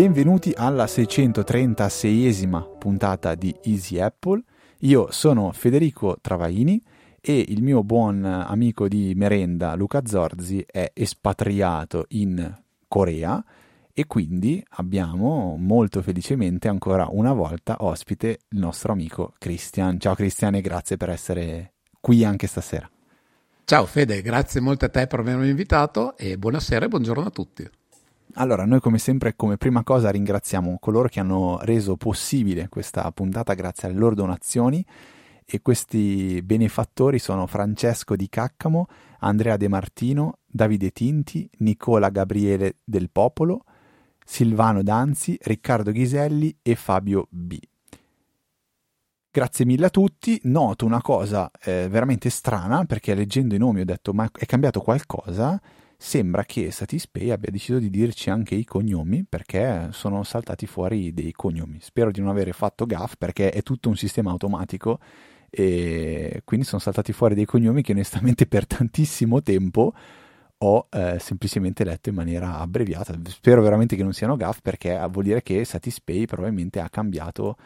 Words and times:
Benvenuti 0.00 0.54
alla 0.56 0.86
636esima 0.86 2.78
puntata 2.78 3.34
di 3.34 3.54
Easy 3.64 3.98
Apple. 3.98 4.42
Io 4.78 5.12
sono 5.12 5.52
Federico 5.52 6.16
Travaini 6.22 6.82
e 7.20 7.44
il 7.48 7.62
mio 7.62 7.84
buon 7.84 8.24
amico 8.24 8.88
di 8.88 9.12
merenda 9.14 9.74
Luca 9.74 10.00
Zorzi 10.06 10.64
è 10.66 10.90
espatriato 10.94 12.06
in 12.08 12.50
Corea 12.88 13.44
e 13.92 14.06
quindi 14.06 14.64
abbiamo 14.76 15.56
molto 15.58 16.00
felicemente 16.00 16.68
ancora 16.68 17.08
una 17.10 17.34
volta 17.34 17.76
ospite 17.80 18.38
il 18.48 18.58
nostro 18.58 18.92
amico 18.92 19.34
Christian. 19.36 20.00
Ciao 20.00 20.14
Christian 20.14 20.54
e 20.54 20.62
grazie 20.62 20.96
per 20.96 21.10
essere 21.10 21.74
qui 22.00 22.24
anche 22.24 22.46
stasera. 22.46 22.90
Ciao 23.64 23.84
Fede, 23.84 24.22
grazie 24.22 24.62
molto 24.62 24.86
a 24.86 24.88
te 24.88 25.06
per 25.06 25.18
avermi 25.18 25.46
invitato 25.46 26.16
e 26.16 26.38
buonasera 26.38 26.86
e 26.86 26.88
buongiorno 26.88 27.26
a 27.26 27.30
tutti. 27.30 27.70
Allora, 28.34 28.64
noi 28.64 28.80
come 28.80 28.98
sempre, 28.98 29.34
come 29.34 29.56
prima 29.56 29.82
cosa, 29.82 30.10
ringraziamo 30.10 30.78
coloro 30.78 31.08
che 31.08 31.20
hanno 31.20 31.58
reso 31.62 31.96
possibile 31.96 32.68
questa 32.68 33.10
puntata 33.12 33.54
grazie 33.54 33.88
alle 33.88 33.98
loro 33.98 34.14
donazioni 34.14 34.84
e 35.44 35.60
questi 35.62 36.40
benefattori 36.42 37.18
sono 37.18 37.46
Francesco 37.46 38.14
Di 38.14 38.28
Caccamo, 38.28 38.86
Andrea 39.20 39.56
De 39.56 39.66
Martino, 39.66 40.38
Davide 40.46 40.90
Tinti, 40.90 41.50
Nicola 41.58 42.08
Gabriele 42.10 42.76
del 42.84 43.10
Popolo, 43.10 43.64
Silvano 44.24 44.82
Danzi, 44.82 45.36
Riccardo 45.40 45.90
Ghiselli 45.90 46.56
e 46.62 46.76
Fabio 46.76 47.26
B. 47.30 47.58
Grazie 49.32 49.64
mille 49.64 49.86
a 49.86 49.90
tutti. 49.90 50.40
Noto 50.44 50.86
una 50.86 51.02
cosa 51.02 51.50
eh, 51.62 51.88
veramente 51.88 52.30
strana 52.30 52.84
perché 52.84 53.14
leggendo 53.14 53.56
i 53.56 53.58
nomi 53.58 53.80
ho 53.80 53.84
detto 53.84 54.12
ma 54.12 54.28
è 54.32 54.46
cambiato 54.46 54.80
qualcosa 54.80 55.60
sembra 56.02 56.44
che 56.44 56.70
Satispay 56.70 57.28
abbia 57.30 57.50
deciso 57.50 57.78
di 57.78 57.90
dirci 57.90 58.30
anche 58.30 58.54
i 58.54 58.64
cognomi 58.64 59.22
perché 59.28 59.88
sono 59.92 60.22
saltati 60.22 60.66
fuori 60.66 61.12
dei 61.12 61.30
cognomi. 61.32 61.78
Spero 61.82 62.10
di 62.10 62.20
non 62.20 62.30
avere 62.30 62.54
fatto 62.54 62.86
gaff 62.86 63.16
perché 63.18 63.50
è 63.50 63.62
tutto 63.62 63.90
un 63.90 63.96
sistema 63.96 64.30
automatico 64.30 64.98
e 65.50 66.40
quindi 66.44 66.64
sono 66.64 66.80
saltati 66.80 67.12
fuori 67.12 67.34
dei 67.34 67.44
cognomi 67.44 67.82
che 67.82 67.92
onestamente 67.92 68.46
per 68.46 68.66
tantissimo 68.66 69.42
tempo 69.42 69.92
ho 70.56 70.88
eh, 70.90 71.18
semplicemente 71.18 71.84
letto 71.84 72.08
in 72.08 72.14
maniera 72.14 72.60
abbreviata. 72.60 73.14
Spero 73.24 73.60
veramente 73.60 73.94
che 73.94 74.02
non 74.02 74.14
siano 74.14 74.36
gaff 74.36 74.60
perché 74.62 74.98
vuol 75.10 75.24
dire 75.24 75.42
che 75.42 75.62
Satispay 75.66 76.24
probabilmente 76.24 76.80
ha 76.80 76.88
cambiato 76.88 77.58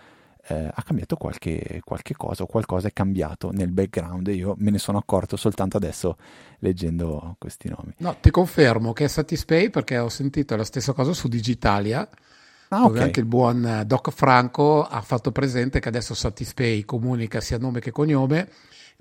eh, 0.46 0.70
ha 0.72 0.82
cambiato 0.82 1.16
qualche, 1.16 1.80
qualche, 1.84 2.14
cosa 2.14 2.42
o 2.42 2.46
qualcosa 2.46 2.88
è 2.88 2.92
cambiato 2.92 3.50
nel 3.50 3.70
background 3.70 4.28
e 4.28 4.34
io 4.34 4.54
me 4.58 4.70
ne 4.70 4.78
sono 4.78 4.98
accorto 4.98 5.36
soltanto 5.36 5.76
adesso 5.76 6.16
leggendo 6.58 7.36
questi 7.38 7.68
nomi. 7.68 7.94
No, 7.98 8.16
ti 8.20 8.30
confermo 8.30 8.92
che 8.92 9.04
è 9.04 9.08
Satispay 9.08 9.70
perché 9.70 9.98
ho 9.98 10.08
sentito 10.08 10.54
la 10.56 10.64
stessa 10.64 10.92
cosa 10.92 11.12
su 11.12 11.28
Digitalia. 11.28 12.08
Ah, 12.68 12.78
dove 12.78 12.92
okay. 12.92 13.02
anche 13.02 13.20
il 13.20 13.26
buon 13.26 13.84
Doc 13.86 14.10
Franco 14.10 14.82
ha 14.82 15.00
fatto 15.02 15.30
presente 15.30 15.80
che 15.80 15.88
adesso 15.88 16.14
Satispay 16.14 16.84
comunica 16.84 17.40
sia 17.40 17.58
nome 17.58 17.80
che 17.80 17.90
cognome, 17.90 18.48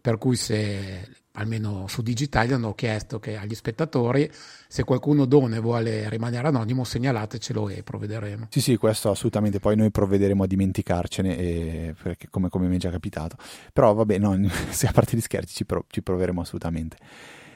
per 0.03 0.17
cui 0.17 0.35
se 0.35 1.07
almeno 1.35 1.87
su 1.87 2.01
Digitalia 2.01 2.57
hanno 2.57 2.73
chiesto 2.73 3.21
che 3.21 3.37
agli 3.37 3.55
spettatori 3.55 4.29
se 4.67 4.83
qualcuno 4.83 5.23
dona 5.23 5.55
e 5.55 5.59
vuole 5.59 6.09
rimanere 6.09 6.49
anonimo 6.49 6.83
segnalatecelo 6.83 7.69
e 7.69 7.83
provvederemo. 7.83 8.47
Sì 8.49 8.59
sì 8.59 8.75
questo 8.75 9.11
assolutamente. 9.11 9.61
Poi 9.61 9.77
noi 9.77 9.91
provvederemo 9.91 10.43
a 10.43 10.47
dimenticarcene 10.47 11.37
e, 11.37 11.95
perché, 12.03 12.27
come, 12.29 12.49
come, 12.49 12.67
mi 12.67 12.75
è 12.75 12.79
già 12.79 12.89
capitato. 12.89 13.37
Però 13.71 13.93
vabbè 13.93 14.17
no, 14.17 14.33
a 14.35 14.91
parte 14.91 15.15
gli 15.15 15.21
scherzi 15.21 15.55
ci, 15.55 15.65
prov- 15.65 15.85
ci 15.87 16.01
proveremo 16.01 16.41
assolutamente. 16.41 16.97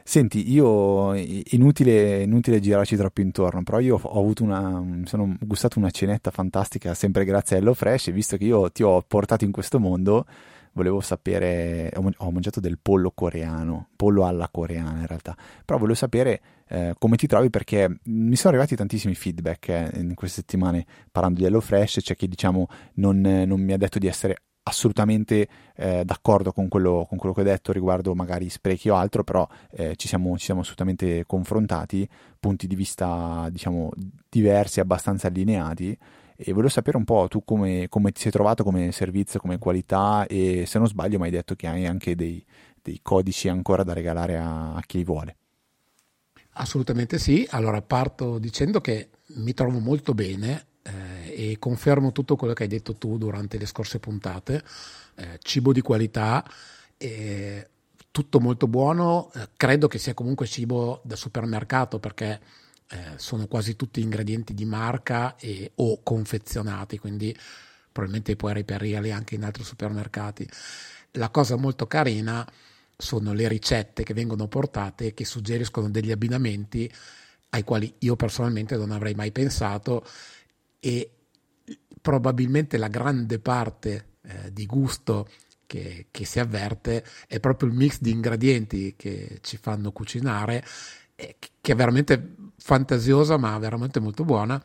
Senti, 0.06 0.50
io 0.50 1.14
inutile, 1.16 2.22
inutile 2.22 2.62
girarci 2.62 2.96
troppo 2.96 3.20
intorno, 3.20 3.62
però 3.64 3.80
io 3.80 4.00
ho 4.02 4.20
avuto 4.22 4.42
una, 4.42 5.02
sono 5.04 5.36
gustato 5.42 5.80
una 5.80 5.92
cenetta 5.92 6.32
fantastica 6.32 6.94
sempre 6.94 7.26
grazie 7.26 7.58
a 7.58 7.60
HelloFresh 7.60 8.08
e 8.08 8.12
visto 8.14 8.38
che 8.38 8.46
io 8.46 8.72
ti 8.72 8.84
ho 8.84 9.04
portato 9.06 9.44
in 9.44 9.52
questo 9.52 9.82
mondo, 9.82 10.26
volevo 10.78 11.02
sapere, 11.02 11.92
ho 11.96 12.32
mangiato 12.32 12.60
del 12.60 12.78
pollo 12.80 13.12
coreano, 13.12 13.90
pollo 13.96 14.26
alla 14.26 14.48
coreana 14.50 15.00
in 15.00 15.08
realtà, 15.08 15.36
però 15.66 15.78
volevo 15.80 15.98
sapere 15.98 16.42
eh, 16.68 16.94
come 16.98 17.18
ti 17.18 17.28
trovi 17.28 17.50
perché 17.50 18.00
mi 18.04 18.36
sono 18.36 18.54
arrivati 18.54 18.76
tantissimi 18.76 19.16
feedback 19.16 19.70
eh, 19.70 19.92
in 19.96 20.14
queste 20.14 20.42
settimane 20.42 20.86
parlando 21.12 21.40
di 21.40 21.46
HelloFresh, 21.46 22.00
c'è 22.02 22.16
chi 22.16 22.28
diciamo 22.28 22.68
non, 22.96 23.20
non 23.20 23.60
mi 23.60 23.74
ha 23.74 23.78
detto 23.78 23.98
di 23.98 24.08
essere 24.08 24.38
assolutamente 24.64 25.48
eh, 25.76 26.04
d'accordo 26.06 26.52
con 26.52 26.68
quello, 26.68 27.06
con 27.08 27.18
quello, 27.18 27.34
che 27.34 27.42
ho 27.42 27.46
detto 27.46 27.72
riguardo 27.72 28.14
magari 28.14 28.50
sprechi 28.50 28.90
o 28.90 28.96
altro, 28.96 29.24
però 29.24 29.48
eh, 29.72 29.96
ci, 29.96 30.08
siamo, 30.08 30.38
ci, 30.38 30.46
siamo, 30.46 30.62
assolutamente 30.62 31.26
confrontati, 31.26 32.08
punti 32.40 32.68
di 32.68 32.76
vista 32.76 33.48
diciamo 33.50 33.92
diversi, 34.30 34.80
abbastanza 34.80 35.28
allineati 35.28 35.98
e 36.40 36.52
volevo 36.52 36.70
sapere 36.70 36.98
un 36.98 37.04
po' 37.04 37.28
tu 37.28 37.44
come, 37.44 37.88
come, 37.90 38.12
ti 38.12 38.22
sei 38.22 38.32
trovato 38.32 38.64
come 38.64 38.92
servizio, 38.92 39.40
come 39.40 39.58
qualità 39.58 40.28
e 40.28 40.66
se 40.68 40.78
non 40.78 40.88
sbaglio 40.88 41.18
mi 41.18 41.26
hai 41.26 41.32
detto 41.32 41.56
che 41.56 41.66
hai 41.66 41.88
anche 41.88 42.16
dei, 42.16 42.44
dei 42.80 43.00
codici 43.02 43.50
ancora 43.50 43.84
da 43.84 43.94
regalare 43.94 44.38
a, 44.38 44.76
a 44.76 44.82
chi 44.86 45.04
vuole. 45.04 45.36
Assolutamente 46.60 47.18
sì, 47.18 47.46
allora 47.50 47.82
parto 47.82 48.38
dicendo 48.38 48.82
che 48.82 49.10
mi 49.38 49.54
trovo 49.54 49.80
molto 49.80 50.14
bene 50.14 50.66
eh, 50.84 51.52
e 51.52 51.60
confermo 51.60 52.12
tutto 52.12 52.36
quello 52.36 52.54
che 52.54 52.64
hai 52.64 52.70
detto 52.70 52.96
tu 52.96 53.18
durante 53.18 53.58
le 53.58 53.66
scorse 53.66 54.00
puntate, 54.00 54.64
eh, 55.16 55.40
cibo 55.42 55.74
di 55.74 55.82
qualità, 55.82 56.46
eh, 56.98 57.68
tutto 58.12 58.40
molto 58.40 58.68
buono, 58.68 59.32
eh, 59.34 59.50
credo 59.58 59.88
che 59.88 59.98
sia 59.98 60.14
comunque 60.14 60.46
cibo 60.46 61.02
da 61.04 61.16
supermercato 61.16 62.00
perché 62.00 62.40
eh, 62.90 63.14
sono 63.18 63.48
quasi 63.48 63.76
tutti 63.76 64.02
ingredienti 64.02 64.54
di 64.54 64.66
marca 64.66 65.36
e, 65.36 65.72
o 65.76 66.02
confezionati, 66.04 66.98
quindi 66.98 67.36
probabilmente 67.92 68.36
puoi 68.36 68.54
reperirli 68.54 69.12
anche 69.12 69.36
in 69.36 69.44
altri 69.44 69.64
supermercati. 69.64 70.48
La 71.14 71.30
cosa 71.30 71.56
molto 71.56 71.88
carina 71.88 72.48
sono 72.96 73.34
le 73.34 73.48
ricette 73.48 74.04
che 74.04 74.14
vengono 74.14 74.48
portate 74.48 75.14
che 75.14 75.26
suggeriscono 75.26 75.90
degli 75.90 76.12
abbinamenti 76.12 76.92
ai 77.50 77.64
quali 77.64 77.94
io 78.00 78.16
personalmente 78.16 78.76
non 78.76 78.92
avrei 78.92 79.14
mai 79.14 79.32
pensato 79.32 80.06
e 80.80 81.12
probabilmente 82.02 82.78
la 82.78 82.88
grande 82.88 83.40
parte 83.40 84.14
eh, 84.22 84.54
di 84.54 84.66
gusto 84.66 85.28
che, 85.66 86.08
che, 86.12 86.26
si 86.26 86.40
avverte 86.40 87.04
è 87.28 87.40
proprio 87.40 87.70
il 87.70 87.76
mix 87.76 88.00
di 88.00 88.12
ingredienti 88.12 88.96
che 88.96 89.40
ci 89.42 89.58
fanno 89.58 89.92
cucinare, 89.92 90.64
che 91.18 91.72
è 91.72 91.76
veramente 91.76 92.36
fantasiosa 92.58 93.38
ma 93.38 93.58
veramente 93.58 94.00
molto 94.00 94.24
buona. 94.24 94.62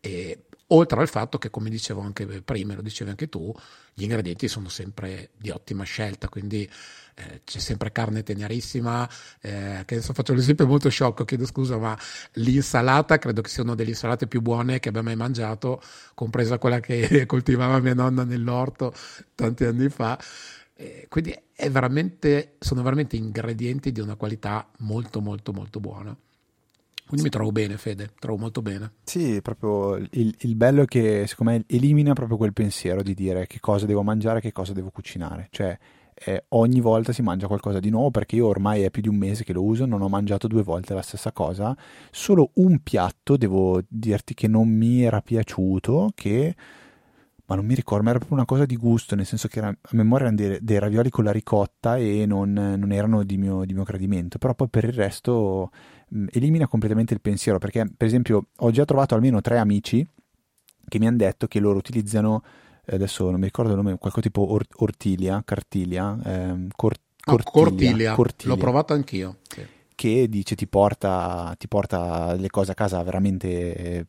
E, 0.00 0.44
oltre 0.72 1.00
al 1.00 1.08
fatto 1.08 1.38
che, 1.38 1.50
come 1.50 1.70
dicevo 1.70 2.00
anche 2.00 2.26
prima, 2.42 2.74
lo 2.74 2.82
dicevi 2.82 3.10
anche 3.10 3.28
tu, 3.28 3.52
gli 3.92 4.02
ingredienti 4.02 4.48
sono 4.48 4.68
sempre 4.68 5.30
di 5.36 5.50
ottima 5.50 5.84
scelta, 5.84 6.28
quindi 6.28 6.68
eh, 7.14 7.40
c'è 7.44 7.58
sempre 7.58 7.92
carne 7.92 8.22
tenerissima, 8.22 9.08
eh, 9.40 9.82
che 9.84 9.94
adesso 9.94 10.12
faccio 10.12 10.32
l'esempio 10.32 10.66
molto 10.66 10.88
sciocco, 10.88 11.24
chiedo 11.24 11.44
scusa, 11.46 11.76
ma 11.76 11.98
l'insalata 12.34 13.18
credo 13.18 13.42
che 13.42 13.48
sia 13.48 13.62
una 13.62 13.74
delle 13.74 13.90
insalate 13.90 14.26
più 14.26 14.40
buone 14.40 14.78
che 14.78 14.90
abbia 14.90 15.02
mai 15.02 15.16
mangiato, 15.16 15.82
compresa 16.14 16.58
quella 16.58 16.80
che 16.80 17.24
coltivava 17.26 17.80
mia 17.80 17.94
nonna 17.94 18.24
nell'orto 18.24 18.94
tanti 19.34 19.64
anni 19.64 19.88
fa. 19.88 20.18
Eh, 20.80 21.06
quindi 21.10 21.38
veramente, 21.68 22.54
sono 22.58 22.82
veramente 22.82 23.14
ingredienti 23.16 23.92
di 23.92 24.00
una 24.00 24.14
qualità 24.14 24.66
molto 24.78 25.20
molto 25.20 25.52
molto 25.52 25.78
buona. 25.78 26.16
Quindi 27.06 27.26
mi 27.26 27.30
trovo 27.30 27.52
bene, 27.52 27.76
Fede, 27.76 28.12
trovo 28.18 28.38
molto 28.38 28.62
bene. 28.62 28.92
Sì, 29.02 29.42
proprio 29.42 29.96
il, 29.96 30.34
il, 30.38 30.54
bello 30.54 30.82
è 30.82 30.84
che 30.86 31.26
secondo 31.26 31.52
me 31.52 31.64
elimina 31.66 32.12
proprio 32.14 32.38
quel 32.38 32.52
pensiero 32.52 33.02
di 33.02 33.14
dire 33.14 33.46
che 33.46 33.58
cosa 33.60 33.84
devo 33.84 34.02
mangiare, 34.02 34.40
che 34.40 34.52
cosa 34.52 34.72
devo 34.72 34.90
cucinare. 34.90 35.48
Cioè, 35.50 35.76
eh, 36.14 36.44
ogni 36.50 36.80
volta 36.80 37.12
si 37.12 37.20
mangia 37.20 37.46
qualcosa 37.48 37.80
di 37.80 37.90
nuovo 37.90 38.10
perché 38.10 38.36
io 38.36 38.46
ormai 38.46 38.82
è 38.82 38.90
più 38.90 39.02
di 39.02 39.08
un 39.08 39.16
mese 39.16 39.44
che 39.44 39.52
lo 39.52 39.64
uso, 39.64 39.86
non 39.86 40.00
ho 40.00 40.08
mangiato 40.08 40.46
due 40.46 40.62
volte 40.62 40.94
la 40.94 41.02
stessa 41.02 41.32
cosa. 41.32 41.76
Solo 42.10 42.52
un 42.54 42.78
piatto, 42.78 43.36
devo 43.36 43.82
dirti 43.86 44.32
che 44.32 44.48
non 44.48 44.68
mi 44.68 45.02
era 45.02 45.20
piaciuto, 45.20 46.12
che 46.14 46.54
ma 47.50 47.56
non 47.56 47.66
mi 47.66 47.74
ricordo, 47.74 48.04
ma 48.04 48.10
era 48.10 48.20
proprio 48.20 48.38
una 48.38 48.46
cosa 48.46 48.64
di 48.64 48.76
gusto, 48.76 49.16
nel 49.16 49.26
senso 49.26 49.48
che 49.48 49.58
era, 49.58 49.66
a 49.66 49.88
memoria 49.90 50.26
erano 50.26 50.40
dei, 50.40 50.58
dei, 50.62 50.78
ravioli 50.78 51.10
con 51.10 51.24
la 51.24 51.32
ricotta 51.32 51.96
e 51.96 52.24
non, 52.24 52.52
non 52.52 52.92
erano 52.92 53.24
di 53.24 53.36
mio, 53.38 53.64
di 53.64 53.74
mio, 53.74 53.82
gradimento, 53.82 54.38
però 54.38 54.54
poi 54.54 54.68
per 54.68 54.84
il 54.84 54.92
resto 54.92 55.72
mh, 56.10 56.26
elimina 56.30 56.68
completamente 56.68 57.12
il 57.12 57.20
pensiero, 57.20 57.58
perché 57.58 57.90
per 57.96 58.06
esempio 58.06 58.46
ho 58.56 58.70
già 58.70 58.84
trovato 58.84 59.16
almeno 59.16 59.40
tre 59.40 59.58
amici 59.58 60.06
che 60.86 60.98
mi 61.00 61.08
hanno 61.08 61.16
detto 61.16 61.48
che 61.48 61.58
loro 61.58 61.76
utilizzano, 61.76 62.44
eh, 62.84 62.94
adesso 62.94 63.28
non 63.28 63.40
mi 63.40 63.46
ricordo 63.46 63.72
il 63.72 63.76
nome, 63.76 63.98
qualcosa 63.98 64.28
tipo 64.28 64.42
or, 64.42 64.64
ortilia, 64.76 65.42
cartilia, 65.44 66.16
ehm, 66.24 66.68
cor, 66.76 66.94
no, 67.26 67.36
cortilia, 67.42 68.14
cortilia, 68.14 68.54
l'ho 68.54 68.60
provato 68.60 68.92
anch'io. 68.92 69.38
Sì. 69.48 69.66
Che 69.92 70.28
dice 70.28 70.54
ti 70.54 70.68
porta, 70.68 71.52
ti 71.58 71.66
porta 71.66 72.32
le 72.34 72.48
cose 72.48 72.70
a 72.70 72.74
casa 72.74 73.02
veramente... 73.02 73.74
Eh, 73.74 74.06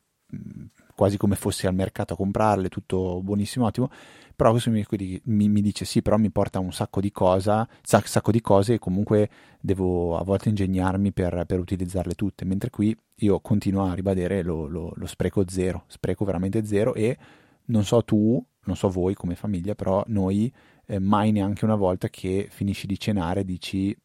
quasi 1.02 1.18
come 1.18 1.36
fossi 1.36 1.66
al 1.66 1.74
mercato 1.74 2.14
a 2.14 2.16
comprarle, 2.16 2.70
tutto 2.70 3.22
buonissimo, 3.24 3.66
ottimo, 3.66 3.90
però 4.36 4.52
questo 4.52 4.70
mi, 4.70 4.86
mi, 5.24 5.50
mi, 5.50 5.62
dice 5.62 5.84
sì, 5.84 6.04
però 6.04 6.18
mi 6.18 6.30
porta 6.30 6.60
un 6.60 6.72
sacco 6.72 7.02
di, 7.02 7.12
cosa, 7.12 7.68
sac, 7.82 8.08
sacco 8.08 8.30
di 8.30 8.40
cose 8.40 8.76
e 8.76 8.78
comunque 8.78 9.28
devo 9.60 10.16
a 10.16 10.24
volte 10.24 10.50
ingegnarmi 10.50 11.12
per, 11.12 11.46
per, 11.48 11.58
utilizzarle 11.58 12.14
tutte, 12.14 12.46
mentre 12.46 12.70
qui 12.70 12.96
io 13.16 13.40
continuo 13.40 13.90
a 13.90 13.96
ribadire 13.96 14.44
lo, 14.44 14.68
lo, 14.68 14.94
lo 14.96 15.08
spreco 15.08 15.44
zero, 15.48 15.86
spreco 15.88 16.24
veramente 16.24 16.64
zero 16.68 16.94
e 16.94 17.18
non 17.66 17.84
so 17.84 18.04
tu, 18.04 18.40
non 18.66 18.76
so 18.76 18.88
voi 18.88 19.16
come 19.16 19.34
famiglia, 19.34 19.74
però 19.74 20.04
noi 20.06 20.54
eh, 20.86 21.00
mai 21.00 21.32
neanche 21.32 21.66
una 21.66 21.74
volta 21.74 22.10
che 22.10 22.46
finisci 22.52 22.86
di 22.86 23.00
cenare 23.00 23.44
dici 23.44 23.98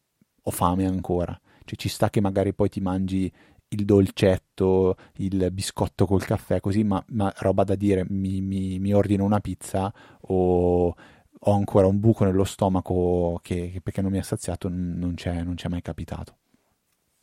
ho 0.45 0.51
fame 0.51 0.87
ancora. 0.87 1.39
Cioè 1.63 1.77
ci 1.77 1.91
sta 1.91 2.09
che 2.09 2.23
magari 2.23 2.55
poi 2.55 2.71
ti 2.71 2.81
mangi 2.81 3.31
il 3.69 3.85
dolcetto, 3.85 4.97
il 5.17 5.51
biscotto 5.53 6.07
col 6.07 6.25
caffè, 6.25 6.61
così, 6.61 6.85
ma, 6.85 7.03
ma 7.09 7.33
roba 7.39 7.65
da 7.65 7.75
dire, 7.75 8.05
mi, 8.09 8.41
mi, 8.41 8.79
mi, 8.79 8.93
ordino 8.93 9.25
una 9.25 9.41
pizza 9.41 9.93
o 10.21 10.95
ho 11.39 11.53
ancora 11.53 11.87
un 11.87 11.99
buco 12.01 12.25
nello 12.25 12.45
stomaco 12.45 13.39
che, 13.43 13.71
che 13.73 13.81
perché 13.81 14.03
non 14.03 14.13
mi 14.13 14.19
ha 14.19 14.23
saziato, 14.23 14.69
non 14.69 15.15
c'è, 15.17 15.43
non 15.43 15.55
c'è 15.55 15.69
mai 15.69 15.83
capitato. 15.83 16.37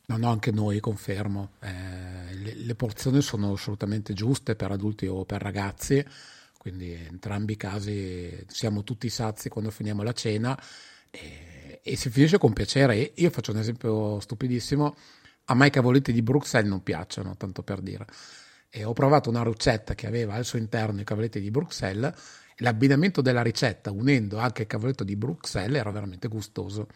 No, 0.06 0.18
no, 0.18 0.30
anche 0.30 0.50
noi 0.50 0.80
confermo. 0.80 1.52
Eh, 1.60 2.34
le, 2.34 2.54
le, 2.54 2.74
porzioni 2.74 3.22
sono 3.22 3.52
assolutamente 3.52 4.12
giuste 4.12 4.54
per 4.54 4.70
adulti 4.70 5.06
o 5.06 5.24
per 5.24 5.40
ragazzi, 5.40 6.04
quindi 6.58 6.92
in 6.92 7.06
entrambi 7.12 7.54
i 7.54 7.56
casi 7.56 8.44
siamo 8.48 8.82
tutti 8.84 9.08
sazi 9.08 9.48
quando 9.48 9.70
finiamo 9.70 10.02
la 10.02 10.12
cena 10.12 10.58
e, 11.10 11.80
e 11.82 11.96
si 11.96 12.10
finisce 12.10 12.36
con 12.36 12.52
piacere. 12.52 13.12
Io 13.14 13.30
faccio 13.30 13.52
un 13.52 13.58
esempio 13.58 14.20
stupidissimo 14.20 14.94
a 15.46 15.54
me 15.54 15.66
i 15.66 15.70
cavoletti 15.70 16.12
di 16.12 16.22
Bruxelles 16.22 16.68
non 16.68 16.82
piacciono, 16.82 17.36
tanto 17.36 17.62
per 17.62 17.80
dire. 17.80 18.06
E 18.70 18.84
ho 18.84 18.92
provato 18.92 19.30
una 19.30 19.44
ricetta 19.44 19.94
che 19.94 20.06
aveva 20.06 20.34
al 20.34 20.44
suo 20.44 20.58
interno 20.58 21.00
i 21.00 21.04
cavoletti 21.04 21.40
di 21.40 21.50
Bruxelles 21.50 22.42
l'abbinamento 22.58 23.20
della 23.20 23.42
ricetta 23.42 23.90
unendo 23.90 24.38
anche 24.38 24.62
il 24.62 24.68
cavoletto 24.68 25.04
di 25.04 25.16
Bruxelles 25.16 25.78
era 25.78 25.90
veramente 25.90 26.28
gustoso. 26.28 26.86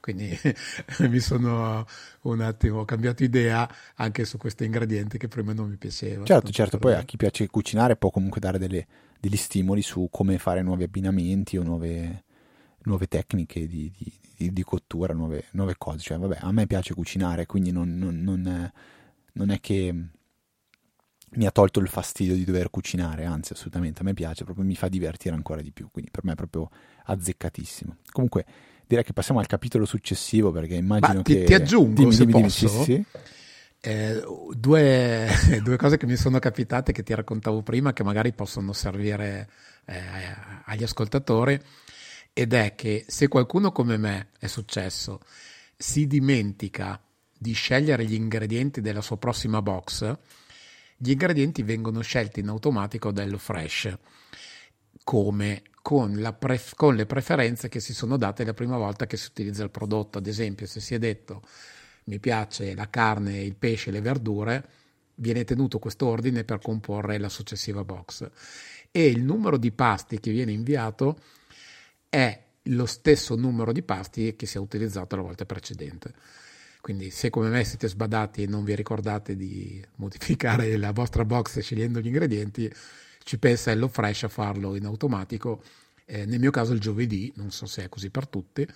Quindi 0.00 0.34
mi 1.00 1.20
sono 1.20 1.86
un 2.22 2.40
attimo 2.40 2.84
cambiato 2.86 3.22
idea 3.22 3.68
anche 3.96 4.24
su 4.24 4.38
questi 4.38 4.64
ingredienti 4.64 5.18
che 5.18 5.28
prima 5.28 5.52
non 5.52 5.68
mi 5.68 5.76
piacevano. 5.76 6.24
Certo, 6.24 6.50
certo, 6.50 6.78
poi 6.78 6.94
a 6.94 7.02
chi 7.02 7.16
piace 7.16 7.46
cucinare 7.48 7.96
può 7.96 8.10
comunque 8.10 8.40
dare 8.40 8.58
delle, 8.58 8.86
degli 9.18 9.36
stimoli 9.36 9.82
su 9.82 10.08
come 10.10 10.38
fare 10.38 10.62
nuovi 10.62 10.84
abbinamenti 10.84 11.58
o 11.58 11.62
nuove, 11.62 12.24
nuove 12.84 13.08
tecniche 13.08 13.66
di, 13.66 13.92
di, 13.94 14.10
di, 14.48 14.62
cottura, 14.62 15.12
nuove, 15.12 15.46
nuove, 15.52 15.74
cose. 15.76 15.98
Cioè, 15.98 16.18
vabbè, 16.18 16.38
a 16.40 16.52
me 16.52 16.66
piace 16.66 16.94
cucinare, 16.94 17.46
quindi 17.46 17.70
non, 17.70 17.96
non, 17.96 18.20
non, 18.22 18.46
è, 18.46 18.72
non, 19.32 19.50
è, 19.50 19.60
che 19.60 19.94
mi 21.32 21.46
ha 21.46 21.50
tolto 21.50 21.80
il 21.80 21.88
fastidio 21.88 22.34
di 22.34 22.44
dover 22.44 22.70
cucinare, 22.70 23.24
anzi, 23.24 23.52
assolutamente, 23.52 24.00
a 24.00 24.04
me 24.04 24.14
piace, 24.14 24.44
proprio 24.44 24.64
mi 24.64 24.74
fa 24.74 24.88
divertire 24.88 25.34
ancora 25.34 25.60
di 25.60 25.72
più, 25.72 25.88
quindi 25.90 26.10
per 26.10 26.24
me 26.24 26.32
è 26.32 26.36
proprio 26.36 26.70
azzeccatissimo. 27.04 27.96
Comunque, 28.10 28.44
direi 28.86 29.04
che 29.04 29.12
passiamo 29.12 29.40
al 29.40 29.46
capitolo 29.46 29.84
successivo, 29.84 30.50
perché 30.50 30.74
immagino 30.74 31.18
Ma 31.18 31.22
ti, 31.22 31.34
che... 31.34 31.44
Ti 31.44 31.54
aggiungo, 31.54 32.00
dimmi, 32.00 32.12
se 32.12 32.26
dimmi, 32.26 32.42
posso, 32.42 32.66
dimmi, 32.66 32.84
sì, 32.84 32.92
sì. 32.92 33.04
Eh, 33.82 34.22
due, 34.56 35.28
due, 35.62 35.76
cose 35.76 35.96
che 35.96 36.06
mi 36.06 36.16
sono 36.16 36.38
capitate 36.38 36.92
che 36.92 37.02
ti 37.02 37.14
raccontavo 37.14 37.62
prima 37.62 37.92
che 37.92 38.02
magari 38.02 38.32
possono 38.32 38.72
servire 38.74 39.48
eh, 39.86 40.00
agli 40.64 40.82
ascoltatori 40.82 41.58
ed 42.32 42.52
è 42.52 42.74
che 42.74 43.04
se 43.08 43.28
qualcuno 43.28 43.72
come 43.72 43.96
me 43.96 44.28
è 44.38 44.46
successo 44.46 45.20
si 45.76 46.06
dimentica 46.06 47.02
di 47.36 47.52
scegliere 47.52 48.04
gli 48.04 48.14
ingredienti 48.14 48.80
della 48.80 49.00
sua 49.00 49.16
prossima 49.16 49.62
box, 49.62 50.18
gli 50.96 51.10
ingredienti 51.10 51.62
vengono 51.62 52.02
scelti 52.02 52.40
in 52.40 52.48
automatico 52.48 53.10
dallo 53.10 53.38
fresh, 53.38 53.96
come 55.02 55.62
con, 55.80 56.36
pref- 56.38 56.74
con, 56.74 56.94
le 56.94 57.06
preferenze 57.06 57.70
che 57.70 57.80
si 57.80 57.94
sono 57.94 58.18
date 58.18 58.44
la 58.44 58.52
prima 58.52 58.76
volta 58.76 59.06
che 59.06 59.16
si 59.16 59.28
utilizza 59.28 59.62
il 59.62 59.70
prodotto. 59.70 60.18
Ad 60.18 60.26
esempio, 60.26 60.66
se 60.66 60.80
si 60.80 60.94
è 60.94 60.98
detto 60.98 61.42
mi 62.04 62.18
piace 62.18 62.74
la 62.74 62.90
carne, 62.90 63.40
il 63.40 63.56
pesce 63.56 63.90
le 63.90 64.02
verdure, 64.02 64.68
viene 65.14 65.44
tenuto 65.44 65.78
questo 65.78 66.06
ordine 66.06 66.44
per 66.44 66.60
comporre 66.60 67.18
la 67.18 67.28
successiva 67.28 67.84
box. 67.84 68.28
E 68.90 69.06
il 69.06 69.22
numero 69.22 69.56
di 69.56 69.72
pasti 69.72 70.20
che 70.20 70.30
viene 70.30 70.52
inviato 70.52 71.18
è 72.10 72.44
lo 72.64 72.84
stesso 72.86 73.36
numero 73.36 73.72
di 73.72 73.82
pasti 73.82 74.36
che 74.36 74.44
si 74.44 74.58
è 74.58 74.60
utilizzato 74.60 75.16
la 75.16 75.22
volta 75.22 75.46
precedente. 75.46 76.12
Quindi 76.80 77.10
se 77.10 77.30
come 77.30 77.48
me 77.48 77.64
siete 77.64 77.88
sbadati 77.88 78.42
e 78.42 78.46
non 78.46 78.64
vi 78.64 78.74
ricordate 78.74 79.36
di 79.36 79.82
modificare 79.96 80.76
la 80.76 80.92
vostra 80.92 81.24
box 81.24 81.60
scegliendo 81.60 82.00
gli 82.00 82.06
ingredienti, 82.06 82.70
ci 83.22 83.38
pensa 83.38 83.70
Hello 83.70 83.88
Fresh 83.88 84.24
a 84.24 84.28
farlo 84.28 84.74
in 84.74 84.84
automatico. 84.84 85.62
Eh, 86.04 86.26
nel 86.26 86.40
mio 86.40 86.50
caso 86.50 86.72
il 86.72 86.80
giovedì, 86.80 87.32
non 87.36 87.50
so 87.50 87.66
se 87.66 87.84
è 87.84 87.88
così 87.88 88.10
per 88.10 88.26
tutti, 88.26 88.66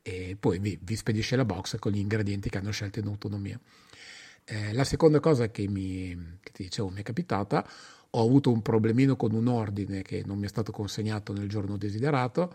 e 0.00 0.36
poi 0.38 0.58
vi, 0.58 0.78
vi 0.80 0.96
spedisce 0.96 1.36
la 1.36 1.44
box 1.44 1.78
con 1.78 1.92
gli 1.92 1.98
ingredienti 1.98 2.48
che 2.48 2.58
hanno 2.58 2.70
scelto 2.70 2.98
in 3.00 3.06
autonomia. 3.06 3.60
Eh, 4.44 4.72
la 4.72 4.84
seconda 4.84 5.20
cosa 5.20 5.50
che, 5.50 5.68
mi, 5.68 6.38
che 6.40 6.52
dicevo 6.56 6.88
mi 6.88 7.00
è 7.00 7.02
capitata, 7.02 7.68
ho 8.14 8.22
avuto 8.22 8.50
un 8.50 8.60
problemino 8.60 9.16
con 9.16 9.32
un 9.32 9.46
ordine 9.48 10.02
che 10.02 10.22
non 10.26 10.38
mi 10.38 10.44
è 10.44 10.48
stato 10.48 10.70
consegnato 10.70 11.32
nel 11.32 11.48
giorno 11.48 11.76
desiderato, 11.76 12.54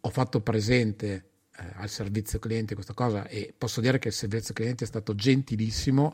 ho 0.00 0.10
fatto 0.10 0.40
presente 0.40 1.30
eh, 1.56 1.64
al 1.74 1.88
servizio 1.88 2.38
cliente 2.38 2.74
questa 2.74 2.94
cosa 2.94 3.26
e 3.28 3.54
posso 3.56 3.80
dire 3.80 3.98
che 3.98 4.08
il 4.08 4.14
servizio 4.14 4.52
cliente 4.54 4.84
è 4.84 4.86
stato 4.86 5.14
gentilissimo, 5.14 6.12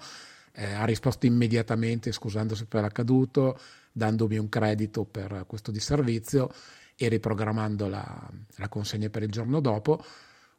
eh, 0.52 0.72
ha 0.72 0.84
risposto 0.84 1.24
immediatamente 1.26 2.12
scusandosi 2.12 2.66
per 2.66 2.82
l'accaduto, 2.82 3.58
dandomi 3.92 4.36
un 4.36 4.48
credito 4.48 5.04
per 5.04 5.44
questo 5.46 5.70
di 5.70 5.80
servizio 5.80 6.52
e 6.96 7.08
riprogrammando 7.08 7.88
la, 7.88 8.30
la 8.56 8.68
consegna 8.68 9.08
per 9.08 9.22
il 9.22 9.30
giorno 9.30 9.60
dopo, 9.60 10.04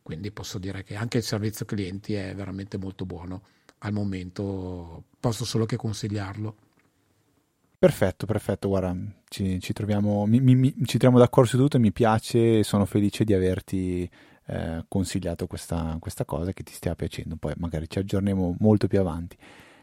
quindi 0.02 0.32
posso 0.32 0.58
dire 0.58 0.84
che 0.84 0.96
anche 0.96 1.18
il 1.18 1.24
servizio 1.24 1.66
clienti 1.66 2.14
è 2.16 2.34
veramente 2.34 2.78
molto 2.78 3.06
buono. 3.06 3.44
Al 3.80 3.94
momento 3.94 5.04
posso 5.20 5.46
solo 5.46 5.66
che 5.66 5.76
consigliarlo. 5.76 6.67
Perfetto, 7.80 8.26
perfetto, 8.26 8.70
guarda, 8.70 8.96
ci, 9.30 9.60
ci 9.60 9.72
troviamo, 9.72 10.26
mi, 10.26 10.40
mi, 10.40 10.74
ci 10.86 10.98
troviamo 10.98 11.20
d'accordo 11.20 11.50
su 11.50 11.58
tutto 11.58 11.78
e 11.78 11.80
mi 11.80 11.92
piace 11.92 12.60
e 12.60 12.64
sono 12.64 12.86
felice 12.86 13.24
di 13.24 13.36
averti 13.36 14.10
eh, 14.48 14.84
consigliato 14.88 15.46
questa, 15.46 15.96
questa, 16.00 16.26
cosa 16.26 16.54
che 16.54 16.64
ti 16.64 16.74
stia 16.74 16.96
piacendo, 16.96 17.36
poi 17.36 17.54
magari 17.58 17.88
ci 17.88 18.00
aggiorniamo 18.00 18.56
molto 18.60 18.88
più 18.88 19.00
avanti. 19.00 19.38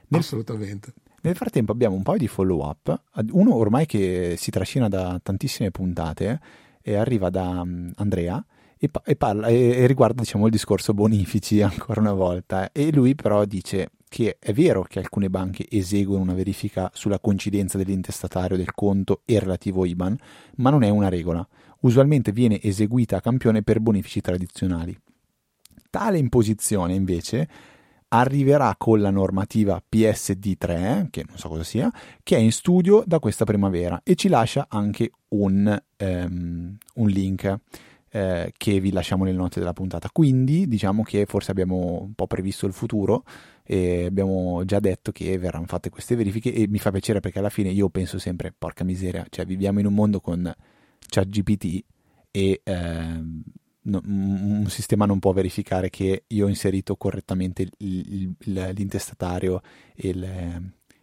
Nel, 0.09 0.21
Assolutamente. 0.21 0.93
Nel 1.21 1.37
frattempo 1.37 1.71
abbiamo 1.71 1.95
un 1.95 2.03
paio 2.03 2.19
di 2.19 2.27
follow 2.27 2.67
up, 2.67 3.01
uno 3.31 3.55
ormai 3.55 3.87
che 3.87 4.35
si 4.39 4.51
trascina 4.51 4.89
da 4.89 5.21
tantissime 5.23 5.71
puntate 5.71 6.41
e 6.83 6.97
arriva 6.97 7.31
da 7.31 7.61
um, 7.61 7.93
Andrea 7.95 8.45
e, 8.77 9.17
parla, 9.17 9.47
e, 9.47 9.71
e 9.71 9.87
riguarda 9.87 10.21
diciamo, 10.21 10.47
il 10.47 10.51
discorso 10.51 10.93
bonifici 10.95 11.63
ancora 11.63 12.01
una 12.01 12.13
volta 12.13 12.73
e 12.73 12.93
lui 12.93 13.15
però 13.15 13.45
dice 13.45 13.91
che 14.15 14.37
è 14.39 14.53
vero 14.53 14.85
che 14.85 15.01
alcune 15.01 15.29
banche 15.29 15.67
eseguono 15.69 16.23
una 16.23 16.35
verifica 16.35 16.89
sulla 16.95 17.19
coincidenza 17.19 17.79
dell'intestatario 17.79 18.57
del 18.57 18.73
conto 18.73 19.23
e 19.25 19.41
relativo 19.41 19.85
IBAN, 19.85 20.17
ma 20.59 20.71
non 20.71 20.85
è 20.85 20.89
una 20.89 21.09
regola. 21.09 21.45
Usualmente 21.81 22.31
viene 22.31 22.63
eseguita 22.63 23.17
a 23.17 23.21
campione 23.21 23.65
per 23.65 23.81
bonifici 23.81 24.21
tradizionali. 24.21 24.97
Tale 25.91 26.19
imposizione, 26.19 26.95
invece, 26.95 27.49
arriverà 28.07 28.77
con 28.79 29.01
la 29.01 29.11
normativa 29.11 29.83
PSD3, 29.85 31.09
che 31.11 31.25
non 31.27 31.37
so 31.37 31.49
cosa 31.49 31.65
sia, 31.65 31.91
che 32.23 32.37
è 32.37 32.39
in 32.39 32.53
studio 32.53 33.03
da 33.05 33.19
questa 33.19 33.45
primavera 33.45 34.01
e 34.05 34.15
ci 34.15 34.29
lascia 34.29 34.67
anche 34.69 35.11
un, 35.31 35.83
um, 35.99 36.77
un 36.95 37.09
link 37.09 37.59
eh, 38.11 38.53
che 38.57 38.79
vi 38.79 38.93
lasciamo 38.93 39.25
nelle 39.25 39.37
note 39.37 39.59
della 39.59 39.73
puntata. 39.73 40.09
Quindi 40.13 40.69
diciamo 40.69 41.03
che 41.03 41.27
forse 41.27 41.51
abbiamo 41.51 42.03
un 42.03 42.15
po' 42.15 42.29
previsto 42.29 42.65
il 42.65 42.73
futuro 42.73 43.25
e 43.67 44.05
abbiamo 44.05 44.63
già 44.65 44.79
detto 44.79 45.11
che 45.11 45.39
verranno 45.39 45.67
fatte 45.67 45.89
queste 45.89 46.15
verifiche 46.17 46.53
e 46.53 46.69
mi 46.69 46.79
fa 46.79 46.91
piacere 46.91 47.21
perché 47.21 47.39
alla 47.39 47.49
fine 47.49 47.71
io 47.71 47.89
penso 47.89 48.19
sempre, 48.19 48.55
porca 48.57 48.85
miseria, 48.85 49.27
cioè 49.31 49.47
viviamo 49.47 49.81
in 49.81 49.87
un 49.87 49.95
mondo 49.95 50.21
con 50.21 50.53
ChatGPT 51.09 51.85
e 52.31 52.61
eh, 52.63 53.23
no, 53.83 54.01
un 54.05 54.67
sistema 54.69 55.07
non 55.07 55.19
può 55.19 55.33
verificare 55.33 55.89
che 55.89 56.25
io 56.27 56.47
ho 56.47 56.49
inserito 56.49 56.97
correttamente 56.97 57.63
il, 57.79 58.35
il, 58.39 58.73
l'intestatario 58.75 59.63
e, 59.95 60.09
il, 60.09 60.25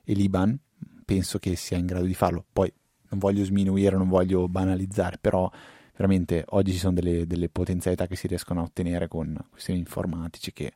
e 0.04 0.14
l'IBAN, 0.14 0.58
penso 1.06 1.40
che 1.40 1.56
sia 1.56 1.78
in 1.78 1.86
grado 1.86 2.06
di 2.06 2.14
farlo. 2.14 2.46
Poi 2.52 2.72
non 3.10 3.20
voglio 3.20 3.44
sminuire, 3.44 3.98
non 3.98 4.08
voglio 4.08 4.48
banalizzare, 4.48 5.18
però 5.20 5.50
veramente 5.96 6.44
oggi 6.50 6.74
ci 6.74 6.78
sono 6.78 6.94
delle, 6.94 7.26
delle 7.26 7.50
potenzialità 7.50 8.08
che 8.08 8.16
si 8.16 8.28
riescono 8.28 8.62
a 8.62 8.64
ottenere 8.64 9.08
con 9.08 9.36
questioni 9.50 9.80
informatici 9.80 10.54
che 10.54 10.74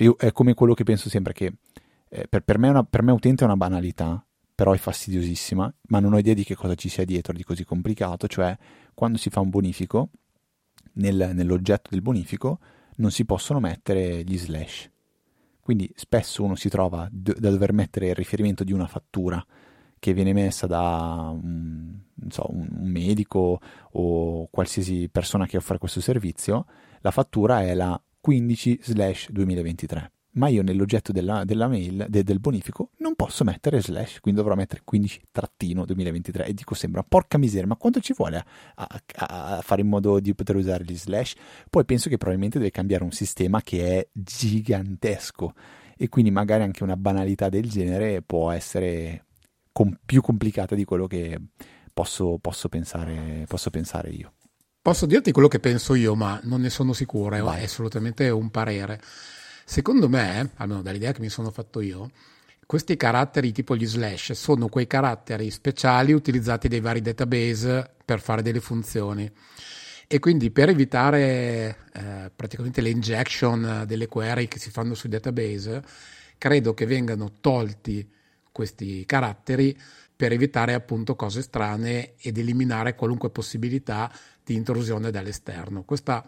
cioè 0.00 0.06
io, 0.06 0.16
è 0.16 0.32
come 0.32 0.54
quello 0.54 0.74
che 0.74 0.84
penso 0.84 1.08
sempre 1.08 1.32
che 1.32 1.52
eh, 2.08 2.26
per, 2.28 2.42
per, 2.42 2.58
me 2.58 2.68
una, 2.68 2.84
per 2.84 3.02
me 3.02 3.12
utente 3.12 3.42
è 3.42 3.46
una 3.46 3.56
banalità 3.56 4.24
però 4.54 4.72
è 4.72 4.78
fastidiosissima 4.78 5.72
ma 5.88 6.00
non 6.00 6.12
ho 6.12 6.18
idea 6.18 6.34
di 6.34 6.44
che 6.44 6.54
cosa 6.54 6.74
ci 6.74 6.88
sia 6.88 7.04
dietro 7.04 7.32
di 7.32 7.44
così 7.44 7.64
complicato 7.64 8.26
cioè 8.26 8.56
quando 8.94 9.18
si 9.18 9.30
fa 9.30 9.40
un 9.40 9.50
bonifico 9.50 10.10
nel, 10.94 11.30
nell'oggetto 11.34 11.90
del 11.90 12.02
bonifico 12.02 12.58
non 12.96 13.10
si 13.10 13.24
possono 13.24 13.60
mettere 13.60 14.22
gli 14.24 14.38
slash. 14.38 14.90
Quindi 15.60 15.90
spesso 15.94 16.42
uno 16.42 16.54
si 16.54 16.68
trova 16.68 17.08
d- 17.10 17.38
da 17.38 17.50
dover 17.50 17.72
mettere 17.72 18.08
il 18.08 18.14
riferimento 18.14 18.64
di 18.64 18.72
una 18.72 18.86
fattura 18.86 19.44
che 19.98 20.14
viene 20.14 20.32
messa 20.32 20.66
da 20.66 21.30
un, 21.32 21.98
so, 22.28 22.46
un 22.50 22.68
medico 22.82 23.60
o 23.92 24.48
qualsiasi 24.50 25.08
persona 25.10 25.46
che 25.46 25.58
offre 25.58 25.78
questo 25.78 26.00
servizio, 26.00 26.66
la 27.00 27.10
fattura 27.10 27.62
è 27.62 27.74
la 27.74 28.00
15/2023 28.26 30.10
ma 30.32 30.48
io 30.48 30.62
nell'oggetto 30.62 31.10
della, 31.10 31.44
della 31.44 31.66
mail 31.66 32.06
de, 32.08 32.22
del 32.22 32.38
bonifico 32.38 32.90
non 32.98 33.14
posso 33.16 33.42
mettere 33.42 33.80
slash, 33.80 34.20
quindi 34.20 34.40
dovrò 34.40 34.54
mettere 34.54 34.82
15-2023 34.90 36.46
e 36.46 36.54
dico 36.54 36.74
sembra 36.74 37.02
porca 37.02 37.38
miseria, 37.38 37.66
ma 37.66 37.76
quanto 37.76 38.00
ci 38.00 38.12
vuole 38.16 38.36
a, 38.36 38.46
a, 38.76 39.56
a, 39.56 39.60
fare 39.60 39.80
in 39.80 39.88
modo 39.88 40.20
di 40.20 40.34
poter 40.34 40.56
usare 40.56 40.84
gli 40.84 40.96
slash? 40.96 41.34
Poi 41.68 41.84
penso 41.84 42.08
che 42.08 42.16
probabilmente 42.16 42.58
deve 42.58 42.70
cambiare 42.70 43.02
un 43.02 43.12
sistema 43.12 43.60
che 43.62 43.98
è 43.98 44.08
gigantesco 44.12 45.54
e 45.96 46.08
quindi 46.08 46.30
magari 46.30 46.62
anche 46.62 46.84
una 46.84 46.96
banalità 46.96 47.48
del 47.48 47.68
genere 47.68 48.22
può 48.22 48.50
essere 48.50 49.26
com- 49.72 49.98
più 50.04 50.20
complicata 50.22 50.74
di 50.74 50.84
quello 50.84 51.06
che 51.06 51.38
posso, 51.92 52.38
posso, 52.40 52.68
pensare, 52.68 53.44
posso 53.48 53.70
pensare 53.70 54.10
io. 54.10 54.32
Posso 54.82 55.04
dirti 55.04 55.30
quello 55.30 55.48
che 55.48 55.60
penso 55.60 55.94
io, 55.94 56.14
ma 56.14 56.40
non 56.44 56.62
ne 56.62 56.70
sono 56.70 56.94
sicuro, 56.94 57.34
è 57.36 57.62
assolutamente 57.62 58.30
un 58.30 58.50
parere. 58.50 58.98
Secondo 59.66 60.08
me, 60.08 60.52
almeno 60.56 60.80
dall'idea 60.80 61.12
che 61.12 61.20
mi 61.20 61.28
sono 61.28 61.50
fatto 61.50 61.82
io, 61.82 62.10
questi 62.64 62.96
caratteri 62.96 63.52
tipo 63.52 63.76
gli 63.76 63.84
slash 63.84 64.32
sono 64.32 64.68
quei 64.68 64.86
caratteri 64.86 65.50
speciali 65.50 66.12
utilizzati 66.12 66.66
dai 66.66 66.80
vari 66.80 67.02
database 67.02 67.90
per 68.02 68.20
fare 68.22 68.40
delle 68.40 68.60
funzioni. 68.60 69.30
E 70.06 70.18
quindi 70.18 70.50
per 70.50 70.70
evitare 70.70 71.76
eh, 71.92 72.30
praticamente 72.34 72.80
le 72.80 72.88
injection 72.88 73.84
delle 73.86 74.06
query 74.06 74.48
che 74.48 74.58
si 74.58 74.70
fanno 74.70 74.94
sui 74.94 75.10
database, 75.10 75.82
credo 76.38 76.72
che 76.72 76.86
vengano 76.86 77.34
tolti 77.42 78.10
questi 78.50 79.04
caratteri 79.04 79.78
per 80.20 80.32
evitare 80.32 80.74
appunto 80.74 81.16
cose 81.16 81.40
strane 81.40 82.12
ed 82.18 82.36
eliminare 82.36 82.94
qualunque 82.94 83.30
possibilità 83.30 84.12
di 84.44 84.54
intrusione 84.54 85.10
dall'esterno. 85.10 85.82
Questa 85.82 86.22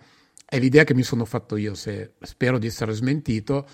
è 0.47 0.59
l'idea 0.59 0.85
che 0.85 0.95
mi 0.95 1.03
sono 1.03 1.27
fatto 1.27 1.57
io, 1.57 1.75
se, 1.75 2.13
spero 2.23 2.57
di 2.57 2.67
essere 2.67 2.95
smentito, 2.95 3.67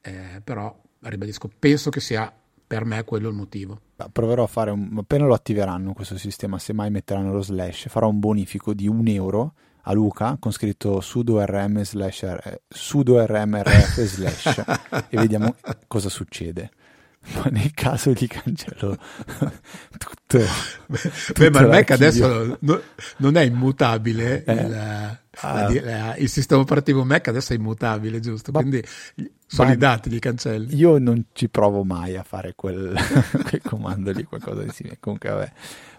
eh, 0.00 0.40
però 0.42 0.76
ribadisco, 1.02 1.48
penso 1.56 1.88
che 1.88 2.00
sia 2.00 2.34
per 2.66 2.84
me 2.84 3.04
quello 3.04 3.28
il 3.28 3.36
motivo. 3.36 3.80
Proverò 4.10 4.42
a 4.42 4.48
fare, 4.48 4.72
un, 4.72 4.92
appena 4.98 5.26
lo 5.26 5.34
attiveranno 5.34 5.92
questo 5.92 6.18
sistema, 6.18 6.58
se 6.58 6.72
mai 6.72 6.90
metteranno 6.90 7.32
lo 7.32 7.42
slash, 7.42 7.86
farò 7.90 8.08
un 8.08 8.18
bonifico 8.18 8.74
di 8.74 8.88
un 8.88 9.06
euro 9.06 9.54
a 9.82 9.92
Luca 9.92 10.36
con 10.40 10.50
scritto 10.50 11.00
sudo 11.00 11.42
rm 11.44 11.82
slash 11.82 12.26
sudo 12.68 13.24
rmrf 13.24 14.00
slash 14.02 14.62
e 15.08 15.16
vediamo 15.16 15.54
cosa 15.86 16.10
succede 16.10 16.70
ma 17.34 17.44
nel 17.50 17.72
caso 17.74 18.12
gli 18.12 18.26
cancello 18.26 18.96
tutto, 19.98 20.38
tutto 20.38 20.38
beh 21.36 21.50
ma 21.50 21.60
il 21.60 21.68
Mac 21.68 21.90
adesso 21.90 22.56
no, 22.60 22.80
non 23.18 23.36
è 23.36 23.42
immutabile 23.42 24.44
eh. 24.44 24.52
il, 24.52 25.18
Ah. 25.42 25.72
La, 25.82 26.16
il 26.16 26.28
sistema 26.28 26.60
operativo 26.60 27.04
Mac 27.04 27.28
adesso 27.28 27.52
è 27.52 27.56
immutabile, 27.56 28.20
giusto? 28.20 28.50
Ma, 28.52 28.60
Quindi 28.60 28.84
sono 29.46 29.72
i 29.72 29.76
dati, 29.76 30.10
li 30.10 30.18
cancelli. 30.18 30.74
Io 30.76 30.98
non 30.98 31.26
ci 31.32 31.48
provo 31.48 31.84
mai 31.84 32.16
a 32.16 32.22
fare 32.22 32.54
quel, 32.54 32.94
quel 33.48 33.62
comando 33.62 34.10
lì, 34.10 34.24
qualcosa 34.24 34.62
di 34.62 34.70
simile. 34.70 34.98
Comunque, 34.98 35.30
vabbè, 35.30 35.52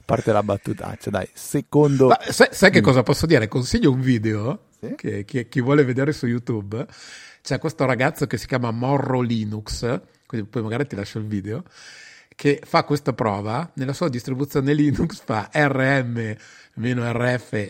parte 0.06 0.32
la 0.32 0.44
battutaccia, 0.44 1.10
dai. 1.10 1.28
Secondo... 1.34 2.08
Ma 2.08 2.20
sai, 2.30 2.50
sai 2.52 2.72
che 2.72 2.82
mm. 2.82 2.84
cosa 2.84 3.04
posso 3.04 3.26
dire? 3.26 3.48
Consiglio 3.48 3.92
un 3.92 4.02
video 4.02 4.68
sì? 4.80 4.94
che 4.96 5.26
chi, 5.26 5.48
chi 5.48 5.62
vuole 5.62 5.84
vedere 5.84 6.12
su 6.12 6.28
YouTube. 6.28 6.86
C'è 7.42 7.58
questo 7.58 7.86
ragazzo 7.86 8.28
che 8.28 8.38
si 8.38 8.46
chiama 8.46 8.70
Morro 8.70 9.22
Linux, 9.22 10.00
quindi 10.32 10.48
poi 10.48 10.62
magari 10.62 10.88
ti 10.88 10.96
lascio 10.96 11.20
il 11.20 11.26
video, 11.26 11.66
che 12.34 12.62
fa 12.64 12.86
questa 12.86 13.12
prova. 13.12 13.70
Nella 13.74 13.92
sua 13.92 14.08
distribuzione 14.08 14.74
Linux 14.74 15.22
fa 15.26 15.50
rm-rf 15.54 16.44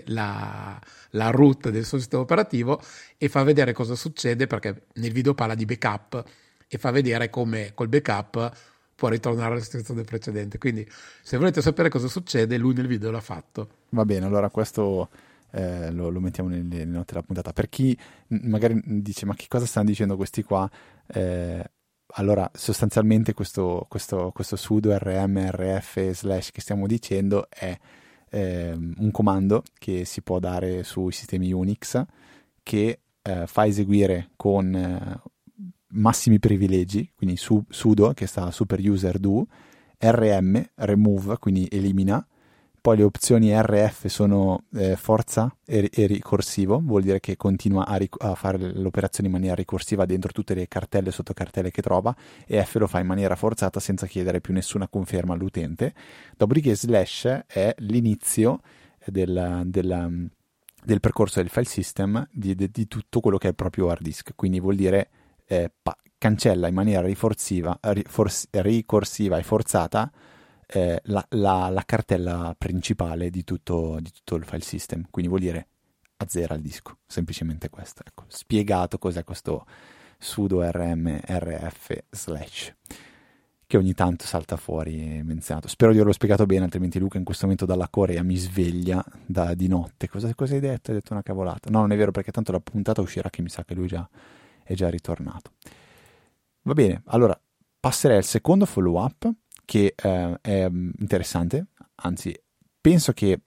la 0.05 0.79
la 1.11 1.29
root 1.29 1.69
del 1.69 1.85
suo 1.85 1.97
sistema 1.97 2.21
operativo 2.21 2.79
e 3.17 3.27
fa 3.29 3.43
vedere 3.43 3.73
cosa 3.73 3.95
succede 3.95 4.47
perché 4.47 4.83
nel 4.93 5.11
video 5.11 5.33
parla 5.33 5.55
di 5.55 5.65
backup 5.65 6.23
e 6.67 6.77
fa 6.77 6.91
vedere 6.91 7.29
come 7.29 7.71
col 7.73 7.89
backup 7.89 8.51
può 8.95 9.09
ritornare 9.09 9.53
alla 9.53 9.61
situazione 9.61 10.03
precedente. 10.03 10.59
Quindi 10.59 10.87
se 11.23 11.37
volete 11.37 11.61
sapere 11.61 11.89
cosa 11.89 12.07
succede, 12.07 12.57
lui 12.57 12.75
nel 12.75 12.87
video 12.87 13.09
l'ha 13.09 13.19
fatto. 13.19 13.69
Va 13.89 14.05
bene, 14.05 14.25
allora 14.25 14.49
questo 14.49 15.09
eh, 15.51 15.91
lo, 15.91 16.09
lo, 16.09 16.19
mettiamo 16.19 16.49
nelle, 16.49 16.85
note 16.85 17.13
della 17.13 17.23
puntata. 17.23 17.51
Per 17.51 17.67
chi 17.67 17.97
magari 18.27 18.79
dice 18.85 19.25
ma 19.25 19.33
che 19.33 19.47
cosa 19.49 19.65
stanno 19.65 19.87
dicendo 19.87 20.15
questi 20.15 20.43
qua? 20.43 20.69
Eh, 21.07 21.69
allora, 22.13 22.49
sostanzialmente 22.53 23.33
questo, 23.33 23.85
questo, 23.87 24.31
questo 24.33 24.55
sudo 24.55 24.95
rm 24.97 25.49
rf 25.49 26.11
slash 26.11 26.51
che 26.51 26.61
stiamo 26.61 26.87
dicendo 26.87 27.47
è 27.49 27.77
eh, 28.29 28.71
un 28.73 29.11
comando 29.11 29.63
che 29.77 30.05
si 30.05 30.21
può 30.21 30.39
dare 30.39 30.83
sui 30.83 31.11
sistemi 31.11 31.51
Unix 31.51 32.03
che 32.63 32.99
eh, 33.21 33.47
fa 33.47 33.65
eseguire 33.65 34.29
con 34.35 34.73
eh, 34.73 35.21
massimi 35.89 36.39
privilegi, 36.39 37.11
quindi 37.15 37.35
su, 37.37 37.63
sudo 37.69 38.13
che 38.13 38.27
sta 38.27 38.51
super 38.51 38.79
user 38.79 39.17
do, 39.19 39.45
rm 39.97 40.63
remove, 40.75 41.37
quindi 41.37 41.67
elimina, 41.69 42.25
poi 42.81 42.97
le 42.97 43.03
opzioni 43.03 43.51
RF 43.53 44.07
sono 44.07 44.63
eh, 44.73 44.95
forza 44.95 45.55
e, 45.63 45.87
e, 45.93 46.07
ricorsivo, 46.07 46.81
vuol 46.83 47.03
dire 47.03 47.19
che 47.19 47.37
continua 47.37 47.85
a, 47.85 47.95
ric- 47.95 48.21
a, 48.23 48.33
fare 48.33 48.57
l'operazione 48.73 49.27
in 49.29 49.35
maniera 49.35 49.53
ricorsiva 49.53 50.05
dentro 50.05 50.31
tutte 50.31 50.55
le 50.55 50.67
cartelle 50.67 51.09
e 51.09 51.11
sottocartelle 51.11 51.69
che 51.69 51.83
trova 51.83 52.15
e 52.47 52.63
F 52.63 52.75
lo 52.75 52.87
fa 52.87 52.99
in 52.99 53.05
maniera 53.05 53.35
forzata 53.35 53.79
senza 53.79 54.07
chiedere 54.07 54.41
più 54.41 54.51
nessuna 54.51 54.87
conferma 54.87 55.35
all'utente. 55.35 55.93
Dopodiché 56.35 56.75
slash 56.75 57.43
è 57.45 57.75
l'inizio 57.77 58.61
del, 59.05 59.61
del, 59.65 60.29
del 60.83 60.99
percorso 60.99 61.39
del 61.39 61.49
file 61.49 61.65
system 61.65 62.27
di, 62.31 62.55
di, 62.55 62.71
di, 62.71 62.87
tutto 62.87 63.19
quello 63.19 63.37
che 63.37 63.45
è 63.45 63.49
il 63.51 63.55
proprio 63.55 63.89
hard 63.89 64.01
disk, 64.01 64.31
quindi 64.35 64.59
vuol 64.59 64.75
dire 64.75 65.09
eh, 65.45 65.71
pa- 65.83 65.95
cancella 66.17 66.67
in 66.67 66.73
maniera 66.73 67.05
ricorsiva, 67.05 67.79
ricorsiva 68.49 69.37
e 69.37 69.43
forzata 69.43 70.11
eh, 70.71 71.01
la, 71.05 71.25
la, 71.31 71.69
la, 71.69 71.83
cartella 71.85 72.55
principale 72.57 73.29
di 73.29 73.43
tutto, 73.43 73.97
di 73.99 74.11
tutto, 74.11 74.35
il 74.35 74.45
file 74.45 74.61
system, 74.61 75.05
quindi 75.09 75.29
vuol 75.29 75.43
dire 75.43 75.67
azzera 76.17 76.55
il 76.55 76.61
disco, 76.61 76.97
semplicemente 77.05 77.69
questo. 77.69 78.03
Ecco, 78.05 78.25
spiegato 78.27 78.97
cos'è 78.97 79.23
questo 79.23 79.65
sudo 80.17 80.61
rm 80.61 81.19
rf 81.25 82.03
slash 82.11 82.75
che 83.71 83.77
ogni 83.77 83.93
tanto 83.93 84.25
salta 84.25 84.57
fuori 84.57 85.21
menzionato. 85.23 85.69
Spero 85.69 85.91
di 85.91 85.97
averlo 85.97 86.13
spiegato 86.13 86.45
bene, 86.45 86.65
altrimenti 86.65 86.99
Luca 86.99 87.17
in 87.17 87.23
questo 87.23 87.43
momento 87.45 87.65
dalla 87.65 87.87
Corea 87.89 88.21
mi 88.21 88.35
sveglia 88.35 89.01
da, 89.25 89.53
di 89.53 89.69
notte. 89.69 90.09
Cosa, 90.09 90.33
cosa, 90.35 90.55
hai 90.55 90.59
detto? 90.59 90.91
Hai 90.91 90.97
detto 90.97 91.13
una 91.13 91.21
cavolata. 91.21 91.69
No, 91.69 91.79
non 91.79 91.93
è 91.93 91.95
vero 91.95 92.11
perché 92.11 92.31
tanto 92.31 92.51
la 92.51 92.59
puntata 92.59 92.99
uscirà 92.99 93.29
che 93.29 93.41
mi 93.41 93.47
sa 93.47 93.63
che 93.63 93.73
lui 93.73 93.87
già, 93.87 94.07
è 94.61 94.73
già 94.73 94.89
ritornato. 94.89 95.51
Va 96.63 96.73
bene, 96.73 97.01
allora 97.05 97.39
passerei 97.79 98.17
al 98.17 98.25
secondo 98.25 98.65
follow 98.65 99.01
up 99.01 99.31
che 99.71 99.93
eh, 99.95 100.37
è 100.41 100.69
mm, 100.69 100.89
interessante, 100.99 101.67
anzi 101.95 102.37
penso 102.81 103.13
che 103.13 103.39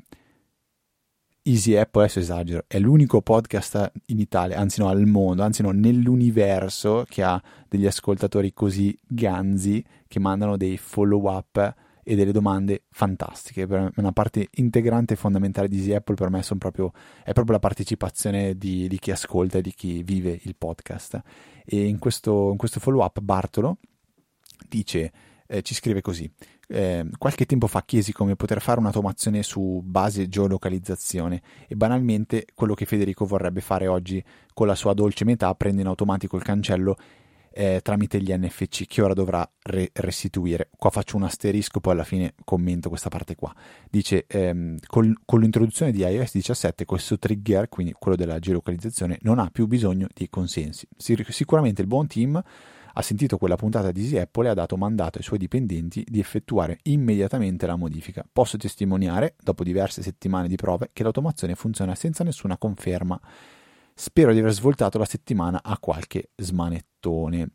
Easy 1.43 1.77
Apple, 1.77 2.05
adesso 2.05 2.21
esagero, 2.21 2.65
è 2.67 2.79
l'unico 2.79 3.21
podcast 3.21 3.93
in 4.07 4.21
Italia, 4.21 4.59
anzi 4.59 4.81
no, 4.81 4.89
al 4.89 5.05
mondo, 5.05 5.43
anzi 5.43 5.61
no, 5.61 5.71
nell'universo 5.73 7.05
che 7.07 7.23
ha 7.23 7.39
degli 7.69 7.85
ascoltatori 7.85 8.55
così 8.55 8.99
ganzi 9.07 9.85
che 10.09 10.19
mandano 10.19 10.57
dei 10.57 10.79
follow 10.79 11.31
up 11.31 11.75
e 12.03 12.15
delle 12.15 12.33
domande 12.33 12.85
fantastiche. 12.89 13.67
Per 13.67 13.93
una 13.97 14.13
parte 14.13 14.49
integrante 14.53 15.13
e 15.13 15.17
fondamentale 15.19 15.69
di 15.69 15.77
Easy 15.77 15.93
Apple 15.93 16.15
per 16.15 16.31
me 16.31 16.41
proprio, 16.57 16.91
è 17.23 17.33
proprio 17.33 17.57
la 17.57 17.61
partecipazione 17.61 18.57
di, 18.57 18.89
di, 18.89 18.99
chi 18.99 19.11
ascolta 19.11 19.59
e 19.59 19.61
di 19.61 19.75
chi 19.75 20.03
vive 20.03 20.41
il 20.45 20.57
podcast. 20.57 21.21
E 21.67 21.85
in 21.85 21.99
questo, 21.99 22.51
in 22.51 22.57
questo 22.57 22.81
follow 22.81 23.05
up 23.05 23.21
Bartolo 23.21 23.77
dice 24.67 25.13
eh, 25.47 25.63
ci 25.63 25.75
scrive 25.75 26.01
così. 26.01 26.31
Eh, 26.69 27.07
qualche 27.19 27.45
tempo 27.47 27.67
fa 27.67 27.83
chiesi 27.85 28.13
come 28.13 28.37
poter 28.37 28.61
fare 28.61 28.81
un'automazione 28.81 29.43
su 29.43 29.83
base 29.85 30.29
geolocalizzazione 30.29 31.43
e 31.69 31.77
banalmente 31.77 32.47
quello 32.55 32.75
che 32.75 32.87
Federico 32.87 33.27
vorrebbe 33.27 33.61
fare 33.61 33.87
oggi 33.87 34.23
con 34.53 34.67
la 34.67 34.75
sua 34.75 34.95
dolce 34.95 35.25
metà 35.25 35.55
prende 35.55 35.83
in 35.83 35.89
automatico 35.89 36.37
il 36.37 36.43
cancello 36.43 36.97
eh, 37.57 37.81
tramite 37.83 38.21
gli 38.21 38.33
NFC 38.33 38.87
che 38.87 39.01
ora 39.01 39.15
dovrà 39.15 39.49
re- 39.63 39.91
restituire. 39.93 40.71
Qua 40.77 40.91
faccio 40.91 41.17
un 41.17 41.23
asterisco, 41.23 41.79
poi 41.79 41.93
alla 41.93 42.05
fine 42.05 42.35
commento 42.45 42.89
questa 42.89 43.09
parte 43.09 43.37
qua. 43.37 43.55
Dice, 43.89 44.25
ehm, 44.27 44.77
col, 44.87 45.15
con 45.25 45.41
l'introduzione 45.41 45.93
di 45.93 46.01
iOS 46.01 46.33
17 46.33 46.85
questo 46.85 47.17
trigger, 47.17 47.69
quindi 47.69 47.95
quello 47.97 48.17
della 48.17 48.41
geolocalizzazione, 48.41 49.19
non 49.23 49.39
ha 49.39 49.49
più 49.53 49.67
bisogno 49.67 50.09
di 50.13 50.29
consensi. 50.29 50.89
Sicuramente 50.97 51.81
il 51.81 51.87
buon 51.87 52.09
team 52.09 52.43
ha 52.97 53.03
sentito 53.03 53.39
quella 53.39 53.57
puntata 53.57 53.91
di 53.91 54.03
Easy 54.03 54.19
Apple 54.19 54.47
e 54.47 54.51
ha 54.51 54.55
dato 54.55 54.77
mandato 54.77 55.19
ai 55.19 55.25
suoi 55.25 55.39
dipendenti 55.39 56.05
di 56.09 56.21
effettuare 56.21 56.79
immediatamente 56.85 57.67
la 57.67 57.77
modifica. 57.77 58.25
Posso 58.31 58.57
testimoniare, 58.57 59.35
dopo 59.43 59.65
diverse 59.65 60.03
settimane 60.03 60.49
di 60.49 60.57
prove, 60.57 60.91
che 60.93 61.03
l'automazione 61.03 61.55
funziona 61.55 61.95
senza 61.95 62.25
nessuna 62.25 62.57
conferma. 62.57 63.21
Spero 63.95 64.33
di 64.33 64.39
aver 64.39 64.53
svoltato 64.53 64.99
la 64.99 65.05
settimana 65.05 65.61
a 65.63 65.79
qualche 65.79 66.31
smanettone. 66.37 67.51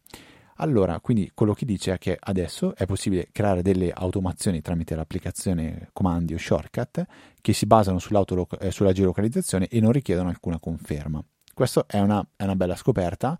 Allora, 0.62 1.00
quindi 1.00 1.32
quello 1.34 1.54
che 1.54 1.66
dice 1.66 1.94
è 1.94 1.98
che 1.98 2.18
adesso 2.20 2.76
è 2.76 2.86
possibile 2.86 3.30
creare 3.32 3.62
delle 3.62 3.92
automazioni 3.92 4.62
tramite 4.62 4.94
l'applicazione 4.94 5.88
comandi 5.94 6.34
o 6.34 6.38
shortcut 6.38 7.06
che 7.40 7.54
si 7.54 7.66
basano 7.66 7.98
eh, 7.98 8.72
sulla 8.72 8.92
geolocalizzazione 8.92 9.68
e 9.68 9.80
non 9.80 9.94
richiedono 9.94 10.28
alcuna 10.28 10.60
conferma. 10.60 11.24
Questa 11.54 11.86
è 11.88 11.98
è 12.36 12.44
una 12.44 12.56
bella 12.56 12.76
scoperta, 12.76 13.38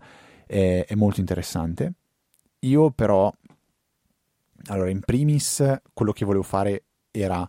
è, 0.50 0.84
è 0.84 0.94
molto 0.96 1.20
interessante. 1.20 1.92
Io 2.60 2.90
però, 2.90 3.32
allora, 4.66 4.90
in 4.90 5.00
primis, 5.00 5.80
quello 5.94 6.12
che 6.12 6.24
volevo 6.24 6.42
fare 6.42 6.84
era 7.12 7.48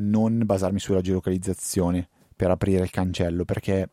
non 0.00 0.42
basarmi 0.44 0.78
sulla 0.78 1.00
geolocalizzazione 1.00 2.08
per 2.36 2.50
aprire 2.50 2.82
il 2.82 2.90
cancello, 2.90 3.44
perché 3.44 3.90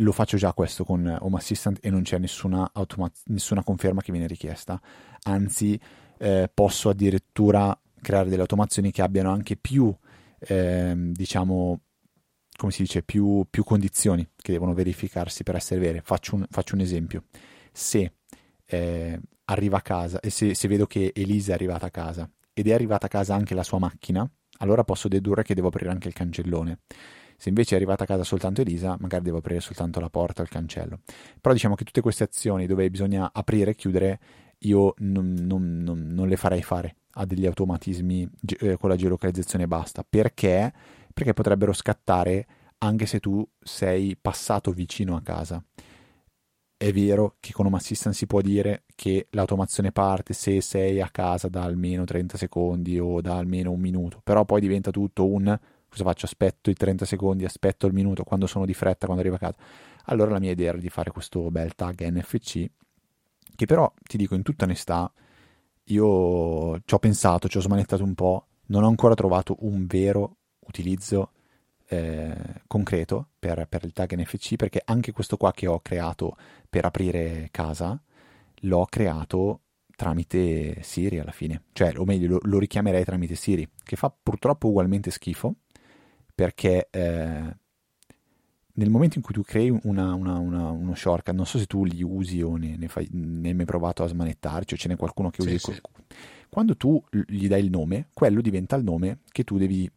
lo 0.00 0.12
faccio 0.12 0.36
già 0.36 0.52
questo 0.52 0.84
con 0.84 1.16
Home 1.20 1.36
Assistant 1.36 1.78
e 1.80 1.90
non 1.90 2.02
c'è 2.02 2.18
nessuna, 2.18 2.68
automa- 2.72 3.10
nessuna 3.26 3.62
conferma 3.62 4.02
che 4.02 4.10
viene 4.10 4.26
richiesta. 4.26 4.80
Anzi, 5.22 5.80
eh, 6.18 6.50
posso 6.52 6.88
addirittura 6.88 7.78
creare 8.00 8.28
delle 8.28 8.42
automazioni 8.42 8.90
che 8.90 9.02
abbiano 9.02 9.30
anche 9.30 9.56
più, 9.56 9.94
eh, 10.40 10.94
diciamo, 10.96 11.80
come 12.56 12.72
si 12.72 12.82
dice, 12.82 13.02
più, 13.02 13.46
più, 13.48 13.62
condizioni 13.64 14.28
che 14.36 14.52
devono 14.52 14.74
verificarsi 14.74 15.44
per 15.44 15.54
essere 15.54 15.80
vere. 15.80 16.02
Faccio 16.04 16.34
un, 16.34 16.44
faccio 16.50 16.74
un 16.74 16.80
esempio. 16.80 17.24
Se 17.78 18.12
eh, 18.66 19.20
arriva 19.44 19.76
a 19.76 19.82
casa 19.82 20.18
e 20.18 20.30
se, 20.30 20.54
se 20.54 20.66
vedo 20.66 20.86
che 20.86 21.12
Elisa 21.14 21.52
è 21.52 21.54
arrivata 21.54 21.86
a 21.86 21.90
casa 21.90 22.28
ed 22.52 22.66
è 22.66 22.72
arrivata 22.72 23.06
a 23.06 23.08
casa 23.08 23.36
anche 23.36 23.54
la 23.54 23.62
sua 23.62 23.78
macchina, 23.78 24.28
allora 24.58 24.82
posso 24.82 25.06
dedurre 25.06 25.44
che 25.44 25.54
devo 25.54 25.68
aprire 25.68 25.90
anche 25.90 26.08
il 26.08 26.14
cancellone. 26.14 26.80
Se 27.36 27.50
invece 27.50 27.74
è 27.74 27.76
arrivata 27.76 28.02
a 28.02 28.06
casa 28.06 28.24
soltanto 28.24 28.62
Elisa, 28.62 28.96
magari 28.98 29.22
devo 29.22 29.38
aprire 29.38 29.60
soltanto 29.60 30.00
la 30.00 30.10
porta 30.10 30.40
o 30.40 30.44
il 30.44 30.50
cancello. 30.50 31.02
Però 31.40 31.54
diciamo 31.54 31.76
che 31.76 31.84
tutte 31.84 32.00
queste 32.00 32.24
azioni 32.24 32.66
dove 32.66 32.90
bisogna 32.90 33.30
aprire 33.32 33.70
e 33.70 33.74
chiudere, 33.76 34.20
io 34.62 34.94
non, 34.98 35.34
non, 35.38 35.78
non, 35.78 36.08
non 36.08 36.26
le 36.26 36.36
farei 36.36 36.64
fare 36.64 36.96
a 37.12 37.24
degli 37.24 37.46
automatismi 37.46 38.28
eh, 38.58 38.76
con 38.76 38.88
la 38.88 38.96
geolocalizzazione 38.96 39.64
e 39.64 39.68
basta. 39.68 40.04
Perché? 40.08 40.72
Perché 41.14 41.32
potrebbero 41.32 41.72
scattare 41.72 42.44
anche 42.78 43.06
se 43.06 43.20
tu 43.20 43.48
sei 43.60 44.16
passato 44.20 44.72
vicino 44.72 45.14
a 45.14 45.22
casa. 45.22 45.62
È 46.80 46.92
vero 46.92 47.34
che 47.40 47.52
con 47.52 47.66
Home 47.66 47.78
Assistant 47.78 48.14
si 48.14 48.28
può 48.28 48.40
dire 48.40 48.84
che 48.94 49.26
l'automazione 49.30 49.90
parte 49.90 50.32
se 50.32 50.60
sei 50.60 51.00
a 51.00 51.08
casa 51.08 51.48
da 51.48 51.64
almeno 51.64 52.04
30 52.04 52.36
secondi 52.38 53.00
o 53.00 53.20
da 53.20 53.36
almeno 53.36 53.72
un 53.72 53.80
minuto, 53.80 54.20
però 54.22 54.44
poi 54.44 54.60
diventa 54.60 54.92
tutto 54.92 55.26
un 55.26 55.58
cosa 55.88 56.04
faccio? 56.04 56.26
Aspetto 56.26 56.70
i 56.70 56.74
30 56.74 57.04
secondi, 57.04 57.44
aspetto 57.44 57.88
il 57.88 57.92
minuto 57.92 58.22
quando 58.22 58.46
sono 58.46 58.64
di 58.64 58.74
fretta, 58.74 59.06
quando 59.06 59.22
arrivo 59.22 59.34
a 59.34 59.40
casa. 59.40 59.56
Allora 60.04 60.30
la 60.30 60.38
mia 60.38 60.52
idea 60.52 60.68
era 60.68 60.78
di 60.78 60.88
fare 60.88 61.10
questo 61.10 61.50
bel 61.50 61.74
tag 61.74 62.00
NFC, 62.08 62.64
che 63.56 63.66
però 63.66 63.92
ti 64.04 64.16
dico 64.16 64.36
in 64.36 64.42
tutta 64.42 64.64
onestà, 64.64 65.12
io 65.84 66.80
ci 66.84 66.94
ho 66.94 66.98
pensato, 67.00 67.48
ci 67.48 67.56
ho 67.56 67.60
smanettato 67.60 68.04
un 68.04 68.14
po', 68.14 68.46
non 68.66 68.84
ho 68.84 68.88
ancora 68.88 69.14
trovato 69.14 69.56
un 69.62 69.84
vero 69.86 70.36
utilizzo 70.60 71.32
eh, 71.88 72.34
concreto 72.66 73.28
per, 73.38 73.66
per, 73.68 73.84
il 73.84 73.92
tag 73.92 74.14
NFC, 74.14 74.56
perché 74.56 74.82
anche 74.84 75.12
questo 75.12 75.36
qua 75.36 75.52
che 75.52 75.66
ho 75.66 75.80
creato 75.80 76.36
per 76.68 76.84
aprire 76.84 77.48
casa, 77.50 78.00
l'ho 78.62 78.86
creato 78.88 79.60
tramite 79.96 80.82
Siri 80.82 81.18
alla 81.18 81.32
fine, 81.32 81.64
cioè 81.72 81.92
o 81.96 82.04
meglio 82.04 82.28
lo, 82.28 82.38
lo 82.42 82.58
richiamerei 82.58 83.04
tramite 83.04 83.34
Siri, 83.34 83.68
che 83.82 83.96
fa 83.96 84.14
purtroppo 84.22 84.68
ugualmente 84.68 85.10
schifo, 85.10 85.54
perché 86.34 86.88
eh, 86.90 87.56
nel 88.78 88.90
momento 88.90 89.18
in 89.18 89.24
cui 89.24 89.34
tu 89.34 89.42
crei 89.42 89.70
una, 89.70 90.14
una, 90.14 90.38
una, 90.38 90.70
uno 90.70 90.94
shortcut, 90.94 91.34
non 91.34 91.46
so 91.46 91.58
se 91.58 91.66
tu 91.66 91.84
li 91.84 92.02
usi 92.02 92.42
o 92.42 92.56
ne, 92.56 92.76
ne, 92.76 92.86
fai, 92.86 93.08
ne 93.10 93.48
hai 93.48 93.54
mai 93.54 93.64
provato 93.64 94.04
a 94.04 94.06
smanettarci 94.06 94.74
o 94.74 94.76
ce 94.76 94.88
n'è 94.88 94.96
qualcuno 94.96 95.30
che 95.30 95.42
usi. 95.42 95.58
Sì, 95.58 95.72
sì. 95.72 95.80
Quando 96.48 96.76
tu 96.76 97.02
gli 97.26 97.48
dai 97.48 97.62
il 97.64 97.70
nome, 97.70 98.08
quello 98.14 98.40
diventa 98.40 98.76
il 98.76 98.84
nome 98.84 99.18
che 99.30 99.42
tu 99.42 99.58
devi 99.58 99.90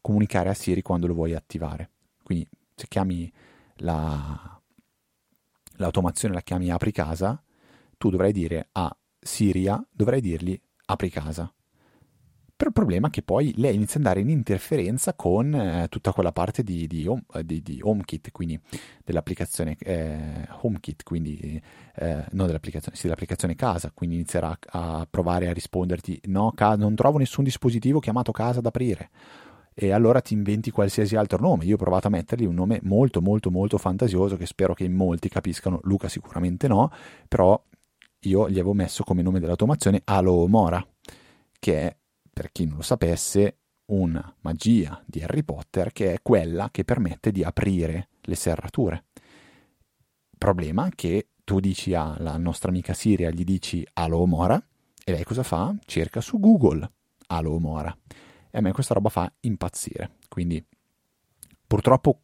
comunicare 0.00 0.48
a 0.48 0.54
Siri 0.54 0.82
quando 0.82 1.06
lo 1.06 1.14
vuoi 1.14 1.34
attivare. 1.34 1.90
Quindi 2.22 2.48
se 2.74 2.86
chiami 2.88 3.30
la, 3.76 4.60
l'automazione, 5.76 6.34
la 6.34 6.42
chiami 6.42 6.70
apri 6.70 6.92
casa, 6.92 7.42
tu 7.98 8.10
dovrai 8.10 8.32
dire 8.32 8.68
a 8.72 8.94
Siria, 9.18 9.84
dovrai 9.90 10.20
dirgli 10.20 10.58
apri 10.86 11.10
casa. 11.10 11.52
Per 12.60 12.68
il 12.68 12.74
problema 12.74 13.08
che 13.08 13.22
poi 13.22 13.54
lei 13.56 13.74
inizia 13.74 13.98
ad 13.98 14.06
andare 14.06 14.20
in 14.20 14.28
interferenza 14.28 15.14
con 15.14 15.54
eh, 15.54 15.86
tutta 15.88 16.12
quella 16.12 16.30
parte 16.30 16.62
di, 16.62 16.86
di, 16.86 17.06
home, 17.06 17.24
eh, 17.32 17.44
di, 17.44 17.62
di, 17.62 17.80
HomeKit, 17.82 18.30
quindi 18.32 18.60
dell'applicazione 19.02 19.76
eh, 19.78 20.46
HomeKit, 20.60 21.02
quindi 21.02 21.58
eh, 21.94 22.24
non 22.32 22.46
dell'applicazione, 22.46 22.96
sì, 22.96 23.04
dell'applicazione 23.04 23.54
casa, 23.54 23.90
quindi 23.94 24.16
inizierà 24.16 24.58
a, 24.72 25.06
provare 25.08 25.48
a 25.48 25.54
risponderti 25.54 26.20
no, 26.26 26.52
ca- 26.54 26.76
non 26.76 26.94
trovo 26.94 27.16
nessun 27.16 27.44
dispositivo 27.44 27.98
chiamato 27.98 28.30
casa 28.30 28.60
da 28.60 28.68
aprire 28.68 29.08
e 29.74 29.92
allora 29.92 30.20
ti 30.20 30.34
inventi 30.34 30.70
qualsiasi 30.70 31.16
altro 31.16 31.38
nome. 31.38 31.64
Io 31.64 31.74
ho 31.74 31.78
provato 31.78 32.08
a 32.08 32.10
mettergli 32.10 32.44
un 32.44 32.54
nome 32.54 32.80
molto 32.82 33.20
molto 33.20 33.50
molto 33.50 33.78
fantasioso 33.78 34.36
che 34.36 34.46
spero 34.46 34.74
che 34.74 34.84
in 34.84 34.92
molti 34.92 35.28
capiscano, 35.28 35.80
Luca 35.84 36.08
sicuramente 36.08 36.68
no, 36.68 36.90
però 37.28 37.62
io 38.24 38.48
gli 38.48 38.54
avevo 38.54 38.74
messo 38.74 39.04
come 39.04 39.22
nome 39.22 39.40
dell'automazione 39.40 40.02
Alo 40.04 40.46
Mora, 40.46 40.86
che 41.58 41.80
è 41.80 41.96
per 42.32 42.52
chi 42.52 42.66
non 42.66 42.76
lo 42.76 42.82
sapesse, 42.82 43.56
una 43.86 44.34
magia 44.40 45.02
di 45.04 45.22
Harry 45.22 45.42
Potter 45.42 45.92
che 45.92 46.14
è 46.14 46.22
quella 46.22 46.68
che 46.70 46.84
permette 46.84 47.32
di 47.32 47.42
aprire 47.42 48.08
le 48.22 48.34
serrature. 48.34 49.04
Problema 50.36 50.88
che 50.94 51.28
tu 51.44 51.60
dici 51.60 51.94
alla 51.94 52.36
nostra 52.36 52.70
amica 52.70 52.94
Siria, 52.94 53.30
gli 53.30 53.44
dici 53.44 53.86
Alo 53.94 54.24
Mora, 54.26 54.62
e 55.04 55.12
lei 55.12 55.24
cosa 55.24 55.42
fa? 55.42 55.74
Cerca 55.84 56.20
su 56.20 56.38
Google 56.38 56.88
Alo 57.26 57.58
Mora. 57.58 57.96
E 58.50 58.58
a 58.58 58.60
me 58.60 58.72
questa 58.72 58.94
roba 58.94 59.08
fa 59.08 59.32
impazzire. 59.40 60.16
Quindi, 60.28 60.64
purtroppo, 61.66 62.20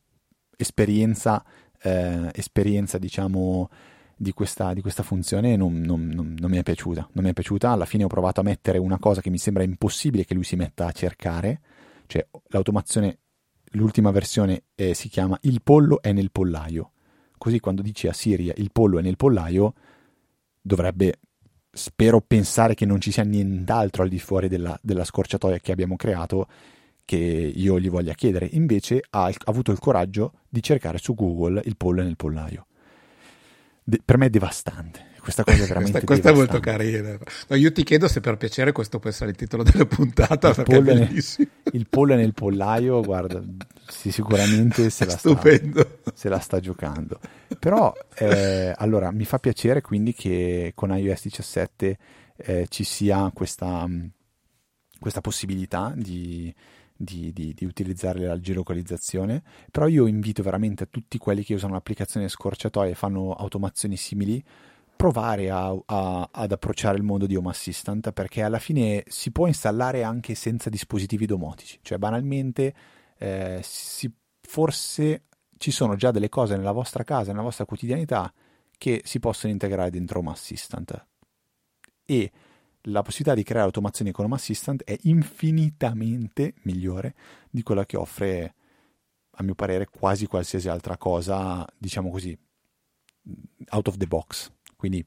esperienza, 0.57 1.45
eh, 1.83 2.31
esperienza 2.33 2.99
diciamo, 2.99 3.69
di 4.17 4.33
questa, 4.33 4.73
di 4.73 4.81
questa 4.81 5.03
funzione 5.03 5.57
non, 5.57 5.81
non, 5.81 6.09
non, 6.09 6.35
non, 6.39 6.51
mi 6.51 6.57
è 6.57 6.63
piaciuta. 6.63 7.09
Non 7.13 7.25
mi 7.25 7.31
è 7.31 7.33
piaciuta. 7.35 7.71
Alla 7.71 7.85
fine 7.85 8.05
ho 8.05 8.09
provato 8.09 8.41
a 8.41 8.45
mettere 8.45 8.79
una 8.79 8.99
cosa 8.99 9.21
che 9.21 9.31
mi 9.31 9.39
sembra 9.39 9.63
impossibile 9.63 10.25
che 10.25 10.35
lui 10.35 10.45
si 10.45 10.57
metta 10.57 10.87
a 10.87 10.93
cercare. 10.93 11.61
Cioè, 12.07 12.27
l'automazione, 12.49 13.19
l'ultima 13.73 14.11
versione 14.11 14.65
eh, 14.75 14.95
si 14.95 15.09
chiama 15.09 15.37
Il 15.43 15.63
pollo 15.63 16.01
è 16.01 16.13
nel 16.13 16.31
pollaio. 16.31 16.93
Così 17.39 17.61
quando 17.61 17.83
dici 17.83 18.09
a 18.09 18.15
Siria 18.15 18.55
il 18.57 18.71
pollo 18.73 18.99
è 18.99 19.03
nel 19.03 19.17
pollaio, 19.17 19.75
dovrebbe, 20.63 21.21
spero, 21.77 22.21
pensare 22.21 22.75
che 22.75 22.85
non 22.85 23.01
ci 23.01 23.13
sia 23.13 23.23
nient'altro 23.23 24.03
al 24.03 24.09
di 24.09 24.19
fuori 24.19 24.49
della, 24.49 24.79
della 24.83 25.05
scorciatoia 25.05 25.59
che 25.59 25.73
abbiamo 25.73 25.97
creato 25.97 26.49
che 27.05 27.17
io 27.17 27.79
gli 27.79 27.89
voglia 27.89 28.15
chiedere. 28.15 28.49
Invece 28.53 29.03
ha, 29.11 29.27
ha 29.27 29.33
avuto 29.45 29.71
il 29.71 29.79
coraggio 29.79 30.33
di 30.49 30.63
cercare 30.63 30.99
su 30.99 31.15
Google 31.15 31.63
il 31.65 31.77
pollo 31.77 32.03
nel 32.03 32.17
pollaio 32.17 32.67
de- 33.87 34.01
per 34.05 34.19
me 34.19 34.27
è 34.27 34.31
devastante. 34.31 35.15
Questa 35.27 35.43
cosa 35.43 35.65
è 35.65 35.67
veramente 35.67 36.05
questa, 36.05 36.07
questa 36.07 36.31
è 36.31 36.33
molto 36.33 36.61
carina. 36.61 37.19
No, 37.49 37.57
io 37.57 37.73
ti 37.73 37.83
chiedo 37.83 38.07
se 38.07 38.21
per 38.21 38.37
piacere 38.37 38.71
questo 38.71 39.01
può 39.01 39.11
essere 39.11 39.31
il 39.31 39.37
titolo 39.37 39.65
della 39.65 39.85
puntata, 39.85 40.51
il 40.51 40.55
perché 40.55 40.77
è 40.77 40.83
bellissimo. 40.83 41.49
Nel, 41.65 41.75
il 41.75 41.89
pollo 41.89 42.15
nel 42.15 42.33
pollaio, 42.33 43.01
guarda, 43.03 43.43
sì, 43.89 44.13
sicuramente 44.13 44.89
se 44.89 45.05
la, 45.05 45.17
sta, 45.17 45.41
se 46.15 46.29
la, 46.29 46.39
sta, 46.39 46.61
giocando. 46.61 47.19
Però, 47.59 47.93
eh, 48.15 48.73
allora, 48.77 49.11
mi 49.11 49.25
fa 49.25 49.39
piacere 49.39 49.81
quindi 49.81 50.15
che 50.15 50.71
con 50.77 50.97
iOS 50.97 51.23
17 51.23 51.99
eh, 52.37 52.67
ci 52.69 52.85
sia 52.85 53.29
questa, 53.35 53.85
questa 55.01 55.21
possibilità 55.21 55.93
di 55.97 56.55
di, 56.97 57.31
di, 57.33 57.53
di, 57.53 57.67
utilizzare 57.67 58.21
la 58.21 58.41
geolocalizzazione, 58.41 59.43
però 59.71 59.87
io 59.87 60.07
invito 60.07 60.43
veramente 60.43 60.85
a 60.85 60.89
tutti 60.91 61.19
quelli 61.19 61.45
che 61.45 61.53
usano 61.53 61.75
l'applicazione 61.75 62.27
scorciatoia 62.27 62.93
e 62.93 62.95
fanno 62.95 63.35
automazioni 63.35 63.97
simili 63.97 64.43
provare 64.97 65.51
a, 65.51 65.77
a, 65.87 66.29
ad 66.33 66.53
approcciare 66.53 66.97
il 66.97 67.03
mondo 67.03 67.27
di 67.27 67.37
Home 67.37 67.51
Assistant 67.51 68.13
perché 68.13 68.43
alla 68.43 68.59
fine 68.59 69.05
si 69.07 69.31
può 69.31 69.47
installare 69.47 70.03
anche 70.03 70.35
senza 70.35 70.71
dispositivi 70.71 71.27
domotici, 71.27 71.79
cioè 71.83 71.99
banalmente 71.99 72.75
eh, 73.19 73.61
si, 73.63 74.11
forse 74.41 75.25
ci 75.59 75.71
sono 75.71 75.97
già 75.97 76.11
delle 76.11 76.29
cose 76.29 76.57
nella 76.57 76.73
vostra 76.73 77.05
casa, 77.05 77.31
nella 77.31 77.43
vostra 77.43 77.65
quotidianità 77.65 78.33
che 78.79 79.03
si 79.05 79.21
possono 79.21 79.53
integrare 79.53 79.91
dentro 79.91 80.19
Home 80.19 80.31
Assistant 80.31 81.07
e 82.05 82.31
la 82.89 83.03
possibilità 83.03 83.35
di 83.35 83.43
creare 83.43 83.67
automazioni 83.67 84.13
con 84.13 84.25
Home 84.25 84.37
Assistant 84.37 84.85
è 84.85 84.97
infinitamente 85.03 86.55
migliore 86.63 87.15
di 87.51 87.63
quella 87.63 87.85
che 87.85 87.97
offre, 87.97 88.55
a 89.31 89.43
mio 89.43 89.55
parere, 89.55 89.87
quasi 89.87 90.27
qualsiasi 90.27 90.69
altra 90.69 90.97
cosa, 90.97 91.67
diciamo 91.77 92.11
così, 92.11 92.37
out 93.71 93.89
of 93.89 93.97
the 93.97 94.07
box. 94.07 94.53
Quindi, 94.77 95.05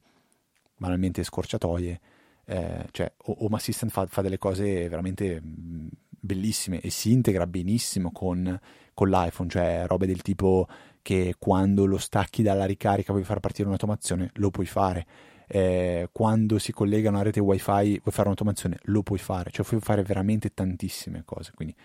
banalmente, 0.76 1.24
scorciatoie. 1.24 2.02
Eh, 2.46 2.88
cioè, 2.92 3.12
Home 3.26 3.56
Assistant 3.56 3.92
fa, 3.92 4.08
fa, 4.08 4.22
delle 4.22 4.38
cose 4.38 4.90
veramente 4.90 5.40
bellissime 5.42 6.82
e 6.82 6.90
si 6.90 7.12
integra 7.12 7.46
benissimo 7.48 8.12
con, 8.12 8.60
con 8.94 9.10
l'iPhone, 9.10 9.50
cioè 9.50 9.86
robe 9.88 10.08
del 10.08 10.22
tipo 10.22 10.68
che 11.02 11.36
quando 11.38 11.86
lo 11.86 11.98
stacchi 11.98 12.42
dalla 12.42 12.66
ricarica 12.66 13.14
vuoi 13.14 13.24
far 13.24 13.40
partire 13.40 13.68
un'automazione, 13.68 14.32
lo 14.34 14.50
puoi 14.50 14.66
fare 14.66 15.06
eh, 15.52 16.10
quando 16.12 16.60
si 16.60 16.72
collega 16.72 17.10
a 17.10 17.12
una 17.12 17.24
rete 17.24 17.40
wifi 17.40 18.00
vuoi 18.02 18.12
fare 18.12 18.24
un'automazione, 18.24 18.78
lo 18.84 19.02
puoi 19.02 19.18
fare, 19.18 19.50
cioè 19.50 19.66
puoi 19.66 19.80
fare 19.82 20.04
veramente 20.04 20.54
tantissime 20.54 21.24
cose, 21.26 21.52
quindi 21.56 21.76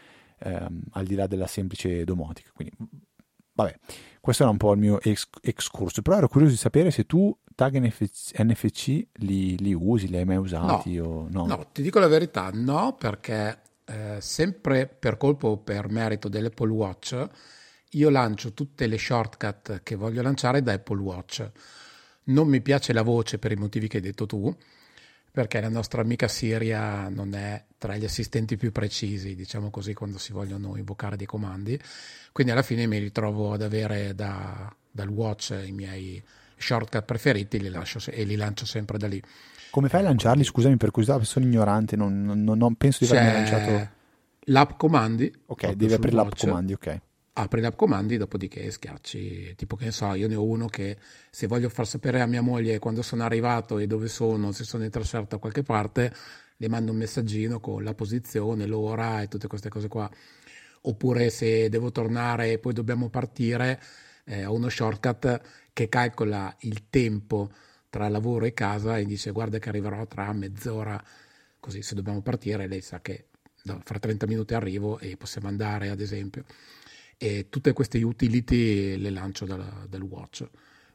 ehm, 0.41 0.83
al 0.93 1.07
di 1.07 1.15
là 1.15 1.27
della 1.27 1.47
semplice 1.47 2.05
domotica. 2.05 2.51
Quindi, 2.53 2.77
vabbè, 3.55 3.79
questo 4.21 4.43
era 4.43 4.53
un 4.53 4.59
po' 4.59 4.73
il 4.73 4.79
mio 4.79 5.01
ex- 5.01 5.29
excurso, 5.43 6.03
però 6.03 6.17
ero 6.17 6.29
curioso 6.29 6.53
di 6.53 6.59
sapere 6.59 6.91
se 6.91 7.07
tu 7.07 7.37
tag 7.55 7.79
NFC, 7.79 8.39
NFC 8.39 9.07
li, 9.15 9.57
li, 9.59 9.73
usi, 9.73 10.09
li 10.09 10.17
hai 10.17 10.25
mai 10.25 10.37
usati 10.37 10.97
no, 10.97 11.05
o 11.05 11.27
no? 11.31 11.47
No, 11.47 11.67
ti 11.73 11.83
dico 11.83 11.99
la 11.99 12.09
verità, 12.09 12.51
no, 12.53 12.97
perché 12.99 13.61
eh, 13.85 14.17
sempre 14.21 14.87
per 14.87 15.17
colpo 15.17 15.49
o 15.49 15.59
per 15.59 15.89
merito 15.89 16.29
dell'Apple 16.29 16.71
Watch 16.71 17.29
io 17.91 18.11
lancio 18.11 18.53
tutte 18.53 18.87
le 18.87 18.99
shortcut 18.99 19.83
che 19.83 19.95
voglio 19.95 20.23
lanciare 20.23 20.63
da 20.63 20.73
Apple 20.73 21.01
Watch. 21.01 21.51
Non 22.25 22.49
mi 22.49 22.61
piace 22.61 22.93
la 22.93 23.03
voce 23.03 23.39
per 23.39 23.53
i 23.53 23.57
motivi 23.57 23.87
che 23.87 23.99
hai 23.99 24.03
detto 24.03 24.27
tu, 24.27 24.55
perché 25.35 25.61
la 25.61 25.69
nostra 25.69 26.01
amica 26.01 26.29
Siria 26.29 27.09
non 27.09 27.35
è 27.35 27.61
tra 27.77 27.97
gli 27.97 28.05
assistenti 28.05 28.57
più 28.57 28.71
precisi, 28.71 29.35
diciamo 29.35 29.69
così, 29.69 29.93
quando 29.93 30.17
si 30.17 30.33
vogliono 30.33 30.77
invocare 30.77 31.17
dei 31.17 31.27
comandi. 31.27 31.77
Quindi 32.31 32.53
alla 32.53 32.63
fine 32.63 32.87
mi 32.87 32.99
ritrovo 32.99 33.53
ad 33.53 33.63
avere 33.63 34.15
da, 34.15 34.73
dal 34.89 35.09
watch 35.09 35.53
i 35.67 35.73
miei 35.73 36.23
shortcut 36.57 37.03
preferiti 37.03 37.59
li 37.59 37.69
lascio, 37.69 37.99
e 38.13 38.23
li 38.23 38.37
lancio 38.37 38.65
sempre 38.65 38.97
da 38.97 39.09
lì. 39.09 39.21
Come 39.71 39.89
fai 39.89 40.03
a 40.03 40.05
lanciarli? 40.05 40.45
Scusami 40.45 40.77
per 40.77 40.93
curiosità, 40.93 41.25
sono 41.25 41.47
ignorante, 41.47 41.97
non, 41.97 42.23
non, 42.23 42.57
non 42.57 42.77
penso 42.77 43.05
di 43.05 43.11
avermi 43.11 43.33
lanciato... 43.33 43.93
L'app 44.49 44.77
comandi. 44.77 45.33
Ok, 45.47 45.73
devi 45.73 45.95
aprire 45.95 46.15
l'app 46.15 46.31
comandi, 46.39 46.75
ok 46.75 47.01
apri 47.37 47.61
l'app 47.61 47.77
comandi, 47.77 48.17
dopodiché 48.17 48.71
schiacci, 48.71 49.55
tipo 49.57 49.77
che 49.77 49.87
ne 49.87 49.91
so, 49.91 50.15
io 50.15 50.29
ne 50.29 50.37
ho 50.37 50.45
uno 50.45 50.67
che 50.67 50.97
se 51.31 51.47
voglio 51.47 51.69
far 51.69 51.87
sapere 51.87 52.21
a 52.21 52.27
mia 52.27 52.43
moglie 52.43 52.79
quando 52.79 53.03
sono 53.03 53.25
arrivato 53.25 53.79
e 53.79 53.87
dove 53.87 54.09
sono, 54.09 54.53
se 54.53 54.65
sono 54.65 54.85
in 54.85 54.91
trasferta 54.91 55.35
da 55.35 55.39
qualche 55.39 55.63
parte, 55.63 56.15
le 56.57 56.69
mando 56.69 56.93
un 56.93 56.99
messaggino 56.99 57.59
con 57.59 57.83
la 57.83 57.95
posizione, 57.95 58.67
l'ora 58.67 59.23
e 59.23 59.29
tutte 59.29 59.49
queste 59.49 59.69
cose 59.69 59.89
qua. 59.89 60.09
Oppure 60.83 61.31
se 61.31 61.69
devo 61.69 61.91
tornare 61.91 62.53
e 62.53 62.59
poi 62.59 62.73
dobbiamo 62.73 63.09
partire, 63.09 63.81
eh, 64.25 64.45
ho 64.45 64.55
uno 64.55 64.69
shortcut 64.69 65.41
che 65.73 65.89
calcola 65.89 66.55
il 66.61 66.89
tempo 66.89 67.51
tra 67.91 68.09
lavoro 68.09 68.45
e 68.45 68.53
casa 68.55 68.99
e 68.99 69.05
dice 69.07 69.33
guarda 69.33 69.59
che 69.59 69.69
arriverò 69.71 70.07
tra 70.07 70.33
mezz'ora, 70.33 71.03
così 71.59 71.83
se 71.83 71.95
dobbiamo 71.95 72.23
partire 72.23 72.69
lei 72.69 72.81
sa 72.81 73.01
che 73.01 73.29
fra 73.83 73.99
30 73.99 74.27
minuti 74.27 74.55
arrivo 74.55 74.99
e 74.99 75.17
possiamo 75.17 75.49
andare 75.49 75.89
ad 75.89 76.01
esempio 76.01 76.45
e 77.19 77.49
tutte 77.49 77.73
queste 77.73 78.03
utility 78.03 78.97
le 78.97 79.11
lancio 79.11 79.45
dal, 79.45 79.87
dal 79.89 80.03
watch. 80.03 80.47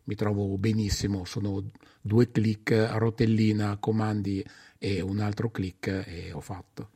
Mi 0.04 0.16
trovo 0.16 0.58
benissimo, 0.58 1.24
sono 1.26 1.64
due 2.02 2.32
clic, 2.32 2.72
rotellina, 2.94 3.78
comandi 3.78 4.44
e 4.78 5.02
un 5.02 5.20
altro 5.20 5.52
clic 5.52 5.88
e 5.88 6.32
ho 6.32 6.40
fatto. 6.40 6.90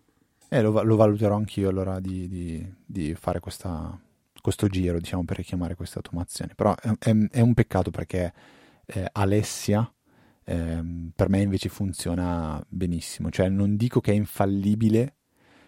Eh, 0.49 0.61
lo, 0.61 0.81
lo 0.83 0.95
valuterò 0.95 1.35
anch'io 1.35 1.69
allora 1.69 1.99
di, 1.99 2.27
di, 2.27 2.73
di 2.85 3.13
fare 3.15 3.39
questa, 3.39 3.99
questo 4.41 4.67
giro 4.67 4.99
diciamo, 4.99 5.23
per 5.25 5.37
richiamare 5.37 5.75
questa 5.75 5.97
automazione. 5.97 6.53
Però 6.55 6.75
è, 6.75 6.91
è, 6.99 7.15
è 7.31 7.41
un 7.41 7.53
peccato 7.53 7.91
perché 7.91 8.33
eh, 8.85 9.07
Alessia 9.11 9.91
eh, 10.43 10.83
per 11.15 11.29
me 11.29 11.41
invece 11.41 11.69
funziona 11.69 12.63
benissimo. 12.67 13.29
Cioè 13.29 13.49
non 13.49 13.75
dico 13.75 13.99
che 13.99 14.11
è 14.11 14.15
infallibile, 14.15 15.15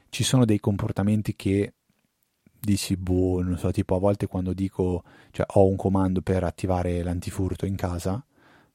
ci 0.09 0.23
sono 0.23 0.45
dei 0.45 0.59
comportamenti 0.59 1.35
che 1.35 1.73
dici, 2.65 2.97
boh, 2.97 3.41
non 3.41 3.57
so, 3.57 3.71
tipo 3.71 3.95
a 3.95 3.99
volte 3.99 4.27
quando 4.27 4.53
dico, 4.53 5.03
cioè 5.31 5.45
ho 5.53 5.65
un 5.67 5.77
comando 5.77 6.21
per 6.21 6.43
attivare 6.43 7.01
l'antifurto 7.03 7.65
in 7.65 7.75
casa, 7.75 8.23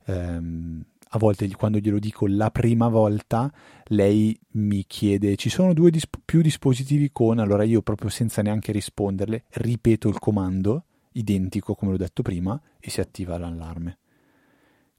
ehm, 0.07 0.85
a 1.13 1.19
volte 1.19 1.49
quando 1.51 1.79
glielo 1.79 1.99
dico 1.99 2.27
la 2.27 2.51
prima 2.51 2.89
volta, 2.89 3.53
lei 3.87 4.39
mi 4.53 4.85
chiede, 4.87 5.37
ci 5.37 5.49
sono 5.51 5.75
due 5.75 5.91
disp- 5.91 6.21
più 6.25 6.41
dispositivi 6.41 7.11
con, 7.13 7.39
allora 7.39 7.65
io 7.65 7.83
proprio 7.83 8.09
senza 8.11 8.43
neanche 8.43 8.73
risponderle, 8.73 9.45
ripeto 9.49 10.09
il 10.09 10.19
comando, 10.19 10.85
identico 11.13 11.75
come 11.75 11.91
l'ho 11.91 11.97
detto 11.97 12.23
prima, 12.23 12.61
e 12.79 12.91
si 12.91 13.01
attiva 13.01 13.37
l'allarme. 13.39 13.99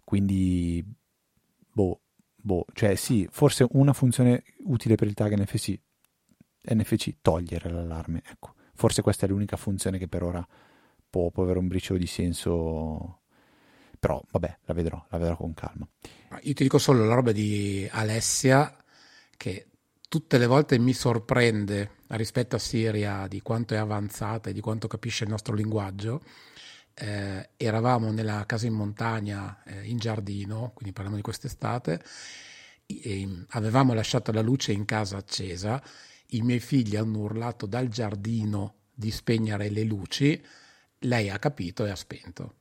Quindi, 0.03 0.83
boh, 1.71 2.01
boh, 2.35 2.65
cioè 2.73 2.95
sì, 2.95 3.27
forse 3.31 3.65
una 3.71 3.93
funzione 3.93 4.43
utile 4.65 4.95
per 4.95 5.07
il 5.07 5.13
tag 5.13 5.33
NFC, 5.39 5.79
NFC, 6.63 7.15
togliere 7.21 7.71
l'allarme, 7.71 8.21
ecco 8.29 8.55
Forse 8.73 9.01
questa 9.01 9.25
è 9.25 9.29
l'unica 9.29 9.57
funzione 9.57 9.97
che 9.97 10.07
per 10.07 10.23
ora 10.23 10.47
può, 11.09 11.29
può 11.29 11.43
avere 11.43 11.59
un 11.59 11.67
briciolo 11.67 11.99
di 11.99 12.07
senso, 12.07 13.19
però 13.99 14.21
vabbè, 14.31 14.57
la 14.65 14.73
vedrò, 14.73 15.05
la 15.09 15.17
vedrò 15.17 15.35
con 15.35 15.53
calma. 15.53 15.87
Io 16.41 16.53
ti 16.53 16.63
dico 16.63 16.77
solo 16.77 17.05
la 17.05 17.13
roba 17.13 17.31
di 17.31 17.87
Alessia 17.91 18.75
che 19.37 19.67
tutte 20.07 20.37
le 20.37 20.45
volte 20.45 20.77
mi 20.77 20.93
sorprende 20.93 21.97
rispetto 22.07 22.55
a 22.55 22.59
Siria 22.59 23.27
di 23.27 23.41
quanto 23.41 23.73
è 23.73 23.77
avanzata 23.77 24.49
e 24.49 24.53
di 24.53 24.61
quanto 24.61 24.87
capisce 24.87 25.23
il 25.23 25.29
nostro 25.29 25.55
linguaggio. 25.55 26.21
Eh, 26.93 27.49
eravamo 27.55 28.11
nella 28.11 28.45
casa 28.45 28.67
in 28.67 28.73
montagna 28.73 29.63
eh, 29.63 29.87
in 29.87 29.97
giardino, 29.97 30.71
quindi 30.73 30.93
parliamo 30.93 31.15
di 31.15 31.21
quest'estate, 31.21 32.03
e 32.85 33.45
avevamo 33.49 33.93
lasciato 33.93 34.31
la 34.31 34.41
luce 34.41 34.73
in 34.73 34.85
casa 34.85 35.17
accesa 35.17 35.81
i 36.33 36.41
miei 36.41 36.59
figli 36.59 36.95
hanno 36.95 37.19
urlato 37.19 37.65
dal 37.65 37.87
giardino 37.87 38.75
di 38.93 39.11
spegnere 39.11 39.69
le 39.69 39.83
luci, 39.83 40.41
lei 40.99 41.29
ha 41.29 41.39
capito 41.39 41.85
e 41.85 41.89
ha 41.89 41.95
spento. 41.95 42.55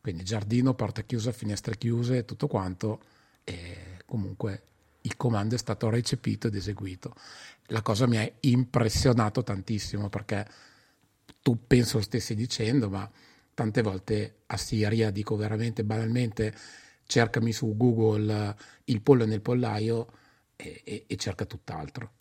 Quindi 0.00 0.24
giardino, 0.24 0.74
porta 0.74 1.02
chiusa, 1.02 1.32
finestre 1.32 1.76
chiuse, 1.76 2.24
tutto 2.24 2.46
quanto, 2.46 3.00
e 3.44 3.98
comunque 4.06 4.62
il 5.02 5.16
comando 5.16 5.54
è 5.54 5.58
stato 5.58 5.88
recepito 5.90 6.46
ed 6.46 6.54
eseguito. 6.54 7.14
La 7.66 7.82
cosa 7.82 8.06
mi 8.06 8.16
ha 8.16 8.30
impressionato 8.40 9.42
tantissimo 9.42 10.08
perché 10.08 10.46
tu 11.42 11.66
penso 11.66 11.98
lo 11.98 12.02
stessi 12.02 12.34
dicendo, 12.34 12.88
ma 12.88 13.10
tante 13.54 13.82
volte 13.82 14.42
a 14.46 14.56
Siria 14.56 15.10
dico 15.10 15.36
veramente 15.36 15.84
banalmente 15.84 16.54
cercami 17.06 17.52
su 17.52 17.76
Google 17.76 18.56
il 18.84 19.00
pollo 19.02 19.26
nel 19.26 19.40
pollaio 19.40 20.12
e, 20.56 20.80
e, 20.84 21.04
e 21.06 21.16
cerca 21.16 21.44
tutt'altro. 21.44 22.12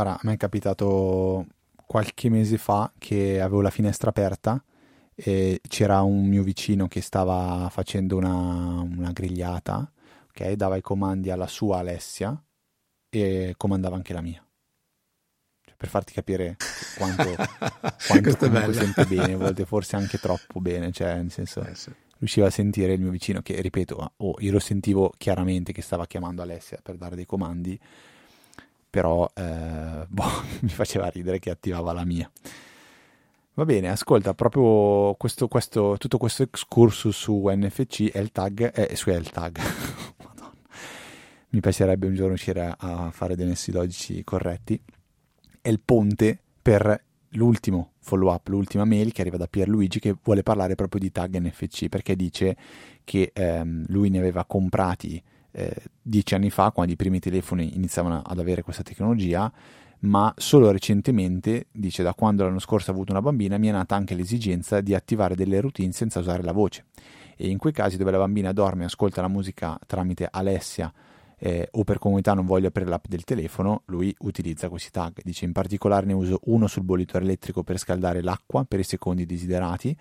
Guarda, 0.00 0.14
a 0.14 0.20
me 0.22 0.34
è 0.34 0.36
capitato 0.36 1.44
qualche 1.84 2.30
mese 2.30 2.56
fa 2.56 2.92
che 2.98 3.40
avevo 3.40 3.62
la 3.62 3.70
finestra 3.70 4.10
aperta 4.10 4.62
e 5.12 5.60
c'era 5.66 6.02
un 6.02 6.24
mio 6.24 6.44
vicino 6.44 6.86
che 6.86 7.00
stava 7.00 7.68
facendo 7.68 8.16
una, 8.16 8.36
una 8.80 9.10
grigliata, 9.10 9.90
ok? 10.28 10.52
Dava 10.52 10.76
i 10.76 10.82
comandi 10.82 11.30
alla 11.30 11.48
sua 11.48 11.78
Alessia 11.78 12.40
e 13.10 13.54
comandava 13.56 13.96
anche 13.96 14.12
la 14.12 14.20
mia. 14.20 14.40
Cioè, 15.64 15.74
per 15.76 15.88
farti 15.88 16.12
capire 16.12 16.54
quanto, 16.96 17.34
quanto 18.06 18.36
comunque 18.36 18.74
sente 18.74 19.04
bene, 19.04 19.32
a 19.32 19.36
volte 19.38 19.66
forse 19.66 19.96
anche 19.96 20.18
troppo 20.18 20.60
bene, 20.60 20.92
cioè 20.92 21.16
nel 21.16 21.32
senso... 21.32 21.60
Eh 21.62 21.74
sì 21.74 21.92
riusciva 22.18 22.48
a 22.48 22.50
sentire 22.50 22.94
il 22.94 23.00
mio 23.00 23.10
vicino 23.10 23.42
che, 23.42 23.60
ripeto, 23.60 24.12
oh, 24.16 24.34
io 24.38 24.50
lo 24.50 24.58
sentivo 24.58 25.12
chiaramente 25.16 25.72
che 25.72 25.82
stava 25.82 26.04
chiamando 26.08 26.42
Alessia 26.42 26.80
per 26.82 26.96
dare 26.96 27.14
dei 27.14 27.26
comandi 27.26 27.78
però 28.88 29.28
eh, 29.34 30.06
boh, 30.08 30.42
mi 30.60 30.68
faceva 30.68 31.08
ridere 31.08 31.38
che 31.38 31.50
attivava 31.50 31.92
la 31.92 32.04
mia. 32.04 32.30
Va 33.54 33.64
bene, 33.64 33.90
ascolta, 33.90 34.34
proprio 34.34 35.14
questo, 35.14 35.48
questo, 35.48 35.96
tutto 35.98 36.16
questo 36.16 36.44
excursus 36.44 37.16
su 37.16 37.48
NFC 37.48 38.10
e 38.12 38.20
il 38.20 38.30
tag, 38.30 38.70
eh, 38.72 38.94
su 38.94 39.10
il 39.10 39.28
tag. 39.30 39.58
Mi 41.50 41.60
piacerebbe 41.60 42.06
un 42.06 42.14
giorno 42.14 42.28
riuscire 42.28 42.72
a 42.76 43.10
fare 43.10 43.34
dei 43.34 43.46
nessi 43.46 43.72
logici 43.72 44.22
corretti. 44.22 44.80
È 45.60 45.68
il 45.68 45.80
ponte 45.80 46.38
per 46.62 47.02
l'ultimo 47.30 47.94
follow 47.98 48.32
up, 48.32 48.48
l'ultima 48.48 48.84
mail 48.84 49.12
che 49.12 49.22
arriva 49.22 49.36
da 49.36 49.48
Pierluigi 49.48 49.98
che 49.98 50.14
vuole 50.22 50.42
parlare 50.42 50.74
proprio 50.74 51.00
di 51.00 51.10
tag 51.10 51.36
NFC 51.38 51.88
perché 51.88 52.16
dice 52.16 52.56
che 53.04 53.32
ehm, 53.34 53.86
lui 53.88 54.08
ne 54.08 54.18
aveva 54.18 54.44
comprati 54.44 55.22
eh, 55.52 55.74
dieci 56.00 56.34
anni 56.34 56.50
fa, 56.50 56.70
quando 56.70 56.92
i 56.92 56.96
primi 56.96 57.18
telefoni 57.20 57.74
iniziavano 57.74 58.22
ad 58.24 58.38
avere 58.38 58.62
questa 58.62 58.82
tecnologia, 58.82 59.50
ma 60.00 60.32
solo 60.36 60.70
recentemente, 60.70 61.66
dice 61.72 62.02
da 62.02 62.14
quando 62.14 62.44
l'anno 62.44 62.60
scorso 62.60 62.90
ho 62.90 62.94
avuto 62.94 63.12
una 63.12 63.22
bambina, 63.22 63.58
mi 63.58 63.68
è 63.68 63.72
nata 63.72 63.96
anche 63.96 64.14
l'esigenza 64.14 64.80
di 64.80 64.94
attivare 64.94 65.34
delle 65.34 65.60
routine 65.60 65.92
senza 65.92 66.20
usare 66.20 66.42
la 66.42 66.52
voce. 66.52 66.86
E 67.36 67.48
in 67.48 67.58
quei 67.58 67.72
casi 67.72 67.96
dove 67.96 68.10
la 68.10 68.18
bambina 68.18 68.52
dorme 68.52 68.82
e 68.82 68.86
ascolta 68.86 69.20
la 69.20 69.28
musica 69.28 69.78
tramite 69.86 70.28
Alessia 70.30 70.92
eh, 71.38 71.68
o 71.72 71.84
per 71.84 71.98
comunità 71.98 72.34
non 72.34 72.46
voglio 72.46 72.68
aprire 72.68 72.88
l'app 72.88 73.06
del 73.08 73.24
telefono, 73.24 73.82
lui 73.86 74.14
utilizza 74.20 74.68
questi 74.68 74.90
tag. 74.90 75.20
Dice 75.22 75.44
in 75.44 75.52
particolare 75.52 76.06
ne 76.06 76.12
uso 76.12 76.40
uno 76.44 76.66
sul 76.66 76.82
bollitore 76.82 77.24
elettrico 77.24 77.62
per 77.62 77.78
scaldare 77.78 78.22
l'acqua 78.22 78.64
per 78.64 78.80
i 78.80 78.84
secondi 78.84 79.24
desiderati 79.24 79.96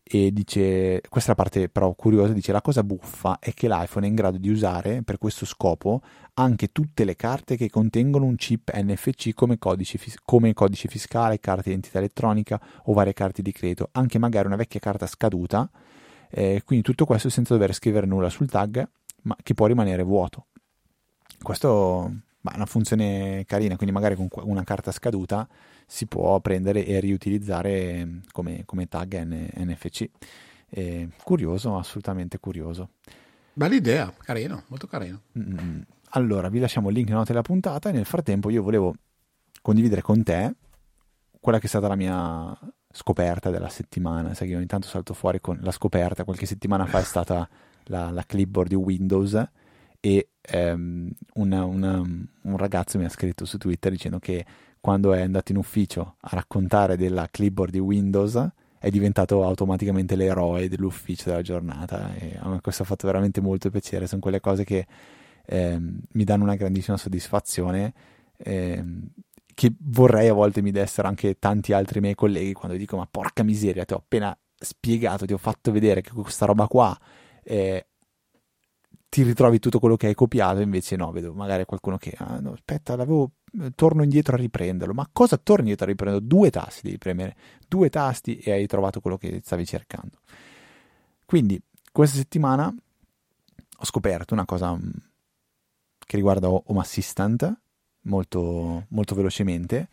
e 0.07 0.31
dice, 0.31 1.01
questa 1.09 1.33
parte 1.33 1.67
però 1.67 1.91
curiosa, 1.93 2.31
dice 2.31 2.51
la 2.51 2.61
cosa 2.61 2.83
buffa 2.83 3.39
è 3.39 3.53
che 3.55 3.67
l'iPhone 3.67 4.05
è 4.05 4.09
in 4.09 4.13
grado 4.13 4.37
di 4.37 4.49
usare 4.49 5.01
per 5.01 5.17
questo 5.17 5.47
scopo 5.47 6.03
anche 6.35 6.71
tutte 6.71 7.05
le 7.05 7.15
carte 7.15 7.57
che 7.57 7.71
contengono 7.71 8.25
un 8.25 8.35
chip 8.35 8.71
NFC 8.71 9.33
come 9.33 9.57
codice, 9.57 9.97
come 10.23 10.53
codice 10.53 10.89
fiscale, 10.89 11.39
carte 11.39 11.63
di 11.63 11.69
identità 11.71 11.97
elettronica 11.97 12.61
o 12.83 12.93
varie 12.93 13.13
carte 13.13 13.41
di 13.41 13.51
credito, 13.51 13.89
anche 13.93 14.19
magari 14.19 14.45
una 14.45 14.57
vecchia 14.57 14.79
carta 14.79 15.07
scaduta, 15.07 15.67
eh, 16.29 16.61
quindi 16.63 16.85
tutto 16.85 17.05
questo 17.05 17.29
senza 17.29 17.55
dover 17.55 17.73
scrivere 17.73 18.05
nulla 18.05 18.29
sul 18.29 18.47
tag, 18.47 18.87
ma 19.23 19.35
che 19.41 19.55
può 19.55 19.65
rimanere 19.65 20.03
vuoto. 20.03 20.45
Questo 21.41 22.11
è 22.43 22.55
una 22.55 22.65
funzione 22.67 23.43
carina, 23.47 23.75
quindi 23.75 23.95
magari 23.95 24.13
con 24.13 24.27
una 24.43 24.63
carta 24.63 24.91
scaduta 24.91 25.47
si 25.85 26.07
può 26.07 26.39
prendere 26.39 26.85
e 26.85 26.99
riutilizzare 26.99 28.05
mm, 28.05 28.17
come, 28.31 28.63
come 28.65 28.87
tag 28.87 29.23
N- 29.23 29.49
NFC. 29.55 30.09
Eh, 30.69 31.09
curioso, 31.23 31.77
assolutamente 31.77 32.39
curioso. 32.39 32.89
Bella 33.53 33.75
idea, 33.75 34.13
carino, 34.17 34.63
molto 34.67 34.87
carino. 34.87 35.21
Mm-hmm. 35.37 35.81
Allora, 36.11 36.49
vi 36.49 36.59
lasciamo 36.59 36.89
il 36.89 36.95
link 36.95 37.07
nella 37.07 37.19
note 37.19 37.31
della 37.31 37.43
puntata 37.43 37.89
e 37.89 37.91
nel 37.91 38.05
frattempo 38.05 38.49
io 38.49 38.63
volevo 38.63 38.95
condividere 39.61 40.01
con 40.01 40.23
te 40.23 40.53
quella 41.39 41.59
che 41.59 41.65
è 41.65 41.69
stata 41.69 41.87
la 41.87 41.95
mia 41.95 42.57
scoperta 42.91 43.49
della 43.49 43.69
settimana. 43.69 44.33
Sai 44.33 44.47
che 44.47 44.55
ogni 44.55 44.65
tanto 44.65 44.87
salto 44.87 45.13
fuori 45.13 45.39
con 45.39 45.59
la 45.61 45.71
scoperta, 45.71 46.23
qualche 46.23 46.45
settimana 46.45 46.85
fa 46.85 46.99
è 46.99 47.03
stata 47.03 47.47
la, 47.85 48.09
la 48.09 48.23
clipboard 48.25 48.69
di 48.69 48.75
Windows 48.75 49.49
e 49.99 50.29
um, 50.53 51.09
una, 51.33 51.65
una, 51.65 51.97
un 51.99 52.57
ragazzo 52.57 52.97
mi 52.97 53.05
ha 53.05 53.09
scritto 53.09 53.45
su 53.45 53.57
Twitter 53.57 53.91
dicendo 53.91 54.19
che 54.19 54.45
quando 54.85 55.13
è 55.13 55.21
andato 55.21 55.51
in 55.51 55.57
ufficio 55.57 56.17
a 56.19 56.29
raccontare 56.33 56.95
della 56.95 57.27
clipboard 57.31 57.71
di 57.71 57.79
Windows 57.79 58.35
è 58.77 58.91
diventato 58.91 59.43
automaticamente 59.43 60.15
l'eroe 60.15 60.69
dell'ufficio 60.69 61.31
della 61.31 61.41
giornata. 61.41 62.13
E 62.13 62.37
a 62.39 62.47
me 62.49 62.61
questo 62.61 62.83
ha 62.83 62.85
fatto 62.85 63.07
veramente 63.07 63.41
molto 63.41 63.71
piacere, 63.71 64.05
sono 64.05 64.21
quelle 64.21 64.39
cose 64.39 64.63
che 64.63 64.85
eh, 65.43 65.79
mi 65.79 66.23
danno 66.23 66.43
una 66.43 66.53
grandissima 66.53 66.97
soddisfazione 66.97 67.95
eh, 68.37 68.83
che 69.55 69.73
vorrei 69.79 70.27
a 70.27 70.33
volte 70.33 70.61
mi 70.61 70.69
dessero 70.69 71.07
anche 71.07 71.39
tanti 71.39 71.73
altri 71.73 71.99
miei 71.99 72.13
colleghi 72.13 72.53
quando 72.53 72.77
dico 72.77 72.95
ma 72.95 73.07
porca 73.09 73.41
miseria 73.41 73.85
ti 73.85 73.93
ho 73.93 73.97
appena 73.97 74.37
spiegato, 74.55 75.25
ti 75.25 75.33
ho 75.33 75.39
fatto 75.39 75.71
vedere 75.71 76.01
che 76.01 76.11
questa 76.11 76.45
roba 76.45 76.67
qua 76.67 76.95
eh, 77.43 77.87
ti 79.15 79.23
ritrovi 79.23 79.59
tutto 79.59 79.79
quello 79.79 79.95
che 79.95 80.07
hai 80.07 80.13
copiato, 80.13 80.59
invece 80.59 80.97
no, 80.97 81.09
vedo 81.13 81.33
magari 81.33 81.63
qualcuno 81.63 81.95
che, 81.95 82.13
ah 82.17 82.37
no, 82.41 82.51
aspetta, 82.51 82.97
l'avevo, 82.97 83.31
eh, 83.61 83.71
torno 83.73 84.03
indietro 84.03 84.35
a 84.35 84.37
riprenderlo, 84.37 84.93
ma 84.93 85.07
cosa 85.09 85.37
torni 85.37 85.61
indietro 85.61 85.85
a 85.85 85.87
riprenderlo? 85.87 86.27
Due 86.27 86.49
tasti 86.49 86.81
devi 86.83 86.97
premere, 86.97 87.37
due 87.65 87.89
tasti 87.89 88.39
e 88.39 88.51
hai 88.51 88.67
trovato 88.67 88.99
quello 88.99 89.15
che 89.15 89.39
stavi 89.41 89.65
cercando. 89.65 90.19
Quindi, 91.23 91.57
questa 91.93 92.17
settimana 92.17 92.67
ho 92.67 93.85
scoperto 93.85 94.33
una 94.33 94.43
cosa 94.43 94.75
mm, 94.75 94.81
che 95.97 96.17
riguarda 96.17 96.49
Home 96.49 96.79
Assistant, 96.81 97.61
molto, 98.01 98.85
molto 98.89 99.15
velocemente, 99.15 99.87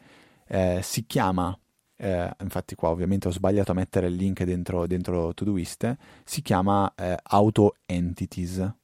eh, 0.49 0.81
si 0.83 1.07
chiama 1.07 1.57
eh, 1.95 2.29
infatti 2.41 2.75
qua 2.75 2.89
ovviamente 2.89 3.29
ho 3.29 3.31
sbagliato 3.31 3.71
a 3.71 3.75
mettere 3.75 4.09
il 4.09 4.15
link 4.15 4.43
dentro, 4.43 4.89
dentro 4.89 5.33
Todoist, 5.33 5.97
si 6.25 6.43
chiama 6.43 6.93
eh, 6.97 7.17
Auto 7.23 7.77
Entities 7.87 8.81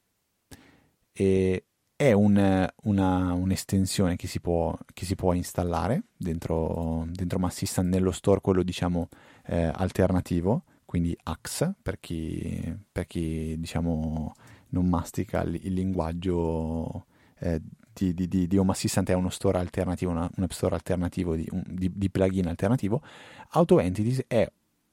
e 1.20 1.64
è 1.96 2.12
un, 2.12 2.68
una, 2.85 3.33
un'estensione 3.33 4.14
che 4.14 4.28
si, 4.28 4.40
può, 4.40 4.72
che 4.94 5.04
si 5.04 5.16
può 5.16 5.33
installare 5.33 6.04
dentro, 6.16 7.09
dentro 7.11 7.40
Massistant 7.40 7.88
nello 7.88 8.12
store, 8.12 8.40
quello 8.40 8.62
diciamo 8.62 9.09
eh, 9.46 9.68
alternativo, 9.74 10.62
quindi 10.85 11.16
Axe 11.24 11.74
per 11.83 11.98
chi, 11.98 12.72
per 12.92 13.09
chi 13.09 13.57
diciamo 13.59 14.33
non 14.68 14.87
mastica 14.88 15.42
il, 15.42 15.59
il 15.61 15.72
linguaggio 15.72 17.07
eh, 17.40 17.61
di, 17.92 18.14
di, 18.14 18.46
di, 18.46 18.57
Home 18.59 18.70
Assistant 18.70 19.11
è 19.11 19.14
uno 19.14 19.28
store 19.28 19.59
alternativo, 19.59 20.12
una, 20.12 20.31
un 20.37 20.44
app 20.44 20.52
store 20.52 20.76
alternativo 20.76 21.35
di, 21.35 21.48
un, 21.50 21.64
plugin 22.12 22.46
alternativo. 22.46 23.02
Auto 23.50 23.81
Entities 23.81 24.22
è 24.28 24.48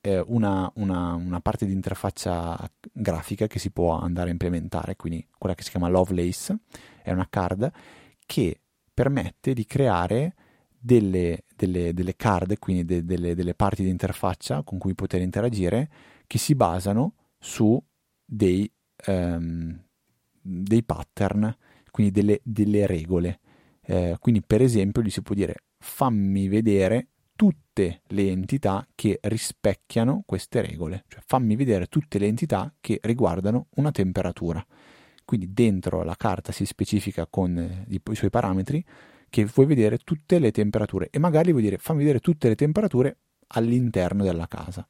eh, 0.06 0.24
una, 0.28 0.72
una, 0.76 1.16
una, 1.16 1.40
parte 1.40 1.66
di 1.66 1.74
interfaccia 1.74 2.70
grafica 2.92 3.48
che 3.48 3.58
si 3.58 3.72
può 3.72 4.00
andare 4.00 4.30
a 4.30 4.32
implementare, 4.32 4.96
quindi 4.96 5.26
quella 5.36 5.56
che 5.56 5.64
si 5.64 5.72
chiama 5.72 5.88
Lovelace, 5.88 6.60
è 7.02 7.12
una 7.12 7.28
card 7.28 7.72
che 8.28 8.60
permette 8.94 9.54
di 9.54 9.66
creare 9.66 10.36
delle, 10.78 11.46
delle, 11.56 11.92
delle 11.96 12.16
card, 12.16 12.60
quindi 12.60 12.86
de, 12.86 13.04
delle, 13.04 13.34
delle, 13.34 13.56
parti 13.56 13.82
di 13.82 13.90
interfaccia 13.90 14.62
con 14.62 14.78
cui 14.78 14.94
poter 14.94 15.22
interagire, 15.22 15.90
che 16.28 16.38
si 16.38 16.54
basano 16.54 17.16
su 17.40 17.82
dei, 18.24 18.72
um, 19.08 19.76
dei 20.40 20.84
pattern, 20.84 21.56
quindi 21.90 22.12
delle, 22.12 22.42
delle 22.44 22.86
regole. 22.86 23.40
Eh, 23.82 24.18
quindi 24.20 24.44
per 24.44 24.62
esempio 24.62 25.02
gli 25.02 25.10
si 25.10 25.24
può 25.24 25.34
dire 25.34 25.64
fammi 25.80 26.48
vedere 26.48 27.08
tutte 27.36 28.02
le 28.08 28.30
entità 28.30 28.88
che 28.96 29.20
rispecchiano 29.22 30.24
queste 30.26 30.62
regole, 30.62 31.04
cioè 31.08 31.22
fammi 31.26 31.56
vedere 31.56 31.88
tutte 31.88 32.18
le 32.18 32.28
entità 32.28 32.74
che 32.80 33.00
riguardano 33.04 33.68
una 33.76 33.92
temperatura. 33.92 34.66
Quindi 35.26 35.54
dentro 35.54 36.04
la 36.04 36.16
carta 36.16 36.52
si 36.52 36.66
specifica 36.66 37.28
con 37.28 37.58
eh, 37.58 37.86
i, 37.90 38.02
i 38.12 38.16
suoi 38.16 38.30
parametri 38.30 38.84
che 39.30 39.46
vuoi 39.46 39.66
vedere 39.66 39.98
tutte 39.98 40.40
le 40.40 40.52
temperature 40.52 41.10
e 41.10 41.20
magari 41.20 41.52
vuoi 41.52 41.64
dire 41.64 41.78
fammi 41.78 42.00
vedere 42.00 42.20
tutte 42.20 42.48
le 42.48 42.56
temperature 42.56 43.18
all'interno 43.48 44.24
della 44.24 44.48
casa. 44.48 44.88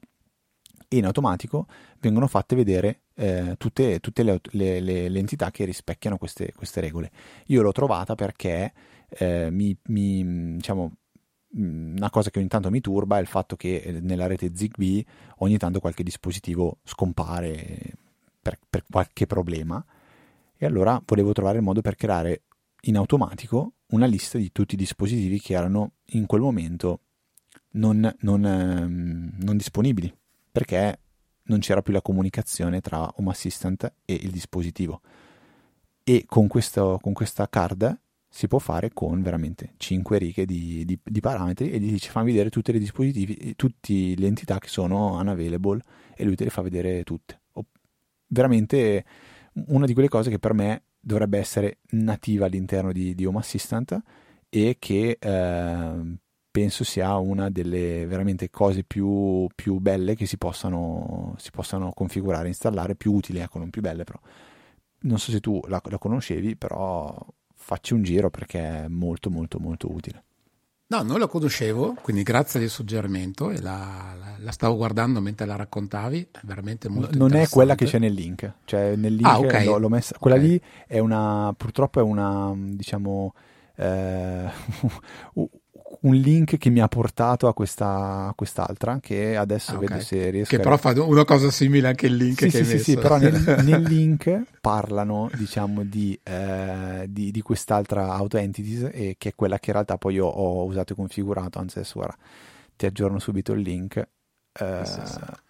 E 0.87 0.97
in 0.97 1.05
automatico 1.05 1.65
vengono 1.99 2.27
fatte 2.27 2.55
vedere 2.55 3.01
eh, 3.15 3.55
tutte, 3.57 3.99
tutte 3.99 4.21
le, 4.21 4.39
le, 4.51 4.79
le, 4.81 5.09
le, 5.09 5.19
entità 5.19 5.49
che 5.49 5.65
rispecchiano 5.65 6.17
queste, 6.17 6.51
queste, 6.53 6.79
regole. 6.79 7.11
Io 7.47 7.63
l'ho 7.63 7.71
trovata 7.71 8.13
perché 8.13 8.71
eh, 9.09 9.49
mi, 9.49 9.75
mi, 9.85 10.55
diciamo, 10.57 10.97
una 11.55 12.09
cosa 12.09 12.29
che 12.29 12.39
ogni 12.39 12.47
tanto 12.47 12.69
mi 12.69 12.81
turba 12.81 13.17
è 13.17 13.21
il 13.21 13.27
fatto 13.27 13.55
che 13.55 13.77
eh, 13.77 13.99
nella 14.01 14.27
rete 14.27 14.51
Zigbee 14.53 15.05
ogni 15.37 15.57
tanto 15.57 15.79
qualche 15.79 16.03
dispositivo 16.03 16.79
scompare 16.83 17.93
per, 18.41 18.59
per, 18.69 18.83
qualche 18.89 19.25
problema. 19.25 19.83
E 20.57 20.65
allora 20.65 21.01
volevo 21.05 21.33
trovare 21.33 21.57
il 21.57 21.63
modo 21.63 21.81
per 21.81 21.95
creare 21.95 22.43
in 22.81 22.97
automatico 22.97 23.73
una 23.87 24.05
lista 24.05 24.37
di 24.37 24.51
tutti 24.51 24.75
i 24.75 24.77
dispositivi 24.77 25.39
che 25.39 25.53
erano 25.53 25.93
in 26.09 26.25
quel 26.25 26.41
momento 26.41 26.99
non, 27.71 28.13
non, 28.19 28.45
ehm, 28.45 29.31
non 29.39 29.57
disponibili 29.57 30.13
perché 30.51 30.99
non 31.43 31.59
c'era 31.59 31.81
più 31.81 31.93
la 31.93 32.01
comunicazione 32.01 32.81
tra 32.81 33.11
Home 33.15 33.31
Assistant 33.31 33.93
e 34.05 34.13
il 34.13 34.31
dispositivo. 34.31 35.01
E 36.03 36.23
con, 36.25 36.47
questo, 36.47 36.99
con 37.01 37.13
questa 37.13 37.49
card 37.49 37.99
si 38.35 38.49
può 38.49 38.59
fare 38.59 38.91
con 38.91 39.21
veramente 39.21 39.75
5 39.77 40.17
righe 40.17 40.45
di, 40.45 40.83
di, 40.83 40.99
di 41.01 41.19
parametri 41.21 41.71
e 41.71 41.79
gli 41.79 41.89
dice 41.89 42.09
fammi 42.09 42.31
vedere 42.31 42.49
tutte 42.49 42.73
le 42.73 42.79
dispositivi, 42.79 43.55
tutte 43.55 44.13
le 44.13 44.27
entità 44.27 44.59
che 44.59 44.67
sono 44.67 45.17
unavailable 45.17 45.79
e 46.17 46.25
lui 46.25 46.35
te 46.35 46.43
le 46.43 46.49
fa 46.49 46.61
vedere 46.61 47.05
tutte. 47.05 47.43
veramente 48.27 49.05
una 49.67 49.85
di 49.85 49.93
quelle 49.93 50.09
cose 50.09 50.29
che 50.29 50.37
per 50.37 50.53
me 50.53 50.83
dovrebbe 50.99 51.37
essere 51.37 51.77
nativa 51.91 52.47
all'interno 52.47 52.91
di, 52.91 53.15
di 53.15 53.25
Home 53.25 53.39
Assistant 53.39 53.97
e 54.49 54.75
che 54.79 55.17
eh, 55.17 56.17
penso 56.51 56.83
sia 56.83 57.15
una 57.15 57.49
delle 57.49 58.05
veramente 58.05 58.49
cose 58.49 58.83
più, 58.83 59.47
più 59.55 59.79
belle 59.79 60.13
che 60.13 60.25
si 60.25 60.37
possano, 60.37 61.35
si 61.37 61.51
possano 61.51 61.93
configurare 61.93 62.49
installare, 62.49 62.95
più 62.95 63.13
utili, 63.13 63.39
ecco, 63.39 63.59
non 63.59 63.69
più 63.69 63.81
belle 63.81 64.03
però. 64.03 64.19
Non 65.03 65.19
so 65.19 65.31
se 65.31 65.39
tu 65.39 65.61
la, 65.67 65.81
la 65.85 65.97
conoscevi, 65.97 66.57
però 66.57 67.15
facci 67.65 67.95
un 67.95 68.03
giro 68.03 68.29
perché 68.29 68.83
è 68.83 68.87
molto 68.87 69.31
molto 69.31 69.57
molto 69.59 69.91
utile. 69.91 70.23
No, 70.87 71.01
non 71.01 71.17
la 71.17 71.25
conoscevo, 71.25 71.95
quindi 71.99 72.21
grazie 72.21 72.59
del 72.59 72.69
suggerimento 72.69 73.49
e 73.49 73.59
la, 73.59 74.13
la, 74.19 74.35
la, 74.37 74.51
stavo 74.51 74.75
guardando 74.75 75.19
mentre 75.19 75.47
la 75.47 75.55
raccontavi, 75.55 76.29
è 76.31 76.39
veramente 76.43 76.89
molto 76.89 77.17
Non 77.17 77.33
è 77.33 77.49
quella 77.49 77.73
che 77.73 77.85
c'è 77.85 77.97
nel 77.97 78.13
link, 78.13 78.53
cioè 78.65 78.95
nel 78.95 79.15
link 79.15 79.25
ah, 79.25 79.39
okay. 79.39 79.65
l'ho, 79.65 79.79
l'ho 79.79 79.89
messa, 79.89 80.15
quella 80.19 80.35
okay. 80.35 80.47
lì 80.47 80.61
è 80.85 80.99
una, 80.99 81.55
purtroppo 81.57 81.99
è 81.99 82.03
una, 82.03 82.53
diciamo, 82.55 83.33
eh, 83.77 84.47
un 86.01 86.15
link 86.15 86.57
che 86.57 86.69
mi 86.69 86.81
ha 86.81 86.87
portato 86.87 87.47
a, 87.47 87.53
questa, 87.53 88.27
a 88.27 88.33
quest'altra 88.35 88.99
che 88.99 89.37
adesso 89.37 89.73
ah, 89.73 89.75
okay. 89.75 89.87
vedo 89.87 90.01
se 90.01 90.29
riesco 90.29 90.55
che 90.55 90.61
però 90.61 90.77
fa 90.77 90.91
una 91.03 91.25
cosa 91.25 91.51
simile 91.51 91.87
anche 91.87 92.07
il 92.07 92.15
link 92.15 92.39
sì, 92.39 92.45
che 92.45 92.49
sì, 92.49 92.57
hai 92.57 92.65
sì, 92.65 92.71
messo 92.71 92.83
sì, 92.83 92.95
però 92.97 93.17
nel, 93.17 93.33
nel 93.63 93.81
link 93.83 94.41
parlano 94.61 95.29
diciamo 95.33 95.83
di, 95.83 96.19
eh, 96.23 97.05
di, 97.07 97.31
di, 97.31 97.41
quest'altra 97.41 98.13
auto 98.13 98.37
entities 98.37 98.89
e 98.91 99.15
che 99.17 99.29
è 99.29 99.35
quella 99.35 99.59
che 99.59 99.67
in 99.67 99.73
realtà 99.73 99.97
poi 99.97 100.15
io 100.15 100.25
ho 100.25 100.63
usato 100.65 100.93
e 100.93 100.95
configurato 100.95 101.59
anzi 101.59 101.77
adesso 101.77 101.93
guarda 101.95 102.17
ti 102.75 102.85
aggiorno 102.85 103.19
subito 103.19 103.53
il 103.53 103.61
link 103.61 103.97
eh, 103.97 104.83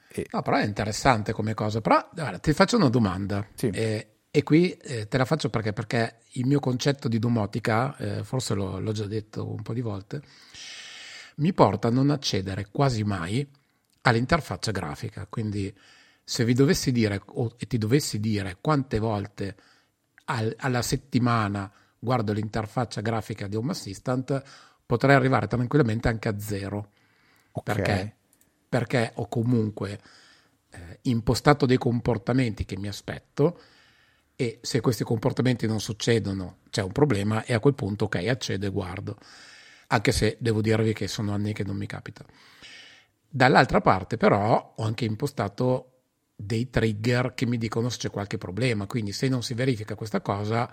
e... 0.09 0.27
no, 0.31 0.41
però 0.41 0.57
è 0.57 0.65
interessante 0.65 1.31
come 1.31 1.53
cosa 1.53 1.79
però 1.79 2.07
guarda, 2.13 2.39
ti 2.39 2.53
faccio 2.53 2.75
una 2.75 2.89
domanda 2.89 3.45
sì. 3.53 3.67
eh, 3.69 4.14
e 4.35 4.43
qui 4.43 4.71
eh, 4.71 5.07
te 5.07 5.17
la 5.17 5.23
faccio 5.23 5.49
perché, 5.49 5.71
perché 5.71 6.17
il 6.31 6.45
mio 6.45 6.59
concetto 6.59 7.07
di 7.07 7.19
domotica, 7.19 7.95
eh, 7.95 8.23
forse 8.25 8.53
l'ho, 8.53 8.81
l'ho, 8.81 8.91
già 8.91 9.05
detto 9.05 9.49
un 9.49 9.61
po' 9.61 9.71
di 9.71 9.79
volte, 9.79 10.21
mi 11.35 11.53
porta 11.53 11.87
a 11.87 11.91
non 11.91 12.09
accedere 12.09 12.67
quasi 12.69 13.05
mai 13.05 13.47
all'interfaccia 14.01 14.71
grafica. 14.71 15.25
Quindi 15.27 15.73
se 16.21 16.43
vi 16.43 16.53
dovessi 16.53 16.91
dire 16.91 17.21
o 17.25 17.55
ti 17.55 17.77
dovessi 17.77 18.19
dire 18.19 18.57
quante 18.59 18.99
volte 18.99 19.55
al, 20.25 20.53
alla 20.57 20.81
settimana 20.81 21.71
guardo 21.97 22.33
l'interfaccia 22.33 22.99
grafica 22.99 23.47
di 23.47 23.55
Home 23.55 23.71
Assistant, 23.71 24.43
potrei 24.85 25.15
arrivare 25.15 25.47
tranquillamente 25.47 26.09
anche 26.09 26.27
a 26.27 26.37
zero. 26.37 26.91
Okay. 27.53 27.73
Perché? 27.73 28.15
Perché 28.67 29.11
ho 29.15 29.29
comunque 29.29 29.97
eh, 30.71 30.99
impostato 31.03 31.65
dei 31.65 31.77
comportamenti 31.77 32.65
che 32.65 32.77
mi 32.77 32.89
aspetto 32.89 33.57
e 34.35 34.59
se 34.61 34.81
questi 34.81 35.03
comportamenti 35.03 35.65
non 35.65 35.79
succedono 35.79 36.57
c'è 36.69 36.81
un 36.81 36.91
problema 36.91 37.43
e 37.43 37.53
a 37.53 37.59
quel 37.59 37.75
punto 37.75 38.05
ok 38.05 38.15
accedo 38.27 38.65
e 38.65 38.69
guardo. 38.69 39.17
Anche 39.87 40.11
se 40.11 40.37
devo 40.39 40.61
dirvi 40.61 40.93
che 40.93 41.07
sono 41.07 41.33
anni 41.33 41.53
che 41.53 41.63
non 41.63 41.77
mi 41.77 41.85
capita. 41.85 42.25
Dall'altra 43.27 43.81
parte 43.81 44.17
però 44.17 44.73
ho 44.75 44.83
anche 44.83 45.05
impostato 45.05 45.91
dei 46.35 46.69
trigger 46.69 47.33
che 47.33 47.45
mi 47.45 47.57
dicono 47.57 47.89
se 47.89 47.97
c'è 47.97 48.09
qualche 48.09 48.37
problema. 48.37 48.87
Quindi 48.87 49.13
se 49.13 49.27
non 49.29 49.41
si 49.41 49.53
verifica 49.53 49.95
questa 49.95 50.21
cosa 50.21 50.71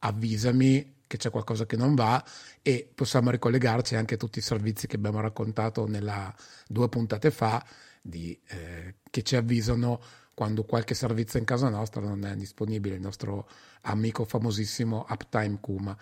avvisami 0.00 1.02
che 1.06 1.16
c'è 1.16 1.30
qualcosa 1.30 1.66
che 1.66 1.76
non 1.76 1.94
va 1.94 2.22
e 2.62 2.90
possiamo 2.92 3.30
ricollegarci 3.30 3.94
anche 3.94 4.14
a 4.14 4.16
tutti 4.16 4.38
i 4.38 4.42
servizi 4.42 4.86
che 4.86 4.96
abbiamo 4.96 5.20
raccontato 5.20 5.86
nella 5.86 6.34
due 6.66 6.88
puntate 6.88 7.30
fa 7.30 7.64
di, 8.02 8.38
eh, 8.48 8.96
che 9.10 9.22
ci 9.22 9.36
avvisano 9.36 10.00
quando 10.34 10.64
qualche 10.64 10.94
servizio 10.94 11.38
in 11.38 11.44
casa 11.44 11.68
nostra 11.68 12.00
non 12.00 12.24
è 12.24 12.34
disponibile, 12.34 12.96
il 12.96 13.00
nostro 13.00 13.48
amico 13.82 14.24
famosissimo 14.24 15.06
Uptime 15.08 15.58
Kuma. 15.60 15.96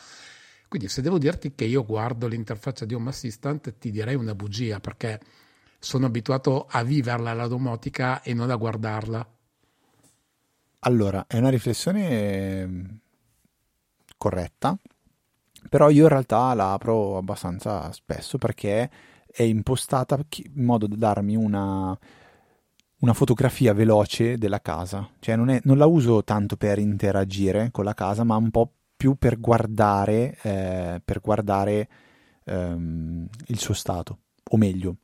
Quindi 0.69 0.89
se 0.89 1.03
devo 1.03 1.19
dirti 1.19 1.55
che 1.55 1.65
io 1.65 1.85
guardo 1.85 2.27
l'interfaccia 2.27 2.87
di 2.87 2.95
Home 2.95 3.11
Assistant 3.11 3.77
ti 3.79 3.91
direi 3.91 4.15
una 4.15 4.35
bugia 4.35 4.81
perché 4.81 5.21
sono 5.79 6.07
abituato 6.07 6.67
a 6.71 6.83
viverla 6.83 7.35
la 7.35 7.47
domotica 7.47 8.23
e 8.23 8.33
non 8.33 8.51
a 8.51 8.57
guardarla. 8.57 9.29
Allora, 10.85 11.27
è 11.29 11.37
una 11.37 11.51
riflessione 11.51 12.61
ehm, 12.61 12.99
corretta, 14.17 14.77
però 15.69 15.91
io 15.91 16.05
in 16.05 16.09
realtà 16.09 16.55
la 16.55 16.73
apro 16.73 17.19
abbastanza 17.19 17.93
spesso 17.93 18.39
perché 18.39 18.91
è 19.27 19.43
impostata 19.43 20.19
in 20.55 20.65
modo 20.65 20.87
da 20.87 20.97
darmi 20.97 21.37
una 21.37 21.99
una 23.03 23.15
fotografia 23.15 23.73
veloce 23.73 24.39
della 24.39 24.61
casa, 24.61 25.09
cioè 25.19 25.35
non, 25.37 25.51
è, 25.51 25.61
non, 25.65 25.77
la 25.77 25.87
uso 25.87 26.23
tanto 26.23 26.57
per 26.57 26.79
interagire 26.79 27.71
con 27.73 27.85
la 27.85 27.95
casa, 27.95 28.23
ma 28.23 28.37
un 28.37 28.51
po' 28.51 28.73
più 28.97 29.17
per 29.17 29.41
guardare, 29.41 30.39
eh, 30.43 31.03
per 31.05 31.21
guardare 31.21 31.89
ehm, 32.45 33.29
il 33.47 33.59
suo 33.59 33.75
stato, 33.75 34.19
o 34.51 34.57
meglio, 34.57 34.99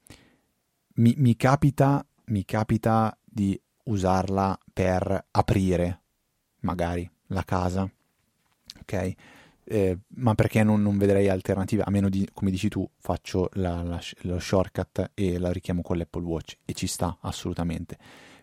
mi, 0.95 1.15
mi, 1.17 1.35
capita, 1.35 2.07
mi 2.27 2.45
capita 2.45 3.17
di 3.25 3.61
usarla 3.85 4.57
per 4.73 5.27
aprire 5.33 6.03
magari 6.61 7.09
la 7.29 7.43
casa, 7.43 7.91
ok? 8.81 9.15
Eh, 9.71 9.99
ma 10.17 10.35
perché 10.35 10.63
non, 10.63 10.81
non, 10.81 10.97
vedrei 10.97 11.29
alternative, 11.29 11.83
a 11.83 11.91
meno 11.91 12.09
di, 12.09 12.27
come 12.33 12.51
dici 12.51 12.71
tu, 12.71 12.89
faccio 12.97 13.51
la, 13.55 13.83
la, 13.83 14.01
lo 14.23 14.39
shortcut 14.39 15.11
e 15.13 15.39
la 15.39 15.53
richiamo 15.53 15.83
con 15.83 15.99
l'Apple 15.99 16.23
Watch 16.23 16.57
e 16.65 16.73
ci 16.73 16.87
sta 16.87 17.19
assolutamente. 17.21 17.99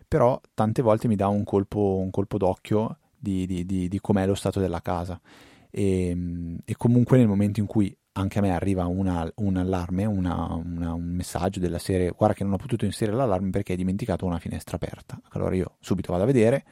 Però 0.06 0.40
tante 0.54 0.82
volte 0.82 1.08
mi 1.08 1.16
dà 1.16 1.26
un 1.26 1.42
colpo, 1.42 1.98
un 1.98 2.10
colpo 2.10 2.38
d'occhio 2.38 2.98
di, 3.18 3.44
di, 3.44 3.66
di, 3.66 3.88
di 3.88 4.00
com'è 4.00 4.24
lo 4.24 4.36
stato 4.36 4.60
della 4.60 4.80
casa. 4.80 5.20
E, 5.68 6.16
e, 6.64 6.76
comunque 6.76 7.18
nel 7.18 7.26
momento 7.26 7.58
in 7.58 7.66
cui 7.66 7.94
anche 8.12 8.38
a 8.38 8.42
me 8.42 8.54
arriva 8.54 8.86
una, 8.86 9.28
un 9.36 9.56
allarme, 9.56 10.04
una, 10.04 10.54
una, 10.54 10.94
un 10.94 11.04
messaggio 11.04 11.58
della 11.58 11.78
serie 11.78 12.12
guarda 12.16 12.36
che 12.36 12.44
non 12.44 12.52
ho 12.52 12.56
potuto 12.56 12.84
inserire 12.84 13.16
l'allarme 13.16 13.50
perché 13.50 13.72
hai 13.72 13.78
dimenticato 13.78 14.24
una 14.24 14.38
finestra 14.38 14.76
aperta. 14.76 15.20
Allora 15.30 15.56
io 15.56 15.76
subito 15.80 16.12
vado 16.12 16.22
a 16.22 16.26
vedere, 16.26 16.64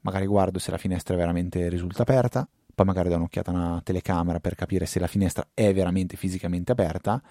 magari 0.00 0.26
guardo 0.26 0.58
se 0.58 0.72
la 0.72 0.78
finestra 0.78 1.14
veramente 1.14 1.68
risulta 1.68 2.02
aperta, 2.02 2.46
poi 2.74 2.86
magari 2.86 3.08
do 3.08 3.16
un'occhiata 3.16 3.50
a 3.50 3.54
una 3.54 3.80
telecamera 3.82 4.40
per 4.40 4.54
capire 4.54 4.86
se 4.86 4.98
la 4.98 5.06
finestra 5.06 5.46
è 5.54 5.72
veramente 5.72 6.16
fisicamente 6.16 6.72
aperta 6.72 7.22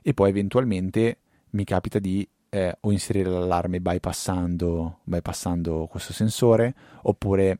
e 0.00 0.14
poi 0.14 0.30
eventualmente 0.30 1.18
mi 1.50 1.64
capita 1.64 1.98
di 1.98 2.26
eh, 2.48 2.76
o 2.80 2.92
inserire 2.92 3.30
l'allarme 3.30 3.80
bypassando, 3.80 4.98
bypassando 5.04 5.86
questo 5.90 6.12
sensore 6.12 6.74
oppure 7.02 7.58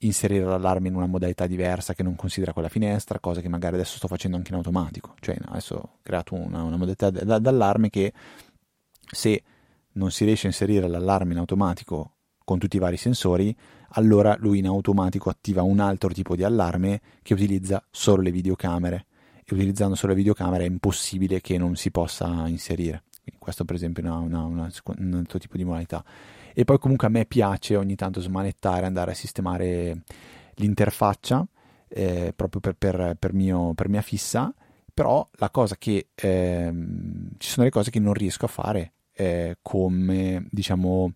inserire 0.00 0.44
l'allarme 0.44 0.88
in 0.88 0.94
una 0.94 1.06
modalità 1.06 1.46
diversa 1.46 1.94
che 1.94 2.02
non 2.02 2.16
considera 2.16 2.52
quella 2.52 2.68
finestra, 2.68 3.18
cosa 3.18 3.40
che 3.40 3.48
magari 3.48 3.74
adesso 3.74 3.96
sto 3.96 4.08
facendo 4.08 4.36
anche 4.36 4.50
in 4.50 4.56
automatico. 4.56 5.14
Cioè, 5.20 5.36
adesso 5.46 5.74
ho 5.74 5.98
creato 6.02 6.34
una, 6.34 6.62
una 6.62 6.76
modalità 6.76 7.10
d- 7.10 7.38
d'allarme 7.38 7.90
che 7.90 8.12
se 9.10 9.42
non 9.92 10.10
si 10.10 10.24
riesce 10.24 10.46
a 10.46 10.50
inserire 10.50 10.86
l'allarme 10.86 11.32
in 11.32 11.38
automatico 11.38 12.12
con 12.44 12.58
tutti 12.58 12.76
i 12.76 12.80
vari 12.80 12.96
sensori, 12.96 13.56
allora 13.92 14.36
lui 14.38 14.58
in 14.58 14.66
automatico 14.66 15.30
attiva 15.30 15.62
un 15.62 15.80
altro 15.80 16.10
tipo 16.10 16.36
di 16.36 16.44
allarme 16.44 17.00
che 17.22 17.34
utilizza 17.34 17.84
solo 17.90 18.22
le 18.22 18.30
videocamere 18.30 19.06
e 19.44 19.54
utilizzando 19.54 19.94
solo 19.94 20.12
le 20.12 20.18
videocamere 20.18 20.64
è 20.64 20.68
impossibile 20.68 21.40
che 21.40 21.58
non 21.58 21.76
si 21.76 21.90
possa 21.90 22.46
inserire. 22.46 23.04
Questo 23.38 23.64
per 23.64 23.76
esempio 23.76 24.02
è 24.02 24.08
un 24.08 25.14
altro 25.14 25.38
tipo 25.38 25.56
di 25.56 25.64
modalità. 25.64 26.04
E 26.52 26.64
poi 26.64 26.78
comunque 26.78 27.06
a 27.06 27.10
me 27.10 27.26
piace 27.26 27.76
ogni 27.76 27.94
tanto 27.94 28.20
smanettare, 28.20 28.86
andare 28.86 29.12
a 29.12 29.14
sistemare 29.14 30.02
l'interfaccia 30.54 31.46
eh, 31.88 32.32
proprio 32.34 32.60
per, 32.60 32.74
per, 32.74 33.16
per, 33.18 33.32
mio, 33.32 33.72
per, 33.74 33.88
mia 33.88 34.02
fissa, 34.02 34.52
però 34.92 35.28
la 35.34 35.50
cosa 35.50 35.76
che 35.76 36.08
eh, 36.14 36.72
ci 37.38 37.48
sono 37.48 37.64
delle 37.64 37.70
cose 37.70 37.90
che 37.90 37.98
non 38.00 38.14
riesco 38.14 38.44
a 38.44 38.48
fare 38.48 38.92
eh, 39.12 39.58
come 39.62 40.46
diciamo 40.50 41.12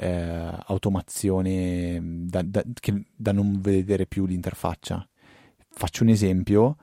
eh, 0.00 0.62
automazione 0.66 2.00
da, 2.26 2.40
da, 2.40 2.62
che, 2.72 3.04
da, 3.14 3.32
non 3.32 3.60
vedere 3.60 4.06
più 4.06 4.24
l'interfaccia. 4.24 5.06
Faccio 5.68 6.02
un 6.04 6.08
esempio, 6.08 6.76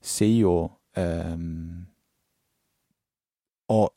se 0.00 0.24
io 0.24 0.80
ehm, 0.92 1.86
ho 3.66 3.94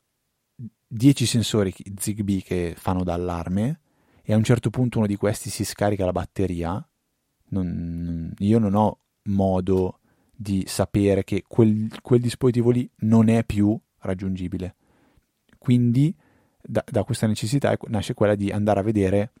10 0.86 1.26
sensori 1.26 1.74
Zigbee 1.96 2.42
che 2.42 2.74
fanno 2.76 3.02
da 3.02 3.14
allarme 3.14 3.80
e 4.22 4.32
a 4.32 4.36
un 4.36 4.44
certo 4.44 4.70
punto 4.70 4.98
uno 4.98 5.08
di 5.08 5.16
questi 5.16 5.50
si 5.50 5.64
scarica 5.64 6.04
la 6.04 6.12
batteria, 6.12 6.88
non, 7.48 8.32
io 8.38 8.58
non 8.60 8.74
ho 8.74 9.00
modo 9.24 9.98
di 10.32 10.64
sapere 10.68 11.24
che 11.24 11.42
quel, 11.48 11.88
quel 12.00 12.20
dispositivo 12.20 12.70
lì 12.70 12.88
non 12.98 13.28
è 13.28 13.42
più 13.44 13.76
raggiungibile. 13.98 14.76
Quindi 15.58 16.14
da, 16.60 16.84
da 16.86 17.04
questa 17.04 17.26
necessità 17.26 17.76
nasce 17.86 18.14
quella 18.14 18.34
di 18.34 18.50
andare 18.50 18.80
a 18.80 18.82
vedere 18.82 19.32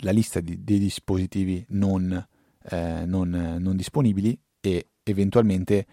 la 0.00 0.10
lista 0.10 0.40
di, 0.40 0.62
dei 0.62 0.78
dispositivi 0.78 1.64
non, 1.70 2.26
eh, 2.70 3.04
non, 3.04 3.56
non, 3.58 3.76
disponibili 3.76 4.38
e 4.60 4.90
eventualmente 5.02 5.86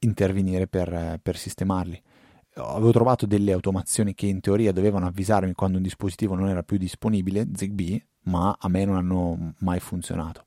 intervenire 0.00 0.66
per, 0.66 1.18
per, 1.22 1.36
sistemarli. 1.36 2.00
Avevo 2.54 2.92
trovato 2.92 3.26
delle 3.26 3.52
automazioni 3.52 4.14
che 4.14 4.26
in 4.26 4.40
teoria 4.40 4.72
dovevano 4.72 5.06
avvisarmi 5.06 5.52
quando 5.52 5.76
un 5.76 5.82
dispositivo 5.82 6.34
non 6.34 6.48
era 6.48 6.62
più 6.62 6.76
disponibile, 6.76 7.48
Zigbee, 7.54 8.06
ma 8.24 8.56
a 8.58 8.68
me 8.68 8.84
non 8.84 8.96
hanno 8.96 9.54
mai 9.58 9.80
funzionato. 9.80 10.44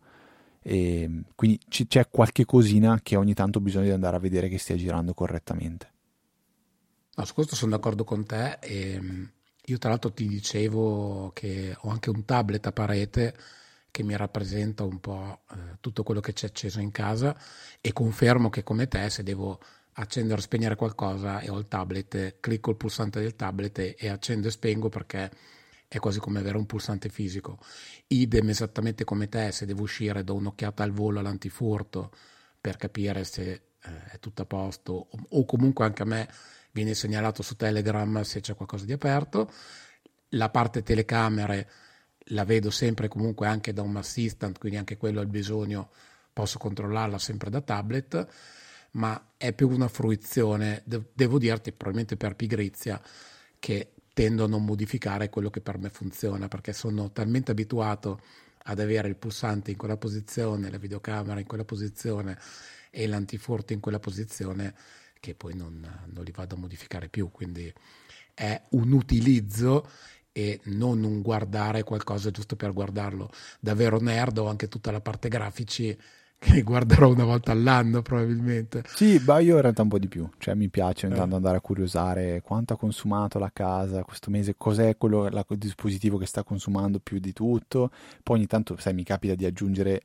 E 0.61 1.23
quindi 1.35 1.59
c- 1.67 1.87
c'è 1.87 2.09
qualche 2.09 2.45
cosina 2.45 2.99
che 3.01 3.15
ogni 3.15 3.33
tanto 3.33 3.59
bisogna 3.59 3.93
andare 3.93 4.15
a 4.15 4.19
vedere 4.19 4.47
che 4.47 4.57
stia 4.57 4.75
girando 4.75 5.13
correttamente. 5.13 5.91
No, 7.15 7.25
su 7.25 7.33
questo 7.33 7.55
sono 7.55 7.71
d'accordo 7.71 8.03
con 8.03 8.25
te. 8.25 8.57
E 8.59 8.99
mm, 8.99 9.23
io 9.65 9.77
tra 9.77 9.89
l'altro 9.89 10.11
ti 10.11 10.27
dicevo 10.27 11.31
che 11.33 11.75
ho 11.77 11.89
anche 11.89 12.09
un 12.09 12.25
tablet 12.25 12.65
a 12.65 12.71
parete 12.71 13.35
che 13.91 14.03
mi 14.03 14.15
rappresenta 14.17 14.83
un 14.83 14.99
po' 14.99 15.43
eh, 15.51 15.77
tutto 15.79 16.03
quello 16.03 16.19
che 16.19 16.33
c'è 16.33 16.47
acceso 16.47 16.79
in 16.79 16.91
casa 16.91 17.37
e 17.79 17.93
confermo 17.93 18.49
che 18.49 18.63
come 18.63 18.87
te 18.87 19.09
se 19.09 19.23
devo 19.23 19.59
accendere 19.93 20.39
o 20.39 20.43
spegnere 20.43 20.75
qualcosa 20.75 21.39
e 21.39 21.49
ho 21.49 21.57
il 21.57 21.67
tablet, 21.67 22.39
clicco 22.39 22.71
il 22.71 22.77
pulsante 22.77 23.19
del 23.19 23.35
tablet 23.35 23.95
e, 23.97 24.09
accendo 24.09 24.47
e 24.47 24.51
spengo 24.51 24.89
perché 24.89 25.31
è 25.87 25.99
quasi 25.99 26.19
come 26.19 26.39
avere 26.39 26.57
un 26.57 26.65
pulsante 26.65 27.09
fisico. 27.09 27.59
Idem 28.07 28.49
esattamente 28.49 29.03
come 29.03 29.29
te, 29.29 29.51
se 29.51 29.65
devo 29.65 29.83
uscire 29.83 30.23
do 30.23 30.33
un'occhiata 30.33 30.83
al 30.83 30.91
volo 30.91 31.19
all'antifurto 31.19 32.11
per 32.59 32.77
capire 32.77 33.23
se 33.23 33.51
eh, 33.51 34.05
è 34.11 34.19
tutto 34.19 34.41
a 34.41 34.45
posto 34.45 35.09
o 35.29 35.45
comunque 35.45 35.85
anche 35.85 36.01
a 36.01 36.05
me 36.05 36.27
viene 36.73 36.95
segnalato 36.95 37.41
su 37.41 37.55
Telegram 37.55 38.21
se 38.23 38.41
c'è 38.41 38.55
qualcosa 38.55 38.83
di 38.83 38.91
aperto. 38.91 39.49
La 40.29 40.49
parte 40.49 40.81
telecamere 40.81 41.69
la 42.27 42.43
vedo 42.43 42.71
sempre 42.71 43.07
comunque 43.07 43.47
anche 43.47 43.73
da 43.73 43.83
un 43.83 43.95
assistant, 43.95 44.57
quindi 44.57 44.77
anche 44.77 44.97
quello 44.97 45.19
al 45.19 45.27
bisogno 45.27 45.91
posso 46.33 46.57
controllarla 46.57 47.19
sempre 47.19 47.49
da 47.51 47.61
tablet, 47.61 48.27
ma 48.91 49.33
è 49.37 49.53
più 49.53 49.69
una 49.69 49.87
fruizione, 49.87 50.81
de- 50.85 51.11
devo 51.13 51.37
dirti, 51.37 51.71
probabilmente 51.71 52.17
per 52.17 52.35
pigrizia, 52.35 52.99
che 53.59 53.93
tendo 54.13 54.45
a 54.45 54.47
non 54.47 54.65
modificare 54.65 55.29
quello 55.29 55.51
che 55.51 55.61
per 55.61 55.77
me 55.77 55.89
funziona, 55.89 56.47
perché 56.47 56.73
sono 56.73 57.11
talmente 57.11 57.51
abituato 57.51 58.19
ad 58.65 58.79
avere 58.79 59.09
il 59.09 59.15
pulsante 59.15 59.71
in 59.71 59.77
quella 59.77 59.97
posizione, 59.97 60.71
la 60.71 60.77
videocamera 60.77 61.39
in 61.39 61.45
quella 61.45 61.65
posizione 61.65 62.39
e 62.89 63.07
l'antifurto 63.07 63.73
in 63.73 63.79
quella 63.79 63.99
posizione 63.99 64.73
che 65.23 65.35
poi 65.35 65.55
non, 65.55 65.87
non 66.11 66.23
li 66.25 66.33
vado 66.35 66.55
a 66.55 66.57
modificare 66.57 67.07
più, 67.07 67.31
quindi 67.31 67.73
è 68.33 68.61
un 68.71 68.91
utilizzo 68.91 69.87
e 70.33 70.59
non 70.65 71.01
un 71.05 71.21
guardare 71.21 71.83
qualcosa 71.83 72.29
giusto 72.29 72.57
per 72.57 72.73
guardarlo. 72.73 73.29
Davvero 73.57 74.01
nerd 74.01 74.37
ho 74.39 74.47
anche 74.47 74.67
tutta 74.67 74.91
la 74.91 74.99
parte 74.99 75.29
grafici 75.29 75.97
che 76.37 76.61
guarderò 76.61 77.09
una 77.09 77.23
volta 77.23 77.53
all'anno 77.53 78.01
probabilmente. 78.01 78.83
Sì, 78.85 79.21
ma 79.25 79.39
io 79.39 79.55
in 79.55 79.61
realtà 79.61 79.83
un 79.83 79.87
po' 79.87 79.99
di 79.99 80.09
più, 80.09 80.29
cioè 80.39 80.55
mi 80.55 80.67
piace 80.67 81.07
eh. 81.07 81.17
andare 81.17 81.55
a 81.55 81.61
curiosare 81.61 82.41
quanto 82.41 82.73
ha 82.73 82.77
consumato 82.77 83.39
la 83.39 83.51
casa 83.53 84.03
questo 84.03 84.29
mese, 84.29 84.55
cos'è 84.57 84.97
quello, 84.97 85.29
la, 85.29 85.45
il 85.47 85.57
dispositivo 85.57 86.17
che 86.17 86.25
sta 86.25 86.43
consumando 86.43 86.99
più 86.99 87.19
di 87.19 87.31
tutto, 87.31 87.91
poi 88.21 88.39
ogni 88.39 88.47
tanto 88.47 88.75
sai 88.77 88.93
mi 88.93 89.05
capita 89.05 89.35
di 89.35 89.45
aggiungere 89.45 90.01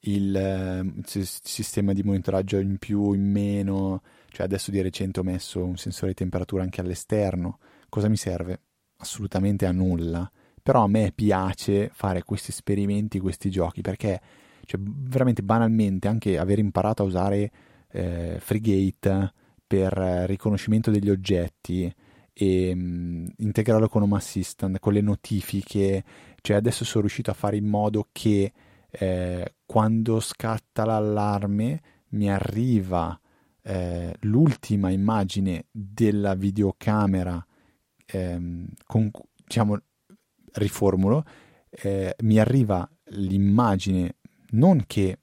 il 0.00 0.36
eh, 0.36 0.92
sistema 1.04 1.94
di 1.94 2.02
monitoraggio 2.02 2.58
in 2.58 2.76
più, 2.76 3.14
in 3.14 3.30
meno, 3.30 4.02
cioè 4.30 4.46
adesso 4.46 4.70
di 4.70 4.80
recente 4.80 5.20
ho 5.20 5.24
messo 5.24 5.64
un 5.64 5.76
sensore 5.76 6.08
di 6.08 6.16
temperatura 6.16 6.62
anche 6.62 6.80
all'esterno, 6.80 7.58
cosa 7.88 8.08
mi 8.08 8.16
serve? 8.16 8.60
assolutamente 8.98 9.66
a 9.66 9.72
nulla, 9.72 10.30
però 10.62 10.84
a 10.84 10.88
me 10.88 11.12
piace 11.14 11.90
fare 11.92 12.22
questi 12.22 12.50
esperimenti, 12.50 13.20
questi 13.20 13.50
giochi, 13.50 13.80
perché 13.80 14.20
cioè, 14.64 14.80
veramente 14.82 15.42
banalmente 15.42 16.08
anche 16.08 16.38
aver 16.38 16.58
imparato 16.58 17.02
a 17.02 17.06
usare 17.06 17.50
eh, 17.90 18.36
Freegate 18.40 19.32
per 19.66 19.92
riconoscimento 20.26 20.90
degli 20.90 21.10
oggetti 21.10 21.92
e 22.32 22.74
mh, 22.74 22.80
mm, 22.80 23.26
integrarlo 23.38 23.88
con 23.88 24.02
Home 24.02 24.16
Assistant, 24.16 24.78
con 24.78 24.92
le 24.92 25.00
notifiche, 25.00 26.04
cioè 26.40 26.56
adesso 26.56 26.84
sono 26.84 27.02
riuscito 27.02 27.30
a 27.30 27.34
fare 27.34 27.56
in 27.56 27.66
modo 27.66 28.08
che 28.12 28.52
eh, 28.90 29.54
quando 29.64 30.20
scatta 30.20 30.84
l'allarme 30.84 31.80
mi 32.10 32.30
arriva 32.30 33.18
eh, 33.68 34.16
l'ultima 34.20 34.88
immagine 34.88 35.66
della 35.70 36.34
videocamera 36.34 37.44
ehm, 38.06 38.66
con, 38.86 39.10
diciamo, 39.44 39.78
riformulo, 40.52 41.22
eh, 41.68 42.14
mi 42.20 42.38
arriva 42.38 42.88
l'immagine 43.10 44.14
non 44.52 44.84
che 44.86 45.18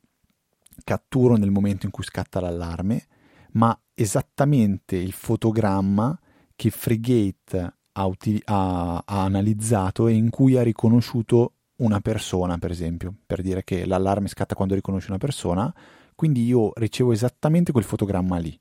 catturo 0.83 1.37
nel 1.37 1.49
momento 1.49 1.87
in 1.87 1.91
cui 1.91 2.03
scatta 2.03 2.39
l'allarme, 2.39 3.07
ma 3.53 3.75
esattamente 3.95 4.95
il 4.95 5.13
fotogramma 5.13 6.15
che 6.55 6.69
Frigate 6.69 7.73
ha, 7.93 8.05
uti- 8.05 8.41
ha, 8.45 9.01
ha 9.03 9.23
analizzato 9.23 10.07
e 10.07 10.13
in 10.13 10.29
cui 10.29 10.55
ha 10.55 10.61
riconosciuto 10.61 11.53
una 11.77 11.99
persona, 11.99 12.59
per 12.59 12.69
esempio, 12.69 13.11
per 13.25 13.41
dire 13.41 13.63
che 13.63 13.87
l'allarme 13.87 14.27
scatta 14.27 14.53
quando 14.53 14.75
riconosce 14.75 15.09
una 15.09 15.17
persona, 15.17 15.73
quindi 16.16 16.45
io 16.45 16.72
ricevo 16.76 17.11
esattamente 17.11 17.72
quel 17.72 17.84
fotogramma 17.84 18.38
lì, 18.38 18.57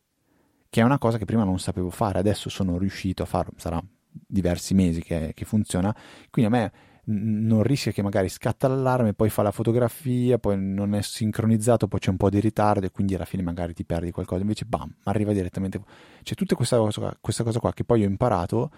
che 0.68 0.80
è 0.80 0.84
una 0.84 0.98
cosa 0.98 1.18
che 1.18 1.24
prima 1.24 1.44
non 1.44 1.58
sapevo 1.58 1.90
fare, 1.90 2.18
adesso 2.18 2.50
sono 2.50 2.76
riuscito 2.78 3.22
a 3.22 3.26
farlo, 3.26 3.52
sarà 3.56 3.82
diversi 4.10 4.74
mesi 4.74 5.02
che, 5.02 5.32
che 5.34 5.44
funziona, 5.44 5.94
quindi 6.30 6.52
a 6.52 6.56
me 6.56 6.72
non 7.06 7.62
rischia 7.62 7.92
che 7.92 8.02
magari 8.02 8.28
scatta 8.28 8.66
l'allarme, 8.66 9.12
poi 9.12 9.28
fa 9.28 9.42
la 9.42 9.50
fotografia, 9.50 10.38
poi 10.38 10.58
non 10.58 10.94
è 10.94 11.02
sincronizzato, 11.02 11.86
poi 11.86 12.00
c'è 12.00 12.10
un 12.10 12.16
po' 12.16 12.30
di 12.30 12.40
ritardo 12.40 12.86
e 12.86 12.90
quindi 12.90 13.14
alla 13.14 13.26
fine 13.26 13.42
magari 13.42 13.74
ti 13.74 13.84
perdi 13.84 14.10
qualcosa, 14.10 14.40
invece 14.40 14.64
bam, 14.64 14.92
arriva 15.04 15.32
direttamente. 15.32 15.80
C'è 16.22 16.34
tutta 16.34 16.54
questa 16.54 16.78
cosa, 16.78 17.16
questa 17.20 17.44
cosa 17.44 17.58
qua 17.58 17.72
che 17.72 17.84
poi 17.84 18.04
ho 18.04 18.06
imparato, 18.06 18.70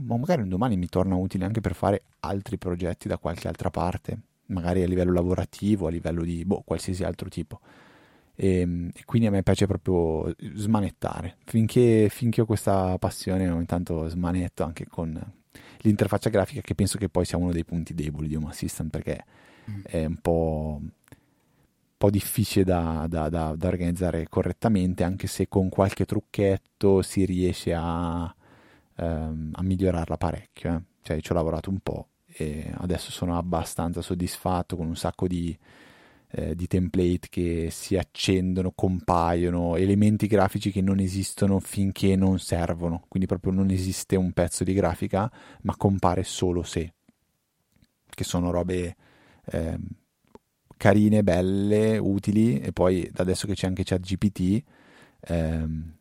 ma 0.00 0.16
magari 0.16 0.42
un 0.42 0.48
domani 0.48 0.76
mi 0.76 0.88
torna 0.88 1.14
utile 1.14 1.44
anche 1.44 1.60
per 1.60 1.74
fare 1.74 2.04
altri 2.20 2.56
progetti 2.56 3.06
da 3.06 3.18
qualche 3.18 3.48
altra 3.48 3.70
parte, 3.70 4.18
magari 4.46 4.82
a 4.82 4.86
livello 4.86 5.12
lavorativo, 5.12 5.86
a 5.86 5.90
livello 5.90 6.22
di 6.22 6.44
boh, 6.44 6.62
qualsiasi 6.64 7.04
altro 7.04 7.28
tipo. 7.28 7.60
E, 8.34 8.60
ehm, 8.60 8.90
e, 8.94 9.04
quindi 9.04 9.28
a 9.28 9.30
me 9.30 9.42
piace 9.42 9.66
proprio 9.66 10.34
smanettare. 10.54 11.36
Finché, 11.44 12.08
finché 12.10 12.40
ho 12.40 12.46
questa 12.46 12.96
passione, 12.98 13.48
ogni 13.48 13.66
tanto 13.66 14.08
smanetto 14.08 14.64
anche 14.64 14.86
con 14.86 15.20
l'interfaccia 15.78 16.30
grafica, 16.30 16.60
che 16.60 16.74
penso 16.74 16.98
che 16.98 17.08
poi 17.08 17.24
sia 17.24 17.38
uno 17.38 17.52
dei 17.52 17.64
punti 17.64 17.94
deboli 17.94 18.28
di 18.28 18.36
Home 18.36 18.48
Assistant 18.48 18.90
perché 18.90 19.24
mm. 19.70 19.80
è 19.84 20.04
un 20.04 20.16
po', 20.16 20.78
un 20.80 20.90
po 21.96 22.10
difficile 22.10 22.64
da, 22.64 23.06
da, 23.08 23.28
da, 23.28 23.54
da, 23.56 23.68
organizzare 23.68 24.26
correttamente, 24.28 25.04
anche 25.04 25.26
se 25.26 25.48
con 25.48 25.68
qualche 25.68 26.04
trucchetto 26.04 27.02
si 27.02 27.24
riesce 27.24 27.74
a, 27.74 28.34
ehm, 28.96 29.50
a 29.52 29.62
migliorarla 29.62 30.16
parecchio. 30.16 30.74
Eh. 30.74 30.82
Cioè, 31.02 31.20
ci 31.20 31.32
ho 31.32 31.34
lavorato 31.34 31.68
un 31.68 31.80
po' 31.80 32.08
e 32.36 32.72
adesso 32.78 33.10
sono 33.12 33.36
abbastanza 33.36 34.00
soddisfatto 34.00 34.76
con 34.76 34.86
un 34.86 34.96
sacco 34.96 35.28
di 35.28 35.56
eh, 36.36 36.56
di 36.56 36.66
template 36.66 37.28
che 37.30 37.68
si 37.70 37.96
accendono, 37.96 38.72
compaiono, 38.74 39.76
elementi 39.76 40.26
grafici 40.26 40.72
che 40.72 40.80
non 40.80 40.98
esistono 40.98 41.60
finché 41.60 42.16
non 42.16 42.40
servono, 42.40 43.04
quindi 43.08 43.28
proprio 43.28 43.52
non 43.52 43.70
esiste 43.70 44.16
un 44.16 44.32
pezzo 44.32 44.64
di 44.64 44.72
grafica, 44.72 45.30
ma 45.62 45.76
compare 45.76 46.24
solo 46.24 46.64
se, 46.64 46.94
che 48.08 48.24
sono 48.24 48.50
robe 48.50 48.96
eh, 49.46 49.78
carine, 50.76 51.22
belle, 51.22 51.98
utili, 51.98 52.58
e 52.58 52.72
poi 52.72 53.08
adesso 53.14 53.46
che 53.46 53.54
c'è 53.54 53.68
anche 53.68 53.84
ChatGPT 53.84 54.62
ehm, 55.20 55.94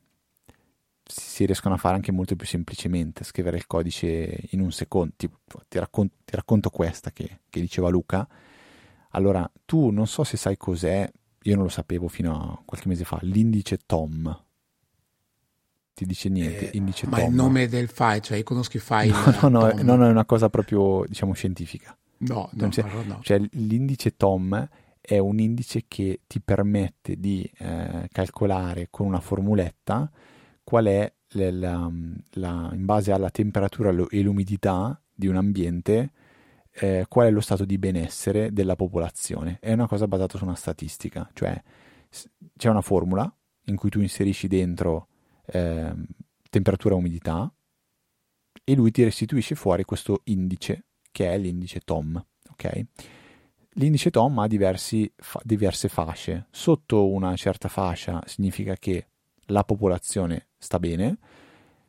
si 1.05 1.45
riescono 1.45 1.75
a 1.75 1.77
fare 1.77 1.95
anche 1.95 2.11
molto 2.11 2.35
più 2.35 2.47
semplicemente, 2.47 3.23
scrivere 3.23 3.57
il 3.57 3.67
codice 3.67 4.47
in 4.49 4.61
un 4.61 4.71
secondo, 4.71 5.13
tipo, 5.15 5.37
ti, 5.67 5.77
racconto, 5.77 6.15
ti 6.25 6.35
racconto 6.35 6.71
questa 6.71 7.11
che, 7.11 7.41
che 7.49 7.59
diceva 7.59 7.89
Luca, 7.89 8.27
allora, 9.15 9.49
tu 9.65 9.89
non 9.89 10.07
so 10.07 10.23
se 10.23 10.37
sai 10.37 10.57
cos'è, 10.57 11.09
io 11.43 11.55
non 11.55 11.65
lo 11.65 11.69
sapevo 11.69 12.07
fino 12.07 12.33
a 12.33 12.61
qualche 12.65 12.87
mese 12.87 13.03
fa, 13.03 13.19
l'indice 13.21 13.79
TOM. 13.85 14.43
Ti 15.93 16.05
dice 16.05 16.29
niente, 16.29 16.71
eh, 16.71 16.77
indice 16.77 17.05
ma 17.05 17.17
TOM. 17.17 17.25
Ma 17.25 17.29
il 17.29 17.35
nome 17.35 17.67
del 17.67 17.87
file, 17.87 18.21
cioè 18.21 18.37
io 18.37 18.43
conosco 18.43 18.77
i 18.77 18.79
file. 18.79 19.11
No, 19.41 19.49
no, 19.49 19.71
no, 19.71 19.81
no, 19.83 19.95
no, 19.95 20.07
è 20.07 20.09
una 20.09 20.25
cosa 20.25 20.49
proprio, 20.49 21.05
diciamo, 21.07 21.33
scientifica. 21.33 21.95
No, 22.17 22.49
no, 22.53 22.69
no. 23.05 23.19
Cioè, 23.21 23.39
l'indice 23.51 24.15
TOM 24.15 24.67
è 24.99 25.17
un 25.17 25.39
indice 25.39 25.83
che 25.87 26.21
ti 26.25 26.39
permette 26.39 27.19
di 27.19 27.47
eh, 27.57 28.07
calcolare 28.11 28.87
con 28.89 29.05
una 29.05 29.19
formuletta 29.19 30.09
qual 30.63 30.85
è 30.85 31.13
la, 31.33 31.91
la, 32.31 32.69
in 32.73 32.85
base 32.85 33.11
alla 33.11 33.29
temperatura 33.29 33.93
e 34.09 34.21
l'umidità 34.21 34.99
di 35.13 35.27
un 35.27 35.35
ambiente 35.35 36.11
eh, 36.75 37.05
qual 37.07 37.27
è 37.27 37.31
lo 37.31 37.41
stato 37.41 37.65
di 37.65 37.77
benessere 37.77 38.51
della 38.51 38.75
popolazione. 38.75 39.57
È 39.59 39.71
una 39.73 39.87
cosa 39.87 40.07
basata 40.07 40.37
su 40.37 40.43
una 40.43 40.55
statistica, 40.55 41.29
cioè 41.33 41.61
c'è 42.55 42.69
una 42.69 42.81
formula 42.81 43.31
in 43.65 43.75
cui 43.75 43.89
tu 43.89 43.99
inserisci 43.99 44.47
dentro 44.47 45.07
eh, 45.47 45.93
temperatura 46.49 46.95
e 46.95 46.97
umidità 46.97 47.53
e 48.63 48.75
lui 48.75 48.91
ti 48.91 49.03
restituisce 49.03 49.55
fuori 49.55 49.83
questo 49.83 50.21
indice 50.25 50.85
che 51.11 51.31
è 51.31 51.37
l'indice 51.37 51.79
TOM. 51.79 52.23
Okay? 52.51 52.85
L'indice 53.73 54.09
TOM 54.11 54.39
ha 54.39 54.47
diversi, 54.47 55.11
fa, 55.15 55.39
diverse 55.43 55.89
fasce. 55.89 56.47
Sotto 56.51 57.09
una 57.09 57.35
certa 57.35 57.67
fascia 57.67 58.21
significa 58.25 58.75
che 58.75 59.07
la 59.47 59.63
popolazione 59.63 60.49
sta 60.57 60.79
bene, 60.79 61.17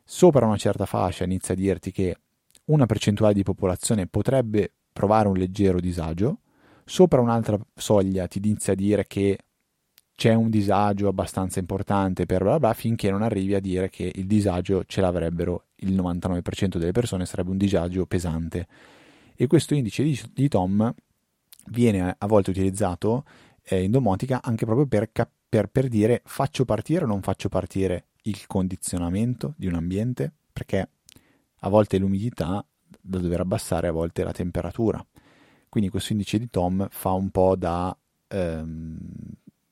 sopra 0.03 0.45
una 0.45 0.57
certa 0.57 0.85
fascia 0.85 1.23
inizia 1.23 1.53
a 1.53 1.57
dirti 1.57 1.91
che 1.91 2.17
una 2.65 2.85
percentuale 2.85 3.33
di 3.33 3.43
popolazione 3.43 4.07
potrebbe 4.07 4.74
provare 4.95 5.27
un 5.27 5.35
leggero 5.35 5.81
disagio, 5.81 6.39
sopra 6.85 7.19
un'altra 7.19 7.59
soglia 7.75 8.27
ti 8.27 8.37
inizia 8.37 8.71
a 8.71 8.75
dire 8.77 9.05
che 9.07 9.37
c'è 10.15 10.33
un 10.33 10.49
disagio 10.49 11.09
abbastanza 11.09 11.59
importante 11.59 12.25
per 12.25 12.43
bla 12.43 12.59
bla 12.59 12.73
finché 12.73 13.11
non 13.11 13.21
arrivi 13.21 13.55
a 13.55 13.59
dire 13.59 13.89
che 13.89 14.09
il 14.15 14.25
disagio 14.25 14.85
ce 14.85 15.01
l'avrebbero 15.01 15.65
il 15.79 15.93
99% 15.93 16.77
delle 16.77 16.93
persone, 16.93 17.25
sarebbe 17.25 17.49
un 17.51 17.57
disagio 17.57 18.05
pesante. 18.05 18.67
E 19.35 19.47
questo 19.47 19.73
indice 19.73 20.03
di, 20.03 20.17
di 20.33 20.47
Tom 20.47 20.93
viene 21.71 22.15
a 22.17 22.25
volte 22.25 22.51
utilizzato 22.51 23.25
eh, 23.63 23.83
in 23.83 23.91
domotica 23.91 24.39
anche 24.41 24.63
proprio 24.63 24.87
per, 24.87 25.11
per, 25.49 25.67
per 25.67 25.89
dire 25.89 26.21
faccio 26.23 26.63
partire 26.63 27.03
o 27.03 27.07
non 27.07 27.21
faccio 27.21 27.49
partire 27.49 28.05
il 28.23 28.47
condizionamento 28.47 29.55
di 29.57 29.67
un 29.67 29.73
ambiente, 29.73 30.31
perché 30.53 30.89
a 31.59 31.67
volte 31.67 31.97
l'umidità 31.97 32.65
da 33.05 33.19
dover 33.19 33.41
abbassare, 33.41 33.87
a 33.87 33.91
volte 33.91 34.23
la 34.23 34.31
temperatura. 34.31 35.05
Quindi 35.69 35.89
questo 35.89 36.13
indice 36.13 36.39
di 36.39 36.49
Tom 36.49 36.87
fa 36.89 37.11
un 37.11 37.29
po' 37.29 37.55
da 37.55 37.95
ehm, 38.27 38.97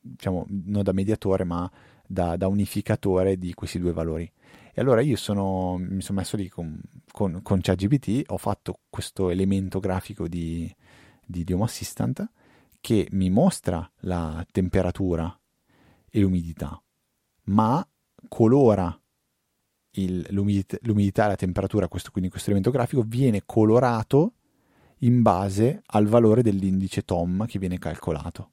diciamo, 0.00 0.46
non 0.48 0.82
da 0.82 0.92
mediatore, 0.92 1.44
ma 1.44 1.70
da, 2.06 2.36
da, 2.36 2.46
unificatore 2.46 3.38
di 3.38 3.54
questi 3.54 3.78
due 3.78 3.92
valori. 3.92 4.30
E 4.72 4.80
allora 4.80 5.00
io 5.00 5.16
sono, 5.16 5.76
mi 5.78 6.02
sono 6.02 6.18
messo 6.18 6.36
lì 6.36 6.48
con, 6.48 6.78
con, 7.10 7.40
con 7.42 7.60
ChatGPT, 7.60 8.24
ho 8.26 8.36
fatto 8.36 8.80
questo 8.90 9.30
elemento 9.30 9.80
grafico 9.80 10.28
di, 10.28 10.72
di, 11.24 11.44
di 11.44 11.52
Home 11.52 11.64
Assistant 11.64 12.28
che 12.80 13.08
mi 13.12 13.30
mostra 13.30 13.88
la 14.00 14.44
temperatura 14.50 15.38
e 16.10 16.20
l'umidità, 16.20 16.80
ma 17.44 17.86
colora 18.28 18.96
il, 19.94 20.26
l'umidità, 20.30 20.76
l'umidità, 20.82 21.24
e 21.26 21.28
la 21.28 21.36
temperatura, 21.36 21.88
questo, 21.88 22.10
quindi 22.10 22.30
questo 22.30 22.50
elemento 22.50 22.70
grafico, 22.70 23.02
viene 23.06 23.42
colorato 23.44 24.34
in 24.98 25.22
base 25.22 25.82
al 25.86 26.06
valore 26.06 26.42
dell'indice 26.42 27.02
TOM 27.02 27.46
che 27.46 27.58
viene 27.58 27.78
calcolato 27.78 28.50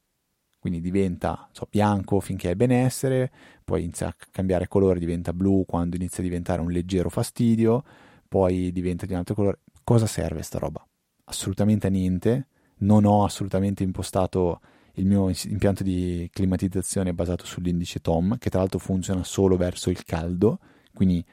quindi 0.61 0.79
diventa 0.79 1.49
so, 1.51 1.67
bianco 1.67 2.19
finché 2.19 2.51
è 2.51 2.55
benessere, 2.55 3.31
poi 3.63 3.81
inizia 3.81 4.09
a 4.09 4.15
cambiare 4.29 4.67
colore, 4.67 4.99
diventa 4.99 5.33
blu 5.33 5.65
quando 5.65 5.95
inizia 5.95 6.19
a 6.19 6.27
diventare 6.27 6.61
un 6.61 6.69
leggero 6.69 7.09
fastidio, 7.09 7.83
poi 8.27 8.71
diventa 8.71 9.07
di 9.07 9.13
un 9.13 9.17
altro 9.17 9.33
colore. 9.33 9.61
Cosa 9.83 10.05
serve 10.05 10.43
sta 10.43 10.59
roba? 10.59 10.87
Assolutamente 11.23 11.87
a 11.87 11.89
niente, 11.89 12.49
non 12.81 13.05
ho 13.05 13.23
assolutamente 13.23 13.81
impostato 13.81 14.61
il 14.95 15.07
mio 15.07 15.31
impianto 15.45 15.81
di 15.81 16.29
climatizzazione 16.31 17.15
basato 17.15 17.43
sull'indice 17.43 17.99
TOM, 17.99 18.37
che 18.37 18.51
tra 18.51 18.59
l'altro 18.59 18.77
funziona 18.77 19.23
solo 19.23 19.57
verso 19.57 19.89
il 19.89 20.03
caldo, 20.03 20.59
quindi 20.93 21.23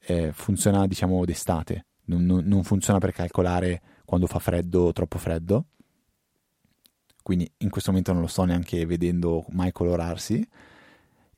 eh, 0.00 0.32
funziona 0.32 0.86
diciamo 0.86 1.24
d'estate, 1.24 1.86
non, 2.06 2.24
non, 2.24 2.44
non 2.44 2.62
funziona 2.64 2.98
per 2.98 3.12
calcolare 3.12 3.82
quando 4.04 4.26
fa 4.26 4.38
freddo 4.38 4.82
o 4.82 4.92
troppo 4.92 5.18
freddo 5.18 5.66
quindi 7.26 7.50
in 7.58 7.70
questo 7.70 7.90
momento 7.90 8.12
non 8.12 8.20
lo 8.20 8.28
sto 8.28 8.44
neanche 8.44 8.86
vedendo 8.86 9.44
mai 9.48 9.72
colorarsi, 9.72 10.48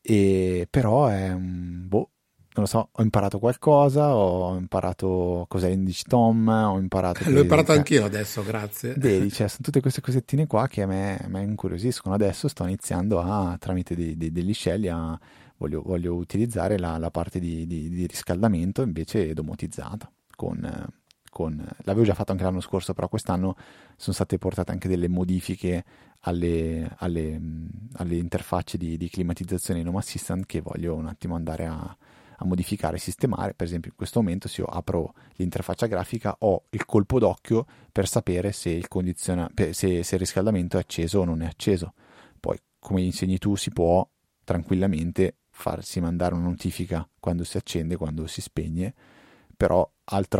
e, 0.03 0.69
però 0.69 1.07
è 1.07 1.35
boh, 1.35 2.11
non 2.53 2.65
lo 2.65 2.67
so, 2.67 2.91
ho 2.93 3.03
imparato 3.03 3.39
qualcosa, 3.39 4.15
ho 4.15 4.55
imparato 4.55 5.47
cos'è 5.49 5.71
l'indice 5.71 6.03
Tom, 6.07 6.47
ho 6.47 6.79
imparato... 6.79 7.21
L'ho 7.33 7.41
imparato 7.41 7.73
anch'io 7.73 8.05
adesso, 8.05 8.45
grazie. 8.45 8.97
Vedi, 8.99 9.31
cioè, 9.33 9.49
sono 9.49 9.61
tutte 9.63 9.81
queste 9.81 10.03
cosettine 10.03 10.47
qua 10.47 10.67
che 10.67 10.83
a 10.83 10.87
me, 10.87 11.17
a 11.25 11.29
me 11.29 11.41
incuriosiscono. 11.41 12.15
Adesso 12.15 12.49
sto 12.49 12.65
iniziando 12.65 13.21
a, 13.23 13.57
tramite 13.59 13.95
dei, 13.95 14.15
dei, 14.15 14.31
degli 14.31 14.53
scegli, 14.53 14.89
a, 14.89 15.19
voglio, 15.59 15.83
voglio, 15.83 16.15
utilizzare 16.15 16.79
la, 16.79 16.99
la 16.99 17.11
parte 17.11 17.39
di, 17.39 17.67
di, 17.67 17.89
di, 17.91 18.07
riscaldamento 18.07 18.83
invece 18.83 19.33
domotizzata, 19.35 20.11
con, 20.35 20.89
con, 21.31 21.65
l'avevo 21.83 22.05
già 22.05 22.15
fatto 22.15 22.33
anche 22.33 22.45
l'anno 22.45 22.61
scorso, 22.61 22.95
però 22.95 23.09
quest'anno 23.09 23.57
sono 23.97 24.15
state 24.15 24.39
portate 24.39 24.73
anche 24.73 24.89
delle 24.89 25.09
modifiche 25.09 25.85
alle, 26.21 26.89
alle, 26.99 27.41
alle 27.95 28.17
interfacce 28.17 28.79
di, 28.79 28.97
di, 28.97 29.09
climatizzazione 29.09 29.81
in 29.81 29.89
Home 29.89 29.99
Assistant 29.99 30.47
che 30.47 30.61
voglio 30.61 30.95
un 30.95 31.07
attimo 31.07 31.35
andare 31.35 31.67
a, 31.67 31.97
a 32.39 32.45
modificare 32.45 32.97
e 32.97 33.01
sistemare. 33.01 33.55
Per 33.55 33.67
esempio, 33.67 33.91
in 33.91 33.97
questo 33.97 34.21
momento, 34.21 34.49
se 34.49 34.63
io 34.63 34.67
apro 34.67 35.15
l'interfaccia 35.35 35.87
grafica, 35.87 36.37
ho 36.41 36.65
il 36.71 36.85
colpo 36.85 37.19
d'occhio 37.19 37.67
per 37.93 38.09
sapere 38.09 38.53
se 38.53 38.71
il, 38.71 38.87
se, 39.17 40.03
se 40.03 40.15
il 40.15 40.19
riscaldamento 40.19 40.77
è 40.77 40.81
acceso 40.81 41.21
o 41.21 41.25
non 41.25 41.43
è 41.43 41.47
acceso. 41.47 41.95
Poi, 42.39 42.59
come 42.79 43.03
insegni 43.03 43.39
tu, 43.39 43.57
si 43.57 43.71
può 43.71 44.09
tranquillamente 44.45 45.37
farsi 45.59 46.01
mandare 46.01 46.35
una 46.35 46.45
notifica 46.45 47.07
quando 47.19 47.45
si 47.45 47.57
accende, 47.57 47.97
quando 47.97 48.27
si 48.27 48.41
spegne. 48.41 48.95
Però 49.57 49.91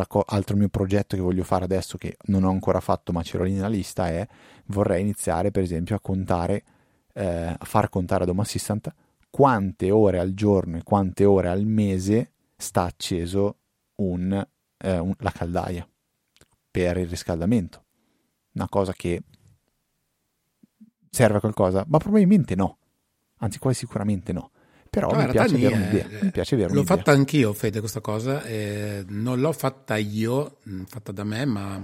co- 0.07 0.25
altro 0.27 0.57
mio 0.57 0.69
progetto 0.69 1.17
che 1.17 1.23
voglio 1.23 1.43
fare 1.43 1.65
adesso 1.65 1.99
che 1.99 2.17
non 2.27 2.45
ho 2.45 2.51
ancora 2.51 2.81
fatto 2.81 3.13
ma 3.13 3.23
ce 3.23 3.37
l'ho 3.37 3.45
lì 3.45 3.53
nella 3.53 3.69
lista 3.69 4.09
è 4.09 4.27
vorrei 4.67 5.03
iniziare 5.03 5.51
per 5.51 5.63
esempio 5.63 5.97
a 5.97 6.01
contare 6.01 6.65
eh, 7.13 7.57
a 7.59 7.65
far 7.65 7.89
contare 7.89 8.23
ad 8.23 8.31
Home 8.31 8.43
Assistant 8.43 8.95
quante 9.29 9.91
ore 9.91 10.21
al 10.21 10.35
giorno 10.35 10.77
e 10.77 10.83
quante 10.85 11.25
ore 11.25 11.49
al 11.49 11.65
mese 11.65 12.33
sta 12.57 12.85
acceso 12.85 13.59
un, 13.97 14.47
eh, 14.79 14.99
un, 14.99 15.15
la 15.19 15.33
caldaia 15.33 15.89
per 16.71 16.97
il 16.97 17.09
riscaldamento. 17.09 17.85
Una 18.53 18.69
cosa 18.69 18.93
che 18.93 19.23
serve 21.11 21.39
a 21.39 21.41
qualcosa? 21.41 21.85
Ma 21.89 21.99
probabilmente 21.99 22.55
no. 22.55 22.79
Anzi 23.39 23.59
quasi 23.59 23.81
sicuramente 23.81 24.33
no 24.33 24.51
però 24.91 25.11
no, 25.11 25.23
mi, 25.23 25.31
piace 25.31 25.55
avere 25.55 25.75
un'idea, 25.75 26.07
eh, 26.09 26.25
mi 26.25 26.31
piace 26.31 26.55
avere 26.55 26.73
l'ho 26.73 26.81
un'idea. 26.81 26.97
fatta 26.97 27.13
anch'io 27.13 27.53
Fede 27.53 27.81
questa 27.81 28.01
cosa 28.01 28.45
eh, 28.45 29.05
non 29.09 29.41
l'ho 29.41 29.53
fatta 29.53 29.97
io 29.97 30.59
mh, 30.63 30.83
fatta 30.85 31.13
da 31.13 31.25
me 31.25 31.45
ma 31.45 31.83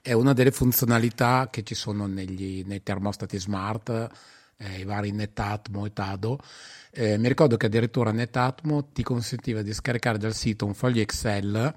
è 0.00 0.12
una 0.12 0.32
delle 0.32 0.50
funzionalità 0.50 1.48
che 1.50 1.62
ci 1.62 1.74
sono 1.74 2.06
negli, 2.06 2.62
nei 2.66 2.82
termostati 2.82 3.38
smart 3.38 4.08
eh, 4.56 4.78
i 4.78 4.84
vari 4.84 5.10
Netatmo 5.12 5.86
e 5.86 5.92
Tado 5.92 6.38
eh, 6.90 7.18
mi 7.18 7.28
ricordo 7.28 7.56
che 7.56 7.66
addirittura 7.66 8.12
Netatmo 8.12 8.90
ti 8.92 9.02
consentiva 9.02 9.62
di 9.62 9.72
scaricare 9.72 10.18
dal 10.18 10.34
sito 10.34 10.66
un 10.66 10.74
foglio 10.74 11.00
Excel 11.00 11.74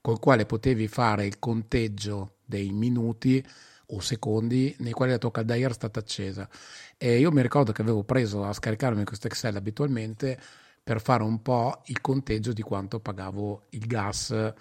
col 0.00 0.18
quale 0.18 0.46
potevi 0.46 0.88
fare 0.88 1.26
il 1.26 1.38
conteggio 1.38 2.36
dei 2.44 2.70
minuti 2.70 3.44
o 3.90 4.00
secondi 4.00 4.74
nei 4.78 4.92
quali 4.92 5.12
la 5.12 5.18
tua 5.18 5.30
caldaia 5.30 5.66
era 5.66 5.74
stata 5.74 6.00
accesa. 6.00 6.48
E 6.96 7.18
io 7.18 7.30
mi 7.30 7.42
ricordo 7.42 7.72
che 7.72 7.82
avevo 7.82 8.04
preso 8.04 8.44
a 8.44 8.52
scaricarmi 8.52 9.04
questo 9.04 9.26
Excel 9.26 9.56
abitualmente 9.56 10.38
per 10.82 11.00
fare 11.00 11.22
un 11.22 11.42
po' 11.42 11.82
il 11.86 12.00
conteggio 12.00 12.52
di 12.52 12.62
quanto 12.62 13.00
pagavo 13.00 13.66
il 13.70 13.86
gas 13.86 14.52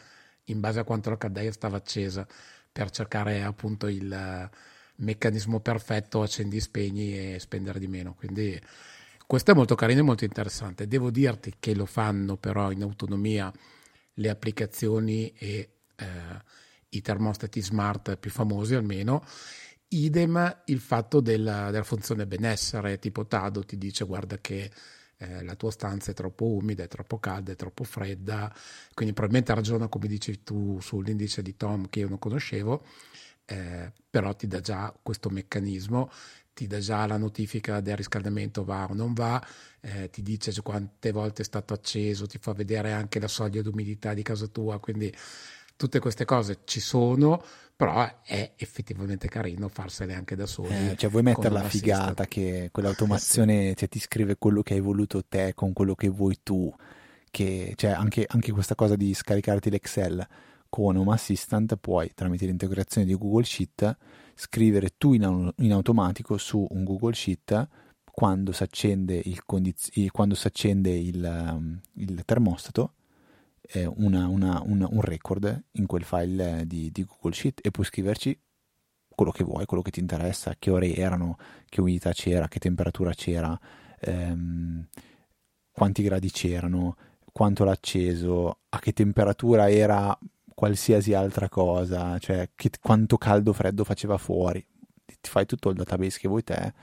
in 0.46 0.60
base 0.60 0.80
a 0.80 0.84
quanto 0.84 1.10
la 1.10 1.18
caldaia 1.18 1.52
stava 1.52 1.78
accesa, 1.78 2.28
per 2.72 2.90
cercare 2.90 3.44
appunto 3.44 3.88
il 3.88 4.50
meccanismo 4.96 5.60
perfetto 5.60 6.22
accendi, 6.22 6.60
spegni 6.60 7.34
e 7.34 7.40
spendere 7.40 7.80
di 7.80 7.88
meno. 7.88 8.14
Quindi 8.14 8.60
questo 9.26 9.52
è 9.52 9.54
molto 9.54 9.76
carino 9.76 10.00
e 10.00 10.04
molto 10.04 10.26
interessante. 10.26 10.88
Devo 10.88 11.12
dirti 11.12 11.56
che 11.60 11.76
lo 11.76 11.86
fanno 11.86 12.36
però 12.36 12.72
in 12.72 12.82
autonomia 12.82 13.52
le 14.14 14.30
applicazioni 14.30 15.32
e 15.38 15.70
eh, 15.96 16.06
i 16.90 17.02
termostati 17.02 17.62
smart 17.62 18.18
più 18.18 18.32
famosi 18.32 18.76
almeno. 18.76 19.24
Idem 19.90 20.62
il 20.66 20.80
fatto 20.80 21.20
della, 21.20 21.72
della 21.72 21.84
funzione 21.84 22.28
benessere, 22.28 23.00
tipo 23.00 23.26
Tado 23.26 23.64
ti 23.66 23.78
dice 23.78 24.06
guarda 24.06 24.38
che 24.38 24.72
eh, 25.18 25.44
la 25.44 25.56
tua 25.56 25.72
stanza 25.72 26.12
è 26.12 26.14
troppo 26.14 26.46
umida, 26.46 26.84
è 26.84 26.88
troppo 26.88 27.20
calda, 27.20 27.52
è 27.52 27.56
troppo 27.56 27.84
fredda, 27.84 28.54
quindi 28.94 29.14
probabilmente 29.14 29.54
ragiona 29.54 29.88
come 29.88 30.08
dici 30.08 30.44
tu 30.44 30.80
sull'indice 30.80 31.42
di 31.42 31.58
Tom 31.58 31.90
che 31.90 32.00
io 32.00 32.08
non 32.08 32.20
conoscevo, 32.20 32.86
eh, 33.46 33.92
però 34.10 34.34
ti 34.36 34.48
dà 34.48 34.62
già 34.62 34.98
questo 35.02 35.30
meccanismo, 35.30 36.10
ti 36.54 36.68
dà 36.68 36.80
già 36.80 37.06
la 37.06 37.18
notifica 37.18 37.80
del 37.82 37.98
riscaldamento 37.98 38.64
va 38.64 38.86
o 38.90 38.94
non 38.94 39.14
va, 39.14 39.46
eh, 39.82 40.10
ti 40.10 40.22
dice 40.22 40.54
quante 40.62 41.12
volte 41.12 41.42
è 41.42 41.46
stato 41.46 41.74
acceso, 41.74 42.28
ti 42.28 42.38
fa 42.38 42.54
vedere 42.54 42.92
anche 42.92 43.20
la 43.20 43.28
soglia 43.28 43.62
d'umidità 43.62 44.14
di 44.14 44.24
casa 44.24 44.48
tua, 44.48 44.80
quindi 44.80 45.14
tutte 45.80 46.00
queste 46.00 46.26
cose 46.26 46.60
ci 46.66 46.82
sono, 46.82 47.42
però 47.74 48.06
è 48.22 48.52
effettivamente 48.58 49.30
carino 49.30 49.70
farsele 49.70 50.14
anche 50.14 50.36
da 50.36 50.46
soli. 50.46 50.90
Eh, 50.90 50.98
cioè 50.98 51.10
vuoi 51.10 51.24
mettere 51.24 51.54
la 51.54 51.64
figata 51.64 52.26
che 52.26 52.68
quell'automazione 52.70 53.70
eh 53.70 53.76
cioè, 53.76 53.88
ti 53.88 53.98
scrive 53.98 54.36
quello 54.36 54.62
che 54.62 54.74
hai 54.74 54.82
voluto 54.82 55.24
te 55.24 55.54
con 55.54 55.72
quello 55.72 55.96
che 55.96 56.10
vuoi 56.10 56.38
tu, 56.44 56.70
che 57.32 57.76
cioè, 57.78 57.92
anche, 57.92 58.26
anche 58.28 58.52
questa 58.52 58.76
cosa 58.76 58.98
di 58.98 59.14
scaricarti 59.14 59.70
l'Excel 59.70 60.28
con 60.68 60.98
Home 60.98 61.14
Assistant 61.14 61.78
puoi 61.78 62.12
tramite 62.14 62.46
l'integrazione 62.46 63.08
di 63.08 63.16
Google 63.16 63.46
Sheet 63.46 63.98
scrivere 64.36 64.90
tu 64.98 65.14
in, 65.14 65.50
in 65.60 65.72
automatico 65.72 66.38
su 66.38 66.68
un 66.70 66.84
Google 66.84 67.14
Sheet 67.14 67.68
quando 68.12 68.52
si 68.52 68.64
accende 68.64 69.22
il, 69.24 69.46
condiz- 69.46 70.12
quando 70.12 70.36
si 70.36 70.46
accende 70.46 70.90
il, 70.90 71.24
um, 71.24 71.80
il 71.94 72.22
termostato 72.26 72.96
eh, 73.72 73.86
una, 73.86 74.28
una, 74.28 74.62
una, 74.66 74.88
un 74.90 75.02
record 75.02 75.66
in 75.74 75.86
quel 75.86 76.04
file 76.04 76.66
di, 76.66 76.92
di, 76.92 77.04
Google 77.04 77.34
Sheet 77.34 77.60
e 77.64 77.70
puoi 77.72 77.86
scriverci 77.86 78.40
quello 79.08 79.32
che 79.32 79.44
vuoi, 79.44 79.66
quello 79.66 79.84
che 79.84 79.92
ti 79.92 80.00
interessa, 80.00 80.56
che 80.58 80.72
ore 80.72 80.96
erano, 80.96 81.38
che 81.68 81.82
umidità 81.82 82.12
c'era, 82.14 82.48
che 82.48 82.60
temperatura 82.60 83.14
c'era, 83.14 83.60
ehm, 84.00 84.88
quanti 85.72 86.02
gradi 86.04 86.32
c'erano, 86.32 86.96
quanto 87.32 87.64
l'ha 87.64 87.72
acceso, 87.72 88.62
a 88.70 88.80
che 88.80 88.94
temperatura 88.94 89.70
era 89.70 90.18
qualsiasi 90.56 91.14
altra 91.14 91.50
cosa, 91.50 92.18
cioè 92.18 92.50
che, 92.56 92.72
quanto 92.82 93.18
caldo 93.18 93.54
freddo 93.54 93.84
faceva 93.84 94.18
fuori. 94.18 94.66
Ti 95.06 95.30
fai 95.30 95.46
tutto 95.46 95.70
il 95.70 95.76
database 95.76 96.18
che 96.20 96.28
vuoi 96.30 96.44
te 96.44 96.74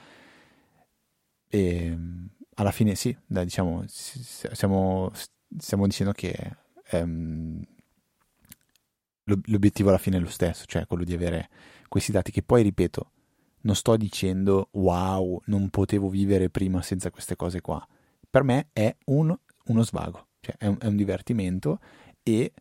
E 1.48 1.98
alla 2.54 2.70
fine 2.70 2.94
sì, 2.94 3.16
dai, 3.26 3.44
diciamo, 3.44 3.84
stiamo, 3.86 5.10
stiamo 5.58 5.86
dicendo 5.86 6.12
che 6.12 6.56
ehm, 6.90 7.62
l'obiettivo 9.24 9.88
alla 9.88 9.98
fine 9.98 10.16
è 10.16 10.20
lo 10.20 10.28
stesso, 10.28 10.64
cioè 10.66 10.86
quello 10.86 11.04
di 11.04 11.14
avere 11.14 11.48
questi 11.88 12.12
dati 12.12 12.30
che 12.30 12.42
poi, 12.42 12.62
ripeto, 12.62 13.10
non 13.62 13.74
sto 13.74 13.96
dicendo 13.96 14.68
wow, 14.72 15.42
non 15.46 15.68
potevo 15.70 16.08
vivere 16.08 16.50
prima 16.50 16.82
senza 16.82 17.10
queste 17.10 17.36
cose 17.36 17.60
qua. 17.60 17.84
Per 18.28 18.42
me 18.42 18.68
è 18.72 18.94
un, 19.06 19.36
uno 19.66 19.82
svago, 19.82 20.28
cioè 20.40 20.54
è 20.58 20.66
un, 20.66 20.76
è 20.80 20.86
un 20.86 20.96
divertimento 20.96 21.80
e 22.22 22.52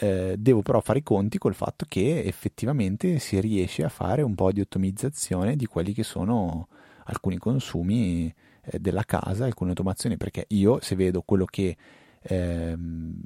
eh, 0.00 0.36
devo 0.38 0.62
però 0.62 0.80
fare 0.80 1.00
i 1.00 1.02
conti 1.02 1.38
col 1.38 1.54
fatto 1.54 1.84
che 1.88 2.22
effettivamente 2.22 3.18
si 3.18 3.40
riesce 3.40 3.84
a 3.84 3.88
fare 3.88 4.22
un 4.22 4.34
po' 4.34 4.52
di 4.52 4.60
ottimizzazione 4.60 5.56
di 5.56 5.66
quelli 5.66 5.92
che 5.92 6.04
sono 6.04 6.68
alcuni 7.04 7.38
consumi 7.38 8.32
eh, 8.62 8.78
della 8.78 9.04
casa, 9.04 9.44
alcune 9.44 9.70
automazioni, 9.70 10.16
perché 10.16 10.44
io 10.48 10.78
se 10.80 10.94
vedo 10.94 11.22
quello 11.22 11.44
che 11.44 11.76
eh, 12.22 12.76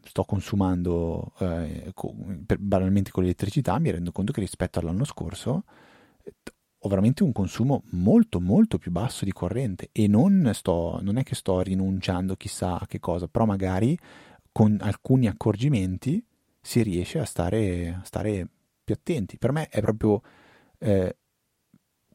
sto 0.04 0.24
consumando 0.24 1.32
eh, 1.38 1.90
co- 1.94 2.14
banalmente 2.58 3.10
con 3.10 3.22
l'elettricità, 3.22 3.78
mi 3.78 3.90
rendo 3.90 4.12
conto 4.12 4.32
che 4.32 4.40
rispetto 4.40 4.78
all'anno 4.78 5.04
scorso 5.04 5.64
ho 6.84 6.88
veramente 6.88 7.22
un 7.22 7.32
consumo 7.32 7.84
molto 7.90 8.40
molto 8.40 8.78
più 8.78 8.90
basso 8.90 9.24
di 9.24 9.32
corrente 9.32 9.90
e 9.92 10.08
non, 10.08 10.50
sto, 10.52 10.98
non 11.00 11.16
è 11.16 11.22
che 11.22 11.36
sto 11.36 11.60
rinunciando 11.60 12.34
chissà 12.36 12.78
a 12.78 12.86
che 12.86 12.98
cosa, 12.98 13.28
però 13.28 13.44
magari 13.44 13.96
con 14.50 14.78
alcuni 14.80 15.28
accorgimenti 15.28 16.24
si 16.60 16.82
riesce 16.82 17.20
a 17.20 17.24
stare, 17.24 17.98
a 18.00 18.04
stare 18.04 18.46
più 18.82 18.94
attenti. 18.94 19.38
Per 19.38 19.52
me 19.52 19.68
è 19.68 19.80
proprio 19.80 20.22
eh, 20.78 21.16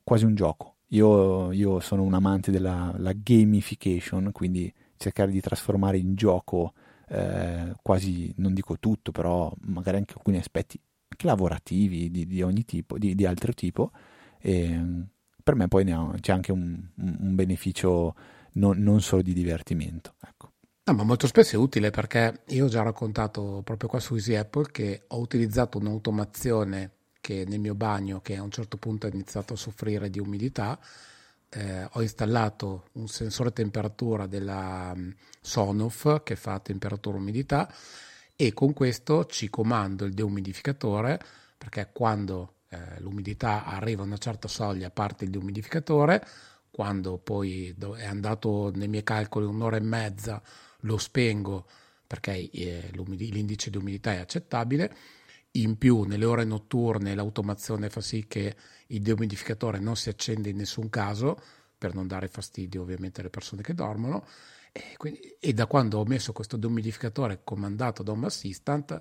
quasi 0.04 0.26
un 0.26 0.36
gioco. 0.36 0.76
Io, 0.92 1.52
io, 1.54 1.80
sono 1.80 2.04
un 2.04 2.14
amante 2.14 2.52
della 2.52 2.94
gamification, 3.16 4.32
quindi 4.32 4.74
cercare 4.98 5.32
di 5.32 5.42
trasformare 5.42 5.98
in 5.98 6.16
gioco 6.16 6.74
eh, 7.10 7.74
quasi, 7.82 8.34
non 8.38 8.54
dico 8.54 8.78
tutto, 8.80 9.12
però 9.12 9.54
magari 9.62 9.98
anche 9.98 10.14
alcuni 10.16 10.38
aspetti 10.38 10.80
anche 11.10 11.26
lavorativi 11.26 12.12
di, 12.12 12.28
di 12.28 12.42
ogni 12.42 12.66
tipo, 12.66 12.98
di, 12.98 13.16
di, 13.16 13.26
altro 13.26 13.54
tipo. 13.54 13.92
E 14.40 15.06
per 15.42 15.56
me 15.56 15.68
poi 15.68 15.90
ho, 15.92 16.14
c'è 16.20 16.34
anche 16.34 16.52
un, 16.52 16.78
un 16.96 17.36
beneficio 17.36 18.16
non, 18.54 18.78
non, 18.80 19.02
solo 19.02 19.22
di 19.22 19.34
divertimento. 19.34 20.16
Ecco. 20.22 20.52
No, 20.84 20.94
ma 20.94 21.04
molto 21.04 21.28
spesso 21.28 21.56
è 21.56 21.60
utile 21.60 21.90
perché 21.90 22.42
io 22.48 22.66
ho 22.66 22.70
già 22.70 22.82
raccontato 22.82 23.62
proprio 23.64 23.90
qua 23.90 24.00
su 24.00 24.16
Easy 24.16 24.36
Apple 24.36 24.70
che 24.72 25.04
ho 25.08 25.20
utilizzato 25.20 25.78
un'automazione 25.78 26.92
che 27.20 27.44
nel 27.46 27.60
mio 27.60 27.76
bagno, 27.76 28.22
che 28.22 28.38
a 28.38 28.42
un 28.42 28.52
certo 28.52 28.78
punto 28.78 29.06
ha 29.06 29.10
iniziato 29.10 29.54
a 29.54 29.58
soffrire 29.58 30.10
di 30.10 30.20
umidità, 30.20 30.80
eh, 31.50 31.88
ho 31.92 32.02
installato 32.02 32.90
un 32.94 33.08
sensore 33.08 33.52
temperatura 33.52 34.28
della 34.28 34.92
um, 34.96 35.14
Sonoff 35.40 36.24
che 36.24 36.36
fa 36.36 36.60
temperatura 36.60 37.18
umidità 37.18 37.72
e 38.36 38.54
con 38.54 38.74
questo 38.74 39.26
ci 39.26 39.50
comando 39.50 40.06
il 40.06 40.14
deumidificatore 40.14 41.20
perché 41.58 41.90
quando 41.92 42.56
eh, 42.70 43.00
l'umidità 43.00 43.66
arriva 43.66 44.04
a 44.04 44.06
una 44.06 44.18
certa 44.18 44.48
soglia 44.48 44.90
parte 44.90 45.24
il 45.24 45.32
deumidificatore, 45.32 46.26
quando 46.70 47.18
poi 47.18 47.76
è 47.96 48.06
andato 48.06 48.72
nei 48.76 48.88
miei 48.88 49.04
calcoli 49.04 49.46
un'ora 49.46 49.78
e 49.78 49.82
mezza 49.82 50.42
lo 50.82 50.98
spengo 50.98 51.66
perché 52.06 52.50
eh, 52.52 52.90
l'indice 52.94 53.70
di 53.70 53.78
umidità 53.78 54.14
è 54.14 54.18
accettabile 54.18 54.96
in 55.62 55.78
più 55.78 56.04
nelle 56.04 56.26
ore 56.26 56.44
notturne 56.44 57.16
l'automazione 57.16 57.90
fa 57.90 58.02
sì 58.02 58.26
che 58.28 58.56
il 58.88 59.02
deumidificatore 59.02 59.80
non 59.80 59.96
si 59.96 60.10
accende 60.10 60.50
in 60.50 60.58
nessun 60.58 60.90
caso 60.90 61.40
per 61.78 61.94
non 61.94 62.08
dare 62.08 62.28
fastidio 62.28 62.82
ovviamente 62.82 63.22
alle 63.22 63.30
persone 63.30 63.62
che 63.62 63.74
dormono. 63.74 64.26
E, 64.72 64.96
quindi, 64.98 65.36
e 65.40 65.54
da 65.54 65.66
quando 65.68 66.00
ho 66.00 66.06
messo 66.06 66.34
questo 66.34 66.58
deumidificatore 66.58 67.42
comandato 67.44 68.04
da 68.04 68.12
un 68.12 68.24
assistant 68.26 69.00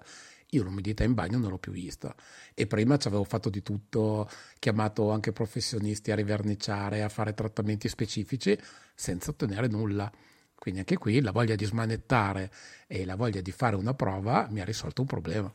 io 0.50 0.62
l'umidità 0.62 1.02
in 1.02 1.12
bagno 1.12 1.38
non 1.38 1.50
l'ho 1.50 1.58
più 1.58 1.72
vista. 1.72 2.14
E 2.54 2.66
prima 2.66 2.96
ci 2.98 3.08
avevo 3.08 3.24
fatto 3.24 3.50
di 3.50 3.62
tutto, 3.62 4.28
chiamato 4.60 5.10
anche 5.10 5.32
professionisti 5.32 6.12
a 6.12 6.14
riverniciare, 6.14 7.02
a 7.02 7.08
fare 7.08 7.34
trattamenti 7.34 7.88
specifici 7.88 8.56
senza 8.94 9.30
ottenere 9.30 9.66
nulla. 9.66 10.10
Quindi 10.54 10.80
anche 10.80 10.96
qui 10.98 11.20
la 11.20 11.32
voglia 11.32 11.56
di 11.56 11.64
smanettare 11.64 12.50
e 12.86 13.04
la 13.04 13.16
voglia 13.16 13.40
di 13.40 13.50
fare 13.50 13.74
una 13.74 13.94
prova 13.94 14.46
mi 14.50 14.60
ha 14.60 14.64
risolto 14.64 15.00
un 15.00 15.08
problema 15.08 15.52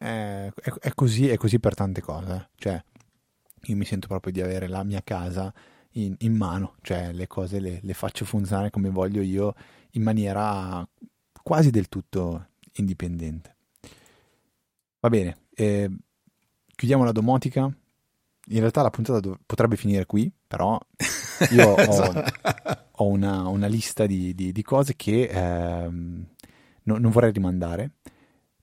è, 0.00 0.50
è, 0.54 0.70
è, 0.80 0.94
così, 0.94 1.28
è 1.28 1.36
così 1.36 1.60
per 1.60 1.74
tante 1.74 2.00
cose. 2.00 2.48
Cioè, 2.54 2.82
io 3.64 3.76
mi 3.76 3.84
sento 3.84 4.06
proprio 4.06 4.32
di 4.32 4.40
avere 4.40 4.66
la 4.66 4.82
mia 4.82 5.02
casa 5.04 5.52
in, 5.92 6.14
in 6.20 6.34
mano, 6.34 6.76
cioè 6.80 7.12
le 7.12 7.26
cose 7.26 7.60
le, 7.60 7.80
le, 7.82 7.92
faccio 7.92 8.24
funzionare 8.24 8.70
come 8.70 8.88
voglio 8.88 9.20
io 9.20 9.54
in 9.92 10.02
maniera 10.02 10.86
quasi 11.42 11.70
del 11.70 11.88
tutto 11.88 12.48
indipendente. 12.74 13.56
Va 15.00 15.10
bene, 15.10 15.36
eh, 15.54 15.90
chiudiamo 16.74 17.04
la 17.04 17.12
domotica. 17.12 17.70
In 18.52 18.58
realtà 18.58 18.80
la 18.82 18.90
puntata 18.90 19.20
dov- 19.20 19.38
potrebbe 19.44 19.76
finire 19.76 20.06
qui, 20.06 20.32
però 20.46 20.80
io 21.52 21.68
ho, 21.68 21.78
esatto. 21.78 22.82
ho 22.92 23.06
una, 23.06 23.46
una, 23.48 23.66
lista 23.66 24.06
di, 24.06 24.34
di, 24.34 24.50
di 24.50 24.62
cose 24.62 24.96
che 24.96 25.24
eh, 25.24 25.88
no, 25.88 26.96
non 26.96 27.10
vorrei 27.10 27.32
rimandare 27.32 27.92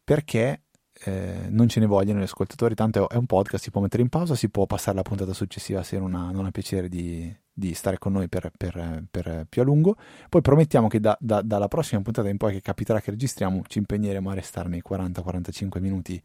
perché 0.03 0.61
eh, 1.03 1.47
non 1.49 1.67
ce 1.67 1.79
ne 1.79 1.85
vogliono 1.85 2.19
gli 2.19 2.23
ascoltatori, 2.23 2.73
tanto 2.75 3.09
è 3.09 3.15
un 3.15 3.25
podcast, 3.25 3.63
si 3.63 3.71
può 3.71 3.81
mettere 3.81 4.01
in 4.01 4.09
pausa, 4.09 4.35
si 4.35 4.49
può 4.49 4.65
passare 4.65 4.95
la 4.95 5.03
puntata 5.03 5.33
successiva 5.33 5.83
se 5.83 5.99
non 5.99 6.15
ha, 6.15 6.31
non 6.31 6.45
ha 6.45 6.51
piacere 6.51 6.89
di, 6.89 7.33
di, 7.51 7.73
stare 7.73 7.97
con 7.97 8.13
noi 8.13 8.27
per, 8.27 8.51
per, 8.55 9.05
per, 9.09 9.45
più 9.47 9.61
a 9.61 9.65
lungo. 9.65 9.95
Poi 10.29 10.41
promettiamo 10.41 10.87
che 10.87 10.99
da, 10.99 11.15
da, 11.19 11.41
dalla 11.41 11.67
prossima 11.67 12.01
puntata 12.01 12.29
in 12.29 12.37
poi 12.37 12.53
che 12.53 12.61
capiterà 12.61 12.99
che 12.99 13.11
registriamo 13.11 13.61
ci 13.67 13.77
impegneremo 13.79 14.29
a 14.29 14.33
restare 14.33 14.69
nei 14.69 14.81
40-45 14.87 15.79
minuti 15.79 16.21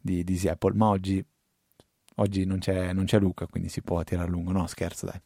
di, 0.00 0.24
di 0.24 0.32
Easy 0.32 0.48
Apple, 0.48 0.74
ma 0.74 0.88
oggi, 0.88 1.24
oggi 2.16 2.44
non, 2.44 2.58
c'è, 2.58 2.92
non, 2.92 3.04
c'è, 3.04 3.18
Luca, 3.18 3.46
quindi 3.46 3.68
si 3.68 3.82
può 3.82 4.02
tirare 4.02 4.26
a 4.26 4.30
lungo, 4.30 4.52
no 4.52 4.66
scherzo 4.66 5.06
dai. 5.06 5.20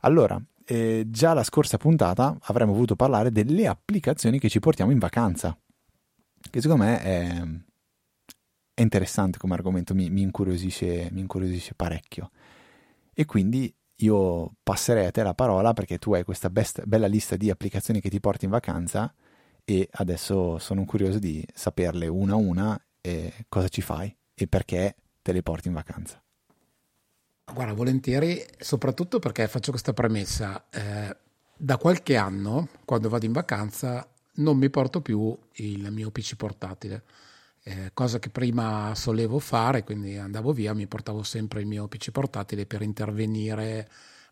Allora, 0.00 0.40
eh, 0.64 1.04
già 1.08 1.34
la 1.34 1.42
scorsa 1.44 1.76
puntata 1.76 2.36
avremmo 2.42 2.72
voluto 2.72 2.96
parlare 2.96 3.30
delle 3.30 3.66
applicazioni 3.66 4.38
che 4.38 4.48
ci 4.48 4.60
portiamo 4.60 4.90
in 4.90 4.98
vacanza, 4.98 5.56
che 6.50 6.60
secondo 6.60 6.84
me 6.84 7.00
è 7.00 7.42
è 8.78 8.82
interessante 8.82 9.38
come 9.38 9.54
argomento, 9.54 9.92
mi, 9.92 10.08
mi, 10.08 10.22
incuriosisce, 10.22 11.08
mi 11.10 11.18
incuriosisce 11.18 11.74
parecchio. 11.74 12.30
E 13.12 13.24
quindi 13.24 13.74
io 13.96 14.52
passerei 14.62 15.06
a 15.06 15.10
te 15.10 15.24
la 15.24 15.34
parola 15.34 15.72
perché 15.72 15.98
tu 15.98 16.14
hai 16.14 16.22
questa 16.22 16.48
best, 16.48 16.84
bella 16.84 17.08
lista 17.08 17.34
di 17.34 17.50
applicazioni 17.50 18.00
che 18.00 18.08
ti 18.08 18.20
porti 18.20 18.44
in 18.44 18.52
vacanza 18.52 19.12
e 19.64 19.88
adesso 19.90 20.58
sono 20.58 20.84
curioso 20.84 21.18
di 21.18 21.44
saperle 21.52 22.06
una 22.06 22.34
a 22.34 22.36
una 22.36 22.80
cosa 23.48 23.66
ci 23.66 23.80
fai 23.80 24.16
e 24.32 24.46
perché 24.46 24.94
te 25.22 25.32
le 25.32 25.42
porti 25.42 25.66
in 25.66 25.74
vacanza. 25.74 26.22
Guarda, 27.52 27.72
volentieri, 27.72 28.40
soprattutto 28.60 29.18
perché 29.18 29.48
faccio 29.48 29.72
questa 29.72 29.92
premessa. 29.92 30.68
Eh, 30.70 31.16
da 31.56 31.78
qualche 31.78 32.14
anno, 32.14 32.68
quando 32.84 33.08
vado 33.08 33.26
in 33.26 33.32
vacanza, 33.32 34.08
non 34.34 34.56
mi 34.56 34.70
porto 34.70 35.00
più 35.00 35.36
il 35.54 35.90
mio 35.90 36.12
PC 36.12 36.36
portatile 36.36 37.02
eh, 37.68 37.90
cosa 37.92 38.18
che 38.18 38.30
prima 38.30 38.94
solevo 38.94 39.38
fare, 39.38 39.84
quindi 39.84 40.16
andavo 40.16 40.52
via, 40.52 40.72
mi 40.72 40.86
portavo 40.86 41.22
sempre 41.22 41.60
il 41.60 41.66
mio 41.66 41.86
PC 41.86 42.10
portatile 42.10 42.64
per 42.64 42.80
intervenire 42.80 43.86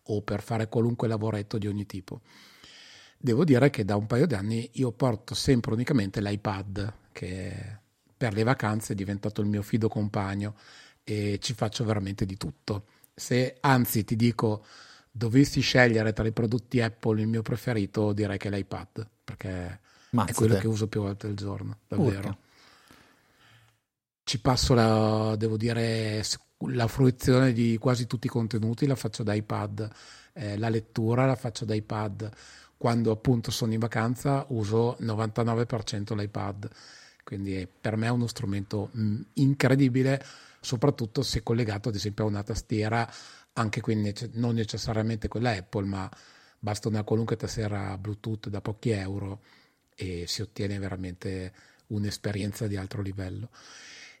o 0.05 0.23
per 0.23 0.41
fare 0.41 0.67
qualunque 0.67 1.07
lavoretto 1.07 1.59
di 1.59 1.67
ogni 1.67 1.85
tipo. 1.85 2.21
Devo 3.15 3.43
dire 3.43 3.69
che 3.69 3.85
da 3.85 3.95
un 3.95 4.07
paio 4.07 4.25
di 4.25 4.33
anni 4.33 4.67
io 4.73 4.91
porto 4.91 5.35
sempre 5.35 5.73
unicamente 5.73 6.19
l'iPad, 6.19 6.93
che 7.11 7.79
per 8.17 8.33
le 8.33 8.41
vacanze 8.41 8.93
è 8.93 8.95
diventato 8.95 9.41
il 9.41 9.47
mio 9.47 9.61
fido 9.61 9.87
compagno 9.87 10.55
e 11.03 11.37
ci 11.39 11.53
faccio 11.53 11.85
veramente 11.85 12.25
di 12.25 12.37
tutto. 12.37 12.85
Se 13.13 13.57
anzi 13.59 14.03
ti 14.03 14.15
dico 14.15 14.65
dovessi 15.11 15.61
scegliere 15.61 16.11
tra 16.11 16.25
i 16.25 16.31
prodotti 16.31 16.81
Apple 16.81 17.21
il 17.21 17.27
mio 17.27 17.43
preferito, 17.43 18.13
direi 18.13 18.39
che 18.39 18.47
è 18.47 18.51
l'iPad, 18.51 19.07
perché 19.23 19.79
Mazzate. 20.09 20.31
è 20.31 20.35
quello 20.35 20.55
che 20.55 20.67
uso 20.67 20.87
più 20.87 21.01
volte 21.01 21.27
al 21.27 21.35
giorno, 21.35 21.77
davvero. 21.87 22.29
Urca 22.29 22.45
ci 24.27 24.41
passo 24.41 24.73
la, 24.73 25.35
devo 25.37 25.55
dire, 25.55 26.21
la 26.71 26.87
fruizione 26.89 27.53
di 27.53 27.77
quasi 27.77 28.07
tutti 28.07 28.27
i 28.27 28.29
contenuti 28.29 28.85
la 28.85 28.97
faccio 28.97 29.23
da 29.23 29.33
iPad, 29.33 29.89
eh, 30.33 30.57
la 30.57 30.67
lettura 30.67 31.25
la 31.25 31.37
faccio 31.37 31.63
da 31.63 31.73
iPad, 31.73 32.29
quando 32.75 33.11
appunto 33.11 33.51
sono 33.51 33.71
in 33.71 33.79
vacanza 33.79 34.45
uso 34.49 34.97
99% 34.99 36.13
l'iPad, 36.13 36.69
quindi 37.23 37.65
per 37.79 37.95
me 37.95 38.07
è 38.07 38.09
uno 38.09 38.27
strumento 38.27 38.89
mh, 38.91 39.01
mm, 39.01 39.21
incredibile, 39.35 40.21
soprattutto 40.59 41.21
se 41.21 41.41
collegato 41.41 41.87
ad 41.87 41.95
esempio 41.95 42.25
a 42.25 42.27
una 42.27 42.43
tastiera, 42.43 43.09
anche 43.53 43.79
qui 43.79 44.13
non 44.33 44.55
necessariamente 44.55 45.29
quella 45.29 45.51
Apple, 45.51 45.85
ma 45.85 46.11
basta 46.59 46.89
una 46.89 47.03
qualunque 47.03 47.37
tastiera 47.37 47.97
Bluetooth 47.97 48.49
da 48.49 48.59
pochi 48.59 48.89
euro 48.89 49.39
e 49.95 50.25
si 50.27 50.41
ottiene 50.41 50.77
veramente 50.79 51.53
un'esperienza 51.87 52.67
di 52.67 52.75
altro 52.75 53.01
livello. 53.01 53.51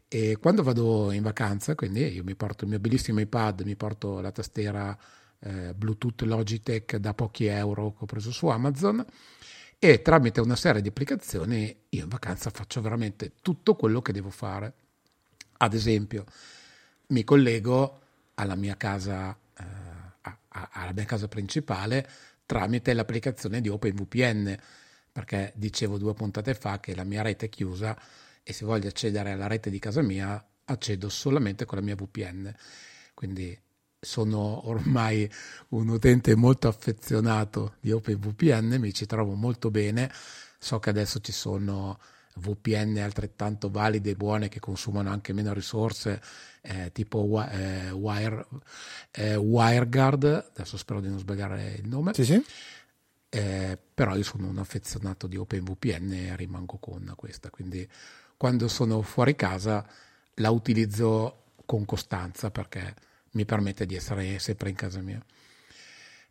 E 0.09 0.37
quando 0.39 0.63
vado 0.63 1.11
in 1.11 1.21
vacanza, 1.21 1.75
quindi 1.75 2.13
io 2.13 2.23
mi 2.23 2.35
porto 2.35 2.63
il 2.63 2.69
mio 2.69 2.79
bellissimo 2.79 3.19
iPad, 3.19 3.61
mi 3.61 3.75
porto 3.75 4.21
la 4.21 4.31
tastiera 4.31 4.97
eh, 5.39 5.73
Bluetooth 5.73 6.21
Logitech 6.21 6.95
da 6.95 7.13
pochi 7.13 7.45
euro 7.45 7.91
che 7.91 7.97
ho 8.03 8.05
preso 8.05 8.31
su 8.31 8.47
Amazon 8.47 9.05
e 9.77 10.01
tramite 10.01 10.39
una 10.39 10.55
serie 10.55 10.81
di 10.81 10.87
applicazioni 10.87 11.75
io 11.89 12.03
in 12.03 12.09
vacanza 12.09 12.49
faccio 12.49 12.81
veramente 12.81 13.33
tutto 13.41 13.75
quello 13.75 14.01
che 14.01 14.13
devo 14.13 14.29
fare. 14.29 14.73
Ad 15.57 15.73
esempio, 15.73 16.23
mi 17.07 17.23
collego 17.25 17.99
alla 18.35 18.55
mia 18.55 18.77
casa, 18.77 19.37
eh, 19.59 19.63
alla 20.51 20.93
mia 20.93 21.05
casa 21.05 21.27
principale 21.27 22.07
tramite 22.45 22.93
l'applicazione 22.93 23.59
di 23.59 23.67
OpenVPN, 23.67 24.57
perché 25.11 25.51
dicevo 25.55 25.97
due 25.97 26.13
puntate 26.13 26.53
fa 26.53 26.79
che 26.79 26.95
la 26.95 27.03
mia 27.03 27.21
rete 27.21 27.47
è 27.47 27.49
chiusa 27.49 27.97
e 28.49 28.53
se 28.53 28.63
voglio 28.63 28.87
accedere 28.87 29.33
alla 29.33 29.47
rete 29.47 29.69
di 29.69 29.77
casa 29.77 30.01
mia 30.01 30.41
accedo 30.63 31.09
solamente 31.09 31.65
con 31.65 31.79
la 31.79 31.83
mia 31.83 31.95
VPN. 31.95 32.53
Quindi 33.13 33.59
sono 33.99 34.69
ormai 34.69 35.29
un 35.69 35.89
utente 35.89 36.33
molto 36.35 36.69
affezionato 36.69 37.75
di 37.81 37.91
OpenVPN, 37.91 38.77
mi 38.79 38.93
ci 38.93 39.05
trovo 39.05 39.33
molto 39.33 39.69
bene, 39.69 40.09
so 40.57 40.79
che 40.79 40.89
adesso 40.89 41.19
ci 41.19 41.33
sono 41.33 41.99
VPN 42.35 42.99
altrettanto 42.99 43.69
valide 43.69 44.11
e 44.11 44.15
buone 44.15 44.47
che 44.47 44.61
consumano 44.61 45.09
anche 45.09 45.33
meno 45.33 45.51
risorse, 45.51 46.21
eh, 46.61 46.91
tipo 46.93 47.45
eh, 47.51 47.89
Wire, 47.89 48.47
eh, 49.11 49.35
WireGuard, 49.35 50.51
adesso 50.53 50.77
spero 50.77 51.01
di 51.01 51.09
non 51.09 51.19
sbagliare 51.19 51.73
il 51.81 51.87
nome. 51.89 52.13
Sì, 52.13 52.23
sì. 52.23 52.41
Eh, 53.29 53.77
però 53.93 54.15
io 54.15 54.23
sono 54.23 54.47
un 54.47 54.57
affezionato 54.57 55.27
di 55.27 55.35
OpenVPN 55.35 56.13
e 56.13 56.35
rimango 56.37 56.77
con 56.77 57.11
questa, 57.17 57.49
quindi 57.49 57.85
quando 58.37 58.67
sono 58.67 59.01
fuori 59.01 59.35
casa 59.35 59.85
la 60.35 60.51
utilizzo 60.51 61.43
con 61.65 61.83
costanza 61.85 62.51
perché 62.51 62.93
mi 63.31 63.45
permette 63.45 63.85
di 63.85 63.95
essere 63.95 64.39
sempre 64.39 64.69
in 64.69 64.75
casa 64.75 65.01
mia. 65.01 65.23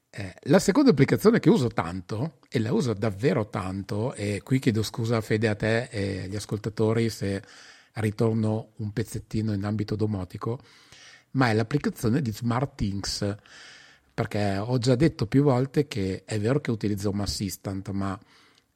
Eh, 0.08 0.34
la 0.44 0.58
seconda 0.58 0.90
applicazione 0.90 1.40
che 1.40 1.50
uso 1.50 1.68
tanto, 1.68 2.38
e 2.48 2.58
la 2.58 2.72
uso 2.72 2.94
davvero 2.94 3.50
tanto, 3.50 4.14
e 4.14 4.40
qui 4.42 4.58
chiedo 4.58 4.82
scusa 4.82 5.20
Fede 5.20 5.48
a 5.48 5.54
te 5.54 5.88
e 5.90 6.22
agli 6.22 6.36
ascoltatori 6.36 7.10
se 7.10 7.42
ritorno 7.94 8.72
un 8.76 8.92
pezzettino 8.92 9.52
in 9.52 9.64
ambito 9.64 9.94
domotico, 9.94 10.60
ma 11.32 11.50
è 11.50 11.54
l'applicazione 11.54 12.22
di 12.22 12.32
SmartThings, 12.32 13.34
perché 14.14 14.56
ho 14.56 14.78
già 14.78 14.94
detto 14.94 15.26
più 15.26 15.42
volte 15.42 15.86
che 15.86 16.22
è 16.24 16.40
vero 16.40 16.60
che 16.60 16.70
utilizzo 16.70 17.10
Home 17.10 17.24
Assistant, 17.24 17.90
ma 17.90 18.18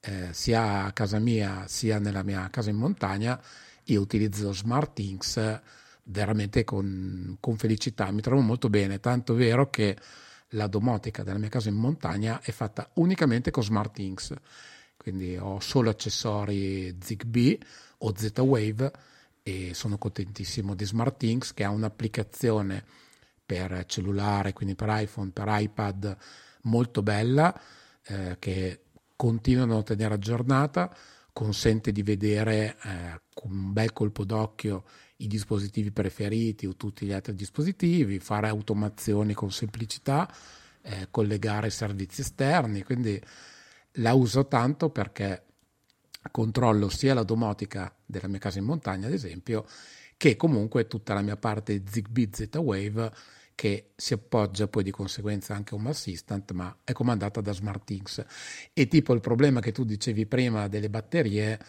eh, 0.00 0.28
sia 0.32 0.84
a 0.84 0.92
casa 0.92 1.18
mia 1.18 1.66
sia 1.68 1.98
nella 1.98 2.22
mia 2.22 2.48
casa 2.50 2.70
in 2.70 2.76
montagna 2.76 3.40
io 3.84 4.00
utilizzo 4.00 4.52
SmartThings 4.52 5.60
veramente 6.04 6.64
con, 6.64 7.36
con 7.40 7.56
felicità, 7.56 8.10
mi 8.10 8.20
trovo 8.20 8.42
molto 8.42 8.68
bene, 8.68 9.00
tanto 9.00 9.34
vero 9.34 9.70
che 9.70 9.96
la 10.50 10.66
domotica 10.66 11.22
della 11.22 11.38
mia 11.38 11.48
casa 11.48 11.68
in 11.68 11.76
montagna 11.76 12.40
è 12.42 12.50
fatta 12.50 12.90
unicamente 12.94 13.50
con 13.50 13.62
SmartThings, 13.62 14.34
quindi 14.96 15.36
ho 15.36 15.60
solo 15.60 15.90
accessori 15.90 16.96
Zigbee 17.00 17.58
o 17.98 18.12
Z-Wave 18.14 18.92
e 19.42 19.72
sono 19.74 19.98
contentissimo 19.98 20.74
di 20.74 20.84
SmartThings 20.84 21.54
che 21.54 21.64
ha 21.64 21.70
un'applicazione 21.70 22.84
per 23.44 23.84
cellulare, 23.86 24.52
quindi 24.52 24.74
per 24.74 24.88
iPhone, 24.90 25.30
per 25.30 25.46
iPad 25.48 26.16
molto 26.62 27.02
bella 27.02 27.58
eh, 28.04 28.36
che 28.38 28.82
continuano 29.20 29.76
a 29.76 29.82
tenere 29.82 30.14
aggiornata, 30.14 30.90
consente 31.34 31.92
di 31.92 32.02
vedere 32.02 32.78
eh, 32.82 33.20
con 33.34 33.50
un 33.50 33.70
bel 33.74 33.92
colpo 33.92 34.24
d'occhio 34.24 34.84
i 35.16 35.26
dispositivi 35.26 35.90
preferiti 35.90 36.64
o 36.64 36.74
tutti 36.74 37.04
gli 37.04 37.12
altri 37.12 37.34
dispositivi, 37.34 38.18
fare 38.18 38.48
automazioni 38.48 39.34
con 39.34 39.52
semplicità, 39.52 40.26
eh, 40.80 41.08
collegare 41.10 41.68
servizi 41.68 42.22
esterni, 42.22 42.82
quindi 42.82 43.22
la 43.96 44.14
uso 44.14 44.46
tanto 44.46 44.88
perché 44.88 45.44
controllo 46.30 46.88
sia 46.88 47.12
la 47.12 47.22
domotica 47.22 47.94
della 48.06 48.26
mia 48.26 48.38
casa 48.38 48.58
in 48.58 48.64
montagna, 48.64 49.06
ad 49.06 49.12
esempio, 49.12 49.66
che 50.16 50.34
comunque 50.36 50.86
tutta 50.86 51.12
la 51.12 51.20
mia 51.20 51.36
parte 51.36 51.82
Zigbee 51.86 52.30
Z-Wave 52.32 53.12
che 53.60 53.90
si 53.94 54.14
appoggia 54.14 54.68
poi 54.68 54.82
di 54.82 54.90
conseguenza 54.90 55.54
anche 55.54 55.74
a 55.74 55.76
un 55.76 55.86
assistant, 55.86 56.52
ma 56.52 56.74
è 56.82 56.92
comandata 56.92 57.42
da 57.42 57.52
SmartThings. 57.52 58.24
E 58.72 58.88
tipo 58.88 59.12
il 59.12 59.20
problema 59.20 59.60
che 59.60 59.70
tu 59.70 59.84
dicevi 59.84 60.24
prima 60.24 60.66
delle 60.66 60.88
batterie, 60.88 61.60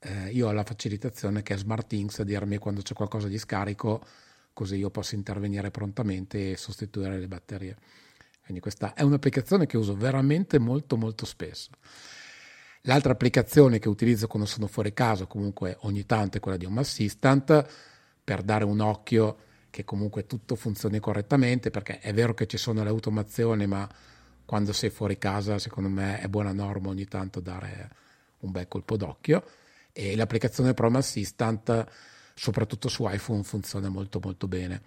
eh, 0.00 0.30
io 0.30 0.48
ho 0.48 0.50
la 0.50 0.64
facilitazione 0.64 1.44
che 1.44 1.54
è 1.54 1.56
SmartThings 1.56 2.18
a 2.18 2.24
dirmi 2.24 2.58
quando 2.58 2.82
c'è 2.82 2.94
qualcosa 2.94 3.28
di 3.28 3.38
scarico, 3.38 4.04
così 4.52 4.74
io 4.74 4.90
posso 4.90 5.14
intervenire 5.14 5.70
prontamente 5.70 6.50
e 6.50 6.56
sostituire 6.56 7.16
le 7.16 7.28
batterie. 7.28 7.76
Quindi 8.42 8.60
questa 8.60 8.94
è 8.94 9.02
un'applicazione 9.02 9.66
che 9.66 9.76
uso 9.76 9.94
veramente 9.94 10.58
molto 10.58 10.96
molto 10.96 11.24
spesso. 11.26 11.70
L'altra 12.82 13.12
applicazione 13.12 13.78
che 13.78 13.88
utilizzo 13.88 14.26
quando 14.26 14.48
sono 14.48 14.66
fuori 14.66 14.92
casa, 14.92 15.26
comunque 15.26 15.76
ogni 15.82 16.04
tanto, 16.06 16.38
è 16.38 16.40
quella 16.40 16.56
di 16.56 16.64
Home 16.64 16.80
Assistant, 16.80 17.64
per 18.24 18.42
dare 18.42 18.64
un 18.64 18.80
occhio 18.80 19.44
che 19.76 19.84
comunque 19.84 20.24
tutto 20.24 20.56
funzioni 20.56 21.00
correttamente, 21.00 21.70
perché 21.70 21.98
è 21.98 22.14
vero 22.14 22.32
che 22.32 22.46
ci 22.46 22.56
sono 22.56 22.82
le 22.82 22.88
automazioni, 22.88 23.66
ma 23.66 23.86
quando 24.46 24.72
sei 24.72 24.88
fuori 24.88 25.18
casa, 25.18 25.58
secondo 25.58 25.90
me 25.90 26.18
è 26.18 26.28
buona 26.28 26.52
norma 26.52 26.88
ogni 26.88 27.04
tanto 27.04 27.40
dare 27.40 27.90
un 28.38 28.52
bel 28.52 28.68
colpo 28.68 28.96
d'occhio. 28.96 29.44
E 29.92 30.16
l'applicazione 30.16 30.72
Chrome 30.72 30.96
Assistant 30.96 31.86
soprattutto 32.34 32.88
su 32.88 33.06
iPhone 33.06 33.42
funziona 33.42 33.90
molto 33.90 34.18
molto 34.22 34.48
bene. 34.48 34.80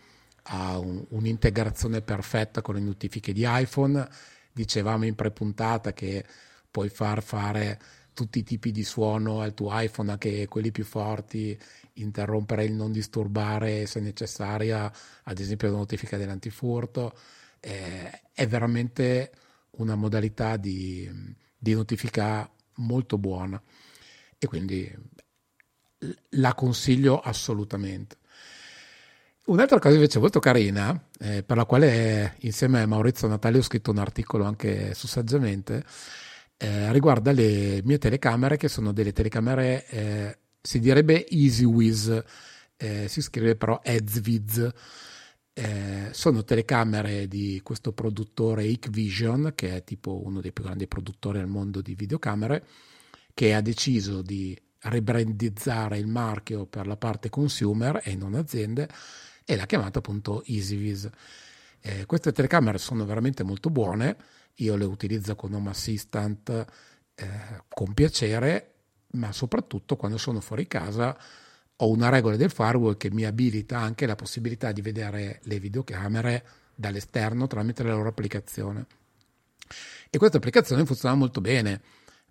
Ha 0.46 0.80
un, 0.80 1.06
un'integrazione 1.10 2.02
perfetta 2.02 2.64
con 2.64 2.74
le 2.74 2.82
notifiche 2.82 3.32
di 3.32 3.44
iPhone. 3.46 4.08
Dicevamo 4.52 5.06
in 5.06 5.14
prepuntata 5.14 5.94
che 5.94 6.26
puoi 6.72 6.90
far 6.90 7.22
fare 7.22 7.80
tutti 8.20 8.40
i 8.40 8.44
tipi 8.44 8.72
di 8.72 8.84
suono 8.84 9.40
al 9.40 9.54
tuo 9.54 9.70
iPhone 9.72 10.12
anche 10.12 10.46
quelli 10.50 10.72
più 10.72 10.84
forti 10.84 11.58
interrompere 11.94 12.66
il 12.66 12.74
non 12.74 12.92
disturbare 12.92 13.86
se 13.86 14.02
necessaria 14.02 14.92
ad 15.24 15.40
esempio 15.40 15.70
la 15.72 15.78
notifica 15.78 16.18
dell'antifurto 16.18 17.18
eh, 17.62 18.22
è 18.34 18.46
veramente 18.46 19.32
una 19.78 19.96
modalità 19.96 20.58
di, 20.58 21.10
di 21.58 21.74
notifica 21.74 22.50
molto 22.76 23.18
buona 23.18 23.62
e 24.38 24.48
quindi 24.48 24.94
la 26.32 26.54
consiglio 26.54 27.20
assolutamente. 27.20 28.18
Un'altra 29.46 29.80
cosa 29.80 29.96
invece 29.96 30.20
molto 30.20 30.40
carina, 30.40 31.08
eh, 31.20 31.42
per 31.44 31.58
la 31.58 31.66
quale 31.66 32.36
insieme 32.42 32.82
a 32.82 32.86
Maurizio 32.86 33.28
Natale 33.28 33.58
ho 33.58 33.64
scritto 33.64 33.92
un 33.92 33.98
articolo 33.98 34.44
anche 34.44 34.94
su 34.94 35.08
Saggiamente, 35.08 35.84
eh, 36.62 36.92
riguarda 36.92 37.32
le 37.32 37.82
mie 37.86 37.98
telecamere 37.98 38.58
che 38.58 38.68
sono 38.68 38.92
delle 38.92 39.14
telecamere, 39.14 39.88
eh, 39.88 40.38
si 40.62 40.80
direbbe 40.80 41.26
EasyWiz, 41.26 42.24
eh, 42.76 43.08
si 43.08 43.22
scrive 43.22 43.56
però 43.56 43.80
EasyWiz. 43.82 44.70
Eh, 45.54 46.10
sono 46.12 46.44
telecamere 46.44 47.28
di 47.28 47.62
questo 47.64 47.94
produttore 47.94 48.66
Hikvision, 48.66 49.54
che 49.56 49.78
è 49.78 49.84
tipo 49.86 50.22
uno 50.26 50.42
dei 50.42 50.52
più 50.52 50.64
grandi 50.66 50.88
produttori 50.88 51.40
al 51.40 51.48
mondo 51.48 51.82
di 51.82 51.96
videocamere, 51.96 52.66
che 53.34 53.54
ha 53.54 53.62
deciso 53.62 54.22
di 54.22 54.58
ribrandizzare 54.82 55.98
il 55.98 56.08
marchio 56.08 56.66
per 56.66 56.88
la 56.88 56.98
parte 56.98 57.30
consumer 57.30 58.02
e 58.04 58.16
non 58.16 58.34
aziende 58.34 58.90
e 59.46 59.56
l'ha 59.56 59.66
chiamata 59.66 60.00
appunto 60.00 60.44
EasyVis. 60.46 61.10
Eh, 61.82 62.06
queste 62.06 62.34
telecamere 62.34 62.78
sono 62.78 63.06
veramente 63.06 63.44
molto 63.44 63.70
buone, 63.70 64.18
io 64.60 64.76
le 64.76 64.86
utilizzo 64.86 65.36
con 65.36 65.54
Home 65.54 65.70
Assistant 65.70 66.66
eh, 67.16 67.28
con 67.68 67.94
piacere, 67.94 68.74
ma 69.12 69.32
soprattutto 69.32 69.96
quando 69.96 70.18
sono 70.18 70.40
fuori 70.40 70.68
casa 70.68 71.18
ho 71.82 71.90
una 71.90 72.10
regola 72.10 72.36
del 72.36 72.52
firewall 72.52 72.98
che 72.98 73.10
mi 73.12 73.26
abilita 73.26 73.80
anche 73.80 74.06
la 74.06 74.16
possibilità 74.16 74.72
di 74.72 74.82
vedere 74.82 75.40
le 75.44 75.60
videocamere 75.60 76.46
dall'esterno 76.76 77.48
tramite 77.48 77.84
la 77.84 77.94
loro 77.94 78.10
applicazione. 78.10 78.86
E 80.10 80.18
questa 80.18 80.38
applicazione 80.38 80.86
funziona 80.86 81.16
molto 81.16 81.40
bene 81.40 81.82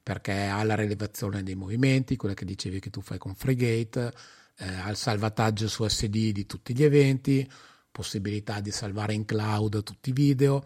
perché 0.02 0.46
ha 0.46 0.62
la 0.64 0.74
rilevazione 0.74 1.42
dei 1.42 1.54
movimenti, 1.54 2.16
quella 2.16 2.34
che 2.34 2.44
dicevi 2.44 2.80
che 2.80 2.90
tu 2.90 3.00
fai 3.00 3.18
con 3.18 3.34
Freegate, 3.34 4.12
eh, 4.56 4.66
ha 4.66 4.88
il 4.90 4.96
salvataggio 4.96 5.68
su 5.68 5.86
SD 5.86 6.32
di 6.32 6.46
tutti 6.46 6.74
gli 6.74 6.82
eventi, 6.82 7.48
possibilità 7.90 8.60
di 8.60 8.70
salvare 8.70 9.12
in 9.12 9.24
cloud 9.24 9.82
tutti 9.82 10.10
i 10.10 10.12
video 10.12 10.64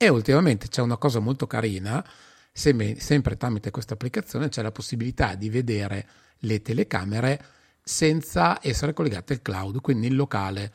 e 0.00 0.08
ultimamente 0.08 0.68
c'è 0.68 0.80
una 0.80 0.96
cosa 0.96 1.18
molto 1.18 1.48
carina, 1.48 2.04
sempre, 2.52 3.36
tramite 3.36 3.72
questa 3.72 3.94
applicazione 3.94 4.48
c'è 4.48 4.62
la 4.62 4.70
possibilità 4.70 5.34
di 5.34 5.50
vedere 5.50 6.08
le 6.38 6.62
telecamere 6.62 7.44
senza 7.82 8.58
essere 8.62 8.92
collegate 8.92 9.32
al 9.32 9.42
cloud, 9.42 9.80
quindi 9.80 10.06
in 10.06 10.14
locale. 10.14 10.72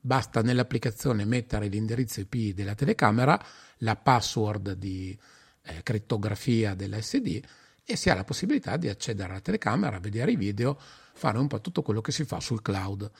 Basta 0.00 0.42
nell'applicazione 0.42 1.24
mettere 1.24 1.68
l'indirizzo 1.68 2.20
IP 2.20 2.52
della 2.52 2.74
telecamera, 2.74 3.40
la 3.78 3.96
password 3.96 4.72
di, 4.72 5.16
eh, 5.62 5.82
crittografia 5.82 6.74
dell'SD 6.74 7.40
e 7.84 7.96
si 7.96 8.10
ha 8.10 8.14
la 8.14 8.24
possibilità 8.24 8.76
di 8.76 8.88
accedere 8.88 9.30
alla 9.30 9.40
telecamera, 9.40 10.00
vedere 10.00 10.32
i 10.32 10.36
video, 10.36 10.78
fare 11.12 11.38
un 11.38 11.46
po' 11.46 11.60
tutto 11.60 11.82
quello 11.82 12.00
che 12.00 12.12
si 12.12 12.24
fa 12.24 12.40
sul 12.40 12.60
cloud. 12.60 13.10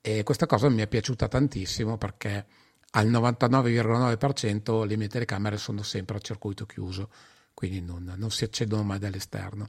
E 0.00 0.22
questa 0.22 0.46
cosa 0.46 0.68
mi 0.68 0.82
è 0.82 0.86
piaciuta 0.86 1.26
tantissimo 1.26 1.98
perché 1.98 2.46
al 2.90 3.08
99,9% 3.08 4.86
le 4.86 4.96
mie 4.96 5.08
telecamere 5.08 5.56
sono 5.56 5.82
sempre 5.82 6.16
a 6.16 6.20
circuito 6.20 6.66
chiuso, 6.66 7.10
quindi 7.54 7.80
non, 7.80 8.14
non 8.16 8.30
si 8.30 8.44
accendono 8.44 8.82
mai 8.82 8.98
dall'esterno. 8.98 9.68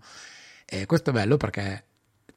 E 0.66 0.86
questo 0.86 1.10
è 1.10 1.14
bello 1.14 1.38
perché 1.38 1.84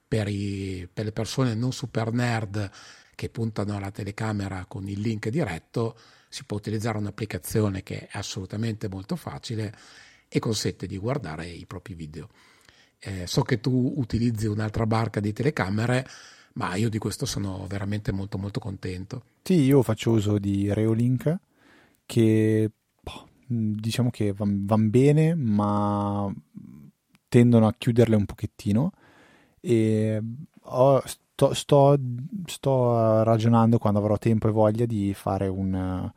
per, 0.07 0.29
i, 0.29 0.89
per 0.93 1.07
le 1.07 1.13
persone 1.13 1.55
non 1.55 1.73
super 1.73 2.13
nerd 2.13 2.71
che 3.15 3.29
puntano 3.29 3.77
alla 3.77 3.91
telecamera 3.91 4.65
con 4.67 4.89
il 4.89 5.01
link 5.01 5.29
diretto, 5.29 5.97
si 6.29 6.45
può 6.45 6.57
utilizzare 6.57 6.99
un'applicazione 6.99 7.83
che 7.83 8.07
è 8.07 8.19
assolutamente 8.19 8.89
molto 8.89 9.17
facile 9.17 9.73
e 10.29 10.39
consente 10.41 10.87
di 10.87 10.99
guardare 10.99 11.47
i 11.47 11.65
propri 11.65 11.95
video. 11.95 12.29
Eh, 12.99 13.27
so 13.27 13.43
che 13.43 13.61
tu 13.61 13.95
utilizzi 13.97 14.47
un'altra 14.47 14.85
barca 14.85 15.21
di 15.21 15.33
telecamere, 15.33 16.07
ma 16.55 16.75
io 16.77 16.89
di 16.89 16.99
questo 16.99 17.27
sono 17.27 17.67
veramente 17.69 18.13
molto 18.13 18.39
molto 18.39 18.61
contento. 18.61 19.23
Sì, 19.43 19.61
io 19.61 19.83
faccio 19.83 20.11
uso 20.11 20.39
di 20.39 20.73
Reolink 20.73 21.39
che 22.07 22.71
boh, 23.01 23.29
diciamo 23.47 24.11
che 24.11 24.33
van, 24.33 24.65
van 24.65 24.91
bene, 24.91 25.35
ma 25.35 26.33
tendono 27.29 27.67
a 27.67 27.75
chiuderle 27.77 28.15
un 28.15 28.27
pochettino 28.27 28.93
e 29.61 30.23
ho, 30.61 31.03
sto, 31.05 31.53
sto, 31.55 31.99
sto, 32.47 33.23
ragionando 33.25 33.79
quando 33.79 33.99
avrò 33.99 34.17
tempo 34.19 34.49
e 34.49 34.53
voglia 34.53 34.87
di 34.87 35.13
fare 35.15 35.49
un, 35.49 36.13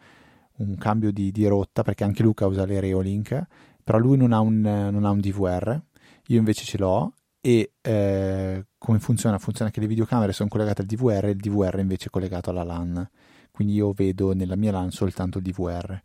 un 0.58 0.78
cambio 0.78 1.12
di, 1.12 1.32
di, 1.32 1.48
rotta 1.48 1.82
perché 1.82 2.04
anche 2.04 2.22
Luca 2.22 2.46
usa 2.46 2.66
le 2.66 2.80
Reolink 2.80 3.46
però 3.84 3.98
lui 3.98 4.18
non 4.18 4.32
ha 4.32 4.40
un, 4.42 4.60
non 4.60 5.06
ha 5.06 5.10
un 5.10 5.20
DVR 5.20 5.82
io 6.28 6.38
invece 6.38 6.66
ce 6.66 6.78
l'ho 6.78 7.14
e 7.42 7.74
eh, 7.82 8.66
come 8.78 9.00
funziona? 9.00 9.38
Funziona 9.38 9.72
che 9.72 9.80
le 9.80 9.88
videocamere 9.88 10.34
sono 10.34 10.50
collegate 10.50 10.82
al 10.82 10.88
DVR 10.88 11.26
e 11.26 11.30
il 11.32 11.38
DVR 11.38 11.80
invece 11.80 12.08
è 12.08 12.10
collegato 12.10 12.50
alla 12.50 12.64
LAN. 12.64 13.08
Quindi 13.52 13.74
io 13.76 13.92
vedo 13.94 14.34
nella 14.34 14.56
mia 14.56 14.72
LAN 14.72 14.92
soltanto 14.92 15.38
il 15.38 15.44
DVR. 15.44 16.02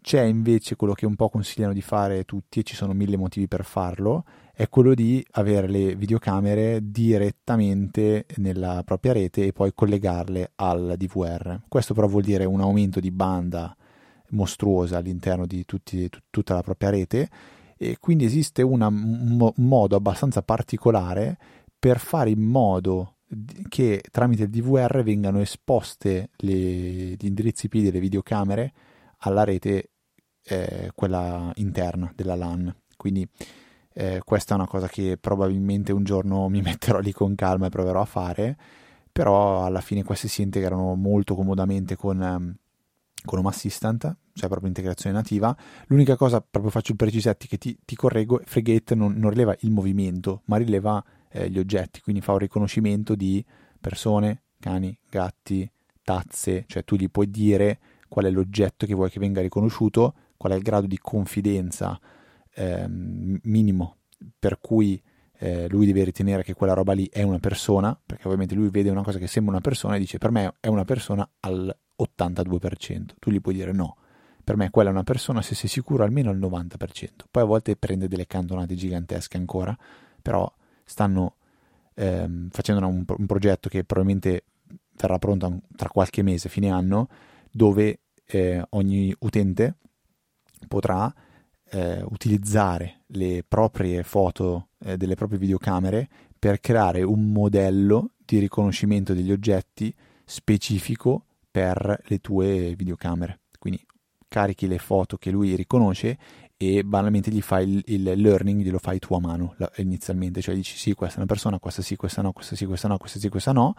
C'è 0.00 0.22
invece 0.22 0.76
quello 0.76 0.92
che 0.92 1.04
un 1.04 1.16
po' 1.16 1.28
consigliano 1.28 1.72
di 1.72 1.80
fare 1.80 2.24
tutti, 2.24 2.60
e 2.60 2.62
ci 2.62 2.76
sono 2.76 2.92
mille 2.92 3.16
motivi 3.16 3.48
per 3.48 3.64
farlo, 3.64 4.24
è 4.54 4.68
quello 4.68 4.94
di 4.94 5.24
avere 5.32 5.66
le 5.66 5.96
videocamere 5.96 6.78
direttamente 6.80 8.24
nella 8.36 8.82
propria 8.84 9.14
rete 9.14 9.46
e 9.46 9.52
poi 9.52 9.72
collegarle 9.74 10.52
al 10.54 10.94
DVR. 10.96 11.62
Questo 11.66 11.92
però 11.92 12.06
vuol 12.06 12.22
dire 12.22 12.44
un 12.44 12.60
aumento 12.60 13.00
di 13.00 13.10
banda 13.10 13.76
mostruosa 14.30 14.98
all'interno 14.98 15.44
di 15.44 15.64
tutti, 15.64 16.08
t- 16.08 16.22
tutta 16.30 16.54
la 16.54 16.62
propria 16.62 16.90
rete 16.90 17.28
e 17.76 17.98
quindi 18.00 18.24
esiste 18.24 18.62
una, 18.62 18.88
un 18.88 19.52
modo 19.56 19.96
abbastanza 19.96 20.42
particolare 20.42 21.38
per 21.78 21.98
fare 21.98 22.30
in 22.30 22.42
modo 22.42 23.16
che 23.68 24.02
tramite 24.10 24.44
il 24.44 24.50
DVR 24.50 25.02
vengano 25.02 25.40
esposte 25.40 26.30
le, 26.36 26.52
gli 26.52 27.26
indirizzi 27.26 27.66
IP 27.66 27.82
delle 27.82 28.00
videocamere 28.00 28.72
alla 29.18 29.44
rete 29.44 29.90
eh, 30.44 30.90
quella 30.94 31.50
interna 31.56 32.12
della 32.14 32.36
LAN. 32.36 32.74
Quindi 32.96 33.28
eh, 33.92 34.20
questa 34.24 34.54
è 34.54 34.56
una 34.56 34.66
cosa 34.66 34.88
che 34.88 35.16
probabilmente 35.18 35.92
un 35.92 36.04
giorno 36.04 36.48
mi 36.48 36.60
metterò 36.62 36.98
lì 37.00 37.12
con 37.12 37.34
calma 37.34 37.66
e 37.66 37.70
proverò 37.70 38.00
a 38.00 38.06
fare 38.06 38.56
però 39.16 39.64
alla 39.64 39.80
fine 39.80 40.04
queste 40.04 40.28
si 40.28 40.42
integrano 40.42 40.94
molto 40.94 41.34
comodamente 41.34 41.96
con 41.96 42.54
con 43.26 43.38
Home 43.38 43.48
Assistant, 43.48 44.16
cioè 44.32 44.48
proprio 44.48 44.68
integrazione 44.68 45.14
nativa. 45.14 45.54
L'unica 45.88 46.16
cosa, 46.16 46.40
proprio 46.40 46.70
faccio 46.70 46.92
il 46.92 46.96
precisetti 46.96 47.46
che 47.46 47.58
ti, 47.58 47.78
ti 47.84 47.94
correggo, 47.94 48.40
Frigate 48.44 48.94
non, 48.94 49.14
non, 49.16 49.30
rileva 49.30 49.54
il 49.60 49.70
movimento, 49.70 50.42
ma 50.46 50.56
rileva 50.56 51.04
eh, 51.30 51.50
gli 51.50 51.58
oggetti, 51.58 52.00
quindi 52.00 52.22
fa 52.22 52.32
un 52.32 52.38
riconoscimento 52.38 53.14
di 53.14 53.44
persone, 53.78 54.44
cani, 54.58 54.98
gatti, 55.10 55.70
tazze, 56.02 56.64
cioè 56.66 56.84
tu 56.84 56.96
gli 56.96 57.10
puoi 57.10 57.30
dire 57.30 57.78
qual 58.08 58.24
è 58.24 58.30
l'oggetto 58.30 58.86
che 58.86 58.94
vuoi 58.94 59.10
che 59.10 59.18
venga 59.18 59.42
riconosciuto, 59.42 60.14
qual 60.36 60.52
è 60.52 60.56
il 60.56 60.62
grado 60.62 60.86
di 60.86 60.98
confidenza 60.98 62.00
eh, 62.54 62.86
minimo 62.88 63.96
per 64.38 64.60
cui 64.60 65.00
eh, 65.38 65.68
lui 65.68 65.86
deve 65.86 66.04
ritenere 66.04 66.42
che 66.42 66.54
quella 66.54 66.72
roba 66.72 66.92
lì 66.92 67.08
è 67.12 67.22
una 67.22 67.38
persona, 67.38 67.98
perché 68.04 68.24
ovviamente 68.24 68.54
lui 68.54 68.70
vede 68.70 68.90
una 68.90 69.02
cosa 69.02 69.18
che 69.18 69.26
sembra 69.26 69.52
una 69.52 69.60
persona 69.60 69.96
e 69.96 69.98
dice 69.98 70.18
per 70.18 70.30
me 70.30 70.54
è 70.60 70.68
una 70.68 70.84
persona 70.84 71.28
al 71.40 71.76
82%. 71.96 73.06
Tu 73.18 73.30
gli 73.30 73.40
puoi 73.40 73.54
dire 73.54 73.72
no, 73.72 73.96
per 74.42 74.56
me 74.56 74.70
quella 74.70 74.90
è 74.90 74.92
una 74.92 75.02
persona 75.02 75.42
se 75.42 75.54
sei 75.54 75.68
sicuro 75.68 76.04
almeno 76.04 76.30
al 76.30 76.38
90%. 76.38 77.08
Poi 77.30 77.42
a 77.42 77.46
volte 77.46 77.76
prende 77.76 78.08
delle 78.08 78.26
cantonate 78.26 78.74
gigantesche 78.74 79.36
ancora, 79.36 79.76
però 80.22 80.50
stanno 80.84 81.36
ehm, 81.94 82.48
facendo 82.50 82.86
un, 82.86 83.04
un, 83.06 83.26
progetto 83.26 83.68
che 83.68 83.84
probabilmente 83.84 84.44
verrà 84.96 85.18
pronto 85.18 85.60
tra 85.74 85.88
qualche 85.88 86.22
mese, 86.22 86.48
fine 86.48 86.70
anno, 86.70 87.08
dove 87.50 88.00
eh, 88.26 88.64
ogni 88.70 89.14
utente 89.20 89.76
potrà 90.68 91.12
eh, 91.70 92.02
utilizzare 92.02 93.02
le 93.08 93.44
proprie 93.46 94.02
foto 94.02 94.68
eh, 94.80 94.96
delle 94.96 95.14
proprie 95.14 95.38
videocamere 95.38 96.08
per 96.38 96.60
creare 96.60 97.02
un 97.02 97.32
modello 97.32 98.12
di 98.24 98.38
riconoscimento 98.38 99.14
degli 99.14 99.32
oggetti 99.32 99.94
specifico 100.24 101.24
per 101.50 102.02
le 102.04 102.18
tue 102.18 102.74
videocamere. 102.76 103.40
Quindi 103.58 103.84
carichi 104.28 104.66
le 104.66 104.78
foto 104.78 105.16
che 105.16 105.30
lui 105.30 105.54
riconosce 105.54 106.18
e 106.56 106.84
banalmente 106.84 107.30
gli 107.30 107.40
fai 107.40 107.68
il, 107.68 107.82
il 107.86 108.02
learning, 108.20 108.62
glielo 108.62 108.78
fai 108.78 108.98
tu 108.98 109.14
a 109.14 109.20
mano 109.20 109.54
la, 109.58 109.70
inizialmente, 109.76 110.40
cioè 110.40 110.54
dici 110.54 110.76
sì, 110.76 110.94
questa 110.94 111.16
è 111.16 111.18
una 111.18 111.26
persona, 111.26 111.58
questa 111.58 111.82
sì, 111.82 111.96
questa 111.96 112.22
no, 112.22 112.32
questa 112.32 112.56
sì, 112.56 112.64
questa 112.64 112.88
no, 112.88 112.96
questa 112.98 113.18
sì, 113.18 113.28
questa 113.28 113.52
no, 113.52 113.74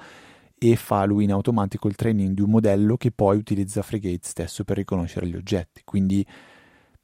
e 0.58 0.76
fa 0.76 1.06
lui 1.06 1.24
in 1.26 1.32
automatico 1.32 1.88
il 1.88 1.96
training 1.96 2.34
di 2.34 2.42
un 2.42 2.50
modello 2.50 2.98
che 2.98 3.12
poi 3.12 3.38
utilizza 3.38 3.82
Frigate 3.82 4.20
stesso 4.22 4.64
per 4.64 4.78
riconoscere 4.78 5.28
gli 5.28 5.36
oggetti. 5.36 5.82
Quindi 5.84 6.26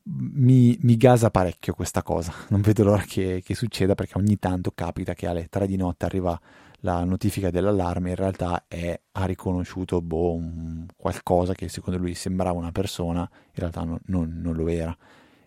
mi, 0.05 0.77
mi, 0.81 0.97
gasa 0.97 1.29
parecchio 1.29 1.73
questa 1.73 2.03
cosa, 2.03 2.33
non 2.49 2.61
vedo 2.61 2.83
l'ora 2.83 3.03
che, 3.03 3.41
che, 3.43 3.55
succeda 3.55 3.95
perché 3.95 4.17
ogni 4.17 4.37
tanto 4.37 4.71
capita 4.71 5.13
che 5.13 5.27
alle 5.27 5.47
3 5.47 5.67
di 5.67 5.77
notte 5.77 6.05
arriva 6.05 6.39
la 6.81 7.03
notifica 7.05 7.49
dell'allarme 7.49 8.09
in 8.09 8.15
realtà 8.15 8.65
è, 8.67 8.99
ha 9.13 9.25
riconosciuto 9.25 10.01
boh, 10.01 10.33
un, 10.33 10.85
qualcosa 10.95 11.53
che 11.53 11.69
secondo 11.69 11.99
lui 11.99 12.13
sembrava 12.13 12.57
una 12.59 12.71
persona, 12.73 13.21
in 13.21 13.53
realtà 13.53 13.83
non, 13.83 13.99
non, 14.07 14.39
non 14.41 14.55
lo 14.55 14.67
era. 14.67 14.95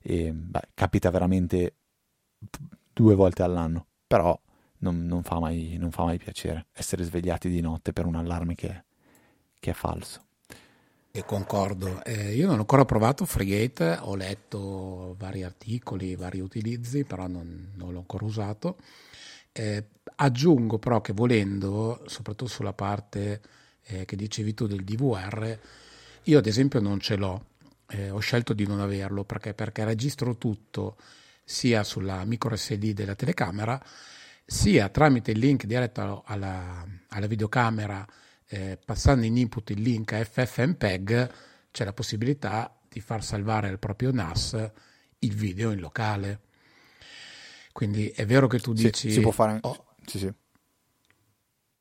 E, 0.00 0.32
beh, 0.32 0.68
capita 0.72 1.10
veramente 1.10 1.74
due 2.92 3.14
volte 3.14 3.42
all'anno, 3.42 3.86
però 4.06 4.38
non, 4.78 5.04
non, 5.04 5.22
fa 5.22 5.38
mai, 5.38 5.76
non, 5.78 5.90
fa 5.90 6.04
mai, 6.04 6.16
piacere 6.16 6.68
essere 6.72 7.04
svegliati 7.04 7.50
di 7.50 7.60
notte 7.60 7.92
per 7.92 8.06
un 8.06 8.14
allarme 8.14 8.54
che, 8.54 8.84
che 9.58 9.70
è 9.70 9.74
falso. 9.74 10.25
E 11.16 11.24
concordo, 11.24 12.04
eh, 12.04 12.34
io 12.34 12.44
non 12.44 12.56
ho 12.56 12.58
ancora 12.58 12.84
provato 12.84 13.24
Frigate, 13.24 13.96
ho 14.02 14.14
letto 14.16 15.14
vari 15.18 15.44
articoli, 15.44 16.14
vari 16.14 16.40
utilizzi, 16.40 17.04
però 17.04 17.26
non, 17.26 17.70
non 17.76 17.92
l'ho 17.94 18.00
ancora 18.00 18.26
usato. 18.26 18.76
Eh, 19.50 19.82
aggiungo 20.16 20.78
però 20.78 21.00
che 21.00 21.14
volendo, 21.14 22.02
soprattutto 22.04 22.50
sulla 22.50 22.74
parte 22.74 23.40
eh, 23.84 24.04
che 24.04 24.14
dicevi 24.14 24.52
tu 24.52 24.66
del 24.66 24.84
DVR, 24.84 25.58
io 26.24 26.38
ad 26.38 26.44
esempio 26.44 26.80
non 26.80 27.00
ce 27.00 27.16
l'ho, 27.16 27.46
eh, 27.86 28.10
ho 28.10 28.18
scelto 28.18 28.52
di 28.52 28.66
non 28.66 28.80
averlo 28.80 29.24
perché, 29.24 29.54
perché 29.54 29.84
registro 29.84 30.36
tutto 30.36 30.96
sia 31.42 31.82
sulla 31.82 32.22
micro 32.26 32.54
SD 32.54 32.92
della 32.92 33.14
telecamera 33.14 33.82
sia 34.44 34.90
tramite 34.90 35.30
il 35.30 35.38
link 35.38 35.64
diretto 35.64 36.24
alla, 36.26 36.86
alla 37.08 37.26
videocamera 37.26 38.06
eh, 38.48 38.78
passando 38.84 39.24
in 39.24 39.36
input 39.36 39.70
il 39.70 39.80
link 39.80 40.14
FFmpeg 40.14 41.30
c'è 41.70 41.84
la 41.84 41.92
possibilità 41.92 42.78
di 42.88 43.00
far 43.00 43.22
salvare 43.22 43.68
al 43.68 43.78
proprio 43.78 44.12
NAS 44.12 44.70
il 45.20 45.34
video 45.34 45.70
in 45.70 45.80
locale. 45.80 46.40
Quindi 47.72 48.08
è 48.08 48.24
vero 48.24 48.46
che 48.46 48.58
tu 48.58 48.72
dici... 48.72 49.08
Sì, 49.08 49.10
si 49.10 49.20
può 49.20 49.30
fare... 49.30 49.58
Oh, 49.62 49.94
sì, 50.06 50.18
sì. 50.18 50.32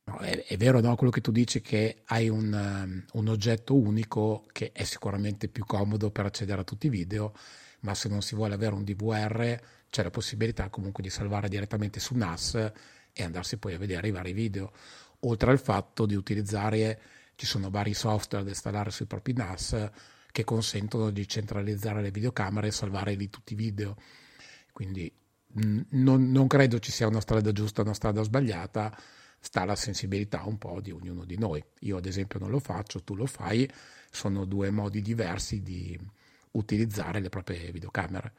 No, 0.07 0.17
è, 0.17 0.43
è, 0.43 0.57
vero 0.57 0.81
no, 0.81 0.95
quello 0.95 1.11
che 1.11 1.21
tu 1.21 1.31
dici 1.31 1.61
che 1.61 2.01
hai 2.05 2.29
un, 2.29 2.53
um, 2.53 3.05
un, 3.13 3.27
oggetto 3.27 3.75
unico 3.75 4.45
che 4.51 4.71
è 4.71 4.83
sicuramente 4.83 5.47
più 5.47 5.65
comodo 5.65 6.11
per 6.11 6.25
accedere 6.25 6.61
a 6.61 6.63
tutti 6.63 6.87
i 6.87 6.89
video, 6.89 7.33
ma 7.79 7.95
se 7.95 8.09
non 8.09 8.21
si 8.21 8.35
vuole 8.35 8.53
avere 8.53 8.75
un 8.75 8.83
DVR 8.83 9.59
c'è 9.89 10.03
la 10.03 10.11
possibilità 10.11 10.69
comunque 10.69 11.01
di 11.01 11.09
salvare 11.09 11.47
direttamente 11.47 11.99
su 11.99 12.15
NAS 12.15 12.71
e 13.13 13.23
andarsi 13.23 13.57
poi 13.57 13.73
a 13.73 13.77
vedere 13.77 14.09
i 14.09 14.11
vari 14.11 14.33
video, 14.33 14.73
oltre 15.27 15.51
al 15.51 15.59
fatto 15.59 16.05
di 16.05 16.15
utilizzare, 16.15 16.99
ci 17.35 17.45
sono 17.45 17.69
vari 17.69 17.93
software 17.93 18.43
da 18.43 18.51
installare 18.51 18.91
sui 18.91 19.05
propri 19.05 19.33
NAS 19.33 19.89
che 20.31 20.43
consentono 20.43 21.11
di 21.11 21.27
centralizzare 21.27 22.01
le 22.01 22.11
videocamere 22.11 22.67
e 22.67 22.71
salvare 22.71 23.13
lì 23.13 23.29
tutti 23.29 23.53
i 23.53 23.55
video. 23.55 23.95
Quindi 24.71 25.11
non, 25.53 26.31
non, 26.31 26.47
credo 26.47 26.79
ci 26.79 26.91
sia 26.91 27.07
una 27.07 27.21
strada 27.21 27.51
giusta 27.51 27.81
o 27.81 27.85
una 27.85 27.93
strada 27.93 28.21
sbagliata, 28.21 28.97
sta 29.39 29.61
alla 29.61 29.75
sensibilità 29.75 30.43
un 30.43 30.57
po' 30.57 30.81
di 30.81 30.91
ognuno 30.91 31.23
di 31.23 31.37
noi. 31.37 31.63
Io 31.81 31.97
ad 31.97 32.05
esempio 32.05 32.39
non 32.39 32.49
lo 32.49 32.59
faccio, 32.59 33.03
tu 33.03 33.15
lo 33.15 33.25
fai, 33.25 33.69
sono 34.11 34.45
due 34.45 34.71
modi 34.71 35.01
diversi 35.01 35.61
di 35.61 35.97
utilizzare 36.51 37.19
le 37.19 37.29
proprie 37.29 37.71
videocamere. 37.71 38.33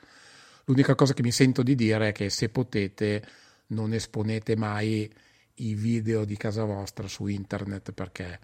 L'unica 0.64 0.95
cosa 0.95 1.14
che 1.14 1.22
mi 1.22 1.32
sento 1.32 1.62
di 1.62 1.74
dire 1.74 2.09
è 2.09 2.12
che 2.12 2.28
se 2.28 2.49
potete 2.49 3.24
non 3.68 3.93
esponete 3.93 4.57
mai 4.57 5.11
i 5.57 5.75
video 5.75 6.25
di 6.25 6.37
casa 6.37 6.65
vostra 6.65 7.09
su 7.09 7.27
internet 7.27 7.93
perché 7.93 8.39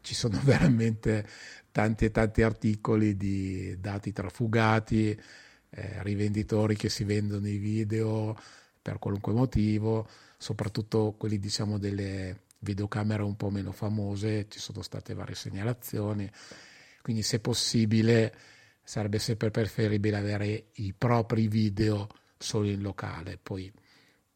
ci 0.00 0.14
sono 0.14 0.40
veramente 0.44 1.26
tanti 1.72 2.06
e 2.06 2.10
tanti 2.10 2.42
articoli 2.42 3.16
di 3.16 3.78
dati 3.80 4.12
trafugati, 4.12 5.10
eh, 5.70 6.02
rivenditori 6.02 6.76
che 6.76 6.88
si 6.88 7.04
vendono 7.04 7.48
i 7.48 7.58
video 7.58 8.36
per 8.80 8.98
qualunque 8.98 9.32
motivo, 9.32 10.08
soprattutto 10.38 11.14
quelli 11.18 11.38
diciamo 11.38 11.76
delle 11.78 12.44
videocamere 12.60 13.22
un 13.22 13.36
po' 13.36 13.50
meno 13.50 13.72
famose, 13.72 14.46
ci 14.48 14.58
sono 14.58 14.82
state 14.82 15.12
varie 15.12 15.34
segnalazioni, 15.34 16.30
quindi 17.02 17.22
se 17.22 17.40
possibile 17.40 18.34
sarebbe 18.82 19.18
sempre 19.18 19.50
preferibile 19.50 20.16
avere 20.16 20.66
i 20.74 20.94
propri 20.96 21.48
video 21.48 22.08
solo 22.38 22.68
in 22.68 22.80
locale, 22.80 23.38
poi 23.42 23.72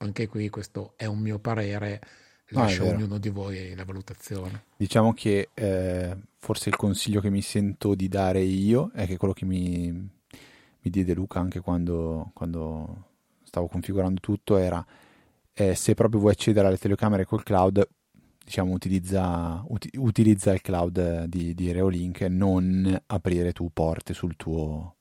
anche 0.02 0.28
qui 0.28 0.48
questo 0.48 0.94
è 0.96 1.04
un 1.06 1.18
mio 1.18 1.38
parere, 1.38 2.00
lascio 2.48 2.84
a 2.84 2.88
ognuno 2.88 3.18
di 3.18 3.28
voi 3.28 3.74
la 3.74 3.84
valutazione. 3.84 4.64
Diciamo 4.76 5.12
che 5.12 5.50
eh, 5.52 6.16
forse 6.38 6.68
il 6.70 6.76
consiglio 6.76 7.20
che 7.20 7.30
mi 7.30 7.42
sento 7.42 7.94
di 7.94 8.08
dare 8.08 8.40
io 8.40 8.90
è 8.94 9.06
che 9.06 9.16
quello 9.16 9.34
che 9.34 9.44
mi, 9.44 9.90
mi 9.90 10.90
diede 10.90 11.14
Luca 11.14 11.40
anche 11.40 11.60
quando, 11.60 12.30
quando, 12.32 13.08
stavo 13.44 13.68
configurando 13.68 14.20
tutto 14.20 14.56
era 14.56 14.84
eh, 15.52 15.74
se 15.74 15.94
proprio 15.94 16.20
vuoi 16.20 16.32
accedere 16.32 16.66
alle 16.66 16.78
telecamere 16.78 17.26
col 17.26 17.42
cloud 17.42 17.86
diciamo 18.42 18.72
utilizza, 18.72 19.62
uti, 19.68 19.90
utilizza 19.96 20.52
il 20.52 20.62
cloud 20.62 21.24
di, 21.24 21.54
di 21.54 21.72
Reolink 21.72 22.22
e 22.22 22.28
non 22.28 23.00
aprire 23.06 23.52
tu 23.52 23.70
porte 23.72 24.14
sul 24.14 24.34
tuo, 24.36 24.96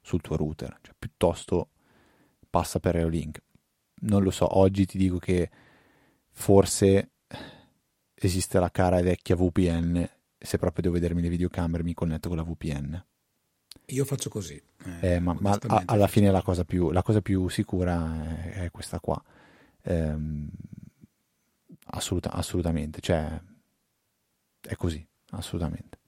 sul 0.00 0.20
tuo 0.20 0.36
router 0.36 0.78
cioè, 0.80 0.94
piuttosto 0.96 1.70
passa 2.48 2.78
per 2.78 2.94
Reolink 2.94 3.42
non 4.04 4.22
lo 4.22 4.30
so 4.30 4.58
oggi 4.58 4.86
ti 4.86 4.98
dico 4.98 5.18
che 5.18 5.50
forse 6.30 7.10
esiste 8.14 8.58
la 8.58 8.70
cara 8.70 8.98
e 8.98 9.02
vecchia 9.02 9.36
VPN. 9.36 10.08
Se 10.38 10.58
proprio 10.58 10.82
devo 10.82 10.94
vedermi 10.94 11.22
le 11.22 11.28
videocamere, 11.28 11.82
mi 11.82 11.94
connetto 11.94 12.28
con 12.28 12.36
la 12.36 12.42
VPN. 12.42 13.04
Io 13.86 14.04
faccio 14.04 14.28
così. 14.28 14.60
Eh, 15.00 15.14
eh, 15.14 15.20
ma, 15.20 15.36
ma 15.40 15.58
a, 15.66 15.82
alla 15.86 16.06
fine 16.06 16.30
la 16.30 16.42
cosa, 16.42 16.64
più, 16.64 16.90
la 16.90 17.02
cosa 17.02 17.20
più 17.20 17.48
sicura 17.48 18.42
è, 18.42 18.64
è 18.64 18.70
questa 18.70 19.00
qua. 19.00 19.22
Eh, 19.82 20.16
assoluta, 21.86 22.32
assolutamente, 22.32 23.00
cioè 23.00 23.40
è 24.60 24.74
così, 24.76 25.06
assolutamente. 25.30 25.98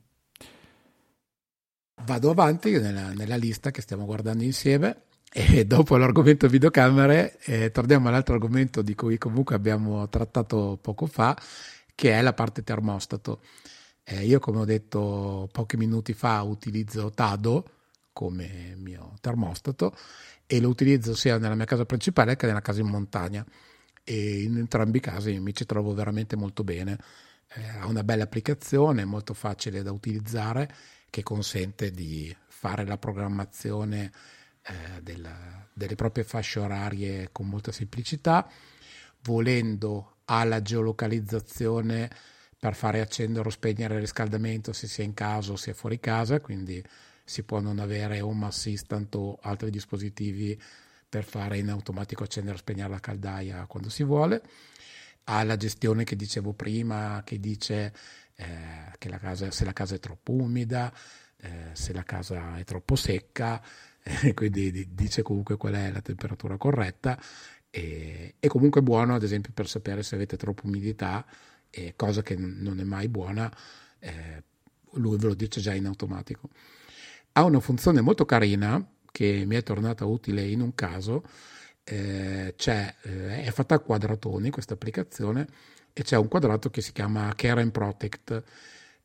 Vado 2.04 2.30
avanti 2.30 2.70
nella, 2.78 3.12
nella 3.12 3.36
lista 3.36 3.70
che 3.70 3.80
stiamo 3.80 4.04
guardando 4.04 4.42
insieme 4.42 5.05
e 5.38 5.66
dopo 5.66 5.98
l'argomento 5.98 6.48
videocamere 6.48 7.36
eh, 7.40 7.70
torniamo 7.70 8.08
all'altro 8.08 8.32
argomento 8.32 8.80
di 8.80 8.94
cui 8.94 9.18
comunque 9.18 9.54
abbiamo 9.54 10.08
trattato 10.08 10.78
poco 10.80 11.04
fa, 11.04 11.36
che 11.94 12.12
è 12.12 12.22
la 12.22 12.32
parte 12.32 12.62
termostato. 12.62 13.42
Eh, 14.02 14.24
io, 14.24 14.38
come 14.38 14.60
ho 14.60 14.64
detto 14.64 15.46
pochi 15.52 15.76
minuti 15.76 16.14
fa, 16.14 16.40
utilizzo 16.40 17.10
Tado 17.10 17.68
come 18.14 18.76
mio 18.78 19.12
termostato 19.20 19.94
e 20.46 20.58
lo 20.58 20.70
utilizzo 20.70 21.14
sia 21.14 21.36
nella 21.36 21.54
mia 21.54 21.66
casa 21.66 21.84
principale 21.84 22.34
che 22.36 22.46
nella 22.46 22.62
casa 22.62 22.80
in 22.80 22.86
montagna 22.86 23.44
e 24.04 24.40
in 24.40 24.56
entrambi 24.56 24.96
i 24.96 25.00
casi 25.00 25.38
mi 25.38 25.52
ci 25.52 25.66
trovo 25.66 25.92
veramente 25.92 26.34
molto 26.34 26.64
bene. 26.64 26.98
Eh, 27.48 27.68
ha 27.78 27.86
una 27.86 28.02
bella 28.02 28.24
applicazione, 28.24 29.04
molto 29.04 29.34
facile 29.34 29.82
da 29.82 29.92
utilizzare 29.92 30.74
che 31.10 31.22
consente 31.22 31.90
di 31.90 32.34
fare 32.46 32.86
la 32.86 32.96
programmazione 32.96 34.10
eh, 34.66 35.02
della, 35.02 35.68
delle 35.72 35.94
proprie 35.94 36.24
fasce 36.24 36.58
orarie 36.58 37.28
con 37.32 37.48
molta 37.48 37.72
semplicità, 37.72 38.48
volendo 39.22 40.16
alla 40.26 40.62
geolocalizzazione 40.62 42.10
per 42.58 42.74
fare 42.74 43.00
accendere 43.00 43.46
o 43.46 43.50
spegnere 43.50 43.94
il 43.94 44.00
riscaldamento 44.00 44.72
se 44.72 44.86
si 44.86 45.02
è 45.02 45.04
in 45.04 45.14
casa 45.14 45.52
o 45.52 45.56
se 45.56 45.72
è 45.72 45.74
fuori 45.74 46.00
casa, 46.00 46.40
quindi 46.40 46.82
si 47.24 47.42
può 47.42 47.60
non 47.60 47.78
avere 47.78 48.20
Home 48.20 48.46
Assistant 48.46 49.14
o 49.16 49.38
altri 49.42 49.70
dispositivi 49.70 50.60
per 51.08 51.24
fare 51.24 51.58
in 51.58 51.70
automatico 51.70 52.24
accendere 52.24 52.56
o 52.56 52.58
spegnere 52.58 52.88
la 52.88 53.00
caldaia 53.00 53.66
quando 53.66 53.88
si 53.88 54.02
vuole. 54.02 54.42
Ha 55.24 55.42
la 55.42 55.56
gestione 55.56 56.04
che 56.04 56.16
dicevo 56.16 56.52
prima, 56.52 57.22
che 57.24 57.40
dice 57.40 57.92
eh, 58.36 58.92
che 58.96 59.08
la 59.08 59.18
casa, 59.18 59.50
se 59.50 59.64
la 59.64 59.72
casa 59.72 59.96
è 59.96 59.98
troppo 59.98 60.32
umida, 60.32 60.92
eh, 61.38 61.70
se 61.72 61.92
la 61.92 62.04
casa 62.04 62.56
è 62.58 62.64
troppo 62.64 62.96
secca, 62.96 63.62
quindi 64.34 64.88
dice 64.94 65.22
comunque 65.22 65.56
qual 65.56 65.74
è 65.74 65.90
la 65.90 66.00
temperatura 66.00 66.56
corretta 66.56 67.20
e, 67.70 68.34
è 68.38 68.46
comunque 68.46 68.82
buono 68.82 69.14
ad 69.14 69.22
esempio 69.22 69.52
per 69.52 69.68
sapere 69.68 70.02
se 70.02 70.14
avete 70.14 70.36
troppa 70.36 70.62
umidità, 70.64 71.26
eh, 71.70 71.94
cosa 71.96 72.22
che 72.22 72.36
non 72.36 72.78
è 72.78 72.84
mai 72.84 73.08
buona, 73.08 73.52
eh, 73.98 74.42
lui 74.92 75.18
ve 75.18 75.26
lo 75.26 75.34
dice 75.34 75.60
già 75.60 75.74
in 75.74 75.86
automatico. 75.86 76.48
Ha 77.32 77.44
una 77.44 77.60
funzione 77.60 78.00
molto 78.00 78.24
carina 78.24 78.84
che 79.10 79.44
mi 79.46 79.56
è 79.56 79.62
tornata 79.62 80.04
utile 80.04 80.42
in 80.46 80.60
un 80.60 80.74
caso, 80.74 81.24
eh, 81.84 82.54
eh, 82.56 83.42
è 83.42 83.50
fatta 83.50 83.74
a 83.74 83.78
quadratoni 83.80 84.50
questa 84.50 84.74
applicazione 84.74 85.46
e 85.92 86.02
c'è 86.02 86.16
un 86.16 86.28
quadrato 86.28 86.70
che 86.70 86.80
si 86.80 86.92
chiama 86.92 87.32
Care 87.34 87.60
and 87.60 87.72
Protect. 87.72 88.42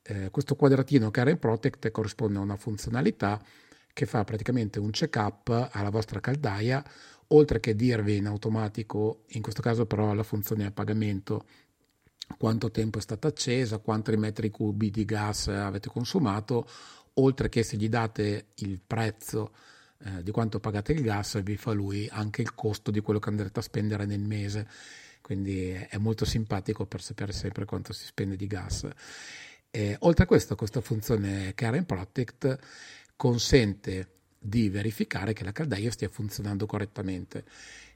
Eh, 0.04 0.30
questo 0.32 0.56
quadratino 0.56 1.12
Care 1.12 1.32
and 1.32 1.40
Protect 1.40 1.92
corrisponde 1.92 2.38
a 2.40 2.42
una 2.42 2.56
funzionalità 2.56 3.42
che 3.94 4.06
fa 4.06 4.24
praticamente 4.24 4.80
un 4.80 4.92
check-up 4.92 5.70
alla 5.72 5.90
vostra 5.90 6.20
caldaia, 6.20 6.84
oltre 7.28 7.60
che 7.60 7.76
dirvi 7.76 8.18
in 8.18 8.28
automatico, 8.28 9.24
in 9.30 9.42
questo 9.42 9.62
caso 9.62 9.86
però 9.86 10.14
la 10.14 10.24
funzione 10.24 10.66
a 10.66 10.72
pagamento, 10.72 11.46
quanto 12.38 12.72
tempo 12.72 12.98
è 12.98 13.02
stata 13.02 13.28
accesa, 13.28 13.80
quanti 13.80 14.16
metri 14.18 14.50
cubi 14.50 14.90
di 14.90 15.06
gas 15.06 15.48
avete 15.48 15.90
consumato, 15.90 16.68
oltre 17.16 17.50
che 17.50 17.64
se 17.64 17.78
gli 17.78 17.90
date 17.90 18.48
il 18.56 18.80
prezzo 18.86 19.52
eh, 20.04 20.24
di 20.24 20.32
quanto 20.32 20.60
pagate 20.60 20.94
il 20.94 21.02
gas, 21.02 21.42
vi 21.44 21.58
fa 21.58 21.72
lui 21.72 22.08
anche 22.12 22.42
il 22.42 22.56
costo 22.56 22.92
di 22.92 23.02
quello 23.02 23.20
che 23.20 23.30
andrete 23.30 23.60
a 23.60 23.64
spendere 23.64 24.06
nel 24.06 24.22
mese. 24.22 24.68
Quindi 25.22 25.70
è 25.70 25.98
molto 25.98 26.26
simpatico 26.26 26.86
per 26.86 27.02
sapere 27.02 27.32
sempre 27.32 27.66
quanto 27.66 27.94
si 27.94 28.06
spende 28.06 28.36
di 28.36 28.48
gas. 28.48 28.88
Eh, 29.70 29.96
oltre 30.00 30.24
a 30.24 30.28
questo, 30.28 30.56
questa 30.56 30.82
funzione 30.82 31.54
Care 31.54 31.78
and 31.78 31.86
Protect 31.86 32.60
consente 33.22 34.08
di 34.40 34.68
verificare 34.70 35.34
che 35.34 35.44
la 35.44 35.52
caldaia 35.52 35.92
stia 35.92 36.10
funzionando 36.10 36.66
correttamente. 36.66 37.46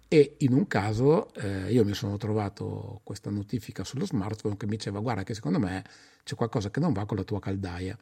E 0.08 0.36
in 0.42 0.54
un 0.54 0.68
caso 0.68 1.34
eh, 1.34 1.72
io 1.72 1.84
mi 1.84 1.96
sono 1.96 2.16
trovato 2.18 3.02
questa 3.04 3.32
notifica 3.32 3.84
sullo 3.84 4.06
smartphone 4.06 4.56
che 4.56 4.68
mi 4.68 4.76
diceva 4.76 5.00
guarda 5.00 5.24
che 5.24 5.34
secondo 5.34 5.58
me 5.58 5.84
c'è 6.24 6.36
qualcosa 6.36 6.70
che 6.70 6.80
non 6.80 6.94
va 6.94 7.08
con 7.08 7.18
la 7.18 7.24
tua 7.24 7.40
caldaia. 7.40 7.98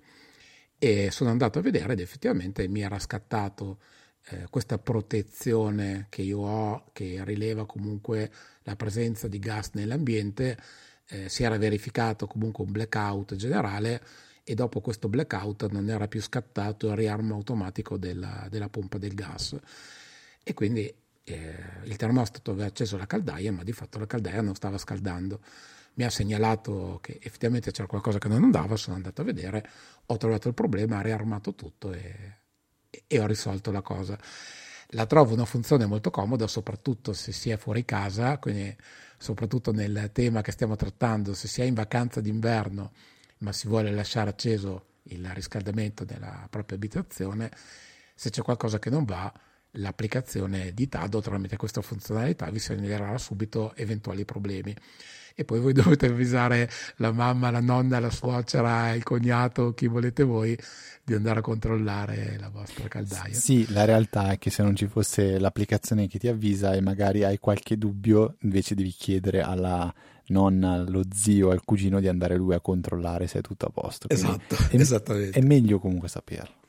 E 0.78 1.12
sono 1.12 1.30
andato 1.30 1.60
a 1.60 1.62
vedere 1.62 1.94
ed 1.94 2.02
effettivamente 2.02 2.68
mi 2.68 2.82
era 2.82 3.00
scattato 3.00 3.80
eh, 4.26 4.48
questa 4.50 4.78
protezione 4.78 6.08
che 6.10 6.24
io 6.24 6.40
ho, 6.40 6.90
che 6.92 7.22
rileva 7.24 7.66
comunque 7.66 8.30
la 8.64 8.76
presenza 8.76 9.30
di 9.30 9.40
gas 9.40 9.70
nell'ambiente, 9.76 10.58
eh, 11.08 11.30
si 11.30 11.44
era 11.44 11.58
verificato 11.58 12.28
comunque 12.28 12.66
un 12.66 12.74
blackout 12.74 13.36
generale 13.36 14.02
e 14.44 14.56
dopo 14.56 14.82
questo 14.82 15.08
blackout 15.08 15.70
non 15.70 15.90
era 15.90 16.08
più 16.08 16.22
scattato 16.22 16.90
il 16.90 16.96
riarmo 16.96 17.36
automatico 17.36 17.98
della, 17.98 18.48
della 18.50 18.70
pompa 18.70 18.98
del 18.98 19.14
gas. 19.14 19.58
E 20.44 20.54
quindi 20.54 20.94
eh, 21.24 21.56
il 21.84 21.96
termostato 21.96 22.52
aveva 22.52 22.68
acceso 22.68 22.98
la 22.98 23.06
caldaia 23.06 23.54
ma 23.54 23.64
di 23.64 23.72
fatto 23.72 24.00
la 24.00 24.06
caldaia 24.06 24.42
non 24.42 24.56
stava 24.56 24.78
scaldando. 24.78 25.40
Mi 25.96 26.04
ha 26.04 26.10
segnalato 26.10 27.00
che 27.02 27.20
effettivamente 27.22 27.72
c'era 27.72 27.88
qualcosa 27.88 28.18
che 28.18 28.28
non 28.28 28.44
andava 28.44 28.76
sono 28.76 28.96
andato 28.96 29.22
a 29.22 29.24
vedere 29.24 29.70
ho 30.08 30.18
trovato 30.18 30.48
il 30.50 30.54
problema, 30.54 30.98
ho 30.98 31.02
riarmato 31.02 31.54
tutto 31.54 31.94
e, 31.94 32.38
e 33.08 33.20
ho 33.20 33.26
risolto 33.28 33.72
la 33.72 33.82
cosa. 33.82 34.20
La 34.88 35.06
trovo 35.06 35.34
una 35.34 35.46
funzione 35.46 35.86
molto 35.86 36.10
comoda 36.12 36.48
soprattutto 36.48 37.14
se 37.14 37.32
si 37.32 37.50
è 37.50 37.58
fuori 37.58 37.86
casa 37.86 38.38
quindi 38.40 38.76
soprattutto 39.18 39.72
nel 39.72 40.10
tema 40.12 40.42
che 40.42 40.52
stiamo 40.52 40.76
trattando 40.76 41.34
se 41.34 41.48
si 41.48 41.62
è 41.62 41.64
in 41.64 41.74
vacanza 41.74 42.20
d'inverno 42.20 42.92
ma 43.44 43.52
si 43.52 43.68
vuole 43.68 43.92
lasciare 43.92 44.30
acceso 44.30 44.88
il 45.08 45.30
riscaldamento 45.34 46.06
della 46.06 46.48
propria 46.50 46.78
abitazione, 46.78 47.52
se 48.16 48.30
c'è 48.30 48.42
qualcosa 48.42 48.80
che 48.80 48.90
non 48.90 49.04
va, 49.04 49.32
l'applicazione 49.78 50.74
di 50.74 50.88
Tado 50.88 51.20
tramite 51.20 51.58
questa 51.58 51.82
funzionalità 51.82 52.50
vi 52.50 52.60
segnalerà 52.60 53.18
subito 53.18 53.76
eventuali 53.76 54.26
problemi. 54.26 54.76
E 55.36 55.46
poi 55.46 55.60
voi 55.60 55.74
dovete 55.74 56.06
avvisare 56.06 56.70
la 56.98 57.12
mamma, 57.12 57.50
la 57.50 57.60
nonna, 57.60 58.00
la 58.00 58.12
suocera, 58.12 58.94
il 58.94 59.04
cognato, 59.04 59.74
chi 59.74 59.88
volete 59.88 60.24
voi, 60.24 60.58
di 61.04 61.14
andare 61.14 61.40
a 61.40 61.42
controllare 61.42 62.38
la 62.40 62.50
vostra 62.50 62.88
caldaia. 62.88 63.34
Sì, 63.34 63.70
la 63.74 63.84
realtà 63.84 64.32
è 64.32 64.38
che 64.38 64.52
se 64.52 64.64
non 64.64 64.76
ci 64.76 64.88
fosse 64.88 65.38
l'applicazione 65.40 66.08
che 66.08 66.20
ti 66.20 66.28
avvisa 66.28 66.74
e 66.74 66.82
magari 66.82 67.24
hai 67.24 67.40
qualche 67.40 67.78
dubbio, 67.78 68.38
invece 68.42 68.76
devi 68.76 68.92
chiedere 68.92 69.42
alla 69.42 69.94
nonna, 70.28 70.74
allo 70.74 71.04
zio, 71.14 71.50
al 71.50 71.64
cugino 71.64 72.00
di 72.00 72.08
andare 72.08 72.36
lui 72.36 72.54
a 72.54 72.60
controllare 72.60 73.28
se 73.28 73.40
è 73.40 73.42
tutto 73.42 73.66
a 73.66 73.70
posto. 73.70 74.08
Quindi 74.08 74.26
esatto, 74.26 74.56
è, 74.70 74.80
esattamente. 74.80 75.40
È 75.40 75.42
meglio 75.42 75.80
comunque 75.80 76.08
saperlo. 76.08 76.62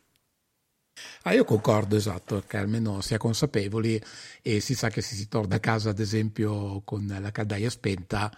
Ah, 1.22 1.32
io 1.32 1.44
concordo, 1.44 1.96
esatto, 1.96 2.42
che 2.46 2.56
almeno 2.56 3.00
si 3.00 3.14
è 3.14 3.16
consapevoli 3.16 4.00
e 4.42 4.60
si 4.60 4.74
sa 4.74 4.90
che 4.90 5.00
se 5.00 5.14
si 5.14 5.28
torna 5.28 5.56
a 5.56 5.60
casa, 5.60 5.90
ad 5.90 5.98
esempio, 5.98 6.82
con 6.84 7.06
la 7.06 7.30
caldaia 7.30 7.70
spenta, 7.70 8.30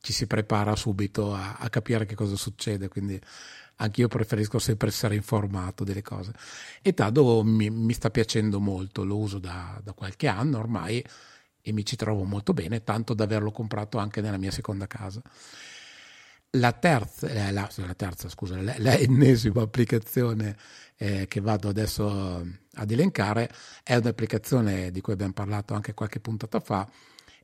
ci 0.00 0.12
si 0.12 0.26
prepara 0.26 0.74
subito 0.76 1.34
a, 1.34 1.56
a 1.58 1.68
capire 1.68 2.06
che 2.06 2.14
cosa 2.14 2.36
succede, 2.36 2.88
quindi 2.88 3.20
anche 3.80 4.00
io 4.00 4.08
preferisco 4.08 4.58
sempre 4.58 4.88
essere 4.88 5.14
informato 5.14 5.84
delle 5.84 6.02
cose. 6.02 6.32
E 6.82 6.94
Tado 6.94 7.42
mi, 7.44 7.70
mi 7.70 7.92
sta 7.92 8.10
piacendo 8.10 8.60
molto, 8.60 9.04
lo 9.04 9.16
uso 9.16 9.38
da, 9.38 9.80
da, 9.82 9.92
qualche 9.92 10.28
anno 10.28 10.58
ormai 10.58 11.04
e 11.68 11.72
mi 11.72 11.84
ci 11.84 11.96
trovo 11.96 12.24
molto 12.24 12.54
bene, 12.54 12.82
tanto 12.82 13.12
da 13.12 13.24
averlo 13.24 13.50
comprato 13.50 13.98
anche 13.98 14.22
nella 14.22 14.38
mia 14.38 14.50
seconda 14.50 14.86
casa. 14.86 15.20
La 16.52 16.72
terza, 16.72 17.28
eh, 17.28 17.52
la, 17.52 17.68
la 17.76 17.94
terza 17.94 18.30
scusa, 18.30 18.60
la, 18.62 18.74
la 18.78 18.96
ennesima 18.96 19.60
applicazione 19.60 20.56
eh, 20.96 21.26
che 21.28 21.40
vado 21.40 21.68
adesso 21.68 22.42
ad 22.72 22.90
elencare 22.90 23.52
è 23.82 23.96
un'applicazione 23.96 24.90
di 24.90 25.02
cui 25.02 25.12
abbiamo 25.12 25.34
parlato 25.34 25.74
anche 25.74 25.92
qualche 25.92 26.20
puntata 26.20 26.58
fa 26.58 26.88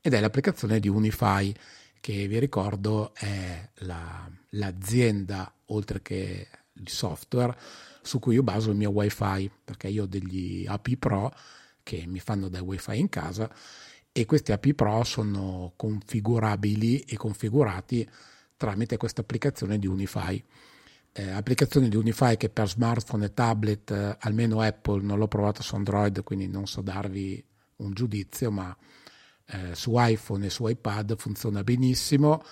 ed 0.00 0.14
è 0.14 0.20
l'applicazione 0.20 0.80
di 0.80 0.88
Unify 0.88 1.52
che 2.00 2.26
vi 2.26 2.38
ricordo 2.38 3.14
è 3.14 3.68
la, 3.80 4.26
l'azienda 4.50 5.52
oltre 5.66 6.00
che 6.00 6.48
il 6.72 6.88
software 6.88 7.54
su 8.00 8.18
cui 8.18 8.36
io 8.36 8.42
baso 8.42 8.70
il 8.70 8.76
mio 8.76 8.90
wifi 8.90 9.50
perché 9.62 9.88
io 9.88 10.04
ho 10.04 10.06
degli 10.06 10.64
AP 10.66 10.94
Pro 10.96 11.30
che 11.82 12.04
mi 12.06 12.20
fanno 12.20 12.48
da 12.48 12.62
wifi 12.62 12.98
in 12.98 13.10
casa 13.10 13.50
e 14.16 14.26
questi 14.26 14.52
AP 14.52 14.74
Pro 14.74 15.02
sono 15.02 15.72
configurabili 15.74 17.00
e 17.00 17.16
configurati 17.16 18.08
tramite 18.56 18.96
questa 18.96 19.22
applicazione 19.22 19.76
di 19.76 19.88
Unify. 19.88 20.40
Eh, 21.10 21.30
applicazione 21.30 21.88
di 21.88 21.96
Unify 21.96 22.36
che 22.36 22.48
per 22.48 22.68
smartphone 22.68 23.24
e 23.24 23.34
tablet, 23.34 23.90
eh, 23.90 24.16
almeno 24.20 24.60
Apple, 24.60 25.02
non 25.02 25.18
l'ho 25.18 25.26
provato 25.26 25.64
su 25.64 25.74
Android, 25.74 26.22
quindi 26.22 26.46
non 26.46 26.68
so 26.68 26.80
darvi 26.80 27.44
un 27.78 27.92
giudizio, 27.92 28.52
ma 28.52 28.76
eh, 29.46 29.74
su 29.74 29.94
iPhone 29.96 30.46
e 30.46 30.50
su 30.50 30.68
iPad 30.68 31.16
funziona 31.16 31.64
benissimo, 31.64 32.44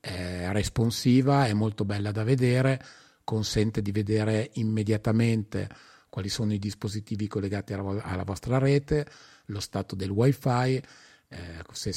è 0.00 0.48
responsiva, 0.50 1.46
è 1.46 1.52
molto 1.52 1.84
bella 1.84 2.10
da 2.10 2.24
vedere, 2.24 2.84
consente 3.22 3.82
di 3.82 3.92
vedere 3.92 4.50
immediatamente 4.54 5.68
quali 6.08 6.28
sono 6.28 6.52
i 6.52 6.58
dispositivi 6.58 7.28
collegati 7.28 7.72
alla, 7.72 8.02
alla 8.02 8.24
vostra 8.24 8.58
rete, 8.58 9.06
lo 9.46 9.60
stato 9.60 9.94
del 9.94 10.10
wifi, 10.10 10.82
eh, 11.28 11.62
se, 11.72 11.92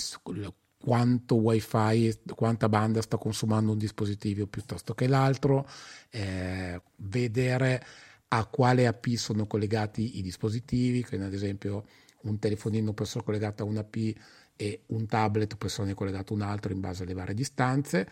quanto 0.77 1.35
wifi, 1.35 2.19
quanta 2.35 2.69
banda 2.69 3.01
sta 3.01 3.17
consumando 3.17 3.71
un 3.71 3.77
dispositivo 3.77 4.47
piuttosto 4.47 4.93
che 4.93 5.07
l'altro, 5.07 5.67
eh, 6.09 6.81
vedere 6.97 7.85
a 8.29 8.45
quale 8.45 8.87
AP 8.87 9.07
sono 9.15 9.47
collegati 9.47 10.17
i 10.17 10.21
dispositivi, 10.21 11.03
quindi 11.03 11.25
ad 11.25 11.33
esempio 11.33 11.85
un 12.21 12.39
telefonino 12.39 12.93
può 12.93 13.05
essere 13.05 13.23
collegato 13.23 13.63
a 13.63 13.65
un 13.65 13.77
AP 13.77 13.95
e 14.55 14.81
un 14.87 15.05
tablet 15.05 15.55
può 15.55 15.67
essere 15.67 15.93
collegato 15.93 16.33
a 16.33 16.35
un 16.35 16.41
altro 16.41 16.73
in 16.73 16.79
base 16.79 17.03
alle 17.03 17.13
varie 17.13 17.33
distanze 17.33 18.09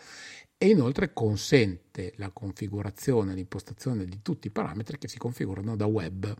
e 0.56 0.68
inoltre 0.68 1.12
consente 1.12 2.14
la 2.16 2.30
configurazione, 2.30 3.34
l'impostazione 3.34 4.06
di 4.06 4.20
tutti 4.22 4.46
i 4.46 4.50
parametri 4.50 4.96
che 4.96 5.08
si 5.08 5.18
configurano 5.18 5.76
da 5.76 5.86
web. 5.86 6.34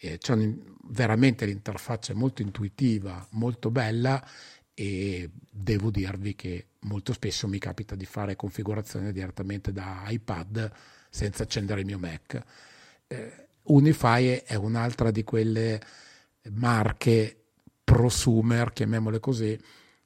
Eh, 0.00 0.18
c'è 0.18 0.36
veramente 0.90 1.44
l'interfaccia 1.44 2.12
è 2.12 2.16
molto 2.16 2.42
intuitiva, 2.42 3.26
molto 3.32 3.70
bella 3.70 4.24
e 4.72 5.28
devo 5.50 5.90
dirvi 5.90 6.36
che 6.36 6.66
molto 6.80 7.12
spesso 7.12 7.48
mi 7.48 7.58
capita 7.58 7.96
di 7.96 8.04
fare 8.04 8.36
configurazione 8.36 9.10
direttamente 9.12 9.72
da 9.72 10.04
iPad 10.06 10.70
senza 11.10 11.42
accendere 11.42 11.80
il 11.80 11.86
mio 11.86 11.98
Mac. 11.98 12.40
Eh, 13.08 13.48
Unify 13.62 14.42
è 14.44 14.54
un'altra 14.54 15.10
di 15.10 15.24
quelle 15.24 15.80
marche 16.50 17.36
prosumer, 17.82 18.72
chiamiamole 18.72 19.18
così, 19.18 19.58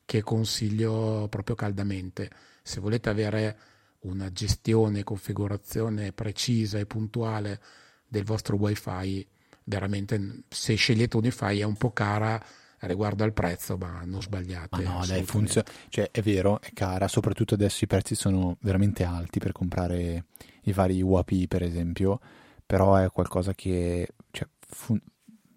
che 0.04 0.22
consiglio 0.22 1.26
proprio 1.28 1.54
caldamente. 1.54 2.30
Se 2.62 2.80
volete 2.80 3.08
avere 3.10 3.58
una 4.00 4.32
gestione 4.32 5.00
e 5.00 5.04
configurazione 5.04 6.12
precisa 6.12 6.78
e 6.78 6.86
puntuale 6.86 7.60
del 8.08 8.24
vostro 8.24 8.56
wifi, 8.56 9.26
veramente 9.72 10.44
se 10.48 10.74
scegliete 10.74 11.16
Unify 11.16 11.58
è 11.58 11.64
un 11.64 11.76
po' 11.76 11.92
cara 11.92 12.42
riguardo 12.80 13.24
al 13.24 13.32
prezzo, 13.32 13.76
ma 13.76 14.02
non 14.04 14.20
sbagliate. 14.20 14.82
Ma 14.82 14.98
no, 14.98 15.06
dai, 15.06 15.22
funziona. 15.22 15.66
Cioè, 15.88 16.10
è 16.10 16.20
vero, 16.20 16.60
è 16.60 16.72
cara, 16.72 17.08
soprattutto 17.08 17.54
adesso 17.54 17.84
i 17.84 17.86
prezzi 17.86 18.14
sono 18.14 18.56
veramente 18.60 19.04
alti 19.04 19.38
per 19.38 19.52
comprare 19.52 20.26
i 20.64 20.72
vari 20.72 21.00
UAP, 21.00 21.46
per 21.46 21.62
esempio, 21.62 22.20
però 22.64 22.96
è 22.96 23.08
qualcosa 23.10 23.54
che 23.54 24.08
cioè, 24.30 24.48
fun- 24.58 25.02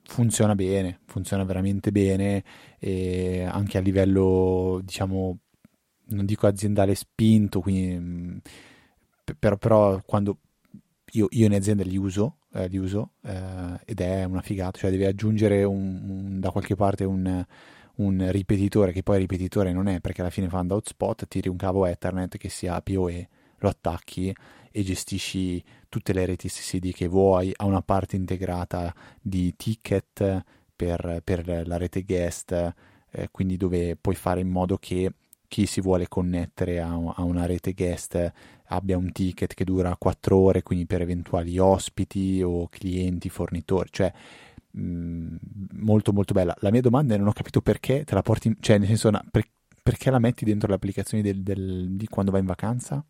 funziona 0.04 0.56
bene, 0.56 1.00
funziona 1.06 1.44
veramente 1.44 1.92
bene 1.92 2.44
anche 3.50 3.78
a 3.78 3.82
livello, 3.82 4.80
diciamo, 4.84 5.40
non 6.08 6.26
dico 6.26 6.46
aziendale 6.46 6.94
spinto, 6.94 7.60
quindi, 7.60 7.98
mm, 7.98 8.38
però, 9.40 9.58
però 9.58 10.02
quando 10.06 10.40
io, 11.14 11.28
io, 11.32 11.46
in 11.46 11.54
azienda 11.54 11.84
li 11.84 11.98
uso, 11.98 12.38
eh, 12.56 12.68
li 12.68 12.78
uso 12.78 13.12
eh, 13.24 13.80
ed 13.86 14.00
è 14.00 14.24
una 14.24 14.42
figata, 14.42 14.80
cioè 14.80 14.90
devi 14.90 15.06
aggiungere 15.06 15.64
un, 15.64 16.02
un, 16.08 16.40
da 16.40 16.52
qualche 16.52 16.76
parte 16.76 17.04
un, 17.04 17.46
un, 17.96 18.28
ripetitore 18.32 18.92
che 18.92 19.04
poi 19.04 19.18
ripetitore 19.18 19.72
non 19.74 19.88
è 19.88 20.00
perché 20.00 20.22
alla 20.22 20.30
fine 20.30 20.50
fa 20.50 20.60
un 20.60 20.72
hotspot, 20.72 21.28
tiri 21.28 21.50
un 21.50 21.58
cavo 21.58 21.86
Ethernet 21.86 22.38
che 22.38 22.50
sia 22.50 22.82
PoE, 22.82 23.28
lo 23.58 23.70
attacchi 23.70 24.34
e 24.72 24.84
gestisci 24.84 25.64
tutte 25.90 26.14
le 26.14 26.26
reti 26.26 26.50
SSD 26.50 26.92
che 26.92 27.08
vuoi, 27.08 27.52
ha 27.56 27.66
una 27.66 27.82
parte 27.82 28.16
integrata 28.16 28.94
di 29.22 29.54
ticket 29.56 30.44
per, 30.76 31.22
per 31.24 31.66
la 31.66 31.78
rete 31.78 32.04
guest, 32.04 32.52
eh, 33.12 33.30
quindi 33.32 33.56
dove 33.56 33.96
puoi 33.96 34.16
fare 34.16 34.42
in 34.42 34.50
modo 34.50 34.78
che 34.78 35.12
chi 35.48 35.66
si 35.66 35.80
vuole 35.80 36.08
connettere 36.08 36.82
a, 36.82 36.90
a, 36.90 37.24
una 37.24 37.46
rete 37.46 37.74
guest 37.74 38.34
abbia 38.68 38.98
un 38.98 39.12
ticket 39.12 39.54
che 39.54 39.64
dura 39.64 39.96
4 39.98 40.38
ore, 40.38 40.64
quindi 40.64 40.86
per 40.86 41.02
eventuali 41.02 41.58
ospiti 41.58 42.42
o 42.44 42.68
clienti, 42.70 43.30
fornitori, 43.30 43.90
cioè 43.92 44.12
mh, 44.72 44.82
mm, 44.82 45.36
molto 45.74 46.14
molto 46.14 46.34
bella. 46.34 46.56
La 46.60 46.72
mia 46.72 46.82
domanda 46.82 47.16
è 47.16 47.18
non 47.18 47.28
ho 47.28 47.34
capito 47.34 47.62
perché 47.62 48.04
te 48.04 48.14
la 48.14 48.22
porti, 48.22 48.48
in, 48.48 48.56
cioè 48.60 48.78
nel 48.78 48.88
senso 48.88 49.12
per, 49.32 49.48
perché 49.82 50.10
la 50.10 50.20
metti 50.20 50.46
dentro 50.46 50.68
le 50.68 50.76
applicazioni 50.76 51.22
del, 51.24 51.42
del, 51.42 51.90
di 51.92 52.08
quando 52.08 52.32
vai 52.32 52.42
in 52.42 52.48
vacanza? 52.48 53.04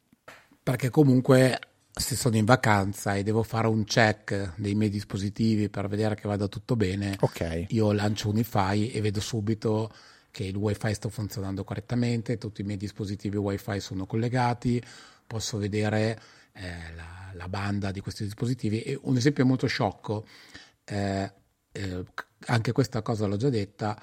Perché 0.61 0.89
comunque 0.89 1.59
se 1.97 2.17
sono 2.17 2.35
in 2.35 2.43
vacanza 2.43 3.15
e 3.15 3.23
devo 3.23 3.41
fare 3.43 3.67
un 3.67 3.85
check 3.85 4.53
dei 4.57 4.75
miei 4.75 4.89
dispositivi 4.89 5.69
per 5.69 5.87
vedere 5.87 6.15
che 6.15 6.27
vada 6.27 6.47
tutto 6.47 6.75
bene, 6.75 7.15
okay. 7.21 7.67
io 7.69 7.93
lancio 7.93 8.29
Unify 8.29 8.89
e 8.89 8.99
vedo 8.99 9.21
subito 9.21 9.89
che 10.31 10.43
il 10.43 10.55
wifi 10.57 10.93
sta 10.93 11.07
funzionando 11.07 11.63
correttamente, 11.63 12.37
tutti 12.37 12.59
i 12.59 12.65
miei 12.65 12.77
dispositivi 12.77 13.37
wifi 13.37 13.79
sono 13.79 14.05
collegati, 14.05 14.83
posso 15.27 15.57
vedere 15.57 16.19
eh, 16.53 16.93
la, 16.95 17.31
la, 17.33 17.47
banda 17.47 17.91
di 17.91 17.99
questi 17.99 18.23
dispositivi. 18.23 18.81
E 18.81 18.99
un 19.03 19.17
esempio 19.17 19.45
molto 19.45 19.67
sciocco, 19.67 20.25
eh, 20.83 21.31
eh, 21.71 22.05
anche 22.47 22.71
questa 22.71 23.01
cosa 23.01 23.25
l'ho 23.25 23.37
già 23.37 23.49
detta, 23.49 23.99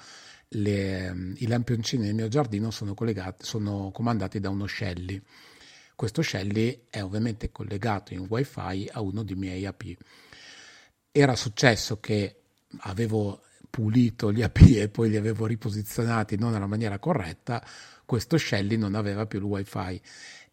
le, 0.49 1.33
i 1.37 1.47
lampioncini 1.47 2.05
nel 2.05 2.15
mio 2.15 2.27
giardino 2.27 2.71
sono, 2.71 2.95
sono 3.39 3.91
comandati 3.91 4.39
da 4.39 4.49
uno 4.49 4.67
Shelly 4.67 5.21
questo 5.95 6.21
Shelly 6.21 6.87
è 6.89 7.01
ovviamente 7.01 7.51
collegato 7.51 8.13
in 8.13 8.25
wifi 8.27 8.89
a 8.91 8.99
uno 9.01 9.23
dei 9.23 9.35
miei 9.35 9.65
AP. 9.65 9.83
Era 11.11 11.35
successo 11.35 11.99
che 11.99 12.41
avevo 12.79 13.43
pulito 13.69 14.31
gli 14.31 14.41
AP 14.41 14.57
e 14.75 14.89
poi 14.89 15.09
li 15.09 15.17
avevo 15.17 15.45
riposizionati 15.45 16.37
non 16.37 16.51
nella 16.51 16.67
maniera 16.67 16.99
corretta, 16.99 17.65
questo 18.13 18.37
Shelly 18.37 18.75
non 18.77 18.93
aveva 18.93 19.25
più 19.25 19.39
il 19.39 19.45
wifi. 19.45 19.99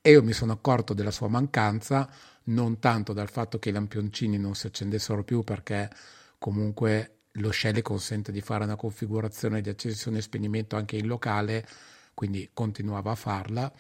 E 0.01 0.11
io 0.13 0.23
mi 0.23 0.33
sono 0.33 0.53
accorto 0.53 0.95
della 0.95 1.11
sua 1.11 1.29
mancanza 1.29 2.09
non 2.45 2.79
tanto 2.79 3.13
dal 3.13 3.29
fatto 3.29 3.59
che 3.59 3.69
i 3.69 3.73
lampioncini 3.73 4.39
non 4.39 4.55
si 4.55 4.67
accendessero 4.67 5.23
più 5.25 5.45
perché 5.45 5.91
comunque 6.39 7.25
lo 7.33 7.53
Shelly 7.53 7.83
consente 7.83 8.33
di 8.33 8.41
fare 8.41 8.65
una 8.65 8.77
configurazione 8.77 9.61
di 9.61 9.69
accensione 9.69 10.17
e 10.17 10.23
spegnimento 10.23 10.77
anche 10.77 10.97
in 10.97 11.07
locale, 11.07 11.69
quindi 12.15 12.49
continuava 12.55 13.11
a 13.11 13.15
farla. 13.15 13.71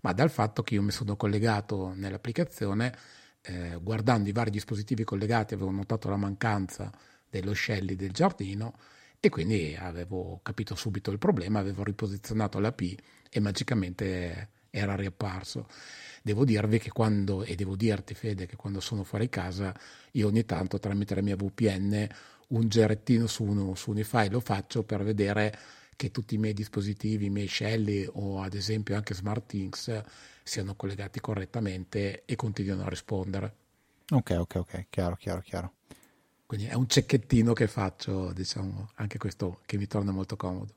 Ma 0.00 0.12
dal 0.14 0.30
fatto 0.30 0.62
che 0.62 0.72
io 0.72 0.82
mi 0.82 0.90
sono 0.90 1.14
collegato 1.14 1.92
nell'applicazione, 1.94 2.96
eh, 3.42 3.78
guardando 3.82 4.30
i 4.30 4.32
vari 4.32 4.50
dispositivi 4.50 5.04
collegati, 5.04 5.52
avevo 5.52 5.70
notato 5.70 6.08
la 6.08 6.16
mancanza 6.16 6.90
dello 7.28 7.52
Shelly 7.52 7.96
del 7.96 8.12
giardino 8.12 8.78
e 9.20 9.28
quindi 9.28 9.76
avevo 9.78 10.40
capito 10.42 10.74
subito 10.74 11.10
il 11.10 11.18
problema, 11.18 11.58
avevo 11.58 11.84
riposizionato 11.84 12.58
la 12.58 12.72
P 12.72 12.96
e 13.30 13.38
magicamente 13.40 14.48
era 14.70 14.96
riapparso. 14.96 15.68
Devo 16.22 16.44
dirvi 16.44 16.78
che 16.78 16.90
quando, 16.90 17.44
e 17.44 17.54
devo 17.54 17.76
dirti 17.76 18.14
Fede, 18.14 18.46
che 18.46 18.56
quando 18.56 18.80
sono 18.80 19.04
fuori 19.04 19.28
casa, 19.28 19.74
io 20.12 20.26
ogni 20.26 20.44
tanto 20.44 20.78
tramite 20.78 21.14
la 21.14 21.22
mia 21.22 21.36
VPN 21.36 22.08
un 22.48 22.68
gerettino 22.68 23.26
su, 23.26 23.44
uno, 23.44 23.74
su 23.74 23.90
Unify 23.90 24.28
lo 24.28 24.40
faccio 24.40 24.82
per 24.82 25.04
vedere 25.04 25.56
che 25.96 26.10
tutti 26.10 26.34
i 26.34 26.38
miei 26.38 26.54
dispositivi, 26.54 27.26
i 27.26 27.30
miei 27.30 27.46
Shelly 27.46 28.08
o 28.10 28.40
ad 28.40 28.54
esempio 28.54 28.96
anche 28.96 29.14
SmartThings 29.14 30.02
siano 30.42 30.74
collegati 30.74 31.20
correttamente 31.20 32.22
e 32.24 32.36
continuino 32.36 32.84
a 32.84 32.88
rispondere. 32.88 33.54
Ok, 34.12 34.30
ok, 34.30 34.54
ok, 34.56 34.86
chiaro, 34.88 35.16
chiaro, 35.16 35.40
chiaro. 35.40 35.72
Quindi 36.50 36.66
è 36.66 36.74
un 36.74 36.88
cecchettino 36.88 37.52
che 37.52 37.68
faccio, 37.68 38.32
diciamo, 38.32 38.90
anche 38.96 39.18
questo 39.18 39.60
che 39.66 39.76
mi 39.76 39.86
torna 39.86 40.10
molto 40.10 40.34
comodo. 40.34 40.74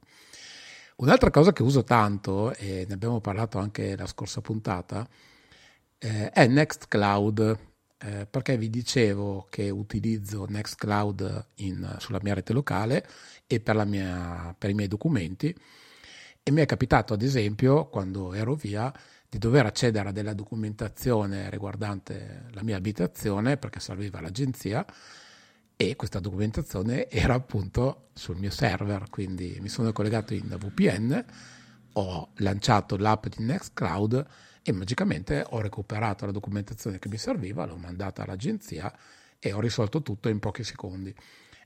Un'altra 0.97 1.31
cosa 1.31 1.51
che 1.51 1.63
uso 1.63 1.83
tanto, 1.83 2.53
e 2.53 2.85
ne 2.87 2.93
abbiamo 2.93 3.19
parlato 3.21 3.57
anche 3.57 3.97
la 3.97 4.05
scorsa 4.05 4.39
puntata, 4.39 5.09
eh, 5.97 6.29
è 6.29 6.45
Nextcloud, 6.45 7.57
eh, 7.97 8.27
perché 8.29 8.55
vi 8.55 8.69
dicevo 8.69 9.47
che 9.49 9.71
utilizzo 9.71 10.45
Nextcloud 10.47 11.47
in, 11.55 11.95
sulla 11.97 12.19
mia 12.21 12.35
rete 12.35 12.53
locale 12.53 13.07
e 13.47 13.59
per, 13.59 13.83
mia, 13.87 14.53
per 14.55 14.69
i 14.69 14.75
miei 14.75 14.87
documenti 14.87 15.57
e 16.43 16.51
mi 16.51 16.61
è 16.61 16.67
capitato 16.67 17.15
ad 17.15 17.23
esempio 17.23 17.87
quando 17.87 18.35
ero 18.35 18.53
via 18.53 18.93
di 19.27 19.39
dover 19.39 19.65
accedere 19.65 20.09
a 20.09 20.11
della 20.11 20.35
documentazione 20.35 21.49
riguardante 21.49 22.43
la 22.51 22.61
mia 22.61 22.77
abitazione 22.77 23.57
perché 23.57 23.79
serviva 23.79 24.21
l'agenzia 24.21 24.85
e 25.75 25.95
questa 25.95 26.19
documentazione 26.19 27.09
era 27.09 27.33
appunto 27.33 28.09
sul 28.13 28.37
mio 28.37 28.51
server, 28.51 29.09
quindi 29.09 29.57
mi 29.59 29.69
sono 29.69 29.91
collegato 29.91 30.33
in 30.33 30.47
VPN, 30.47 31.25
ho 31.93 32.29
lanciato 32.37 32.95
l'app 32.95 33.27
di 33.27 33.43
Nextcloud 33.43 34.25
e 34.61 34.71
magicamente 34.71 35.45
ho 35.49 35.59
recuperato 35.59 36.25
la 36.25 36.31
documentazione 36.31 36.99
che 36.99 37.09
mi 37.09 37.17
serviva, 37.17 37.65
l'ho 37.65 37.77
mandata 37.77 38.23
all'agenzia 38.23 38.93
e 39.39 39.51
ho 39.51 39.59
risolto 39.59 40.01
tutto 40.01 40.29
in 40.29 40.39
pochi 40.39 40.63
secondi. 40.63 41.13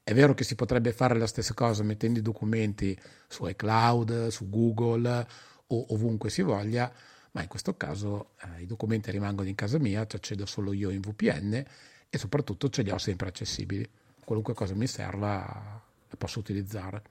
È 0.03 0.13
vero 0.13 0.33
che 0.33 0.43
si 0.43 0.55
potrebbe 0.55 0.93
fare 0.93 1.17
la 1.17 1.27
stessa 1.27 1.53
cosa 1.53 1.83
mettendo 1.83 2.19
i 2.19 2.21
documenti 2.23 2.97
su 3.27 3.45
iCloud, 3.45 4.27
su 4.29 4.49
Google 4.49 5.27
o 5.67 5.85
ovunque 5.89 6.29
si 6.29 6.41
voglia, 6.41 6.91
ma 7.31 7.41
in 7.41 7.47
questo 7.49 7.75
caso 7.75 8.31
eh, 8.41 8.61
i 8.61 8.65
documenti 8.65 9.11
rimangono 9.11 9.49
in 9.49 9.55
casa 9.55 9.77
mia, 9.77 10.07
ci 10.07 10.15
accedo 10.15 10.45
solo 10.45 10.71
io 10.71 10.89
in 10.89 11.01
VPN 11.01 11.65
e 12.09 12.17
soprattutto 12.17 12.69
ce 12.69 12.81
li 12.81 12.91
ho 12.91 12.97
sempre 12.97 13.27
accessibili. 13.27 13.87
Qualunque 14.23 14.53
cosa 14.53 14.75
mi 14.75 14.87
serva 14.87 15.81
la 16.09 16.15
posso 16.17 16.39
utilizzare. 16.39 17.01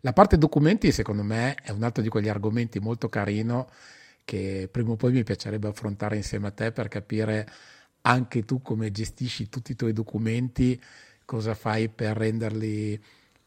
La 0.00 0.12
parte 0.12 0.36
documenti, 0.38 0.90
secondo 0.90 1.22
me, 1.22 1.54
è 1.54 1.70
un 1.70 1.82
altro 1.82 2.02
di 2.02 2.08
quegli 2.08 2.28
argomenti 2.28 2.80
molto 2.80 3.08
carino 3.08 3.68
che 4.24 4.68
prima 4.70 4.92
o 4.92 4.96
poi 4.96 5.12
mi 5.12 5.24
piacerebbe 5.24 5.68
affrontare 5.68 6.16
insieme 6.16 6.48
a 6.48 6.50
te 6.50 6.72
per 6.72 6.88
capire 6.88 7.50
anche 8.02 8.44
tu 8.44 8.62
come 8.62 8.90
gestisci 8.90 9.48
tutti 9.48 9.72
i 9.72 9.76
tuoi 9.76 9.92
documenti, 9.92 10.80
cosa 11.24 11.54
fai 11.54 11.88
per 11.88 12.16
renderli 12.16 13.00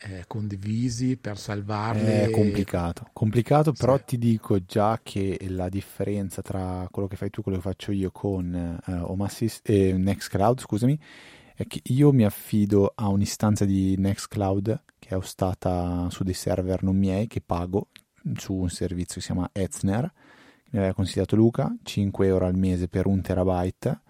eh, 0.06 0.26
condivisi, 0.28 1.18
per 1.18 1.38
salvarli. 1.38 2.06
È 2.06 2.30
complicato, 2.30 3.10
complicato 3.12 3.74
sì. 3.74 3.82
però 3.82 4.00
ti 4.00 4.18
dico 4.18 4.64
già 4.64 5.00
che 5.02 5.38
la 5.50 5.68
differenza 5.68 6.42
tra 6.42 6.88
quello 6.92 7.08
che 7.08 7.16
fai 7.16 7.30
tu 7.32 7.40
e 7.40 7.44
quello 7.44 7.58
che 7.58 7.64
faccio 7.64 7.92
io 7.92 8.12
con 8.12 8.54
eh, 8.54 8.94
Home 8.94 9.26
Assist 9.26 9.68
e 9.68 9.94
Nextcloud, 9.94 10.60
scusami, 10.60 11.00
è 11.56 11.66
che 11.66 11.82
io 11.86 12.12
mi 12.12 12.24
affido 12.24 12.92
a 12.94 13.08
un'istanza 13.08 13.66
di 13.66 13.96
Nextcloud 13.98 14.84
che 15.00 15.10
è 15.10 15.18
ostata 15.18 16.08
su 16.10 16.24
dei 16.24 16.34
server 16.34 16.84
non 16.84 16.98
miei 16.98 17.28
che 17.28 17.42
pago 17.42 17.90
su 18.36 18.54
un 18.54 18.70
servizio 18.70 19.16
che 19.16 19.22
si 19.22 19.32
chiama 19.32 19.50
Etzner 19.54 20.12
mi 20.72 20.80
aveva 20.80 20.94
consigliato 20.94 21.36
Luca 21.36 21.74
5 21.82 22.28
euro 22.28 22.46
al 22.46 22.58
mese 22.58 22.88
per 22.88 23.06
un 23.06 23.22
terabyte 23.22 24.02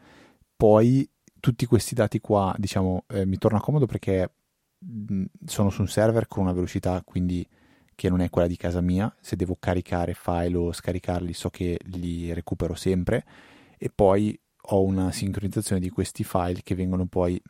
poi 0.55 1.07
tutti 1.39 1.65
questi 1.65 1.93
dati 1.93 2.19
qua 2.19 2.55
diciamo 2.57 3.03
eh, 3.09 3.25
mi 3.25 3.37
torna 3.37 3.59
comodo 3.59 3.85
perché 3.85 4.31
sono 5.45 5.69
su 5.69 5.81
un 5.81 5.87
server 5.87 6.27
con 6.27 6.43
una 6.43 6.53
velocità 6.53 7.01
quindi 7.03 7.47
che 7.95 8.09
non 8.09 8.21
è 8.21 8.29
quella 8.29 8.47
di 8.47 8.57
casa 8.57 8.81
mia. 8.81 9.13
Se 9.19 9.35
devo 9.35 9.55
caricare 9.59 10.13
file 10.13 10.57
o 10.57 10.71
scaricarli 10.71 11.33
so 11.33 11.49
che 11.49 11.79
li 11.85 12.33
recupero 12.33 12.75
sempre. 12.75 13.25
E 13.77 13.89
poi 13.93 14.37
ho 14.69 14.83
una 14.83 15.11
sincronizzazione 15.11 15.81
di 15.81 15.89
questi 15.89 16.23
file 16.23 16.61
che 16.63 16.75
vengono 16.75 17.05
poi 17.05 17.41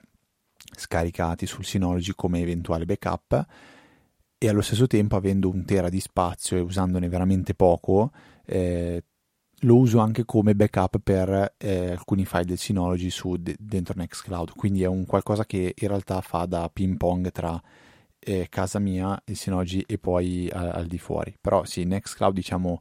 scaricati 0.77 1.45
sul 1.45 1.65
Synology 1.65 2.13
come 2.15 2.41
eventuale 2.41 2.85
backup. 2.85 3.45
E 4.37 4.49
allo 4.49 4.61
stesso 4.61 4.85
tempo 4.85 5.15
avendo 5.15 5.49
un 5.49 5.65
tera 5.65 5.89
di 5.89 5.99
spazio 5.99 6.57
e 6.57 6.59
usandone 6.59 7.09
veramente 7.09 7.55
poco 7.55 8.11
eh, 8.45 9.03
lo 9.65 9.77
uso 9.77 9.99
anche 9.99 10.25
come 10.25 10.55
backup 10.55 10.99
per 10.99 11.55
eh, 11.57 11.91
alcuni 11.91 12.25
file 12.25 12.45
del 12.45 12.57
Synology 12.57 13.09
su 13.09 13.35
de- 13.37 13.55
dentro 13.59 13.93
Nextcloud 13.97 14.51
quindi 14.55 14.83
è 14.83 14.87
un 14.87 15.05
qualcosa 15.05 15.45
che 15.45 15.73
in 15.75 15.87
realtà 15.87 16.21
fa 16.21 16.45
da 16.45 16.69
ping 16.71 16.97
pong 16.97 17.31
tra 17.31 17.61
eh, 18.19 18.47
casa 18.49 18.79
mia, 18.79 19.19
il 19.25 19.35
Synology 19.37 19.83
e 19.85 19.97
poi 19.97 20.49
a- 20.51 20.71
al 20.71 20.85
di 20.87 20.97
fuori 20.97 21.35
però 21.39 21.63
sì, 21.65 21.83
Nextcloud 21.83 22.33
diciamo 22.33 22.79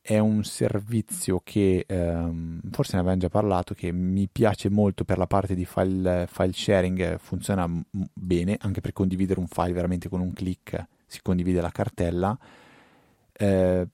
è 0.00 0.18
un 0.18 0.42
servizio 0.44 1.40
che 1.44 1.84
ehm, 1.86 2.60
forse 2.70 2.92
ne 2.94 3.00
avevamo 3.00 3.20
già 3.20 3.28
parlato, 3.28 3.74
che 3.74 3.92
mi 3.92 4.26
piace 4.30 4.70
molto 4.70 5.04
per 5.04 5.18
la 5.18 5.26
parte 5.26 5.54
di 5.54 5.66
file, 5.66 6.26
file 6.30 6.52
sharing, 6.52 7.18
funziona 7.18 7.66
m- 7.66 7.82
bene, 8.14 8.56
anche 8.60 8.80
per 8.80 8.92
condividere 8.92 9.38
un 9.38 9.48
file 9.48 9.72
veramente 9.72 10.08
con 10.08 10.20
un 10.20 10.32
clic 10.32 10.82
si 11.06 11.20
condivide 11.20 11.60
la 11.60 11.70
cartella. 11.70 12.38
Eh, 13.32 13.86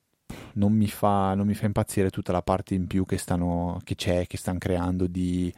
non, 0.55 0.73
mi 0.73 0.89
fa, 0.89 1.35
non 1.35 1.47
mi 1.47 1.55
fa 1.55 1.67
impazzire 1.67 2.11
tutta 2.11 2.33
la 2.33 2.43
parte 2.43 2.75
in 2.75 2.87
più 2.87 3.05
che, 3.05 3.19
stanno, 3.19 3.81
che 3.85 3.95
c'è, 3.95 4.27
che 4.27 4.37
stanno 4.37 4.59
creando 4.59 5.07
di 5.07 5.53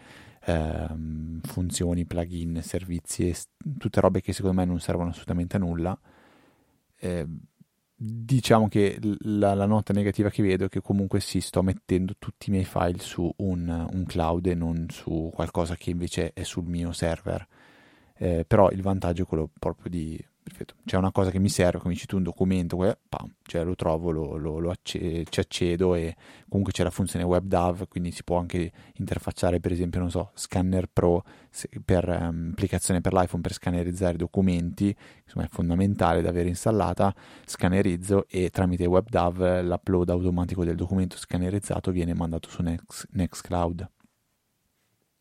ehm, 0.45 1.41
funzioni, 1.43 2.05
plugin, 2.05 2.61
servizi, 2.63 3.35
tutte 3.79 4.01
robe 4.01 4.21
che 4.21 4.33
secondo 4.33 4.61
me 4.61 4.65
non 4.65 4.81
servono 4.81 5.11
assolutamente 5.11 5.57
a 5.57 5.61
nulla. 5.61 5.99
Eh, 6.99 7.27
diciamo 7.99 8.69
che 8.69 8.99
la, 9.21 9.55
la, 9.55 9.67
nota 9.67 9.93
negativa 9.93 10.29
che 10.29 10.43
vedo 10.43 10.67
è 10.67 10.69
che 10.69 10.81
comunque 10.81 11.21
sì, 11.21 11.41
sto 11.41 11.63
mettendo 11.63 12.15
tutti 12.19 12.51
i 12.51 12.53
miei 12.53 12.65
file 12.65 12.99
su 12.99 13.33
un, 13.39 13.89
un 13.91 14.05
cloud 14.05 14.47
e 14.47 14.55
non 14.55 14.87
su 14.91 15.31
qualcosa 15.33 15.77
che 15.77 15.91
invece 15.91 16.33
è 16.33 16.43
sul 16.43 16.65
mio 16.65 16.93
server. 16.93 17.47
Eh, 18.19 18.45
però 18.47 18.71
il 18.71 18.83
vantaggio 18.83 19.23
è 19.23 19.27
quello 19.27 19.51
proprio 19.59 19.91
di 19.91 20.23
perfetto. 20.47 20.75
C'è 20.85 20.97
una 20.97 21.11
cosa 21.11 21.33
che 21.33 21.41
mi 21.41 21.49
serve, 21.49 21.81
come 21.81 21.95
dici 21.95 22.07
tu, 22.07 22.17
un 22.17 22.23
documento, 22.23 22.77
pam, 23.09 23.35
cioè 23.43 23.65
lo 23.65 23.75
trovo, 23.75 24.13
lo, 24.13 24.37
lo, 24.37 24.59
lo 24.61 24.71
acce- 24.71 25.25
ci 25.25 25.41
accedo 25.41 25.97
e 25.97 26.15
comunque 26.49 26.73
c'è 26.73 26.85
la 26.85 26.91
funzione 26.91 27.25
WebDAV, 27.25 27.89
quindi 27.89 28.13
si 28.13 28.23
può 28.23 28.39
anche 28.39 28.71
interfacciare, 28.95 29.59
per 29.59 29.73
esempio, 29.73 29.99
non 29.99 30.11
so, 30.11 30.31
Scanner 30.35 30.87
Pro 30.87 31.25
per 31.85 32.09
um, 32.09 32.51
applicazione 32.53 33.01
per 33.01 33.13
l'iPhone 33.13 33.43
per 33.43 33.55
scannerizzare 33.55 34.17
documenti, 34.17 34.95
insomma 35.25 35.47
è 35.47 35.49
fondamentale 35.49 36.23
da 36.23 36.29
avere 36.29 36.49
installata, 36.49 37.13
scannerizzo 37.45 38.27
e 38.29 38.51
tramite 38.51 38.87
WebDAV 38.87 39.63
l'upload 39.63 40.11
automatico 40.11 40.65
del 40.65 40.77
documento 40.77 41.17
scannerizzato 41.17 41.91
viene 41.91 42.15
mandato 42.15 42.49
su 42.49 42.63
Next, 42.63 43.09
Nextcloud. 43.11 43.91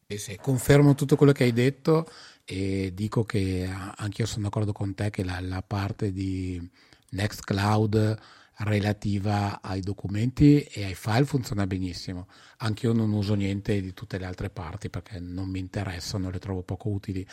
E 0.08 0.20
se 0.20 0.38
confermo 0.40 0.94
tutto 0.94 1.16
quello 1.16 1.32
che 1.32 1.46
hai 1.46 1.52
detto, 1.52 2.08
e 2.46 2.92
dico 2.94 3.24
che 3.24 3.68
anche 3.68 4.22
io 4.22 4.28
sono 4.28 4.44
d'accordo 4.44 4.72
con 4.72 4.94
te 4.94 5.10
che 5.10 5.24
la, 5.24 5.40
la 5.42 5.64
parte 5.64 6.12
di 6.12 6.62
Nextcloud 7.10 8.18
relativa 8.58 9.60
ai 9.62 9.82
documenti 9.82 10.62
e 10.62 10.86
ai 10.86 10.94
file 10.94 11.26
funziona 11.26 11.68
benissimo. 11.68 12.28
Anche 12.58 12.86
io 12.86 12.94
non 12.94 13.12
uso 13.12 13.34
niente 13.34 13.82
di 13.82 13.94
tutte 13.94 14.18
le 14.18 14.26
altre 14.26 14.50
parti 14.50 14.90
perché 14.90 15.20
non 15.20 15.50
mi 15.50 15.60
interessano, 15.60 16.30
le 16.30 16.40
trovo 16.40 16.62
poco 16.62 16.90
utili. 16.90 17.26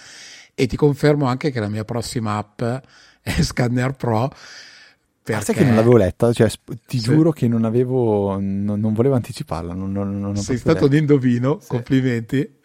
E 0.55 0.67
ti 0.67 0.77
confermo 0.77 1.27
anche 1.27 1.51
che 1.51 1.61
la 1.61 1.69
mia 1.69 1.85
prossima 1.85 2.39
app 2.39 2.63
è 3.21 3.31
Scanner 3.43 3.93
Pro. 3.93 4.33
Perché... 5.25 5.41
Ah, 5.41 5.45
sai 5.45 5.55
che 5.55 5.65
non 5.65 5.77
l'avevo 5.77 5.99
letta, 5.99 6.33
cioè, 6.33 6.51
ti 6.85 6.99
sì. 6.99 7.05
giuro 7.05 7.31
che 7.31 7.47
non 7.47 7.65
avevo, 7.65 8.41
non, 8.41 8.81
non 8.81 8.93
volevo 8.93 9.15
anticiparla. 9.15 9.73
Non, 9.73 9.93
non, 9.93 10.19
non 10.19 10.37
Sei 10.37 10.57
stato 10.57 10.87
un 10.87 10.95
indovino, 10.95 11.61
sì. 11.61 11.69
complimenti 11.69 12.59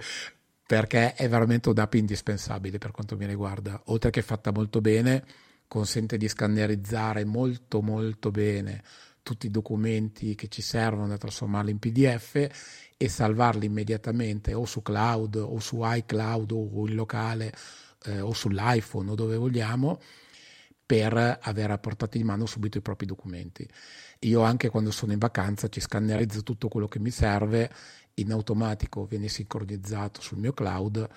perché 0.67 1.13
è 1.13 1.29
veramente 1.29 1.69
un'app 1.69 1.93
indispensabile 1.93 2.77
per 2.77 2.91
quanto 2.91 3.15
mi 3.15 3.25
riguarda. 3.25 3.81
Oltre 3.85 4.11
che 4.11 4.21
fatta 4.21 4.51
molto 4.51 4.81
bene, 4.81 5.23
consente 5.67 6.17
di 6.17 6.27
scannerizzare 6.27 7.25
molto 7.25 7.81
molto 7.81 8.31
bene 8.31 8.83
tutti 9.23 9.47
i 9.47 9.51
documenti 9.51 10.35
che 10.35 10.47
ci 10.47 10.61
servono 10.61 11.07
da 11.07 11.17
trasformarli 11.17 11.71
in 11.71 11.79
PDF 11.79 12.49
e 12.95 13.09
salvarli 13.09 13.65
immediatamente 13.65 14.53
o 14.53 14.65
su 14.65 14.81
cloud 14.81 15.35
o 15.35 15.59
su 15.59 15.79
iCloud 15.81 16.51
o 16.51 16.87
in 16.87 16.95
locale 16.95 17.53
eh, 18.05 18.21
o 18.21 18.33
sull'iPhone 18.33 19.11
o 19.11 19.15
dove 19.15 19.35
vogliamo 19.35 19.99
per 20.85 21.39
avere 21.41 21.73
a 21.73 21.77
portata 21.77 22.17
di 22.17 22.23
mano 22.23 22.45
subito 22.45 22.77
i 22.77 22.81
propri 22.81 23.05
documenti. 23.05 23.67
Io 24.19 24.41
anche 24.41 24.69
quando 24.69 24.91
sono 24.91 25.11
in 25.11 25.19
vacanza 25.19 25.67
ci 25.67 25.81
scannerizzo 25.81 26.43
tutto 26.43 26.69
quello 26.69 26.87
che 26.87 26.99
mi 26.99 27.11
serve 27.11 27.69
in 28.19 28.31
automatico 28.31 29.05
viene 29.05 29.27
sincronizzato 29.27 30.21
sul 30.21 30.37
mio 30.37 30.53
cloud 30.53 31.07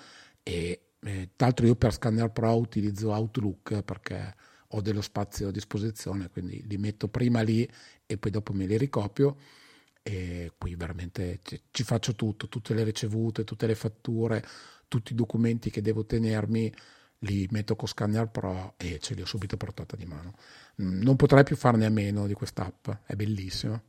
e 0.43 0.81
eh, 1.02 1.31
tra 1.35 1.47
l'altro 1.47 1.66
io 1.66 1.77
per 1.77 1.93
Scanner 1.93 2.31
Pro 2.31 2.56
utilizzo 2.56 3.12
Outlook 3.12 3.82
perché 3.82 4.35
ho 4.68 4.81
dello 4.81 5.01
spazio 5.01 5.48
a 5.48 5.52
disposizione, 5.52 6.28
quindi 6.31 6.64
li 6.66 6.77
metto 6.77 7.09
prima 7.09 7.40
lì 7.40 7.68
e 8.06 8.18
poi 8.18 8.31
dopo 8.31 8.52
me 8.52 8.66
li 8.66 8.77
ricopio 8.77 9.36
e 10.02 10.52
qui 10.56 10.74
veramente 10.77 11.40
ci, 11.43 11.60
ci 11.70 11.82
faccio 11.82 12.14
tutto, 12.14 12.48
tutte 12.48 12.74
le 12.74 12.85
ricevute, 12.85 13.44
tutte 13.44 13.66
le 13.66 13.74
fatture, 13.74 14.44
tutti 14.89 15.12
i 15.12 15.16
documenti 15.16 15.70
che 15.70 15.82
devo 15.82 16.05
tenermi 16.05 16.72
li 17.20 17.47
metto 17.51 17.77
con 17.77 17.89
Scanner 17.89 18.28
Pro 18.28 18.74
e 18.77 18.98
ce 18.98 19.14
li 19.14 19.22
ho 19.22 19.27
subito 19.27 19.56
portata 19.56 19.97
di 19.97 20.06
mano. 20.06 20.35
Mm, 20.82 21.02
non 21.02 21.16
potrei 21.16 21.44
più 21.44 21.56
farne 21.56 21.86
a 21.86 21.90
meno 21.90 22.27
di 22.27 22.35
quest'app, 22.35 22.89
è 23.06 23.14
bellissima. 23.14 23.81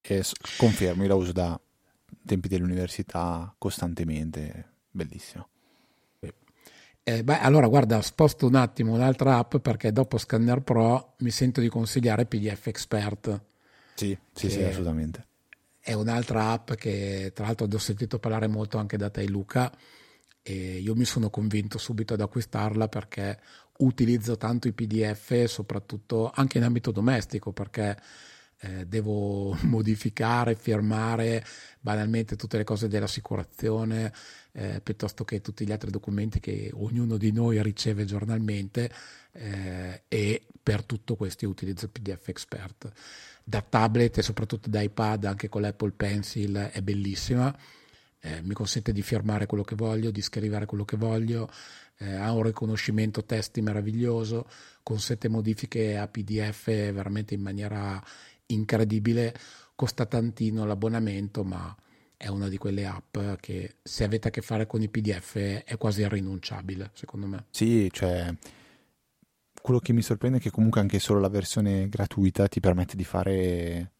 E 0.00 0.24
confermo, 0.56 1.02
io 1.02 1.08
la 1.08 1.14
uso 1.14 1.32
da 1.32 1.60
tempi 2.24 2.48
dell'università 2.48 3.54
costantemente, 3.58 4.72
bellissimo. 4.90 5.48
Eh, 7.08 7.24
beh, 7.24 7.38
allora 7.38 7.68
guarda, 7.68 8.02
sposto 8.02 8.46
un 8.46 8.54
attimo 8.54 8.92
un'altra 8.92 9.38
app 9.38 9.56
perché 9.56 9.92
dopo 9.92 10.18
Scanner 10.18 10.60
Pro 10.60 11.14
mi 11.20 11.30
sento 11.30 11.62
di 11.62 11.68
consigliare 11.70 12.26
PDF 12.26 12.66
Expert. 12.66 13.40
Sì, 13.94 14.16
sì, 14.30 14.50
sì, 14.50 14.62
assolutamente. 14.62 15.26
È 15.80 15.94
un'altra 15.94 16.50
app 16.50 16.72
che 16.74 17.32
tra 17.34 17.46
l'altro 17.46 17.66
ho 17.66 17.78
sentito 17.78 18.18
parlare 18.18 18.46
molto 18.46 18.76
anche 18.76 18.98
da 18.98 19.08
te 19.08 19.26
Luca 19.26 19.72
e 20.42 20.80
io 20.80 20.94
mi 20.94 21.06
sono 21.06 21.30
convinto 21.30 21.78
subito 21.78 22.12
ad 22.12 22.20
acquistarla 22.20 22.88
perché 22.88 23.40
utilizzo 23.78 24.36
tanto 24.36 24.68
i 24.68 24.74
PDF 24.74 25.44
soprattutto 25.44 26.30
anche 26.34 26.58
in 26.58 26.64
ambito 26.64 26.90
domestico 26.90 27.52
perché 27.52 27.96
eh, 28.60 28.86
devo 28.86 29.56
modificare, 29.62 30.54
firmare 30.54 31.44
banalmente 31.80 32.36
tutte 32.36 32.56
le 32.56 32.64
cose 32.64 32.88
dell'assicurazione 32.88 34.12
eh, 34.52 34.80
piuttosto 34.82 35.24
che 35.24 35.40
tutti 35.40 35.64
gli 35.64 35.72
altri 35.72 35.90
documenti 35.90 36.40
che 36.40 36.70
ognuno 36.74 37.16
di 37.16 37.30
noi 37.32 37.62
riceve 37.62 38.04
giornalmente 38.04 38.90
eh, 39.32 40.02
e 40.08 40.46
per 40.62 40.84
tutto 40.84 41.14
questo 41.16 41.48
utilizzo 41.48 41.86
il 41.86 41.90
PDF 41.92 42.28
Expert. 42.28 42.90
Da 43.44 43.62
tablet 43.62 44.18
e 44.18 44.22
soprattutto 44.22 44.68
da 44.68 44.80
iPad 44.80 45.24
anche 45.24 45.48
con 45.48 45.62
l'Apple 45.62 45.92
Pencil 45.92 46.54
è 46.72 46.82
bellissima. 46.82 47.56
Eh, 48.20 48.42
mi 48.42 48.52
consente 48.52 48.92
di 48.92 49.00
firmare 49.00 49.46
quello 49.46 49.62
che 49.62 49.76
voglio, 49.76 50.10
di 50.10 50.20
scrivere 50.20 50.66
quello 50.66 50.84
che 50.84 50.96
voglio, 50.96 51.48
eh, 51.98 52.14
ha 52.14 52.32
un 52.32 52.42
riconoscimento 52.42 53.24
testi 53.24 53.62
meraviglioso, 53.62 54.46
consente 54.82 55.28
modifiche 55.28 55.96
a 55.96 56.08
PDF 56.08 56.66
veramente 56.66 57.34
in 57.34 57.40
maniera 57.40 58.02
incredibile, 58.48 59.34
costa 59.74 60.06
tantino 60.06 60.64
l'abbonamento, 60.64 61.44
ma 61.44 61.74
è 62.16 62.26
una 62.26 62.48
di 62.48 62.58
quelle 62.58 62.84
app 62.84 63.16
che 63.40 63.76
se 63.82 64.04
avete 64.04 64.28
a 64.28 64.30
che 64.30 64.42
fare 64.42 64.66
con 64.66 64.82
i 64.82 64.88
PDF 64.88 65.36
è 65.36 65.76
quasi 65.78 66.02
irrinunciabile, 66.02 66.90
secondo 66.92 67.26
me. 67.26 67.44
Sì, 67.50 67.88
cioè 67.92 68.34
quello 69.62 69.78
che 69.78 69.92
mi 69.92 70.02
sorprende 70.02 70.38
è 70.38 70.40
che 70.40 70.50
comunque 70.50 70.80
anche 70.80 70.98
solo 70.98 71.20
la 71.20 71.28
versione 71.28 71.88
gratuita 71.88 72.48
ti 72.48 72.60
permette 72.60 72.96
di 72.96 73.04
fare 73.04 73.92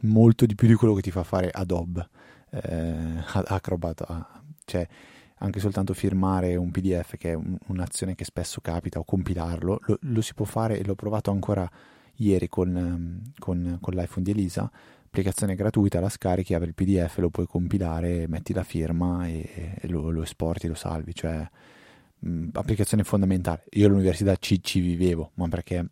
molto 0.00 0.46
di 0.46 0.54
più 0.54 0.68
di 0.68 0.74
quello 0.74 0.94
che 0.94 1.02
ti 1.02 1.10
fa 1.10 1.22
fare 1.22 1.50
Adobe, 1.50 2.08
eh, 2.50 3.22
Acrobat, 3.24 4.04
cioè 4.64 4.86
anche 5.38 5.60
soltanto 5.60 5.94
firmare 5.94 6.56
un 6.56 6.70
PDF 6.70 7.16
che 7.16 7.30
è 7.30 7.34
un, 7.34 7.56
un'azione 7.68 8.14
che 8.14 8.24
spesso 8.24 8.60
capita 8.60 8.98
o 8.98 9.04
compilarlo, 9.04 9.78
lo, 9.82 9.98
lo 10.00 10.20
si 10.20 10.34
può 10.34 10.44
fare 10.44 10.78
e 10.78 10.84
l'ho 10.84 10.94
provato 10.94 11.30
ancora 11.30 11.70
ieri 12.16 12.48
con, 12.48 12.76
ehm, 12.76 13.20
con, 13.38 13.78
con 13.80 13.94
l'iPhone 13.94 14.24
di 14.24 14.30
Elisa, 14.30 14.70
applicazione 15.04 15.54
gratuita, 15.54 16.00
la 16.00 16.08
scarichi, 16.08 16.54
apri 16.54 16.68
il 16.68 16.74
PDF, 16.74 17.18
lo 17.18 17.30
puoi 17.30 17.46
compilare, 17.46 18.26
metti 18.28 18.52
la 18.52 18.64
firma 18.64 19.26
e, 19.26 19.78
e 19.80 19.88
lo, 19.88 20.10
lo, 20.10 20.22
esporti, 20.22 20.68
lo 20.68 20.74
salvi, 20.74 21.14
cioè 21.14 21.48
mh, 22.18 22.28
mm, 22.28 22.48
applicazione 22.52 23.04
fondamentale. 23.04 23.64
Io 23.72 23.86
all'università 23.86 24.36
ci, 24.36 24.62
ci 24.62 24.80
vivevo, 24.80 25.30
ma 25.34 25.48
perché 25.48 25.88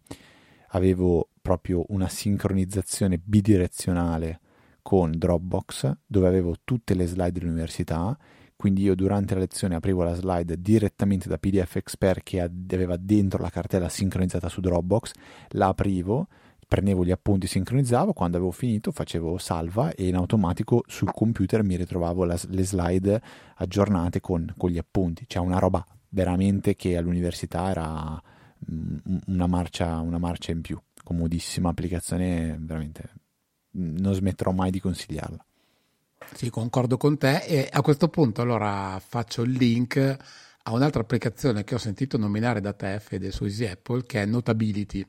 avevo 0.69 1.29
proprio 1.41 1.85
una 1.89 2.09
sincronizzazione 2.09 3.19
bidirezionale 3.23 4.41
con 4.83 5.13
Dropbox 5.17 5.91
dove 6.07 6.27
avevo 6.29 6.57
tutte 6.63 6.95
le 6.95 7.07
slide 7.07 7.39
dell'università 7.39 8.17
quindi 8.65 8.81
io 8.81 8.95
durante 8.95 9.35
la 9.35 9.41
lezione 9.41 9.75
aprivo 9.75 10.05
la 10.05 10.15
slide 10.15 10.59
direttamente 10.59 11.29
da 11.29 11.37
PDF 11.37 11.77
Expert 11.77 12.23
che 12.23 12.41
aveva 12.41 12.97
dentro 12.97 13.43
la 13.43 13.51
cartella 13.51 13.91
sincronizzata 13.91 14.49
su 14.49 14.63
Dropbox, 14.63 15.11
la 15.51 15.67
aprivo, 15.67 16.29
prendevo 16.67 17.05
gli 17.05 17.11
appunti, 17.11 17.47
sincronizzavo, 17.47 18.15
quando 18.15 18.39
avevo 18.39 18.53
finito 18.53 18.91
facevo 18.91 19.37
salva 19.37 19.93
e 19.93 20.09
in 20.09 20.15
automatico 20.15 20.83
sul 20.87 21.13
computer 21.13 21.63
mi 21.63 21.77
ritrovavo 21.77 22.25
la, 22.25 22.41
le 22.49 22.65
slide 22.65 23.21
aggiornate 23.57 24.23
con, 24.23 24.51
con 24.57 24.71
gli 24.71 24.79
appunti, 24.79 25.27
cioè 25.27 25.45
una 25.45 25.59
roba 25.59 25.85
veramente 26.09 26.75
che 26.75 26.97
all'università 26.97 27.69
era 27.69 28.23
mm, 28.73 28.97
una 29.27 29.47
marcia, 29.47 29.99
una 29.99 30.17
marcia 30.17 30.53
in 30.53 30.63
più, 30.63 30.81
comodissima 31.05 31.69
applicazione, 31.69 32.57
veramente. 32.59 33.13
Non 33.73 34.15
smetterò 34.15 34.53
mai 34.53 34.71
di 34.71 34.81
consigliarla. 34.81 35.45
Sì, 36.33 36.51
concordo 36.51 36.97
con 36.97 37.19
te. 37.19 37.45
E 37.45 37.69
a 37.71 37.83
questo 37.83 38.09
punto 38.09 38.43
allora 38.43 39.01
faccio 39.05 39.43
il 39.43 39.53
link 39.53 40.17
a 40.67 40.73
un'altra 40.73 41.03
applicazione 41.03 41.65
che 41.65 41.75
ho 41.75 41.79
sentito 41.79 42.17
nominare 42.17 42.61
da 42.61 42.73
te, 42.73 42.99
Fede, 43.01 43.31
su 43.31 43.45
Easy 43.45 43.67
Apple, 43.67 44.05
che 44.05 44.23
è 44.23 44.25
Notability, 44.25 45.07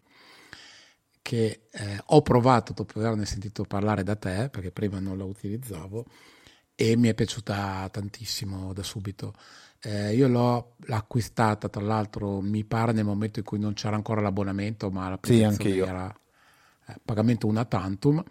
che 1.21 1.67
eh, 1.71 2.01
ho 2.07 2.21
provato 2.21 2.73
dopo 2.73 2.99
averne 2.99 3.25
sentito 3.25 3.63
parlare 3.63 4.03
da 4.03 4.15
te, 4.15 4.49
perché 4.49 4.71
prima 4.71 4.99
non 4.99 5.17
la 5.17 5.23
utilizzavo, 5.23 6.05
e 6.75 6.97
mi 6.97 7.07
è 7.07 7.13
piaciuta 7.13 7.87
tantissimo 7.89 8.73
da 8.73 8.83
subito. 8.83 9.33
Eh, 9.79 10.13
io 10.13 10.27
l'ho 10.27 10.75
acquistata, 10.89 11.69
tra 11.69 11.81
l'altro, 11.81 12.41
mi 12.41 12.65
pare 12.65 12.91
nel 12.91 13.05
momento 13.05 13.39
in 13.39 13.45
cui 13.45 13.59
non 13.59 13.73
c'era 13.73 13.95
ancora 13.95 14.19
l'abbonamento, 14.19 14.91
ma 14.91 15.07
l'applicazione 15.09 15.71
sì, 15.71 15.79
era 15.79 16.13
eh, 16.87 16.95
pagamento 17.03 17.47
una 17.47 17.63
tantum 17.63 18.21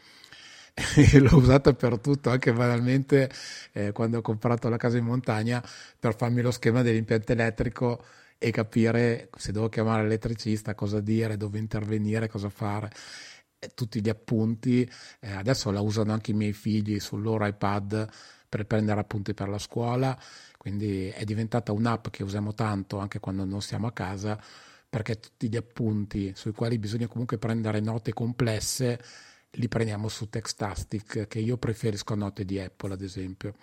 l'ho 1.21 1.37
usata 1.37 1.73
per 1.73 1.99
tutto, 2.01 2.31
anche 2.31 2.53
banalmente 2.53 3.31
eh, 3.73 3.93
quando 3.93 4.19
ho 4.19 4.21
comprato 4.23 4.69
la 4.69 4.77
casa 4.77 4.97
in 4.99 5.05
montagna 5.05 5.63
per 5.99 6.17
farmi 6.17 6.41
lo 6.43 6.51
schema 6.51 6.83
dell'impianto 6.83 7.33
elettrico 7.33 8.05
e 8.39 8.51
capire 8.51 9.31
se 9.37 9.53
devo 9.53 9.69
chiamare 9.69 10.03
l'elettricista, 10.03 10.75
cosa 10.75 11.01
dire, 11.01 11.37
dove 11.37 11.59
intervenire, 11.59 12.29
cosa 12.29 12.49
fare. 12.49 12.91
tutti 13.75 14.01
gli 14.03 14.09
appunti, 14.09 14.89
eh, 15.21 15.33
adesso 15.33 15.71
la 15.71 15.81
usano 15.81 16.13
anche 16.13 16.33
i 16.33 16.35
miei 16.35 16.53
figli 16.53 16.99
sul 17.01 17.23
loro 17.23 17.47
iPad 17.47 18.09
per 18.49 18.67
prendere 18.67 19.01
appunti 19.01 19.33
per 19.33 19.49
la 19.49 19.59
scuola, 19.59 20.19
quindi 20.59 21.09
è 21.09 21.25
diventata 21.25 21.73
un'app 21.73 22.09
che 22.09 22.23
usiamo 22.23 22.53
tanto 22.55 22.99
anche 22.99 23.21
quando 23.21 23.45
non 23.45 23.63
siamo 23.63 23.87
a 23.87 23.93
casa 23.93 24.39
perché 24.89 25.19
tutti 25.19 25.49
gli 25.49 25.57
appunti 25.57 26.33
sui 26.37 26.53
quali 26.53 26.79
bisogna 26.79 27.09
comunque 27.09 27.37
prendere 27.39 27.81
note 27.81 28.13
complesse 28.13 29.01
li 29.55 29.69
prendiamo 29.69 30.09
su 30.09 30.29
Textastic, 30.29 31.27
che 31.27 31.39
io 31.39 31.57
preferisco 31.57 32.13
a 32.13 32.17
note 32.17 32.45
di 32.45 32.59
Apple, 32.59 32.93
ad 32.93 33.03
esempio. 33.03 33.55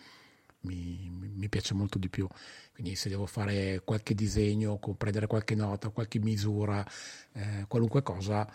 Mi, 0.62 1.10
mi, 1.10 1.50
piace 1.50 1.74
molto 1.74 1.98
di 1.98 2.08
più. 2.08 2.28
Quindi 2.72 2.96
se 2.96 3.10
devo 3.10 3.26
fare 3.26 3.82
qualche 3.84 4.14
disegno, 4.14 4.80
prendere 4.96 5.26
qualche 5.26 5.56
nota, 5.56 5.90
qualche 5.90 6.20
misura, 6.20 6.86
eh, 7.34 7.66
qualunque 7.68 8.04
cosa, 8.04 8.48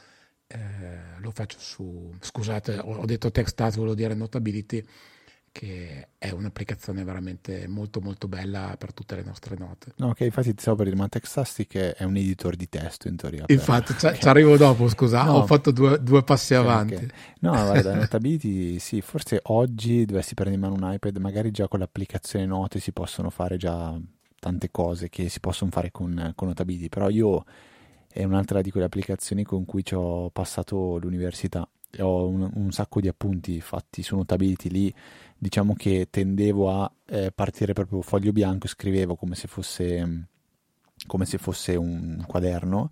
eh, 0.46 1.18
lo 1.18 1.30
faccio 1.32 1.58
su... 1.58 2.14
Scusate, 2.20 2.78
ho, 2.78 3.04
detto 3.04 3.32
Textastic, 3.32 3.78
volevo 3.78 3.96
dire 3.96 4.14
Notability 4.14 4.86
che 5.56 6.08
è 6.18 6.30
un'applicazione 6.32 7.02
veramente 7.02 7.66
molto 7.66 8.02
molto 8.02 8.28
bella 8.28 8.74
per 8.76 8.92
tutte 8.92 9.16
le 9.16 9.22
nostre 9.22 9.56
note. 9.56 9.92
No, 9.96 10.12
che 10.12 10.26
infatti 10.26 10.52
ti 10.52 10.60
stavo 10.60 10.76
per 10.76 10.86
dire, 10.86 10.98
ma 10.98 11.08
Textastic 11.08 11.76
è 11.76 12.04
un 12.04 12.14
editor 12.16 12.56
di 12.56 12.68
testo 12.68 13.08
in 13.08 13.16
teoria. 13.16 13.44
Infatti, 13.46 13.94
per... 13.94 14.18
ci 14.18 14.28
arrivo 14.28 14.58
dopo, 14.58 14.86
scusa, 14.88 15.22
no, 15.24 15.36
ho 15.36 15.46
fatto 15.46 15.70
due, 15.70 16.02
due 16.02 16.22
passi 16.24 16.52
avanti. 16.52 16.96
Okay. 16.96 17.08
No, 17.40 17.52
guarda, 17.52 17.94
Notability, 17.96 18.78
sì, 18.78 19.00
forse 19.00 19.40
oggi 19.44 20.04
dovessi 20.04 20.34
prendere 20.34 20.62
in 20.62 20.68
mano 20.68 20.86
un 20.86 20.92
iPad, 20.92 21.16
magari 21.16 21.50
già 21.50 21.68
con 21.68 21.78
l'applicazione 21.78 22.44
note 22.44 22.78
si 22.78 22.92
possono 22.92 23.30
fare 23.30 23.56
già 23.56 23.98
tante 24.38 24.70
cose 24.70 25.08
che 25.08 25.30
si 25.30 25.40
possono 25.40 25.70
fare 25.70 25.90
con, 25.90 26.32
con 26.34 26.48
Notability, 26.48 26.90
però 26.90 27.08
io 27.08 27.44
è 28.12 28.24
un'altra 28.24 28.60
di 28.60 28.70
quelle 28.70 28.86
applicazioni 28.86 29.42
con 29.42 29.64
cui 29.64 29.82
ci 29.82 29.94
ho 29.94 30.28
passato 30.28 30.98
l'università. 30.98 31.66
Ho 32.00 32.28
un, 32.28 32.50
un 32.52 32.72
sacco 32.72 33.00
di 33.00 33.08
appunti 33.08 33.60
fatti 33.62 34.02
su 34.02 34.16
Notability 34.16 34.68
lì 34.68 34.94
diciamo 35.38 35.74
che 35.74 36.08
tendevo 36.10 36.70
a 36.70 36.90
eh, 37.06 37.30
partire 37.34 37.72
proprio 37.72 38.02
foglio 38.02 38.32
bianco, 38.32 38.68
scrivevo 38.68 39.16
come 39.16 39.34
se 39.34 39.48
fosse, 39.48 40.28
come 41.06 41.24
se 41.24 41.38
fosse 41.38 41.76
un 41.76 42.24
quaderno, 42.26 42.90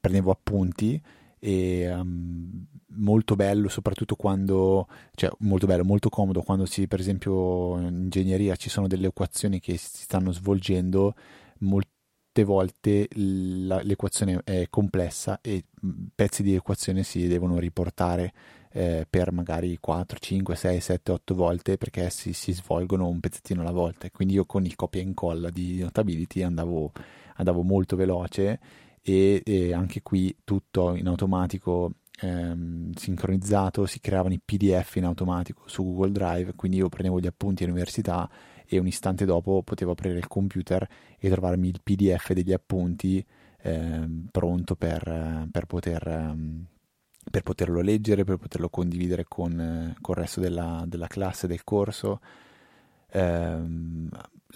prendevo 0.00 0.30
appunti 0.30 1.00
e 1.38 1.92
um, 1.92 2.64
molto 2.96 3.36
bello 3.36 3.68
soprattutto 3.68 4.16
quando 4.16 4.88
cioè 5.14 5.30
molto 5.40 5.66
bello 5.66 5.84
molto 5.84 6.08
comodo 6.08 6.40
quando 6.42 6.64
si 6.64 6.86
per 6.86 6.98
esempio 6.98 7.78
in 7.78 8.02
ingegneria 8.04 8.56
ci 8.56 8.70
sono 8.70 8.86
delle 8.86 9.08
equazioni 9.08 9.60
che 9.60 9.76
si 9.76 10.02
stanno 10.02 10.32
svolgendo 10.32 11.14
molte 11.58 11.90
volte 12.44 13.08
l'equazione 13.12 14.40
è 14.44 14.66
complessa 14.70 15.40
e 15.42 15.64
pezzi 16.14 16.42
di 16.42 16.54
equazione 16.54 17.02
si 17.02 17.26
devono 17.26 17.58
riportare 17.58 18.32
eh, 18.76 19.06
per 19.08 19.32
magari 19.32 19.78
4, 19.80 20.18
5, 20.18 20.54
6, 20.54 20.80
7, 20.80 21.12
8 21.12 21.34
volte 21.34 21.78
perché 21.78 22.10
si, 22.10 22.34
si, 22.34 22.52
svolgono 22.52 23.08
un 23.08 23.20
pezzettino 23.20 23.62
alla 23.62 23.70
volta. 23.70 24.10
Quindi 24.10 24.34
io 24.34 24.44
con 24.44 24.66
il 24.66 24.74
copia 24.74 25.00
e 25.00 25.04
incolla 25.04 25.48
di 25.48 25.78
Notability 25.78 26.42
andavo, 26.42 26.92
andavo 27.36 27.62
molto 27.62 27.96
veloce 27.96 28.60
e, 29.00 29.40
e, 29.42 29.72
anche 29.72 30.02
qui 30.02 30.36
tutto 30.44 30.94
in 30.94 31.06
automatico 31.06 31.92
ehm, 32.20 32.92
sincronizzato, 32.92 33.86
si 33.86 33.98
creavano 33.98 34.34
i 34.34 34.42
PDF 34.44 34.96
in 34.96 35.04
automatico 35.04 35.62
su 35.64 35.82
Google 35.82 36.12
Drive, 36.12 36.54
quindi 36.54 36.76
io 36.76 36.90
prendevo 36.90 37.18
gli 37.18 37.26
appunti 37.26 37.64
all'università 37.64 38.28
e 38.66 38.78
un 38.78 38.86
istante 38.86 39.24
dopo 39.24 39.62
potevo 39.62 39.92
aprire 39.92 40.18
il 40.18 40.28
computer 40.28 40.86
e 41.18 41.30
trovarmi 41.30 41.68
il 41.68 41.80
PDF 41.82 42.32
degli 42.34 42.52
appunti 42.52 43.24
eh, 43.62 44.06
pronto 44.30 44.76
per, 44.76 45.48
per 45.50 45.64
poter... 45.64 46.06
Um, 46.06 46.66
per 47.30 47.42
poterlo 47.42 47.80
leggere, 47.80 48.24
per 48.24 48.36
poterlo 48.36 48.68
condividere 48.68 49.24
con, 49.26 49.58
eh, 49.58 49.96
con 50.00 50.14
il 50.16 50.20
resto 50.20 50.40
della, 50.40 50.84
della, 50.86 51.06
classe, 51.06 51.46
del 51.46 51.64
corso. 51.64 52.20
Eh, 53.08 53.58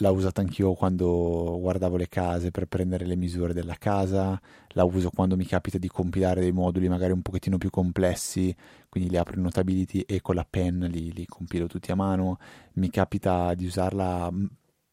l'ho 0.03 0.13
usata 0.13 0.41
anch'io 0.41 0.73
quando 0.75 1.59
guardavo 1.61 1.97
le 1.97 2.09
case 2.09 2.51
per 2.51 2.67
prendere 2.67 3.05
le 3.07 3.17
misure 3.17 3.53
della 3.53 3.75
casa, 3.75 4.41
la 4.69 4.85
uso 4.85 5.11
quando 5.11 5.37
mi 5.37 5.45
capita 5.45 5.79
di 5.79 5.89
compilare 5.89 6.41
dei 6.41 6.53
moduli 6.53 6.89
magari 6.89 7.13
un 7.13 7.23
pochettino 7.23 7.59
più 7.59 7.71
complessi, 7.71 8.55
quindi 8.89 9.11
li 9.11 9.17
apro 9.17 9.37
in 9.37 9.43
Notability 9.43 10.01
e 10.01 10.21
con 10.21 10.37
la 10.37 10.47
pen 10.49 10.89
li, 10.91 11.13
li 11.13 11.27
compilo 11.27 11.67
tutti 11.67 11.91
a 11.91 11.97
mano, 11.97 12.39
mi 12.75 12.89
capita 12.89 13.55
di 13.55 13.67
usarla 13.67 14.33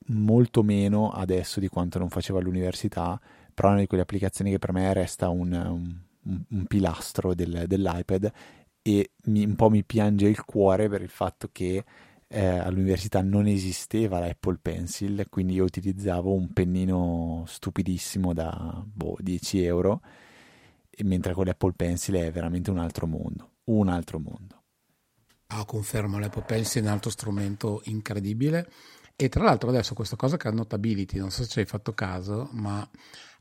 molto 0.08 0.64
meno 0.64 1.10
adesso 1.10 1.60
di 1.60 1.68
quanto 1.68 2.00
non 2.00 2.10
facevo 2.10 2.40
all'università, 2.40 3.20
però 3.54 3.70
è 3.70 3.72
una 3.72 3.82
di 3.82 3.88
quelle 3.88 4.04
applicazioni 4.04 4.52
che 4.52 4.60
per 4.60 4.72
me 4.72 4.94
resta 4.94 5.30
un, 5.30 5.52
un, 5.52 5.96
un 6.50 6.66
pilastro 6.66 7.34
del, 7.34 7.66
dell'iPad 7.68 8.32
e 8.82 9.12
mi, 9.26 9.44
un 9.44 9.56
po' 9.56 9.70
mi 9.70 9.84
piange 9.84 10.28
il 10.28 10.44
cuore 10.44 10.88
per 10.90 11.02
il 11.02 11.10
fatto 11.10 11.50
che 11.52 11.84
eh, 12.30 12.46
all'università 12.46 13.22
non 13.22 13.48
esisteva 13.48 14.20
l'Apple 14.20 14.60
Pencil, 14.62 15.28
quindi 15.30 15.54
io 15.54 15.64
utilizzavo 15.64 16.34
un 16.34 16.52
pennino 16.52 17.44
stupidissimo 17.48 18.34
da 18.34 18.84
boh, 18.86 19.18
10 19.20 19.64
euro, 19.64 20.02
mentre 21.04 21.34
con 21.34 21.46
l'Apple 21.46 21.74
Pencil 21.74 22.16
è 22.16 22.32
veramente 22.32 22.70
un 22.70 22.80
altro 22.80 23.08
mondo, 23.08 23.52
un 23.66 23.88
altro 23.88 24.20
mondo. 24.20 24.64
Ah, 25.48 25.64
confermo, 25.66 26.20
l'Apple 26.20 26.44
Pencil 26.44 26.84
è 26.84 26.86
un 26.86 26.92
altro 26.92 27.10
strumento 27.10 27.82
incredibile. 27.86 28.70
E 29.16 29.30
tra 29.30 29.44
l'altro 29.44 29.70
adesso 29.70 29.96
questa 29.96 30.16
cosa 30.16 30.38
che 30.38 30.48
ha 30.48 30.52
Notability, 30.52 31.18
non 31.18 31.32
so 31.32 31.42
se 31.44 31.50
ci 31.50 31.60
hai 31.60 31.66
fatto 31.66 31.94
caso, 31.94 32.50
ma 32.52 32.88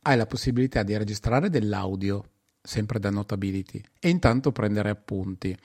hai 0.02 0.16
la 0.16 0.26
possibilità 0.26 0.82
di 0.82 0.96
registrare 0.96 1.50
dell'audio, 1.50 2.24
sempre 2.66 2.98
da 2.98 3.10
Notability, 3.10 3.82
e 3.98 4.08
intanto 4.08 4.52
prendere 4.52 4.90
appunti. 4.90 5.56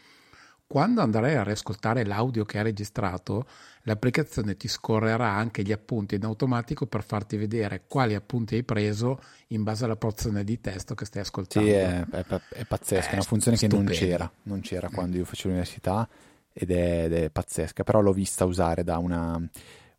Quando 0.72 1.02
andrai 1.02 1.36
a 1.36 1.44
riascoltare 1.44 2.06
l'audio 2.06 2.46
che 2.46 2.58
hai 2.58 2.64
registrato, 2.64 3.46
l'applicazione 3.82 4.56
ti 4.56 4.70
scorrerà 4.70 5.30
anche 5.30 5.64
gli 5.64 5.74
appunti 5.74 6.16
in 6.16 6.24
automatico 6.24 6.86
per 6.86 7.04
farti 7.04 7.36
vedere 7.36 7.84
quali 7.88 8.16
appunti 8.16 8.56
hai 8.56 8.64
preso 8.64 9.22
in 9.48 9.64
base 9.64 9.84
alla 9.84 9.98
porzione 9.98 10.46
di 10.46 10.62
testo 10.62 10.96
che 10.96 11.04
stai 11.04 11.24
ascoltando. 11.24 11.68
Sì, 11.68 11.76
è, 11.76 12.06
è, 12.10 12.26
è 12.52 12.66
pazzesca, 12.66 13.10
è 13.10 13.14
una 13.16 13.22
funzione 13.24 13.58
stupendo. 13.58 13.92
che 13.92 14.00
non 14.00 14.08
c'era, 14.08 14.32
non 14.44 14.62
c'era 14.62 14.90
quando 14.90 15.18
io 15.18 15.26
facevo 15.26 15.50
l'università 15.50 16.08
ed 16.54 16.72
è, 16.72 17.04
ed 17.04 17.14
è 17.16 17.30
pazzesca, 17.30 17.84
però 17.84 18.00
l'ho 18.00 18.14
vista 18.14 18.46
usare 18.46 18.86
da 18.86 18.98
una, 18.98 19.42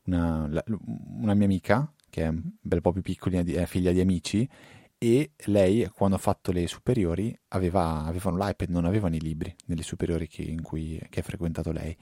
una, 0.04 0.64
una 1.18 1.34
mia 1.34 1.44
amica, 1.44 1.92
che 2.08 2.22
è 2.22 2.28
un 2.28 2.42
bel 2.60 2.80
po' 2.80 2.92
più 2.92 3.02
piccolina, 3.02 3.42
è 3.42 3.66
figlia 3.66 3.92
di 3.92 4.00
amici, 4.00 4.48
e 5.02 5.32
lei 5.46 5.88
quando 5.92 6.14
ha 6.14 6.18
fatto 6.20 6.52
le 6.52 6.68
superiori 6.68 7.36
aveva, 7.48 8.04
avevano 8.04 8.36
l'iPad, 8.36 8.68
non 8.68 8.84
avevano 8.84 9.16
i 9.16 9.20
libri 9.20 9.52
nelle 9.66 9.82
superiori 9.82 10.28
che, 10.28 10.54
cui 10.62 10.96
che 11.10 11.18
ha 11.18 11.22
frequentato 11.24 11.72
lei. 11.72 11.96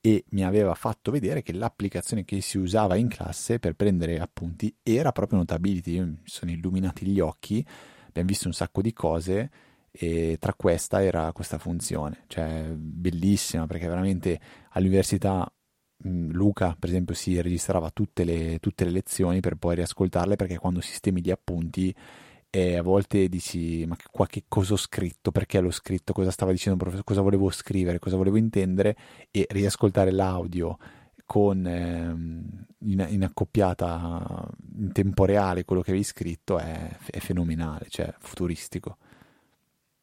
E 0.00 0.24
mi 0.28 0.44
aveva 0.44 0.72
fatto 0.76 1.10
vedere 1.10 1.42
che 1.42 1.52
l'applicazione 1.52 2.24
che 2.24 2.40
si 2.40 2.58
usava 2.58 2.94
in 2.94 3.08
classe 3.08 3.58
per 3.58 3.74
prendere 3.74 4.20
appunti 4.20 4.72
era 4.84 5.10
proprio 5.10 5.38
Notability, 5.38 5.98
mi 5.98 6.20
sono 6.26 6.52
illuminati 6.52 7.04
gli 7.06 7.18
occhi, 7.18 7.66
abbiamo 8.06 8.28
visto 8.28 8.46
un 8.46 8.54
sacco 8.54 8.82
di 8.82 8.92
cose 8.92 9.50
e 9.90 10.36
tra 10.38 10.54
questa 10.54 11.02
era 11.02 11.32
questa 11.32 11.58
funzione, 11.58 12.22
cioè 12.28 12.68
bellissima 12.72 13.66
perché 13.66 13.88
veramente 13.88 14.40
all'università 14.70 15.52
Luca, 16.06 16.76
per 16.78 16.90
esempio, 16.90 17.14
si 17.14 17.40
registrava 17.40 17.90
tutte 17.90 18.22
le, 18.22 18.58
tutte 18.60 18.84
le 18.84 18.90
lezioni 18.90 19.40
per 19.40 19.56
poi 19.56 19.74
riascoltarle 19.76 20.36
perché 20.36 20.58
quando 20.58 20.80
sistemi 20.80 21.20
gli 21.20 21.30
appunti 21.30 21.92
e 22.56 22.76
a 22.76 22.82
volte 22.82 23.28
dici 23.28 23.84
ma 23.84 23.96
qua 24.12 24.28
che 24.28 24.44
cosa 24.46 24.74
ho 24.74 24.76
scritto, 24.76 25.32
perché 25.32 25.58
l'ho 25.58 25.72
scritto, 25.72 26.12
cosa 26.12 26.30
stava 26.30 26.52
dicendo 26.52 26.74
il 26.74 26.78
professore, 26.78 27.04
cosa 27.04 27.20
volevo 27.20 27.50
scrivere, 27.50 27.98
cosa 27.98 28.16
volevo 28.16 28.36
intendere? 28.36 28.96
E 29.32 29.44
riascoltare 29.50 30.12
l'audio 30.12 30.78
con 31.26 31.66
ehm, 31.66 32.66
in, 32.78 33.06
in, 33.08 33.24
accoppiata 33.24 34.48
in 34.78 34.92
tempo 34.92 35.24
reale 35.24 35.64
quello 35.64 35.82
che 35.82 35.90
avevi 35.90 36.04
scritto 36.04 36.58
è, 36.58 36.96
è 37.10 37.18
fenomenale, 37.18 37.86
cioè 37.88 38.14
futuristico. 38.20 38.98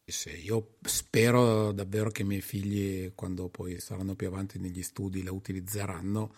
Sì, 0.03 0.43
io 0.43 0.75
spero 0.81 1.71
davvero 1.71 2.09
che 2.09 2.23
i 2.23 2.25
miei 2.25 2.41
figli, 2.41 3.13
quando 3.15 3.47
poi 3.47 3.79
saranno 3.79 4.15
più 4.15 4.27
avanti 4.27 4.59
negli 4.59 4.83
studi, 4.83 5.23
la 5.23 5.31
utilizzeranno 5.31 6.33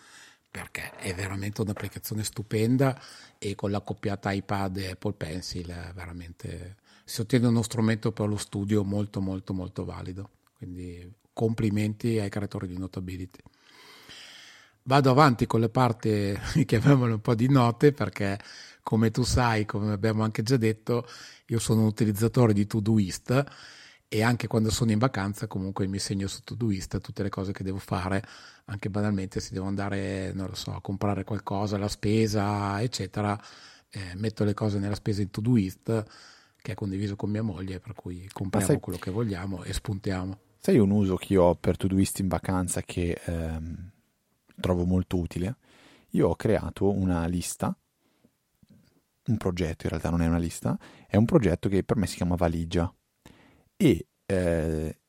perché 0.54 0.92
è 0.98 1.16
veramente 1.16 1.62
un'applicazione 1.62 2.24
stupenda 2.24 2.96
e 3.40 3.56
con 3.56 3.72
l'accoppiata 3.72 4.32
iPad 4.32 4.78
e 4.78 4.92
Apple 4.92 5.14
Pencil 5.14 5.66
veramente 5.96 6.76
si 7.04 7.22
ottiene 7.22 7.48
uno 7.48 7.64
strumento 7.64 8.12
per 8.12 8.28
lo 8.28 8.38
studio 8.38 8.84
molto 8.84 9.20
molto 9.20 9.52
molto 9.56 9.84
valido. 9.84 10.30
Quindi 10.56 11.12
complimenti 11.34 12.20
ai 12.20 12.30
creatori 12.30 12.68
di 12.68 12.78
Notability. 12.78 13.40
Vado 14.84 15.10
avanti 15.10 15.48
con 15.48 15.60
le 15.60 15.70
parti 15.70 16.38
avevano 16.70 17.16
un 17.16 17.22
po' 17.22 17.34
di 17.34 17.50
note 17.50 17.92
perché 17.92 18.40
come 18.84 19.10
tu 19.10 19.24
sai, 19.24 19.66
come 19.66 19.92
abbiamo 19.92 20.22
anche 20.22 20.44
già 20.44 20.58
detto, 20.58 21.08
io 21.48 21.58
sono 21.58 21.82
un 21.82 21.88
utilizzatore 21.88 22.54
di 22.54 22.68
Todoist 22.68 23.44
e 24.08 24.22
anche 24.22 24.46
quando 24.46 24.70
sono 24.70 24.92
in 24.92 25.00
vacanza 25.00 25.48
comunque 25.48 25.88
mi 25.88 25.98
segno 25.98 26.28
su 26.28 26.44
Todoist 26.44 27.02
tutte 27.02 27.24
le 27.24 27.30
cose 27.30 27.54
che 27.54 27.64
devo 27.64 27.80
fare, 27.80 28.24
anche 28.66 28.90
banalmente 28.90 29.40
se 29.40 29.54
devo 29.54 29.66
andare, 29.66 30.32
non 30.34 30.48
lo 30.48 30.56
so, 30.56 30.74
a 30.74 30.82
comprare 30.82 31.24
qualcosa, 31.24 31.78
la 31.78 31.88
spesa, 31.88 32.82
eccetera, 32.82 33.40
eh, 33.90 34.16
metto 34.16 34.44
le 34.44 34.54
cose 34.54 34.80
nella 34.80 34.96
spesa 34.96 35.22
in 35.22 35.30
Todoist 35.30 36.06
che 36.62 36.72
è 36.72 36.76
condiviso 36.76 37.16
con 37.18 37.30
mia 37.30 37.44
moglie, 37.44 37.80
per 37.80 37.94
cui 37.94 38.28
compriamo 38.32 38.66
sai, 38.66 38.80
quello 38.80 38.98
che 38.98 39.12
vogliamo 39.12 39.64
e 39.64 39.74
spuntiamo. 39.74 40.40
Sai 40.58 40.78
un 40.78 40.92
uso 40.92 41.18
che 41.18 41.34
io 41.34 41.44
ho 41.44 41.56
per 41.56 41.76
Todoist 41.76 42.20
in 42.20 42.30
vacanza 42.30 42.82
che 42.82 43.20
ehm, 43.26 43.92
trovo 44.62 44.86
molto 44.86 45.18
utile? 45.18 45.58
Io 46.12 46.30
ho 46.30 46.36
creato 46.36 46.90
una 46.90 47.26
lista 47.26 47.76
un 49.26 49.38
progetto, 49.38 49.84
in 49.84 49.90
realtà 49.90 50.10
non 50.10 50.22
è 50.22 50.28
una 50.28 50.38
lista, 50.38 50.78
è 51.08 51.16
un 51.16 51.26
progetto 51.26 51.70
che 51.70 51.84
per 51.84 51.96
me 51.96 52.08
si 52.08 52.18
chiama 52.18 52.36
Valigia 52.36 52.94
e 53.76 54.08
eh, 54.26 55.00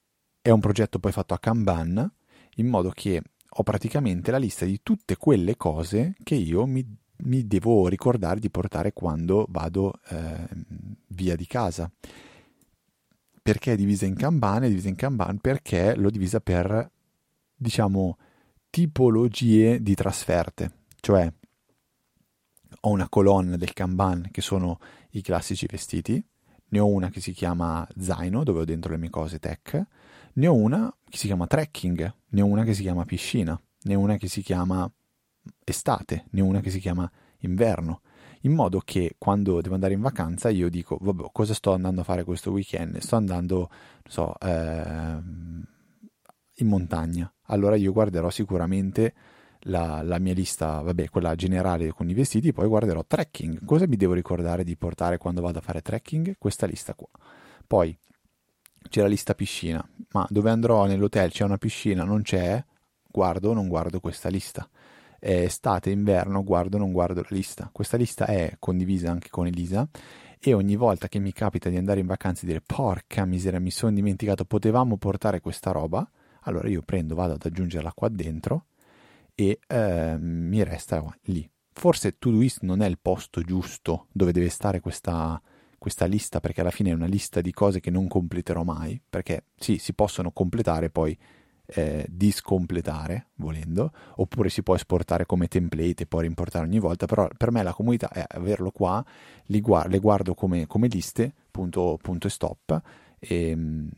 è 0.40 0.50
un 0.50 0.60
progetto 0.60 0.98
poi 0.98 1.12
fatto 1.12 1.34
a 1.34 1.38
Kanban 1.38 2.12
in 2.56 2.66
modo 2.68 2.90
che 2.90 3.22
ho 3.56 3.62
praticamente 3.62 4.30
la 4.30 4.38
lista 4.38 4.64
di 4.64 4.80
tutte 4.82 5.16
quelle 5.16 5.56
cose 5.56 6.14
che 6.22 6.34
io 6.34 6.66
mi, 6.66 6.84
mi 7.18 7.46
devo 7.46 7.86
ricordare 7.88 8.40
di 8.40 8.50
portare 8.50 8.92
quando 8.92 9.46
vado 9.48 10.00
eh, 10.08 10.48
via 11.08 11.36
di 11.36 11.46
casa. 11.46 11.90
Perché 13.42 13.72
è 13.72 13.76
divisa 13.76 14.06
in 14.06 14.16
Kanban? 14.16 14.64
È 14.64 14.68
divisa 14.68 14.88
in 14.88 14.96
Kanban 14.96 15.38
perché 15.38 15.94
l'ho 15.94 16.10
divisa 16.10 16.40
per, 16.40 16.90
diciamo, 17.54 18.16
tipologie 18.70 19.82
di 19.82 19.94
trasferte. 19.94 20.72
Cioè, 20.98 21.32
ho 22.80 22.90
una 22.90 23.08
colonna 23.08 23.56
del 23.56 23.72
Kanban 23.72 24.28
che 24.32 24.40
sono 24.40 24.80
i 25.10 25.22
classici 25.22 25.66
vestiti, 25.66 26.22
ne 26.68 26.78
ho 26.78 26.86
una 26.86 27.10
che 27.10 27.20
si 27.20 27.32
chiama 27.32 27.86
zaino, 27.98 28.42
dove 28.42 28.60
ho 28.60 28.64
dentro 28.64 28.90
le 28.90 28.98
mie 28.98 29.10
cose 29.10 29.38
tech, 29.38 29.86
ne 30.34 30.46
ho 30.46 30.54
una 30.54 30.94
che 31.08 31.16
si 31.16 31.26
chiama 31.26 31.46
trekking, 31.46 32.14
ne 32.28 32.40
ho 32.40 32.46
una 32.46 32.64
che 32.64 32.74
si 32.74 32.82
chiama 32.82 33.04
piscina, 33.04 33.60
ne 33.82 33.94
ho 33.94 34.00
una 34.00 34.16
che 34.16 34.28
si 34.28 34.42
chiama 34.42 34.90
estate, 35.64 36.26
ne 36.30 36.40
ho 36.40 36.44
una 36.44 36.60
che 36.60 36.70
si 36.70 36.80
chiama 36.80 37.10
inverno, 37.38 38.00
in 38.42 38.52
modo 38.52 38.80
che 38.84 39.14
quando 39.18 39.60
devo 39.60 39.74
andare 39.74 39.94
in 39.94 40.00
vacanza 40.00 40.48
io 40.50 40.68
dico, 40.68 40.98
vabbè, 41.00 41.28
cosa 41.32 41.54
sto 41.54 41.72
andando 41.72 42.02
a 42.02 42.04
fare 42.04 42.24
questo 42.24 42.50
weekend? 42.50 42.98
Sto 42.98 43.16
andando, 43.16 43.56
non 43.56 43.68
so, 44.08 44.38
eh, 44.40 45.18
in 46.56 46.66
montagna. 46.66 47.32
Allora 47.46 47.76
io 47.76 47.92
guarderò 47.92 48.30
sicuramente 48.30 49.14
la, 49.60 50.02
la, 50.02 50.18
mia 50.18 50.34
lista, 50.34 50.80
vabbè, 50.82 51.08
quella 51.08 51.34
generale 51.34 51.92
con 51.92 52.08
i 52.08 52.14
vestiti, 52.14 52.52
poi 52.52 52.68
guarderò 52.68 53.02
trekking. 53.06 53.64
Cosa 53.64 53.86
mi 53.86 53.96
devo 53.96 54.12
ricordare 54.12 54.64
di 54.64 54.76
portare 54.76 55.16
quando 55.18 55.40
vado 55.40 55.58
a 55.58 55.62
fare 55.62 55.80
trekking? 55.80 56.36
Questa 56.38 56.66
lista 56.66 56.94
qua. 56.94 57.08
Poi 57.66 57.96
c'è 58.88 59.00
la 59.00 59.08
lista 59.08 59.34
piscina, 59.34 59.86
ma 60.12 60.26
dove 60.28 60.50
andrò 60.50 60.86
nell'hotel 60.86 61.30
c'è 61.30 61.44
una 61.44 61.58
piscina, 61.58 62.04
non 62.04 62.22
c'è, 62.22 62.62
guardo 63.10 63.50
o 63.50 63.52
non 63.54 63.68
guardo 63.68 64.00
questa 64.00 64.28
lista. 64.28 64.68
È 65.18 65.30
estate, 65.30 65.90
inverno, 65.90 66.44
guardo 66.44 66.76
o 66.76 66.80
non 66.80 66.92
guardo 66.92 67.22
la 67.22 67.28
lista. 67.30 67.70
Questa 67.72 67.96
lista 67.96 68.26
è 68.26 68.56
condivisa 68.58 69.10
anche 69.10 69.30
con 69.30 69.46
Elisa 69.46 69.88
e 70.38 70.52
ogni 70.52 70.76
volta 70.76 71.08
che 71.08 71.18
mi 71.18 71.32
capita 71.32 71.70
di 71.70 71.76
andare 71.76 72.00
in 72.00 72.06
vacanza 72.06 72.42
e 72.42 72.46
dire 72.46 72.60
porca 72.60 73.24
miseria, 73.24 73.58
mi 73.60 73.70
sono 73.70 73.92
dimenticato, 73.92 74.44
potevamo 74.44 74.98
portare 74.98 75.40
questa 75.40 75.70
roba, 75.70 76.06
allora 76.42 76.68
io 76.68 76.82
prendo, 76.82 77.14
vado 77.14 77.32
ad 77.32 77.42
aggiungerla 77.42 77.92
qua 77.94 78.08
dentro 78.08 78.66
e 79.34 79.58
eh, 79.66 80.16
mi 80.18 80.62
resta 80.62 81.02
lì. 81.22 81.48
Forse 81.72 82.18
Todoist 82.18 82.60
non 82.60 82.82
è 82.82 82.86
il 82.86 82.98
posto 83.00 83.40
giusto 83.40 84.06
dove 84.12 84.32
deve 84.32 84.50
stare 84.50 84.80
questa, 84.80 85.40
questa 85.84 86.06
lista, 86.06 86.40
perché 86.40 86.62
alla 86.62 86.70
fine 86.70 86.88
è 86.88 86.94
una 86.94 87.04
lista 87.04 87.42
di 87.42 87.52
cose 87.52 87.78
che 87.78 87.90
non 87.90 88.08
completerò 88.08 88.62
mai, 88.62 88.98
perché 89.06 89.48
sì, 89.54 89.76
si 89.76 89.92
possono 89.92 90.30
completare 90.30 90.88
poi 90.88 91.14
eh, 91.66 92.06
discompletare 92.08 93.26
volendo, 93.34 93.92
oppure 94.14 94.48
si 94.48 94.62
può 94.62 94.74
esportare 94.74 95.26
come 95.26 95.46
template 95.46 96.04
e 96.04 96.06
poi 96.06 96.22
rimportare 96.22 96.64
ogni 96.64 96.78
volta, 96.78 97.04
però 97.04 97.28
per 97.36 97.50
me 97.50 97.62
la 97.62 97.74
comunità 97.74 98.08
è 98.08 98.24
averlo 98.26 98.70
qua, 98.70 99.04
guardo, 99.46 99.90
le 99.90 99.98
guardo 99.98 100.32
come, 100.32 100.66
come 100.66 100.88
liste, 100.88 101.34
punto, 101.50 101.98
punto 102.00 102.28
e 102.28 102.30
stop, 102.30 102.80
e, 103.18 103.48
ehm, 103.50 103.90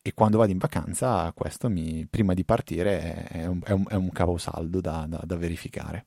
e 0.00 0.14
quando 0.14 0.38
vado 0.38 0.50
in 0.50 0.56
vacanza 0.56 1.30
questo 1.32 1.68
mi, 1.68 2.06
prima 2.08 2.32
di 2.32 2.46
partire 2.46 3.26
è 3.26 3.44
un, 3.44 3.60
è 3.62 3.72
un, 3.72 3.84
è 3.86 3.96
un 3.96 4.08
caposaldo 4.08 4.80
da, 4.80 5.04
da, 5.06 5.20
da 5.22 5.36
verificare. 5.36 6.06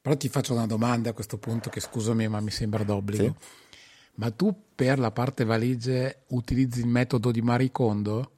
Però 0.00 0.16
ti 0.16 0.28
faccio 0.28 0.52
una 0.52 0.68
domanda 0.68 1.10
a 1.10 1.12
questo 1.12 1.38
punto 1.38 1.70
che 1.70 1.80
scusami 1.80 2.28
ma 2.28 2.38
mi 2.38 2.52
sembra 2.52 2.84
d'obbligo. 2.84 3.24
Sì. 3.24 3.64
Ma 4.16 4.30
tu 4.30 4.54
per 4.74 4.98
la 4.98 5.10
parte 5.10 5.44
valigie 5.44 6.24
utilizzi 6.28 6.80
il 6.80 6.86
metodo 6.86 7.30
di 7.30 7.42
Maricondo? 7.42 8.30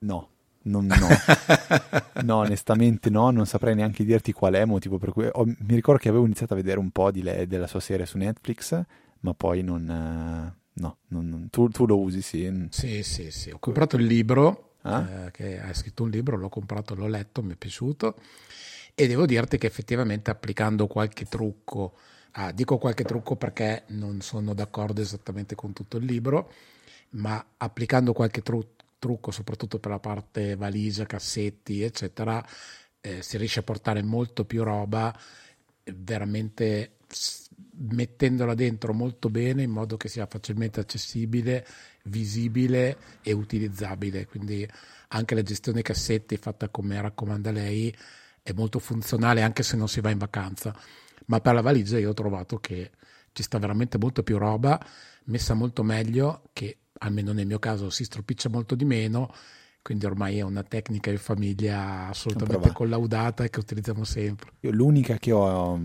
No. 0.00 0.28
Non, 0.62 0.86
no. 0.86 1.08
no, 2.22 2.36
onestamente 2.36 3.08
no, 3.08 3.30
non 3.30 3.46
saprei 3.46 3.74
neanche 3.74 4.04
dirti 4.04 4.32
qual 4.32 4.54
è 4.54 4.60
il 4.60 4.66
motivo 4.66 4.98
per 4.98 5.10
cui... 5.10 5.26
Ho, 5.32 5.44
mi 5.44 5.74
ricordo 5.74 6.00
che 6.00 6.10
avevo 6.10 6.24
iniziato 6.24 6.52
a 6.52 6.56
vedere 6.56 6.78
un 6.78 6.90
po' 6.90 7.10
di 7.10 7.22
lei, 7.22 7.46
della 7.46 7.66
sua 7.66 7.80
serie 7.80 8.04
su 8.04 8.18
Netflix, 8.18 8.78
ma 9.20 9.34
poi 9.34 9.62
non... 9.62 9.82
Uh, 9.82 10.80
no, 10.80 10.98
non, 11.08 11.28
non, 11.28 11.48
tu, 11.48 11.68
tu, 11.68 11.86
lo 11.86 11.98
usi, 11.98 12.20
sì. 12.20 12.66
Sì, 12.70 13.02
sì, 13.02 13.30
sì. 13.30 13.50
Ho 13.50 13.58
comprato 13.58 13.96
il 13.96 14.04
libro, 14.04 14.74
ah? 14.82 15.26
eh, 15.26 15.30
che 15.30 15.60
hai 15.60 15.74
scritto 15.74 16.02
un 16.02 16.10
libro, 16.10 16.36
l'ho 16.36 16.50
comprato, 16.50 16.94
l'ho 16.94 17.06
letto, 17.06 17.42
mi 17.42 17.54
è 17.54 17.56
piaciuto 17.56 18.16
e 18.94 19.06
devo 19.06 19.24
dirti 19.24 19.56
che 19.56 19.66
effettivamente 19.66 20.30
applicando 20.30 20.86
qualche 20.86 21.24
trucco, 21.24 21.94
ah, 22.32 22.52
dico 22.52 22.78
qualche 22.78 23.04
trucco 23.04 23.36
perché 23.36 23.84
non 23.88 24.20
sono 24.20 24.54
d'accordo 24.54 25.00
esattamente 25.00 25.54
con 25.54 25.72
tutto 25.72 25.96
il 25.96 26.04
libro, 26.04 26.52
ma 27.10 27.44
applicando 27.56 28.12
qualche 28.12 28.42
trucco 28.42 28.78
trucco 29.00 29.32
soprattutto 29.32 29.80
per 29.80 29.90
la 29.90 29.98
parte 29.98 30.54
valigia, 30.54 31.06
cassetti, 31.06 31.82
eccetera, 31.82 32.46
eh, 33.00 33.22
si 33.22 33.36
riesce 33.38 33.60
a 33.60 33.64
portare 33.64 34.02
molto 34.02 34.44
più 34.44 34.62
roba 34.62 35.18
veramente 35.84 36.98
mettendola 37.82 38.54
dentro 38.54 38.92
molto 38.92 39.30
bene 39.30 39.62
in 39.62 39.70
modo 39.70 39.96
che 39.96 40.08
sia 40.08 40.26
facilmente 40.26 40.80
accessibile, 40.80 41.66
visibile 42.04 42.96
e 43.22 43.32
utilizzabile. 43.32 44.26
Quindi 44.26 44.68
anche 45.08 45.34
la 45.34 45.42
gestione 45.42 45.82
cassetti 45.82 46.36
fatta 46.36 46.68
come 46.68 47.00
raccomanda 47.00 47.50
lei 47.50 47.92
è 48.42 48.52
molto 48.52 48.78
funzionale 48.78 49.42
anche 49.42 49.62
se 49.62 49.76
non 49.76 49.88
si 49.88 50.00
va 50.00 50.10
in 50.10 50.18
vacanza. 50.18 50.78
Ma 51.30 51.40
per 51.40 51.54
la 51.54 51.60
valigia 51.60 51.96
io 51.96 52.10
ho 52.10 52.14
trovato 52.14 52.58
che 52.58 52.90
ci 53.30 53.44
sta 53.44 53.58
veramente 53.58 53.98
molto 53.98 54.24
più 54.24 54.36
roba, 54.36 54.84
messa 55.26 55.54
molto 55.54 55.84
meglio, 55.84 56.42
che 56.52 56.78
almeno 56.98 57.32
nel 57.32 57.46
mio 57.46 57.60
caso 57.60 57.88
si 57.88 58.02
stropiccia 58.02 58.48
molto 58.48 58.74
di 58.74 58.84
meno, 58.84 59.32
quindi 59.80 60.06
ormai 60.06 60.38
è 60.38 60.42
una 60.42 60.64
tecnica 60.64 61.08
in 61.12 61.18
famiglia 61.18 62.08
assolutamente 62.08 62.72
collaudata 62.72 63.44
e 63.44 63.48
che 63.48 63.60
utilizziamo 63.60 64.02
sempre. 64.02 64.54
Io 64.60 64.72
l'unica 64.72 65.18
che 65.18 65.30
ho, 65.30 65.80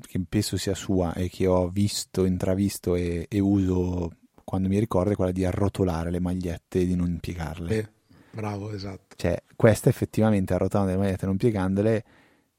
che 0.00 0.20
penso 0.28 0.56
sia 0.56 0.74
sua 0.74 1.14
e 1.14 1.30
che 1.30 1.46
ho 1.46 1.68
visto, 1.68 2.24
intravisto 2.24 2.96
e, 2.96 3.26
e 3.30 3.38
uso 3.38 4.10
quando 4.42 4.68
mi 4.68 4.80
ricordo 4.80 5.12
è 5.12 5.14
quella 5.14 5.30
di 5.30 5.44
arrotolare 5.44 6.10
le 6.10 6.18
magliette 6.18 6.80
e 6.80 6.86
di 6.86 6.96
non 6.96 7.18
piegarle. 7.20 7.78
Eh, 7.78 7.88
bravo, 8.32 8.72
esatto. 8.72 9.14
Cioè, 9.14 9.44
questa 9.54 9.88
effettivamente 9.88 10.54
arrotolando 10.54 10.90
le 10.90 10.98
magliette 10.98 11.22
e 11.22 11.26
non 11.28 11.36
piegandole, 11.36 12.04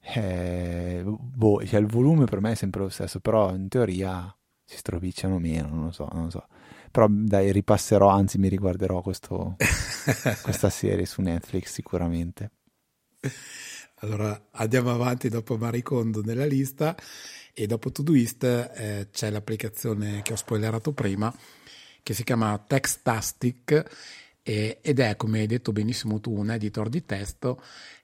eh, 0.06 1.02
boh, 1.06 1.66
cioè 1.66 1.80
il 1.80 1.88
volume 1.88 2.26
per 2.26 2.42
me 2.42 2.52
è 2.52 2.56
sempre 2.56 2.82
lo 2.82 2.90
stesso, 2.90 3.20
però 3.20 3.54
in 3.56 3.70
teoria 3.70 4.36
si 4.66 4.78
stropicciano 4.78 5.40
meno, 5.40 5.68
non 5.70 5.86
lo 5.86 5.92
so, 5.92 6.10
non 6.12 6.26
lo 6.26 6.30
so. 6.30 6.48
Però 6.92 7.08
dai, 7.10 7.52
ripasserò, 7.52 8.10
anzi 8.10 8.38
mi 8.38 8.50
riguarderò 8.50 9.02
questo, 9.02 9.56
questa 10.44 10.70
serie 10.70 11.06
su 11.06 11.22
Netflix 11.22 11.72
sicuramente. 11.72 12.52
Allora 14.02 14.50
andiamo 14.52 14.92
avanti 14.92 15.30
dopo 15.30 15.58
Maricondo 15.58 16.22
nella 16.22 16.46
lista 16.46 16.96
e 17.54 17.66
dopo 17.68 17.92
Todoist 17.92 18.44
eh, 18.44 19.08
c'è 19.12 19.30
l'applicazione 19.30 20.22
che 20.22 20.34
ho 20.34 20.36
spoilerato 20.36 20.92
prima 20.92 21.34
che 22.04 22.14
si 22.14 22.24
chiama 22.24 22.62
Textastic 22.68 23.84
ed 24.44 25.00
è, 25.00 25.16
come 25.16 25.40
hai 25.40 25.48
detto 25.48 25.72
benissimo 25.72 26.20
tu, 26.20 26.38
un 26.38 26.52
editor 26.52 26.90
di 26.90 27.06
testo 27.06 27.64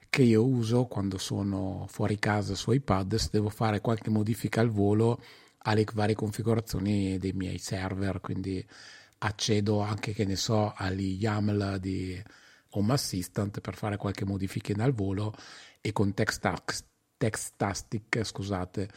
che 0.10 0.24
io 0.24 0.46
uso 0.46 0.86
quando 0.86 1.18
sono 1.18 1.86
fuori 1.88 2.18
casa 2.18 2.56
su 2.56 2.72
iPad, 2.72 3.16
se 3.16 3.30
devo 3.32 3.50
fare 3.50 3.80
qualche 3.80 4.10
modifica 4.10 4.62
al 4.62 4.70
volo 4.70 5.22
alle 5.64 5.86
varie 5.94 6.16
configurazioni 6.16 7.18
dei 7.18 7.34
miei 7.34 7.58
server, 7.58 8.22
quindi 8.22 8.66
accedo 9.20 9.82
anche, 9.82 10.14
che 10.14 10.26
ne 10.26 10.36
so, 10.36 10.74
agli 10.76 11.18
YAML 11.20 11.78
di 11.80 12.22
Home 12.72 12.94
Assistant 12.94 13.62
per 13.62 13.76
fare 13.76 13.98
qualche 13.98 14.26
modifica 14.26 14.74
al 14.84 14.94
volo 14.94 15.34
e 15.82 15.92
con 15.92 16.14
Textastic, 16.14 18.24
scusate, 18.24 18.90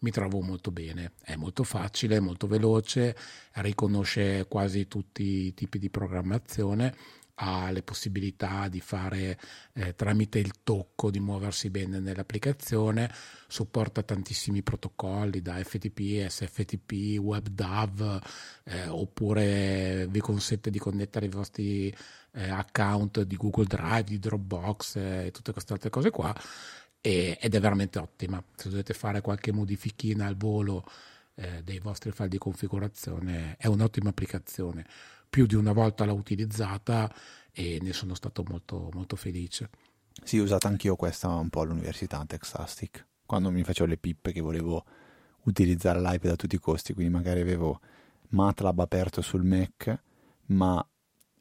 mi 0.00 0.10
trovo 0.10 0.40
molto 0.40 0.70
bene. 0.70 1.12
È 1.22 1.36
molto 1.36 1.62
facile, 1.62 2.20
molto 2.20 2.46
veloce, 2.46 3.16
riconosce 3.54 4.46
quasi 4.48 4.88
tutti 4.88 5.22
i 5.22 5.54
tipi 5.54 5.78
di 5.78 5.90
programmazione 5.90 6.94
ha 7.42 7.70
le 7.70 7.82
possibilità 7.82 8.68
di 8.68 8.80
fare 8.80 9.38
eh, 9.72 9.94
tramite 9.94 10.38
il 10.38 10.62
tocco, 10.62 11.10
di 11.10 11.20
muoversi 11.20 11.70
bene 11.70 11.98
nell'applicazione, 11.98 13.10
supporta 13.48 14.02
tantissimi 14.02 14.62
protocolli 14.62 15.40
da 15.40 15.54
FTP, 15.62 16.26
SFTP, 16.28 17.18
WebDAV, 17.18 18.20
eh, 18.64 18.88
oppure 18.88 20.06
vi 20.10 20.20
consente 20.20 20.70
di 20.70 20.78
connettere 20.78 21.26
i 21.26 21.30
vostri 21.30 21.94
eh, 22.32 22.48
account 22.50 23.22
di 23.22 23.36
Google 23.36 23.66
Drive, 23.66 24.04
di 24.04 24.18
Dropbox 24.18 24.96
eh, 24.96 25.26
e 25.26 25.30
tutte 25.30 25.52
queste 25.52 25.72
altre 25.72 25.88
cose 25.90 26.10
qua 26.10 26.34
e, 27.00 27.38
ed 27.40 27.54
è 27.54 27.60
veramente 27.60 27.98
ottima. 27.98 28.42
Se 28.54 28.68
dovete 28.68 28.92
fare 28.92 29.22
qualche 29.22 29.52
modifichina 29.52 30.26
al 30.26 30.36
volo 30.36 30.84
eh, 31.36 31.62
dei 31.62 31.78
vostri 31.78 32.12
file 32.12 32.28
di 32.28 32.38
configurazione 32.38 33.56
è 33.56 33.66
un'ottima 33.66 34.10
applicazione 34.10 34.84
più 35.30 35.46
di 35.46 35.54
una 35.54 35.72
volta 35.72 36.04
l'ho 36.04 36.14
utilizzata 36.14 37.10
e 37.52 37.78
ne 37.80 37.92
sono 37.92 38.14
stato 38.14 38.44
molto, 38.48 38.90
molto 38.92 39.16
felice. 39.16 39.70
Sì, 40.22 40.38
ho 40.38 40.42
usato 40.42 40.66
anch'io 40.66 40.96
questa 40.96 41.28
un 41.28 41.48
po' 41.48 41.60
all'università, 41.62 42.22
Texastic, 42.26 43.06
quando 43.24 43.50
mi 43.50 43.62
facevo 43.62 43.88
le 43.88 43.96
pippe 43.96 44.32
che 44.32 44.40
volevo 44.40 44.84
utilizzare 45.44 46.00
l'iPad 46.00 46.32
a 46.32 46.36
tutti 46.36 46.56
i 46.56 46.60
costi, 46.60 46.92
quindi 46.92 47.12
magari 47.12 47.40
avevo 47.40 47.80
MATLAB 48.30 48.80
aperto 48.80 49.22
sul 49.22 49.44
Mac, 49.44 50.02
ma 50.46 50.84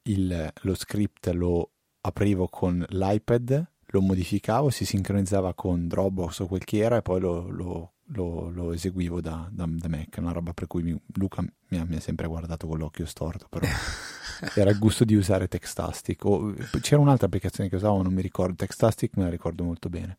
il, 0.03 0.53
lo 0.61 0.75
script 0.75 1.27
lo 1.29 1.71
aprivo 2.01 2.47
con 2.47 2.85
l'iPad, 2.87 3.67
lo 3.87 4.01
modificavo, 4.01 4.69
si 4.69 4.85
sincronizzava 4.85 5.53
con 5.53 5.87
Dropbox 5.87 6.39
o 6.39 6.47
quel 6.47 6.63
che 6.63 6.77
era 6.77 6.97
e 6.97 7.01
poi 7.01 7.19
lo, 7.19 7.49
lo 7.49 7.93
lo, 8.11 8.49
lo 8.49 8.73
eseguivo 8.73 9.21
da, 9.21 9.47
da, 9.51 9.65
da, 9.67 9.87
Mac, 9.87 10.15
una 10.17 10.31
roba 10.31 10.53
per 10.53 10.67
cui 10.67 10.83
mi, 10.83 10.99
Luca 11.15 11.41
mi 11.41 11.77
ha, 11.77 11.85
mi 11.85 11.95
ha, 11.95 11.99
sempre 11.99 12.27
guardato 12.27 12.67
con 12.67 12.77
l'occhio 12.77 13.05
storto, 13.05 13.47
però 13.49 13.67
era 14.55 14.69
il 14.69 14.79
gusto 14.79 15.03
di 15.05 15.15
usare 15.15 15.47
Textastic. 15.47 16.23
O, 16.25 16.53
c'era 16.81 17.01
un'altra 17.01 17.27
applicazione 17.27 17.69
che 17.69 17.75
usavo, 17.75 18.01
non 18.01 18.13
mi 18.13 18.21
ricordo, 18.21 18.55
Textastic 18.55 19.17
me 19.17 19.23
la 19.23 19.29
ricordo 19.29 19.63
molto 19.63 19.89
bene. 19.89 20.17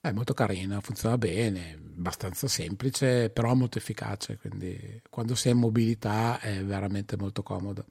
È 0.00 0.12
molto 0.12 0.34
carina, 0.34 0.80
funziona 0.80 1.18
bene, 1.18 1.72
abbastanza 1.96 2.46
semplice, 2.46 3.28
però 3.30 3.54
molto 3.54 3.78
efficace, 3.78 4.36
quindi 4.38 5.02
quando 5.10 5.34
sei 5.34 5.52
in 5.52 5.58
mobilità 5.58 6.38
è 6.38 6.62
veramente 6.64 7.16
molto 7.16 7.42
comodo. 7.42 7.86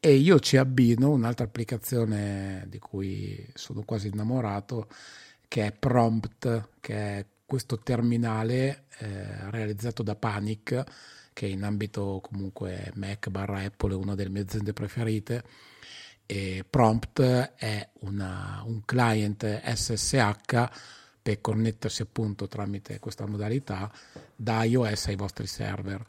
E 0.00 0.14
io 0.14 0.38
ci 0.40 0.56
abbino 0.56 1.10
un'altra 1.10 1.44
applicazione 1.44 2.64
di 2.68 2.78
cui 2.78 3.46
sono 3.54 3.82
quasi 3.84 4.08
innamorato, 4.08 4.88
che 5.48 5.66
è 5.66 5.72
Prompt, 5.72 6.68
che 6.80 6.94
è 6.94 7.26
questo 7.54 7.78
terminale 7.78 8.86
eh, 8.98 9.48
realizzato 9.50 10.02
da 10.02 10.16
Panic, 10.16 10.82
che 11.32 11.46
in 11.46 11.62
ambito 11.62 12.18
comunque 12.20 12.90
Mac 12.96 13.28
barra 13.28 13.60
Apple 13.60 13.92
è 13.92 13.96
una 13.96 14.16
delle 14.16 14.28
mie 14.28 14.42
aziende 14.42 14.72
preferite. 14.72 15.44
E 16.26 16.64
Prompt 16.68 17.20
è 17.20 17.88
una, 18.00 18.60
un 18.66 18.84
client 18.84 19.62
SSH 19.72 20.68
per 21.22 21.40
connettersi 21.40 22.02
appunto 22.02 22.48
tramite 22.48 22.98
questa 22.98 23.24
modalità 23.24 23.88
da 24.34 24.64
iOS 24.64 25.06
ai 25.06 25.16
vostri 25.16 25.46
server. 25.46 26.04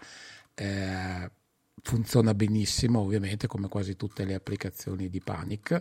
Eh, 0.55 1.31
funziona 1.79 2.33
benissimo 2.33 3.01
ovviamente 3.01 3.45
come 3.45 3.67
quasi 3.67 3.95
tutte 3.95 4.25
le 4.25 4.33
applicazioni 4.33 5.09
di 5.11 5.21
Panic 5.21 5.79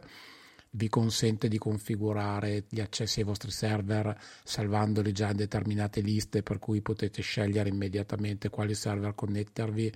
vi 0.76 0.88
consente 0.88 1.48
di 1.48 1.59
configurare 1.59 2.64
gli 2.68 2.80
accessi 2.80 3.20
ai 3.20 3.26
vostri 3.26 3.51
server 3.51 4.16
salvandoli 4.42 5.12
già 5.12 5.30
in 5.30 5.36
determinate 5.36 6.01
liste 6.01 6.42
per 6.42 6.59
cui 6.59 6.80
potete 6.80 7.22
scegliere 7.22 7.68
immediatamente 7.68 8.48
quali 8.48 8.74
server 8.74 9.14
connettervi 9.14 9.92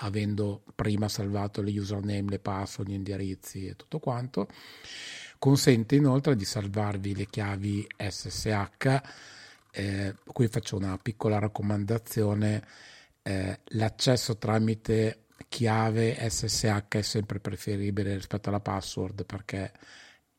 avendo 0.00 0.62
prima 0.74 1.08
salvato 1.08 1.62
le 1.62 1.78
username, 1.78 2.30
le 2.30 2.38
password, 2.38 2.90
gli 2.90 2.94
indirizzi 2.94 3.66
e 3.66 3.76
tutto 3.76 3.98
quanto. 3.98 4.48
Consente 5.38 5.94
inoltre 5.94 6.34
di 6.34 6.44
salvarvi 6.44 7.14
le 7.14 7.26
chiavi 7.26 7.86
SSH. 7.96 9.00
Eh, 9.70 10.14
qui 10.26 10.48
faccio 10.48 10.76
una 10.76 10.98
piccola 10.98 11.38
raccomandazione. 11.38 12.62
Eh, 13.22 13.60
l'accesso 13.64 14.36
tramite 14.36 15.26
chiave 15.48 16.16
SSH 16.28 16.88
è 16.88 17.02
sempre 17.02 17.38
preferibile 17.38 18.14
rispetto 18.14 18.48
alla 18.48 18.60
password 18.60 19.24
perché 19.24 19.72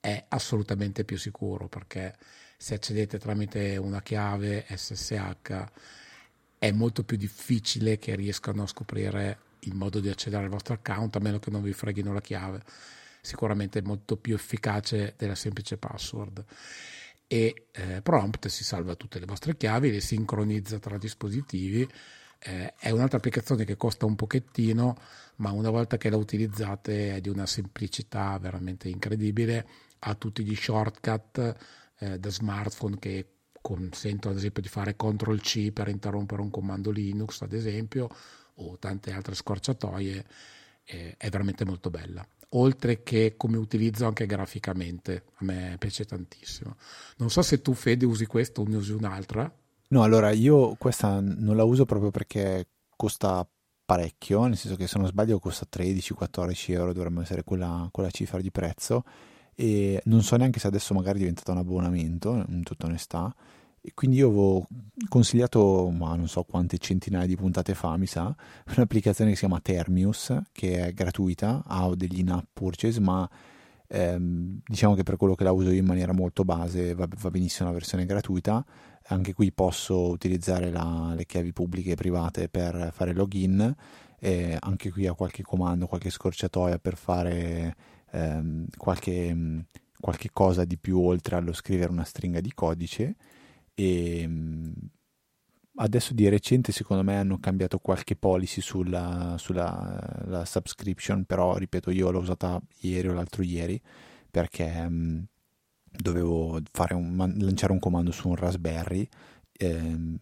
è 0.08 0.24
assolutamente 0.30 1.04
più 1.04 1.18
sicuro 1.18 1.68
perché 1.68 2.16
se 2.56 2.76
accedete 2.76 3.20
tramite 3.20 3.76
una 3.76 4.02
chiave 4.02 4.66
SSH 4.70 5.66
è 6.58 6.72
molto 6.72 7.04
più 7.04 7.18
difficile 7.18 7.98
che 8.00 8.16
riescano 8.16 8.64
a 8.64 8.68
scoprire 8.68 9.40
il 9.62 9.76
modo 9.76 10.00
di 10.00 10.08
accedere 10.08 10.46
al 10.46 10.50
vostro 10.50 10.76
account 10.76 11.18
a 11.18 11.20
meno 11.20 11.40
che 11.40 11.52
non 11.52 11.62
vi 11.62 11.74
freghino 11.74 12.14
la 12.14 12.22
chiave. 12.22 12.64
Sicuramente 13.20 13.80
è 13.80 13.82
molto 13.82 14.16
più 14.16 14.34
efficace 14.34 15.16
della 15.18 15.36
semplice 15.36 15.78
password. 15.78 16.46
e 17.28 17.68
eh, 17.74 18.02
Prompt 18.02 18.48
si 18.48 18.64
salva 18.64 18.96
tutte 18.96 19.20
le 19.20 19.26
vostre 19.26 19.58
chiavi, 19.58 19.92
le 19.92 20.00
sincronizza 20.00 20.80
tra 20.80 20.98
dispositivi. 20.98 21.86
Eh, 22.40 22.74
è 22.80 22.92
un'altra 22.92 23.18
applicazione 23.18 23.66
che 23.66 23.76
costa 23.76 24.06
un 24.06 24.16
pochettino, 24.16 24.96
ma 25.38 25.52
una 25.52 25.70
volta 25.70 25.98
che 25.98 26.10
la 26.10 26.16
utilizzate 26.16 27.16
è 27.16 27.20
di 27.20 27.28
una 27.28 27.46
semplicità 27.46 28.38
veramente 28.40 28.88
incredibile. 28.88 29.86
Ha 29.99 30.15
tutti 30.15 30.44
gli 30.44 30.56
shortcut 30.56 31.56
eh, 31.99 32.19
da 32.19 32.30
smartphone 32.30 32.99
che 32.99 33.32
consentono 33.61 34.34
ad 34.34 34.40
esempio 34.40 34.61
di 34.61 34.69
fare 34.69 34.95
CTRL 34.95 35.40
C 35.40 35.72
per 35.72 35.88
interrompere 35.90 36.41
un 36.41 36.49
comando 36.49 36.91
Linux, 36.91 37.41
ad 37.41 37.53
esempio, 37.53 38.10
o 38.56 38.78
tante 38.78 39.11
altre 39.11 39.36
scorciatoie. 39.36 40.26
Eh, 40.84 41.15
è 41.18 41.30
veramente 41.30 41.65
molto 41.65 41.90
bella 41.90 42.26
oltre 42.52 43.03
che 43.03 43.34
come 43.36 43.57
utilizzo 43.57 44.06
anche 44.06 44.26
graficamente. 44.26 45.24
A 45.36 45.45
me 45.45 45.76
piace 45.80 46.06
tantissimo. 46.06 46.76
Non 47.18 47.30
so 47.30 47.41
se 47.41 47.61
tu, 47.61 47.74
Fede, 47.74 48.06
usi 48.06 48.26
questo 48.26 48.61
o 48.61 48.65
ne 48.68 48.78
usi 48.78 48.94
un'altra. 48.94 49.52
No, 49.90 50.03
allora 50.03 50.32
io 50.32 50.76
questa 50.76 51.19
non 51.19 51.56
la 51.56 51.64
uso 51.64 51.86
proprio 51.86 52.11
perché 52.11 52.68
costa 52.95 53.48
parecchio, 53.86 54.45
nel 54.45 54.57
senso 54.57 54.76
che 54.76 54.88
se 54.88 54.98
non 54.98 55.07
sbaglio 55.07 55.40
costa 55.40 55.65
13-14 55.72 56.72
euro, 56.72 56.94
dovrebbe 56.94 57.22
essere 57.22 57.44
quella, 57.44 57.88
quella 57.91 58.11
cifra 58.11 58.41
di 58.41 58.52
prezzo 58.52 59.03
e 59.60 60.00
non 60.04 60.22
so 60.22 60.36
neanche 60.36 60.60
se 60.60 60.68
adesso 60.68 60.94
magari 60.94 61.16
è 61.16 61.20
diventato 61.22 61.52
un 61.52 61.58
abbonamento, 61.58 62.46
in 62.50 62.62
tutta 62.62 62.86
onestà. 62.86 63.34
E 63.82 63.92
quindi 63.96 64.18
io 64.18 64.28
avevo 64.28 64.68
consigliato, 65.10 65.90
ma 65.90 66.16
non 66.16 66.28
so 66.28 66.44
quante 66.44 66.78
centinaia 66.78 67.26
di 67.26 67.36
puntate 67.36 67.74
fa, 67.74 67.98
mi 67.98 68.06
sa, 68.06 68.26
un'applicazione 68.76 69.32
che 69.32 69.36
si 69.36 69.46
chiama 69.46 69.60
Termius, 69.60 70.38
che 70.52 70.86
è 70.86 70.94
gratuita, 70.94 71.64
ha 71.66 71.90
degli 71.96 72.20
in-app 72.20 72.46
purchase, 72.54 73.00
ma 73.00 73.28
ehm, 73.88 74.60
diciamo 74.64 74.94
che 74.94 75.02
per 75.02 75.18
quello 75.18 75.34
che 75.34 75.44
la 75.44 75.52
uso 75.54 75.72
io 75.72 75.80
in 75.80 75.86
maniera 75.86 76.14
molto 76.14 76.44
base 76.44 76.94
va, 76.94 77.08
va 77.20 77.30
benissimo 77.32 77.70
la 77.70 77.74
versione 77.74 78.06
gratuita. 78.06 78.64
Anche 79.08 79.34
qui 79.34 79.52
posso 79.52 80.10
utilizzare 80.10 80.70
la, 80.70 81.14
le 81.16 81.26
chiavi 81.26 81.52
pubbliche 81.52 81.94
e 81.94 81.96
private 81.96 82.48
per 82.48 82.92
fare 82.94 83.14
login, 83.14 83.76
e 84.20 84.56
anche 84.60 84.92
qui 84.92 85.08
ho 85.08 85.16
qualche 85.16 85.42
comando, 85.42 85.88
qualche 85.88 86.12
scorciatoia 86.12 86.78
per 86.78 86.96
fare 86.96 87.76
ehm, 88.12 88.68
qualche, 88.78 89.66
qualche 90.00 90.30
cosa 90.32 90.66
di 90.66 90.78
più 90.78 91.00
oltre 91.00 91.36
allo 91.36 91.54
scrivere 91.54 91.92
una 91.92 92.04
stringa 92.04 92.42
di 92.42 92.54
codice 92.54 93.16
e 93.74 94.22
ehm, 94.22 94.74
adesso 95.76 96.14
di 96.14 96.28
recente 96.30 96.72
secondo 96.72 97.04
me 97.04 97.18
hanno 97.18 97.40
cambiato 97.40 97.80
qualche 97.80 98.16
policy 98.16 98.62
sulla, 98.62 99.36
sulla 99.38 100.44
subscription, 100.46 101.26
però 101.26 101.56
ripeto 101.56 101.92
io 101.92 102.10
l'ho 102.12 102.20
usata 102.20 102.60
ieri 102.80 103.08
o 103.10 103.14
l'altro 103.14 103.44
ieri 103.44 103.80
perché 104.30 104.88
mh, 104.88 105.28
dovevo 105.84 106.60
un, 106.92 107.34
lanciare 107.40 107.74
un 107.74 107.80
comando 107.80 108.12
su 108.12 108.28
un 108.30 108.36
Raspberry. 108.36 109.08
Ehm, 109.54 110.18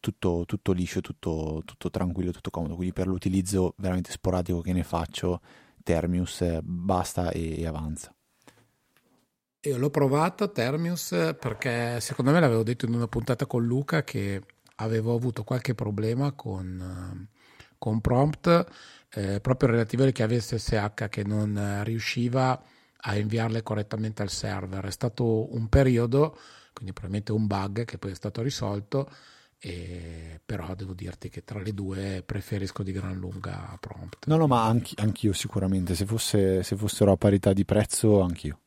tutto, 0.00 0.44
tutto, 0.46 0.72
liscio, 0.72 1.00
tutto, 1.00 1.62
tutto, 1.64 1.90
tranquillo, 1.90 2.30
tutto 2.30 2.50
comodo. 2.50 2.76
Quindi 2.76 2.92
per 2.92 3.06
l'utilizzo 3.06 3.74
veramente 3.78 4.10
sporadico 4.12 4.60
che 4.60 4.72
ne 4.72 4.84
faccio, 4.84 5.40
Termius 5.86 6.40
eh, 6.40 6.58
basta 6.64 7.30
e, 7.30 7.60
e 7.60 7.64
avanza. 7.64 8.12
Io 9.60 9.78
l'ho 9.78 9.90
provato 9.90 10.50
Termius 10.50 11.36
perché 11.38 12.00
secondo 12.00 12.32
me 12.32 12.40
l'avevo 12.40 12.64
detto 12.64 12.86
in 12.86 12.94
una 12.94 13.06
puntata 13.06 13.46
con 13.46 13.64
Luca 13.64 14.02
che 14.02 14.42
avevo 14.76 15.14
avuto 15.14 15.44
qualche 15.44 15.76
problema 15.76 16.32
con, 16.32 17.28
con 17.78 18.00
prompt 18.00 18.66
eh, 19.10 19.40
proprio 19.40 19.70
relativo 19.70 20.02
alle 20.02 20.12
chiavi 20.12 20.40
SSH 20.40 21.08
che 21.08 21.22
non 21.22 21.80
riusciva 21.84 22.60
a 22.96 23.16
inviarle 23.16 23.62
correttamente 23.62 24.22
al 24.22 24.30
server. 24.30 24.84
È 24.84 24.90
stato 24.90 25.54
un 25.54 25.68
periodo, 25.68 26.36
quindi 26.72 26.92
probabilmente 26.92 27.30
un 27.30 27.46
bug 27.46 27.84
che 27.84 27.98
poi 27.98 28.10
è 28.10 28.14
stato 28.14 28.42
risolto, 28.42 29.08
e, 29.58 30.40
però 30.44 30.74
devo 30.74 30.92
dirti 30.92 31.28
che 31.28 31.44
tra 31.44 31.60
le 31.60 31.72
due 31.72 32.22
preferisco 32.24 32.82
di 32.82 32.92
gran 32.92 33.16
lunga 33.16 33.76
prompt. 33.80 34.26
No, 34.26 34.36
no, 34.36 34.46
ma 34.46 34.64
anch- 34.66 34.98
anch'io 35.00 35.32
sicuramente, 35.32 35.94
se, 35.94 36.06
fosse, 36.06 36.62
se 36.62 36.76
fossero 36.76 37.12
a 37.12 37.16
parità 37.16 37.52
di 37.52 37.64
prezzo, 37.64 38.20
anch'io 38.20 38.60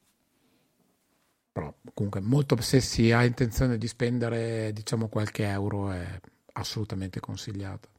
però 1.60 1.74
comunque 1.94 2.22
molto, 2.22 2.60
se 2.62 2.80
si 2.80 3.12
ha 3.12 3.26
intenzione 3.26 3.78
di 3.78 3.88
spendere 3.88 4.72
diciamo 4.72 5.10
qualche 5.10 5.46
euro 5.46 5.92
è 5.92 6.20
assolutamente 6.54 7.20
consigliato. 7.20 7.90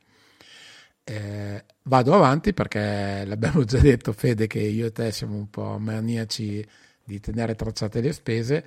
Eh, 1.04 1.64
vado 1.82 2.14
avanti 2.14 2.54
perché 2.54 3.24
l'abbiamo 3.26 3.64
già 3.64 3.78
detto 3.78 4.12
Fede 4.12 4.46
che 4.46 4.60
io 4.60 4.86
e 4.86 4.92
te 4.92 5.12
siamo 5.12 5.36
un 5.36 5.50
po' 5.50 5.78
maniaci 5.78 6.66
di 7.04 7.20
tenere 7.20 7.54
tracciate 7.54 8.00
le 8.00 8.12
spese 8.12 8.64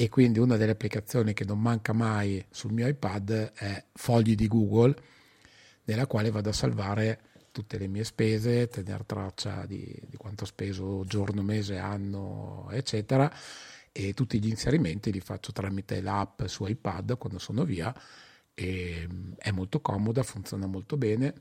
e 0.00 0.08
quindi 0.08 0.38
una 0.38 0.56
delle 0.56 0.70
applicazioni 0.70 1.34
che 1.34 1.44
non 1.44 1.60
manca 1.60 1.92
mai 1.92 2.42
sul 2.48 2.72
mio 2.72 2.88
iPad 2.88 3.52
è 3.52 3.84
Fogli 3.92 4.34
di 4.34 4.48
Google 4.48 4.96
nella 5.84 6.06
quale 6.06 6.30
vado 6.30 6.48
a 6.48 6.54
salvare 6.54 7.20
tutte 7.52 7.76
le 7.76 7.86
mie 7.86 8.04
spese, 8.04 8.68
tenere 8.68 9.04
traccia 9.04 9.66
di, 9.66 9.94
di 10.08 10.16
quanto 10.16 10.44
ho 10.44 10.46
speso 10.46 11.04
giorno, 11.04 11.42
mese, 11.42 11.76
anno, 11.76 12.68
eccetera. 12.70 13.30
E 13.92 14.14
tutti 14.14 14.40
gli 14.40 14.48
inserimenti 14.48 15.12
li 15.12 15.20
faccio 15.20 15.52
tramite 15.52 16.00
l'app 16.00 16.46
su 16.46 16.64
iPad 16.64 17.18
quando 17.18 17.38
sono 17.38 17.64
via. 17.64 17.94
E 18.54 19.06
mm, 19.06 19.32
è 19.36 19.50
molto 19.50 19.82
comoda, 19.82 20.22
funziona 20.22 20.64
molto 20.64 20.96
bene 20.96 21.34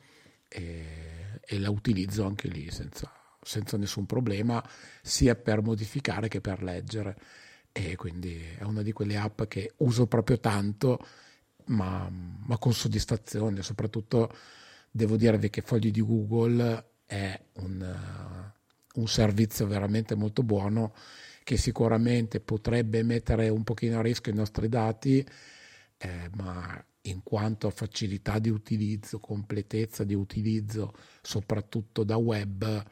e, 0.49 1.39
e 1.45 1.59
la 1.59 1.69
utilizzo 1.69 2.25
anche 2.25 2.49
lì 2.49 2.69
senza, 2.71 3.09
senza, 3.41 3.77
nessun 3.77 4.05
problema 4.05 4.61
sia 5.01 5.35
per 5.35 5.61
modificare 5.61 6.27
che 6.27 6.41
per 6.41 6.61
leggere 6.61 7.15
e 7.71 7.95
quindi 7.95 8.41
è 8.57 8.63
una 8.63 8.81
di 8.81 8.91
quelle 8.91 9.17
app 9.17 9.43
che 9.43 9.73
uso 9.77 10.07
proprio 10.07 10.39
tanto 10.39 10.99
ma, 11.65 12.09
ma 12.09 12.57
con 12.57 12.73
soddisfazione. 12.73 13.61
Soprattutto 13.61 14.33
devo 14.91 15.15
dirvi 15.17 15.49
che 15.49 15.61
Fogli 15.61 15.91
di 15.91 16.01
Google 16.01 16.85
è 17.05 17.39
un, 17.53 17.95
un 18.95 19.07
servizio 19.07 19.67
veramente 19.67 20.15
molto 20.15 20.43
buono 20.43 20.93
che 21.43 21.57
sicuramente 21.57 22.39
potrebbe 22.39 23.01
mettere 23.01 23.49
un 23.49 23.63
pochino 23.63 23.97
a 23.97 24.03
rischio 24.03 24.31
i 24.31 24.35
nostri 24.35 24.69
dati, 24.69 25.27
eh, 25.97 26.29
ma 26.35 26.83
in 27.03 27.23
quanto 27.23 27.65
a 27.65 27.71
facilità 27.71 28.37
di 28.37 28.49
utilizzo, 28.49 29.19
completezza 29.19 30.03
di 30.03 30.13
utilizzo, 30.13 30.93
soprattutto 31.21 32.03
da 32.03 32.17
web, 32.17 32.83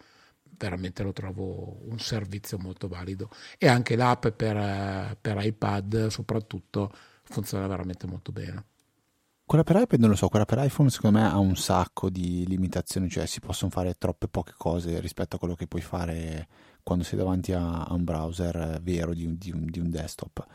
veramente 0.57 1.03
lo 1.03 1.13
trovo 1.13 1.77
un 1.87 1.99
servizio 1.99 2.57
molto 2.57 2.87
valido. 2.87 3.29
E 3.57 3.67
anche 3.67 3.95
l'app 3.95 4.27
per, 4.27 5.17
per 5.19 5.37
iPad, 5.43 6.07
soprattutto, 6.07 6.91
funziona 7.23 7.67
veramente 7.67 8.07
molto 8.07 8.31
bene. 8.31 8.65
Quella 9.47 9.63
per 9.63 9.77
iPad 9.77 9.99
non 10.01 10.09
lo 10.09 10.17
so, 10.17 10.27
quella 10.27 10.43
per 10.43 10.61
iPhone 10.61 10.89
secondo 10.89 11.19
me 11.19 11.25
ha 11.25 11.37
un 11.37 11.55
sacco 11.55 12.09
di 12.09 12.45
limitazioni, 12.45 13.09
cioè 13.09 13.25
si 13.25 13.39
possono 13.39 13.71
fare 13.71 13.93
troppe 13.97 14.27
poche 14.27 14.51
cose 14.57 14.99
rispetto 14.99 15.37
a 15.37 15.39
quello 15.39 15.55
che 15.55 15.67
puoi 15.67 15.81
fare 15.81 16.49
quando 16.83 17.05
sei 17.05 17.17
davanti 17.17 17.53
a, 17.53 17.87
un 17.91 18.03
browser 18.03 18.81
vero 18.81 19.13
di 19.13 19.25
un, 19.25 19.37
di, 19.37 19.51
un, 19.51 19.65
di 19.65 19.79
un, 19.79 19.89
desktop. 19.89 20.45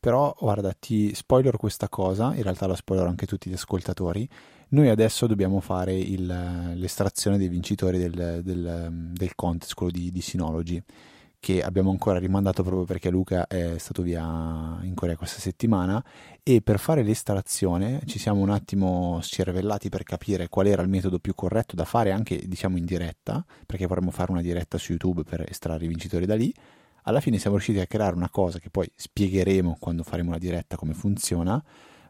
Però 0.00 0.34
guarda, 0.40 0.72
ti 0.72 1.14
spoiler 1.14 1.58
questa 1.58 1.90
cosa, 1.90 2.34
in 2.34 2.42
realtà 2.42 2.66
la 2.66 2.76
spoiler 2.76 3.06
anche 3.06 3.26
tutti 3.26 3.50
gli 3.50 3.52
ascoltatori. 3.52 4.26
Noi 4.72 4.88
adesso 4.88 5.26
dobbiamo 5.26 5.58
fare 5.58 5.96
il, 5.98 6.26
l'estrazione 6.74 7.38
dei 7.38 7.48
vincitori 7.48 7.98
del, 7.98 8.40
del, 8.44 9.08
del 9.12 9.34
contest, 9.34 9.74
quello 9.74 9.90
di, 9.90 10.12
di 10.12 10.20
Synology 10.20 10.80
che 11.40 11.62
abbiamo 11.62 11.90
ancora 11.90 12.18
rimandato 12.18 12.62
proprio 12.62 12.84
perché 12.84 13.10
Luca 13.10 13.46
è 13.46 13.78
stato 13.78 14.02
via 14.02 14.78
in 14.82 14.92
Corea 14.94 15.16
questa 15.16 15.40
settimana. 15.40 16.04
E 16.44 16.60
per 16.62 16.78
fare 16.78 17.02
l'estrazione 17.02 18.02
ci 18.04 18.20
siamo 18.20 18.42
un 18.42 18.50
attimo 18.50 19.18
scervellati 19.22 19.88
per 19.88 20.04
capire 20.04 20.48
qual 20.48 20.66
era 20.66 20.82
il 20.82 20.88
metodo 20.88 21.18
più 21.18 21.34
corretto 21.34 21.74
da 21.74 21.84
fare 21.84 22.12
anche 22.12 22.40
diciamo 22.46 22.76
in 22.76 22.84
diretta 22.84 23.44
perché 23.66 23.86
vorremmo 23.86 24.12
fare 24.12 24.30
una 24.30 24.42
diretta 24.42 24.78
su 24.78 24.92
YouTube 24.92 25.24
per 25.24 25.44
estrarre 25.48 25.86
i 25.86 25.88
vincitori 25.88 26.26
da 26.26 26.36
lì. 26.36 26.54
Alla 27.04 27.20
fine 27.20 27.38
siamo 27.38 27.56
riusciti 27.56 27.80
a 27.80 27.86
creare 27.86 28.14
una 28.14 28.30
cosa 28.30 28.60
che 28.60 28.70
poi 28.70 28.88
spiegheremo 28.94 29.78
quando 29.80 30.04
faremo 30.04 30.30
la 30.30 30.38
diretta 30.38 30.76
come 30.76 30.94
funziona 30.94 31.60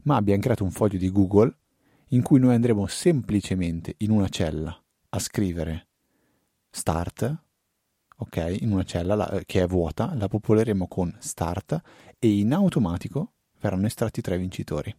ma 0.03 0.17
abbiamo 0.17 0.41
creato 0.41 0.65
un 0.65 0.71
foglio 0.71 0.99
di 0.99 1.11
Google 1.11 1.55
in 2.11 2.23
cui 2.23 2.39
noi 2.39 2.55
andremo 2.55 2.87
semplicemente 2.87 3.95
in 3.99 4.11
una 4.11 4.29
cella 4.29 4.77
a 5.11 5.19
scrivere 5.19 5.89
start 6.71 7.49
ok, 8.21 8.57
in 8.61 8.73
una 8.73 8.85
cella 8.85 9.15
la, 9.15 9.43
che 9.45 9.63
è 9.63 9.67
vuota, 9.67 10.15
la 10.15 10.29
popoleremo 10.29 10.87
con 10.87 11.15
start 11.19 11.81
e 12.19 12.39
in 12.39 12.53
automatico 12.53 13.33
verranno 13.61 13.87
estratti 13.87 14.21
tre 14.21 14.39
vincitori 14.39 14.95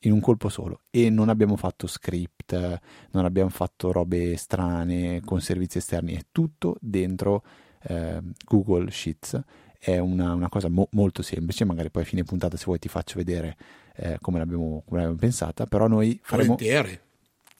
in 0.00 0.12
un 0.12 0.20
colpo 0.20 0.48
solo 0.48 0.80
e 0.90 1.10
non 1.10 1.28
abbiamo 1.28 1.56
fatto 1.56 1.86
script, 1.86 2.80
non 3.10 3.24
abbiamo 3.24 3.50
fatto 3.50 3.92
robe 3.92 4.36
strane 4.36 5.20
con 5.24 5.40
servizi 5.40 5.78
esterni, 5.78 6.14
è 6.14 6.26
tutto 6.30 6.76
dentro 6.80 7.42
eh, 7.82 8.20
Google 8.44 8.90
Sheets. 8.90 9.40
È 9.78 9.98
una, 9.98 10.32
una 10.32 10.48
cosa 10.48 10.68
mo- 10.68 10.88
molto 10.92 11.22
semplice, 11.22 11.64
magari 11.64 11.90
poi 11.90 12.02
a 12.02 12.06
fine 12.06 12.24
puntata 12.24 12.56
se 12.56 12.64
vuoi 12.64 12.78
ti 12.78 12.88
faccio 12.88 13.16
vedere 13.16 13.56
eh, 13.96 14.18
come, 14.20 14.38
l'abbiamo, 14.38 14.82
come, 14.86 15.00
l'abbiamo, 15.00 15.18
pensata, 15.18 15.66
però 15.66 15.86
noi 15.86 16.18
faremo, 16.22 16.56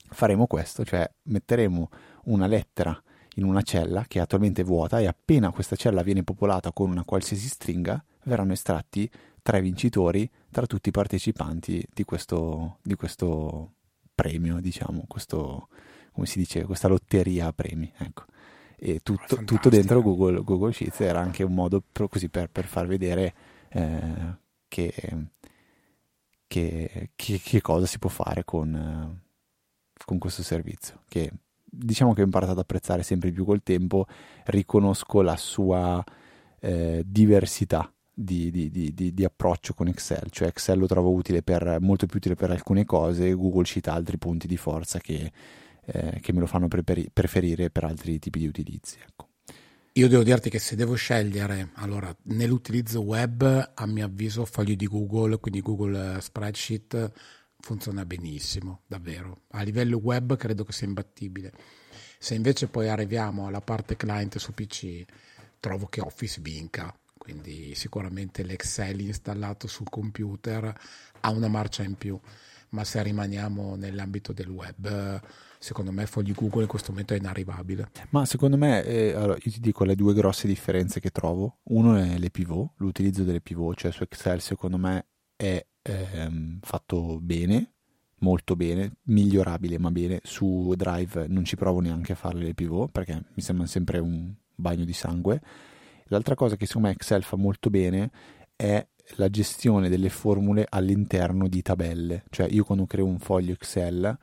faremo 0.08 0.46
questo, 0.46 0.84
cioè 0.84 1.08
metteremo 1.24 1.90
una 2.24 2.46
lettera 2.46 3.00
in 3.36 3.44
una 3.44 3.62
cella 3.62 4.04
che 4.08 4.18
è 4.18 4.22
attualmente 4.22 4.62
vuota 4.62 4.98
e 4.98 5.06
appena 5.06 5.50
questa 5.50 5.76
cella 5.76 6.02
viene 6.02 6.22
popolata 6.22 6.72
con 6.72 6.90
una 6.90 7.04
qualsiasi 7.04 7.48
stringa 7.48 8.02
verranno 8.24 8.52
estratti 8.52 9.08
tre 9.42 9.60
vincitori 9.60 10.28
tra 10.50 10.66
tutti 10.66 10.88
i 10.88 10.92
partecipanti 10.92 11.86
di 11.92 12.04
questo, 12.04 12.78
di 12.82 12.94
questo 12.94 13.74
premio, 14.14 14.60
diciamo, 14.60 15.04
questo, 15.06 15.68
come 16.10 16.26
si 16.26 16.38
dice, 16.38 16.64
questa 16.64 16.88
lotteria 16.88 17.46
a 17.46 17.52
premi. 17.52 17.92
Ecco. 17.98 18.24
E 18.76 19.00
tutto, 19.02 19.44
tutto 19.44 19.68
dentro 19.68 20.02
Google, 20.02 20.42
Google, 20.42 20.72
Sheets 20.72 21.00
era 21.00 21.20
anche 21.20 21.44
un 21.44 21.54
modo 21.54 21.80
per, 21.80 22.08
così 22.08 22.28
per, 22.28 22.50
per 22.50 22.64
far 22.64 22.86
vedere 22.86 23.34
eh, 23.68 24.36
che, 24.66 24.92
che, 26.47 27.10
che, 27.14 27.40
che, 27.43 27.60
cosa 27.60 27.86
si 27.86 27.98
può 27.98 28.10
fare 28.10 28.44
con, 28.44 29.20
con 30.05 30.18
questo 30.18 30.43
servizio. 30.43 31.02
Che 31.09 31.32
diciamo 31.62 32.14
che 32.14 32.23
ho 32.23 32.24
imparato 32.24 32.52
ad 32.52 32.59
apprezzare 32.59 33.02
sempre 33.02 33.31
più 33.32 33.44
col 33.44 33.62
tempo, 33.62 34.06
riconosco 34.44 35.23
la 35.23 35.36
sua 35.36 36.02
eh, 36.60 37.02
diversità 37.05 37.90
di, 38.18 38.51
di, 38.51 38.70
di, 38.70 39.12
di, 39.12 39.24
approccio 39.24 39.74
con 39.74 39.89
Excel, 39.89 40.31
cioè 40.31 40.48
Excel 40.48 40.78
lo 40.78 40.86
trovo 40.86 41.12
utile 41.12 41.43
per, 41.43 41.78
molto 41.81 42.06
più 42.06 42.16
utile 42.16 42.35
per 42.35 42.51
alcune 42.51 42.86
cose, 42.86 43.35
Google 43.35 43.64
cita 43.64 43.93
altri 43.93 44.16
punti 44.16 44.47
di 44.47 44.56
forza 44.56 44.98
che, 45.01 45.31
eh, 45.85 46.18
che 46.20 46.32
me 46.32 46.40
lo 46.40 46.47
fanno 46.47 46.66
preferire 46.68 47.68
per 47.70 47.85
altri 47.85 48.18
tipi 48.18 48.39
di 48.39 48.47
utilizzi. 48.47 48.98
Ecco. 49.06 49.28
Io 49.97 50.09
devo 50.09 50.23
dirti 50.23 50.51
che 50.51 50.59
se 50.59 50.77
devo 50.77 50.94
scegliere, 50.94 51.70
allora 51.77 52.14
nell'utilizzo 52.24 53.01
web, 53.01 53.73
a 53.74 53.86
mio 53.86 54.05
avviso, 54.05 54.44
fogli 54.44 54.77
di 54.77 54.86
Google, 54.86 55.39
quindi 55.39 55.62
Google 55.62 56.20
Spreadsheet 56.20 57.12
funziona 57.59 58.05
benissimo, 58.05 58.82
davvero. 58.86 59.44
A 59.52 59.62
livello 59.62 59.97
web 59.97 60.36
credo 60.36 60.64
che 60.64 60.73
sia 60.73 60.86
imbattibile. 60.86 61.51
Se 62.18 62.35
invece 62.35 62.66
poi 62.66 62.90
arriviamo 62.90 63.47
alla 63.47 63.62
parte 63.62 63.97
client 63.97 64.36
su 64.36 64.52
PC, 64.52 65.02
trovo 65.60 65.86
che 65.86 66.02
Office 66.02 66.43
vinca 66.43 66.94
quindi 67.27 67.74
sicuramente 67.74 68.44
l'Excel 68.44 69.01
installato 69.01 69.66
sul 69.66 69.90
computer 69.90 70.73
ha 71.18 71.31
una 71.31 71.48
marcia 71.48 71.82
in 71.82 71.97
più, 71.97 72.16
ma 72.68 72.85
se 72.85 73.02
rimaniamo 73.02 73.74
nell'ambito 73.74 74.32
del 74.32 74.48
web, 74.48 75.20
secondo 75.58 75.92
me 75.92 76.06
fogli 76.06 76.32
Google 76.32 76.62
in 76.62 76.68
questo 76.68 76.90
momento 76.90 77.14
è 77.14 77.16
inarrivabile. 77.16 77.90
Ma 78.10 78.24
secondo 78.24 78.56
me, 78.56 78.84
eh, 78.84 79.12
allora, 79.12 79.36
io 79.40 79.50
ti 79.50 79.60
dico 79.60 79.84
le 79.84 79.94
due 79.94 80.14
grosse 80.14 80.46
differenze 80.46 81.00
che 81.00 81.10
trovo. 81.10 81.58
Uno 81.64 81.96
è 81.96 82.18
le 82.18 82.30
pivot, 82.30 82.72
l'utilizzo 82.76 83.22
delle 83.22 83.40
pivot, 83.40 83.76
cioè 83.76 83.92
su 83.92 84.02
Excel 84.02 84.40
secondo 84.40 84.76
me 84.78 85.06
è 85.36 85.64
ehm, 85.82 86.58
fatto 86.62 87.18
bene, 87.20 87.72
molto 88.18 88.56
bene, 88.56 88.96
migliorabile 89.04 89.78
ma 89.78 89.90
bene. 89.90 90.20
Su 90.22 90.74
Drive 90.76 91.26
non 91.28 91.44
ci 91.44 91.56
provo 91.56 91.80
neanche 91.80 92.12
a 92.12 92.16
fare 92.16 92.38
le 92.38 92.54
pivot 92.54 92.90
perché 92.90 93.14
mi 93.34 93.42
sembra 93.42 93.66
sempre 93.66 93.98
un 93.98 94.32
bagno 94.54 94.84
di 94.84 94.94
sangue 94.94 95.40
L'altra 96.08 96.34
cosa 96.34 96.56
che 96.56 96.66
secondo 96.66 96.88
me 96.88 96.94
Excel 96.94 97.22
fa 97.22 97.36
molto 97.36 97.70
bene 97.70 98.10
è 98.54 98.84
la 99.16 99.28
gestione 99.28 99.88
delle 99.88 100.08
formule 100.08 100.66
all'interno 100.68 101.48
di 101.48 101.62
tabelle. 101.62 102.24
Cioè 102.30 102.46
io 102.48 102.64
quando 102.64 102.86
creo 102.86 103.06
un 103.06 103.18
foglio 103.18 103.52
Excel 103.52 104.16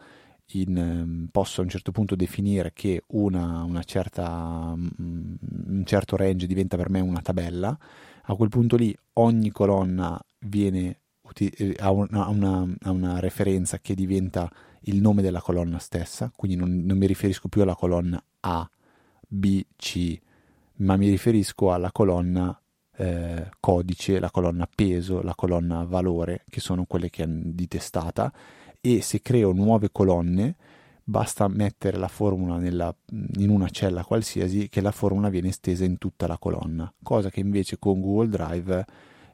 in, 0.52 0.78
ehm, 0.78 1.28
posso 1.32 1.61
a 1.61 1.64
un 1.64 1.70
certo 1.70 1.91
punto 1.91 2.15
definire 2.15 2.72
che 2.74 3.03
una, 3.07 3.64
una 3.64 3.84
certa, 3.84 4.74
mm, 4.76 5.36
un 5.68 5.84
certo 5.86 6.15
range 6.15 6.48
diventa 6.48 6.78
per 6.78 6.90
me 6.90 6.99
una 6.99 7.22
tabella. 7.22 7.78
A 8.26 8.36
quel 8.36 8.49
punto 8.49 8.76
lì 8.76 8.95
ogni 9.14 9.52
colonna 9.52 10.20
viene, 10.40 10.99
eh, 11.38 11.76
ha, 11.80 11.91
una, 11.91 12.28
una, 12.28 12.68
una 12.86 13.20
referenza 13.20 13.80
che 13.80 13.95
diventa 13.95 14.49
il 14.82 15.02
nome 15.02 15.22
della 15.22 15.41
colonna 15.41 15.80
stessa, 15.80 16.32
quindi 16.36 16.57
non, 16.57 16.84
non 16.86 16.98
mi 16.98 17.07
riferisco 17.07 17.48
più 17.48 17.61
alla 17.61 17.76
colonna 17.76 18.22
A, 18.41 18.70
B, 19.28 19.64
C, 19.76 20.20
ma 20.78 20.98
mi 20.98 21.10
riferisco 21.10 21.72
alla 21.72 21.91
colonna 21.91 22.57
eh, 22.95 23.49
codice, 23.60 24.20
la 24.20 24.30
colonna 24.30 24.68
peso, 24.74 25.22
la 25.22 25.36
colonna 25.36 25.84
valore, 25.84 26.44
che 26.49 26.60
sono 26.60 26.86
quelle 26.86 27.10
che 27.10 27.26
di 27.28 27.68
testata, 27.68 28.32
e 28.85 29.01
se 29.01 29.22
creo 29.22 29.53
nuove 29.53 29.91
colonne 29.93 30.55
basta 31.05 31.47
mettere 31.47 31.95
la 31.97 32.10
formula 32.10 32.57
nella, 32.57 32.93
in 33.38 33.49
una 33.49 33.69
cella 33.69 34.03
qualsiasi 34.03 34.68
che 34.68 34.81
la 34.81 34.91
formula 34.91 35.30
viene 35.30 35.47
estesa 35.47 35.85
in 35.85 35.97
tutta 35.97 36.27
la 36.27 36.38
colonna, 36.38 36.93
cosa 37.01 37.30
che 37.30 37.39
invece 37.39 37.80
con 37.80 38.01
Google 38.01 38.27
Drive 38.27 38.85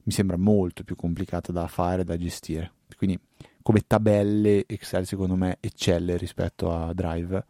mi 0.03 0.11
sembra 0.11 0.37
molto 0.37 0.83
più 0.83 0.95
complicata 0.95 1.51
da 1.51 1.65
fare, 1.65 2.03
da 2.03 2.15
gestire. 2.15 2.73
Quindi 2.95 3.19
come 3.63 3.81
tabelle 3.87 4.65
Excel 4.67 5.07
secondo 5.07 5.35
me 5.35 5.57
eccelle 5.59 6.15
rispetto 6.17 6.71
a 6.71 6.93
Drive 6.93 7.45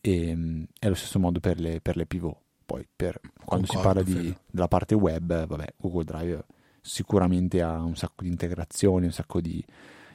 e 0.00 0.34
mm, 0.36 0.62
è 0.78 0.88
lo 0.88 0.94
stesso 0.94 1.18
modo 1.18 1.40
per 1.40 1.58
le, 1.58 1.80
per 1.80 1.96
le 1.96 2.06
pivot. 2.06 2.36
Poi 2.64 2.86
per 2.94 3.18
quando 3.44 3.66
Concordo, 3.66 4.04
si 4.04 4.12
parla 4.12 4.20
di, 4.22 4.36
della 4.48 4.68
parte 4.68 4.94
web, 4.94 5.46
vabbè, 5.46 5.74
Google 5.78 6.04
Drive 6.04 6.44
sicuramente 6.80 7.60
ha 7.60 7.82
un 7.82 7.96
sacco 7.96 8.22
di 8.22 8.28
integrazioni, 8.28 9.06
un 9.06 9.12
sacco 9.12 9.40
di, 9.40 9.64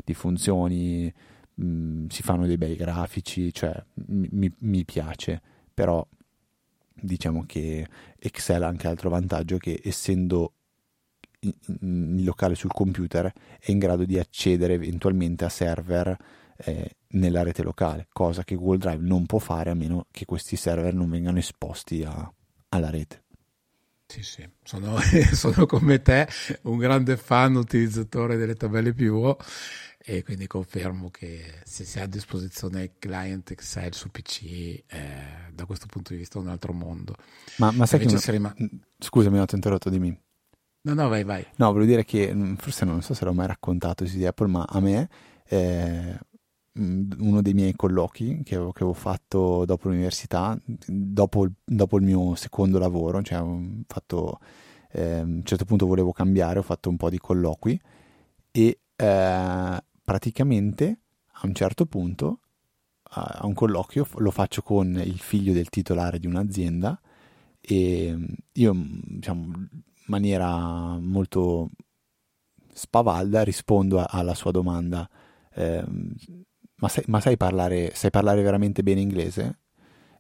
di 0.06 0.14
funzioni, 0.14 1.14
mh, 1.56 1.66
mm, 1.66 2.08
si 2.08 2.24
fanno 2.24 2.46
dei 2.46 2.58
bei 2.58 2.76
grafici, 2.76 3.54
cioè 3.54 3.84
mi, 4.06 4.50
mi 4.60 4.86
piace, 4.86 5.42
però 5.74 6.06
diciamo 6.94 7.44
che 7.46 7.86
Excel 8.18 8.64
ha 8.64 8.68
anche 8.68 8.88
l'altro 8.88 9.10
vantaggio 9.10 9.58
che 9.58 9.82
essendo 9.84 10.54
in, 11.40 12.24
locale 12.24 12.56
sul 12.56 12.72
computer 12.72 13.32
è 13.60 13.72
in 13.72 13.80
grado 13.80 14.06
di 14.06 14.18
accedere 14.18 14.74
eventualmente 14.74 15.46
a 15.46 15.50
server 15.50 16.18
eh, 16.58 16.96
nella 17.10 17.44
rete 17.44 17.64
locale, 17.64 18.08
cosa 18.12 18.44
che 18.44 18.56
Google 18.56 18.78
Drive 18.78 19.06
non 19.06 19.26
può 19.26 19.40
fare 19.40 19.70
a 19.70 19.76
meno 19.76 20.08
che 20.12 20.26
questi 20.26 20.56
server 20.56 20.94
non 20.94 21.10
vengano 21.10 21.38
esposti 21.38 22.04
a, 22.04 22.32
alla 22.70 22.90
rete. 22.90 23.24
Sì, 24.08 24.22
sì, 24.22 24.48
sono, 24.64 24.98
sono, 25.34 25.66
come 25.66 26.02
te 26.02 26.28
un 26.64 26.78
grande 26.78 27.18
fan 27.18 27.56
utilizzatore 27.56 28.38
delle 28.38 28.56
tabelle 28.56 28.94
pivot 28.94 29.44
e 30.06 30.24
quindi 30.24 30.46
confermo 30.48 31.10
che 31.10 31.62
se 31.64 31.84
si 31.84 32.00
ha 32.00 32.04
a 32.04 32.08
disposizione 32.08 32.84
il 32.84 32.92
client 33.00 33.50
Excel 33.52 33.94
su 33.94 34.12
PC 34.12 34.44
eh, 34.44 34.84
da 35.52 35.66
questo 35.66 35.88
punto 35.88 36.14
di 36.14 36.20
vista 36.20 36.38
è 36.38 36.42
un 36.42 36.50
altro 36.50 36.74
mondo. 36.74 37.16
Ma, 37.58 37.72
ma 37.72 37.86
sai 37.86 38.06
che... 38.06 38.32
Rima... 38.32 38.54
Scusami, 39.00 39.40
ho 39.40 39.46
interrotto, 39.52 39.90
dimmi. 39.90 40.18
No, 40.82 40.94
no, 40.94 41.08
vai, 41.08 41.24
vai. 41.24 41.46
No, 41.56 41.72
volevo 41.72 41.90
dire 41.90 42.06
che 42.06 42.34
mm, 42.34 42.56
forse 42.56 42.86
non 42.86 43.02
so 43.02 43.14
se 43.14 43.26
l'ho 43.26 43.34
mai 43.34 43.48
raccontato 43.48 44.04
di 44.04 44.26
Apple, 44.26 44.48
ma 44.48 44.66
a 44.70 44.80
me 44.80 45.10
eh, 45.48 46.20
Mm, 46.78 47.10
uno 47.20 47.42
dei 47.42 47.54
miei 47.54 47.74
colloqui 47.74 48.44
che 48.44 48.56
avevo, 48.56 48.74
che 48.74 48.84
avevo 48.84 48.98
fatto 48.98 49.64
dopo 49.64 49.88
l'università, 49.88 50.60
dopo, 50.86 51.48
dopo, 51.64 51.98
il 51.98 52.04
mio 52.04 52.36
secondo 52.36 52.80
lavoro, 52.80 53.22
cioè 53.22 53.42
fatto, 53.88 54.40
eh, 54.92 55.20
a 55.20 55.22
un 55.22 55.42
certo 55.46 55.64
punto 55.64 55.86
volevo 55.86 56.12
cambiare, 56.12 56.60
ho 56.60 56.64
fatto 56.64 56.90
un 56.90 56.98
po' 56.98 57.10
di 57.10 57.18
colloqui 57.18 57.80
e 58.52 58.80
eh, 58.94 59.84
praticamente 60.06 61.00
a 61.40 61.48
un 61.48 61.54
certo 61.54 61.86
punto 61.86 62.40
a 63.18 63.42
un 63.44 63.54
colloquio 63.54 64.08
lo 64.18 64.32
faccio 64.32 64.62
con 64.62 65.02
il 65.04 65.20
figlio 65.20 65.52
del 65.52 65.70
titolare 65.70 66.20
di 66.20 66.28
un'azienda 66.28 67.00
e 67.60 68.18
io 68.52 68.74
diciamo 68.76 69.44
in 69.44 69.68
maniera 70.06 70.98
molto 71.00 71.70
spavalda 72.72 73.44
rispondo 73.44 74.04
alla 74.06 74.34
sua 74.34 74.52
domanda 74.52 75.10
eh, 75.54 75.84
ma, 76.78 76.90
sai, 76.90 77.04
ma 77.08 77.20
sai, 77.20 77.38
parlare, 77.38 77.92
sai 77.94 78.10
parlare 78.10 78.42
veramente 78.42 78.84
bene 78.84 79.02
inglese? 79.02 79.60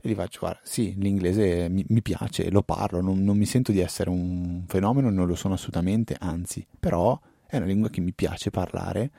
E 0.02 0.10
gli 0.10 0.14
faccio, 0.14 0.40
guarda, 0.40 0.62
sì, 0.64 0.95
l'inglese 0.98 1.68
mi, 1.70 1.86
mi 1.90 2.02
piace, 2.02 2.49
lo 2.49 2.64
parlo, 2.64 3.02
non, 3.02 3.24
non, 3.24 3.38
mi 3.38 3.45
sento 3.45 3.72
di 3.72 3.80
essere 3.80 4.10
un 4.10 4.64
fenomeno, 4.68 5.10
non 5.10 5.28
lo 5.28 5.36
sono 5.36 5.56
assolutamente, 5.56 6.16
anzi, 6.20 6.66
però 6.80 7.20
è 7.45 7.57
una 7.57 7.66
lingua 7.66 7.90
che 7.90 8.02
mi 8.02 8.14
piace 8.14 8.52
parlare. 8.52 9.12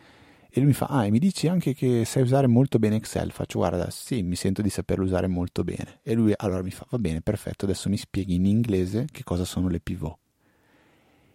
E 0.56 0.60
lui 0.60 0.68
mi 0.68 0.74
fa, 0.74 0.86
ah, 0.86 1.04
e 1.04 1.10
mi 1.10 1.18
dici 1.18 1.48
anche 1.48 1.74
che 1.74 2.06
sai 2.06 2.22
usare 2.22 2.46
molto 2.46 2.78
bene 2.78 2.96
Excel? 2.96 3.30
Faccio, 3.30 3.58
guarda, 3.58 3.90
sì, 3.90 4.22
mi 4.22 4.36
sento 4.36 4.62
di 4.62 4.70
saperlo 4.70 5.04
usare 5.04 5.26
molto 5.26 5.64
bene. 5.64 5.98
E 6.02 6.14
lui 6.14 6.32
allora 6.34 6.62
mi 6.62 6.70
fa, 6.70 6.86
va 6.88 6.98
bene, 6.98 7.20
perfetto, 7.20 7.66
adesso 7.66 7.90
mi 7.90 7.98
spieghi 7.98 8.36
in 8.36 8.46
inglese 8.46 9.04
che 9.12 9.22
cosa 9.22 9.44
sono 9.44 9.68
le 9.68 9.80
pivot. 9.80 10.16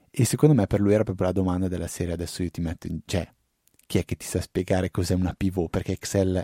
E 0.09 0.25
secondo 0.25 0.55
me 0.55 0.65
per 0.65 0.79
lui 0.79 0.93
era 0.93 1.03
proprio 1.03 1.27
la 1.27 1.33
domanda 1.33 1.67
della 1.67 1.85
serie, 1.85 2.13
adesso 2.13 2.41
io 2.41 2.49
ti 2.49 2.61
metto 2.61 2.87
in... 2.87 3.01
cioè, 3.05 3.31
chi 3.85 3.99
è 3.99 4.05
che 4.05 4.15
ti 4.15 4.25
sa 4.25 4.41
spiegare 4.41 4.89
cos'è 4.89 5.13
una 5.13 5.35
pivot? 5.37 5.69
Perché 5.69 5.91
Excel, 5.91 6.43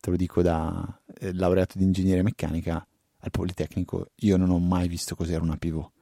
te 0.00 0.10
lo 0.10 0.16
dico 0.16 0.42
da 0.42 1.00
eh, 1.20 1.32
laureato 1.32 1.78
di 1.78 1.84
ingegneria 1.84 2.24
meccanica 2.24 2.84
al 3.18 3.30
Politecnico, 3.30 4.10
io 4.16 4.36
non 4.36 4.50
ho 4.50 4.58
mai 4.58 4.88
visto 4.88 5.14
cos'era 5.14 5.44
una 5.44 5.56
pivot. 5.56 5.92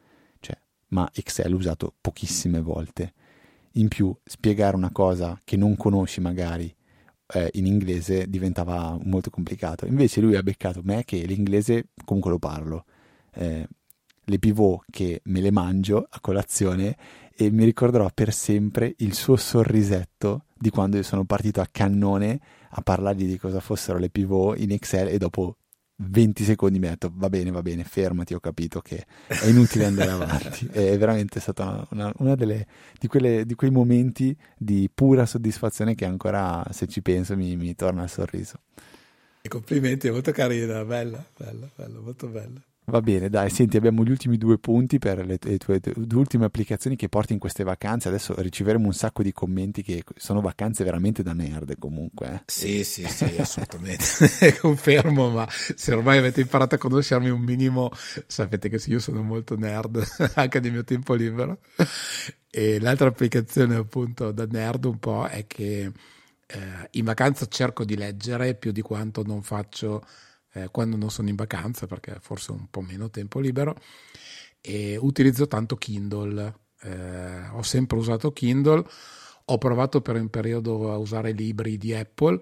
Cioè, 0.41 0.59
ma 0.87 1.07
Excel 1.13 1.53
usato 1.53 1.93
pochissime 2.01 2.63
volte. 2.63 3.13
In 3.79 3.87
più, 3.87 4.13
spiegare 4.25 4.75
una 4.75 4.91
cosa 4.91 5.41
che 5.45 5.57
non 5.57 5.77
conosci 5.77 6.21
magari 6.21 6.75
eh, 7.35 7.49
in 7.53 7.67
inglese 7.67 8.29
diventava 8.29 8.99
molto 9.05 9.31
complicato. 9.31 9.87
Invece 9.87 10.21
lui 10.21 10.35
ha 10.35 10.43
beccato 10.43 10.81
me 10.83 11.05
che 11.05 11.19
l'inglese 11.19 11.91
comunque 12.05 12.33
lo 12.33 12.41
parlo. 12.41 12.85
Eh, 13.35 13.69
le 14.25 14.39
pivot 14.41 14.85
che 14.91 15.21
me 15.25 15.41
le 15.41 15.53
mangio 15.53 16.07
a 16.11 16.19
colazione 16.21 16.97
e 17.33 17.51
mi 17.53 17.65
ricorderò 17.65 18.11
per 18.13 18.33
sempre 18.33 18.95
il 18.99 19.15
suo 19.15 19.37
sorrisetto 19.37 20.47
di 20.55 20.71
quando 20.71 21.01
sono 21.05 21.25
partito 21.25 21.61
a 21.61 21.69
cannone 21.71 22.41
a 22.71 22.83
parlargli 22.83 23.27
di 23.27 23.39
cosa 23.39 23.61
fossero 23.61 23.99
le 23.99 24.11
pivot 24.11 24.59
in 24.59 24.73
Excel 24.73 25.07
e 25.07 25.19
dopo 25.19 25.57
20 26.01 26.45
secondi 26.45 26.79
mi 26.79 26.87
ha 26.87 26.91
detto 26.91 27.11
va 27.13 27.29
bene, 27.29 27.51
va 27.51 27.63
bene, 27.63 27.83
fermati, 27.83 28.35
ho 28.35 28.41
capito 28.41 28.81
che 28.81 29.05
è 29.27 29.47
inutile 29.47 29.87
andare 29.87 30.11
avanti. 30.13 30.69
è 30.71 30.97
veramente 30.97 31.41
stata 31.41 31.87
una, 31.91 32.13
una, 32.19 32.35
delle, 32.37 32.67
di, 32.99 33.09
quelle, 33.09 33.45
di, 33.45 33.55
quei 33.55 33.71
momenti 33.71 34.37
di 34.57 34.89
pura 34.93 35.27
soddisfazione 35.27 35.95
che 35.95 36.05
ancora, 36.05 36.65
se 36.71 36.87
ci 36.87 37.03
penso, 37.03 37.37
mi, 37.37 37.57
mi 37.57 37.75
torna 37.75 38.05
il 38.05 38.11
sorriso. 38.11 38.61
E 39.41 39.49
complimenti, 39.49 40.09
è 40.09 40.11
molto 40.11 40.31
carina, 40.31 40.85
bella, 40.85 41.25
bella, 41.37 41.69
bella, 41.75 41.99
molto 41.99 42.29
bella. 42.29 42.63
Va 42.91 43.03
bene, 43.03 43.29
dai, 43.29 43.51
senti, 43.51 43.77
abbiamo 43.77 44.03
gli 44.03 44.11
ultimi 44.11 44.39
due 44.39 44.59
punti 44.59 44.99
per 44.99 45.27
le, 45.27 45.39
le 45.39 45.59
tue 45.59 45.79
due 45.79 46.19
ultime 46.19 46.47
applicazioni 46.47 46.97
che 46.97 47.11
porti 47.11 47.35
in 47.35 47.39
queste 47.39 47.63
vacanze. 47.63 48.09
Adesso 48.09 48.41
riceveremo 48.41 48.87
un 48.87 48.95
sacco 48.95 49.23
di 49.23 49.31
commenti 49.31 49.83
che 49.83 50.03
sono 50.17 50.41
vacanze 50.41 50.85
veramente 50.85 51.23
da 51.23 51.35
nerd 51.35 51.79
comunque. 51.79 52.29
Eh. 52.29 52.43
Sì, 52.47 52.85
sì, 52.85 53.07
sì, 53.07 53.37
assolutamente. 53.39 54.07
Confermo, 54.59 55.29
ma 55.29 55.47
se 55.51 55.93
ormai 55.93 56.17
avete 56.17 56.41
imparato 56.41 56.77
a 56.77 56.79
conoscermi 56.79 57.29
un 57.29 57.43
minimo, 57.43 57.91
sapete 58.27 58.71
che 58.71 58.79
sì, 58.79 58.93
io 58.93 59.01
sono 59.01 59.23
molto 59.23 59.55
nerd 59.55 60.03
anche 60.37 60.59
nel 60.59 60.73
mio 60.73 60.85
tempo 60.85 61.13
libero. 61.13 61.59
E 62.51 62.81
l'altra 62.81 63.09
applicazione 63.09 63.75
appunto 63.75 64.33
da 64.33 64.47
nerd 64.47 64.87
un 64.87 64.99
po' 64.99 65.27
è 65.27 65.47
che 65.47 65.93
eh, 66.47 66.89
in 66.93 67.05
vacanza 67.05 67.47
cerco 67.49 67.85
di 67.85 67.99
leggere 67.99 68.55
più 68.55 68.73
di 68.73 68.81
quanto 68.81 69.23
non 69.23 69.43
faccio 69.43 70.03
eh, 70.53 70.69
quando 70.71 70.97
non 70.97 71.11
sono 71.11 71.29
in 71.29 71.37
vacanza 71.37 71.87
perché 71.87 72.17
forse 72.21 72.53
ho 72.53 72.55
un 72.55 72.69
po' 72.69 72.81
meno 72.81 73.11
tempo 73.11 73.41
libero 73.41 73.77
e 74.61 74.97
utilizzo 74.97 75.47
tanto 75.47 75.77
Kindle. 75.77 76.67
Eh, 76.83 77.49
ho 77.49 77.63
sempre 77.63 77.97
usato 77.97 78.33
Kindle, 78.33 78.85
ho 79.47 79.59
provato 79.59 80.01
per 80.01 80.17
un 80.17 80.29
periodo 80.29 80.93
a 80.93 80.97
usare 80.97 81.33
libri 81.33 81.77
di 81.77 81.95
Apple, 81.95 82.39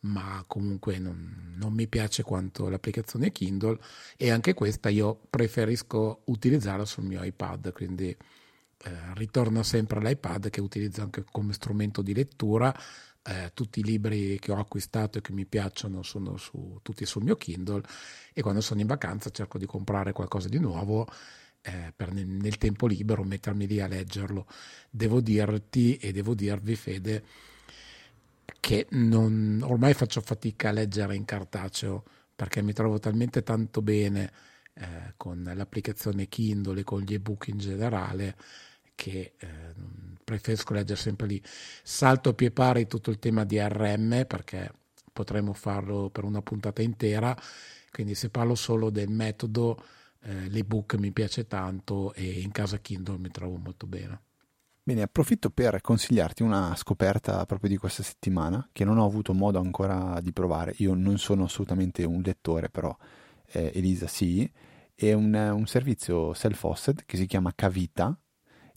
ma 0.00 0.44
comunque 0.46 0.98
non, 0.98 1.54
non, 1.56 1.72
mi 1.72 1.86
piace 1.86 2.22
quanto 2.22 2.68
l'applicazione 2.68 3.30
Kindle 3.30 3.78
e 4.16 4.30
anche 4.30 4.52
questa 4.52 4.88
io 4.88 5.20
preferisco 5.30 6.22
utilizzarla 6.24 6.84
sul 6.84 7.04
mio 7.04 7.22
iPad, 7.22 7.72
quindi 7.72 8.08
eh, 8.08 8.90
ritorno 9.14 9.62
sempre 9.62 9.98
all'iPad 10.00 10.50
che 10.50 10.60
utilizzo 10.60 11.02
anche 11.02 11.24
come 11.30 11.52
strumento 11.52 12.02
di 12.02 12.14
lettura 12.14 12.74
eh, 13.24 13.50
tutti 13.54 13.80
i 13.80 13.84
libri 13.84 14.38
che 14.38 14.52
ho 14.52 14.58
acquistato 14.58 15.18
e 15.18 15.20
che 15.20 15.32
mi 15.32 15.46
piacciono 15.46 16.02
sono 16.02 16.36
su, 16.36 16.78
tutti 16.82 17.06
sul 17.06 17.22
mio 17.22 17.36
Kindle 17.36 17.82
e 18.32 18.42
quando 18.42 18.60
sono 18.60 18.80
in 18.80 18.86
vacanza 18.86 19.30
cerco 19.30 19.58
di 19.58 19.66
comprare 19.66 20.12
qualcosa 20.12 20.48
di 20.48 20.58
nuovo 20.58 21.06
eh, 21.62 21.92
per 21.94 22.12
nel, 22.12 22.26
nel, 22.26 22.58
tempo 22.58 22.86
libero 22.86 23.22
mettermi 23.22 23.66
lì 23.66 23.80
a 23.80 23.86
leggerlo. 23.86 24.46
Devo 24.90 25.20
dirti 25.20 25.96
e 25.96 26.12
devo 26.12 26.34
dirvi, 26.34 26.74
Fede, 26.74 27.24
che 28.58 28.86
non, 28.90 29.60
ormai 29.64 29.94
faccio 29.94 30.20
fatica 30.20 30.68
a 30.70 30.72
leggere 30.72 31.14
in 31.14 31.24
cartaceo 31.24 32.04
perché 32.34 32.62
mi 32.62 32.72
trovo 32.72 32.98
talmente 32.98 33.42
tanto 33.42 33.82
bene 33.82 34.32
eh, 34.74 35.14
con 35.16 35.42
l'applicazione 35.54 36.28
Kindle 36.28 36.80
e 36.80 36.84
con 36.84 37.02
gli 37.02 37.14
ebook 37.14 37.48
in 37.48 37.58
generale 37.58 38.36
che 39.02 39.32
eh, 39.36 39.48
preferisco 40.22 40.74
leggere 40.74 41.00
sempre 41.00 41.26
lì. 41.26 41.42
Salto 41.82 42.28
a 42.28 42.34
pie 42.34 42.52
pari 42.52 42.86
tutto 42.86 43.10
il 43.10 43.18
tema 43.18 43.44
di 43.44 43.58
RM 43.60 44.26
perché 44.28 44.72
potremmo 45.12 45.52
farlo 45.54 46.08
per 46.08 46.22
una 46.22 46.40
puntata 46.40 46.82
intera, 46.82 47.36
quindi 47.90 48.14
se 48.14 48.30
parlo 48.30 48.54
solo 48.54 48.90
del 48.90 49.10
metodo, 49.10 49.82
eh, 50.20 50.48
l'ebook 50.48 50.94
mi 50.94 51.10
piace 51.10 51.48
tanto 51.48 52.14
e 52.14 52.40
in 52.40 52.52
casa 52.52 52.78
Kindle 52.78 53.18
mi 53.18 53.30
trovo 53.30 53.56
molto 53.56 53.88
bene. 53.88 54.20
Bene, 54.84 55.02
approfitto 55.02 55.50
per 55.50 55.80
consigliarti 55.80 56.44
una 56.44 56.74
scoperta 56.76 57.44
proprio 57.44 57.70
di 57.70 57.76
questa 57.76 58.04
settimana 58.04 58.68
che 58.72 58.84
non 58.84 58.98
ho 58.98 59.04
avuto 59.04 59.32
modo 59.32 59.58
ancora 59.58 60.20
di 60.20 60.32
provare. 60.32 60.74
Io 60.78 60.94
non 60.94 61.18
sono 61.18 61.44
assolutamente 61.44 62.04
un 62.04 62.22
lettore, 62.22 62.68
però 62.68 62.96
eh, 63.46 63.72
Elisa 63.74 64.06
sì. 64.06 64.50
È 64.94 65.12
un, 65.12 65.34
un 65.34 65.66
servizio 65.66 66.34
self-hosted 66.34 67.02
che 67.06 67.16
si 67.16 67.26
chiama 67.26 67.52
Cavita, 67.54 68.16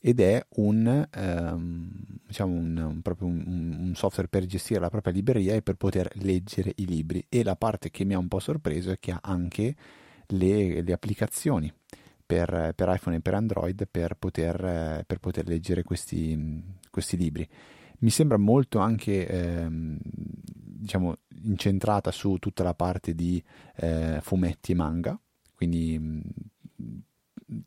ed 0.07 0.19
è 0.19 0.45
un, 0.57 1.07
um, 1.17 1.89
diciamo 2.27 2.53
un, 2.53 3.01
un, 3.01 3.75
un, 3.79 3.95
software 3.95 4.27
per 4.27 4.45
gestire 4.45 4.79
la 4.79 4.91
propria 4.91 5.11
libreria 5.11 5.55
e 5.55 5.63
per 5.63 5.77
poter 5.77 6.11
leggere 6.17 6.73
i 6.75 6.85
libri. 6.85 7.25
E 7.27 7.43
la 7.43 7.55
parte 7.55 7.89
che 7.89 8.05
mi 8.05 8.13
ha 8.13 8.19
un 8.19 8.27
po' 8.27 8.37
sorpreso 8.37 8.91
è 8.91 8.99
che 8.99 9.09
ha 9.09 9.19
anche 9.23 9.75
le, 10.27 10.83
le 10.83 10.93
applicazioni 10.93 11.73
per, 12.23 12.73
per, 12.75 12.89
iPhone 12.93 13.15
e 13.15 13.21
per 13.21 13.33
Android 13.33 13.87
per 13.89 14.13
poter, 14.13 15.03
per 15.07 15.17
poter 15.17 15.47
leggere 15.47 15.81
questi, 15.81 16.63
questi, 16.91 17.17
libri. 17.17 17.49
Mi 18.01 18.11
sembra 18.11 18.37
molto 18.37 18.77
anche 18.77 19.27
ehm, 19.27 19.97
diciamo, 20.03 21.15
incentrata 21.45 22.11
su 22.11 22.37
tutta 22.37 22.61
la 22.61 22.75
parte 22.75 23.15
di 23.15 23.43
eh, 23.77 24.19
fumetti 24.21 24.73
e 24.73 24.75
manga, 24.75 25.19
quindi 25.55 25.97
mh, 25.97 26.21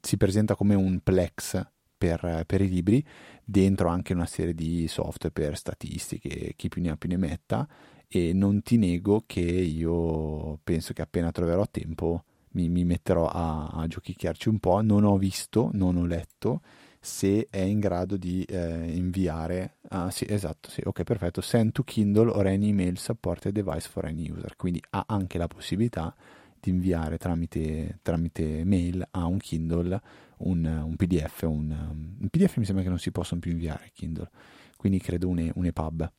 si 0.00 0.16
presenta 0.16 0.54
come 0.54 0.76
un 0.76 1.00
Plex 1.00 1.66
per, 1.98 2.44
per, 2.46 2.60
i 2.62 2.68
libri, 2.68 3.04
dentro 3.44 3.88
anche 3.88 4.14
una 4.14 4.26
serie 4.26 4.54
di 4.54 4.86
software 4.88 5.32
per 5.32 5.56
statistiche, 5.56 6.54
chi 6.56 6.68
più 6.68 6.80
ne 6.80 6.90
ha 6.90 6.96
più 6.96 7.08
ne 7.08 7.16
metta, 7.16 7.68
e 8.06 8.32
non 8.32 8.62
ti 8.62 8.78
nego 8.78 9.24
che 9.26 9.40
io 9.40 10.58
penso 10.64 10.94
che 10.94 11.02
appena 11.02 11.30
troverò 11.30 11.66
tempo 11.70 12.24
mi, 12.52 12.68
mi 12.68 12.84
metterò 12.84 13.26
a, 13.26 13.66
a 13.66 13.86
giochicchiarci 13.86 14.48
un 14.48 14.58
po', 14.58 14.80
non 14.80 15.04
ho 15.04 15.18
visto, 15.18 15.70
non 15.74 15.96
ho 15.96 16.06
letto 16.06 16.62
se 17.00 17.46
è 17.48 17.60
in 17.60 17.78
grado 17.78 18.16
di 18.16 18.42
eh, 18.42 18.90
inviare 18.90 19.76
ah 19.90 20.10
sì 20.10 20.26
esatto 20.28 20.68
sì 20.68 20.82
ok 20.84 21.02
perfetto. 21.04 21.40
Send 21.40 21.72
to 21.72 21.84
Kindle 21.84 22.30
or 22.30 22.46
any 22.46 22.68
email 22.68 22.98
support 22.98 23.46
a 23.46 23.50
device 23.50 23.88
for 23.88 24.04
any 24.04 24.30
user. 24.30 24.56
Quindi 24.56 24.82
ha 24.90 25.04
anche 25.06 25.38
la 25.38 25.46
possibilità 25.46 26.14
di 26.60 26.70
inviare 26.70 27.18
tramite, 27.18 28.00
tramite 28.02 28.64
mail 28.64 29.06
a 29.10 29.26
un 29.26 29.38
Kindle 29.38 30.00
un, 30.38 30.64
un 30.64 30.96
PDF. 30.96 31.42
Un, 31.42 32.16
un, 32.20 32.28
PDF 32.28 32.56
mi 32.56 32.64
sembra 32.64 32.82
che 32.82 32.90
non 32.90 32.98
si 32.98 33.10
possono 33.10 33.40
più 33.40 33.50
inviare 33.50 33.90
Kindle, 33.92 34.30
quindi 34.76 34.98
credo 35.00 35.28
un, 35.28 35.50
un 35.54 35.64
EPUB. 35.64 36.12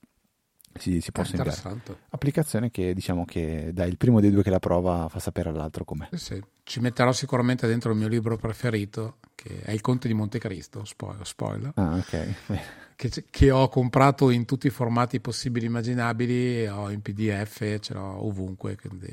Si, 0.75 1.01
si 1.01 1.11
possa 1.11 1.35
inviare. 1.35 1.81
Applicazione 2.09 2.69
che 2.69 2.93
diciamo 2.93 3.25
che 3.25 3.71
dai 3.73 3.89
il 3.89 3.97
primo 3.97 4.19
dei 4.19 4.31
due 4.31 4.43
che 4.43 4.51
la 4.51 4.59
prova 4.59 5.07
fa 5.09 5.19
sapere 5.19 5.49
all'altro 5.49 5.83
com'è. 5.83 6.07
Sì, 6.11 6.17
sì. 6.17 6.43
Ci 6.63 6.79
metterò 6.79 7.11
sicuramente 7.11 7.65
dentro 7.67 7.91
il 7.91 7.97
mio 7.97 8.07
libro 8.07 8.37
preferito, 8.37 9.17
che 9.33 9.61
è 9.61 9.71
Il 9.71 9.81
Conte 9.81 10.07
di 10.07 10.13
Montecristo, 10.13 10.85
spoiler. 10.85 11.25
spoiler 11.25 11.71
ah, 11.75 11.95
ok. 11.95 12.27
Che, 12.99 13.09
che, 13.29 13.49
ho 13.49 13.69
comprato 13.69 14.29
in 14.29 14.43
tutti 14.43 14.67
i 14.67 14.69
formati 14.69 15.21
possibili 15.21 15.63
e 15.63 15.69
immaginabili, 15.69 16.67
ho 16.67 16.91
in 16.91 17.01
PDF, 17.01 17.79
ce 17.79 17.93
l'ho 17.93 18.25
ovunque, 18.25 18.75
quindi 18.75 19.07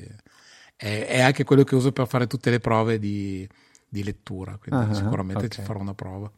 è, 0.75 1.07
è 1.07 1.21
anche 1.21 1.45
quello 1.45 1.65
che 1.65 1.77
uso 1.77 1.93
per 1.93 2.07
fare 2.07 2.27
tutte 2.27 2.51
le 2.51 2.59
prove 2.59 2.99
di, 2.99 3.49
di 3.97 4.05
lettura, 4.05 4.59
quindi 4.59 4.89
uh-huh, 4.89 4.95
sicuramente 4.95 5.47
okay. 5.47 5.59
ci 5.59 5.63
farò 5.63 5.81
una 5.81 5.95
prova. 5.95 6.31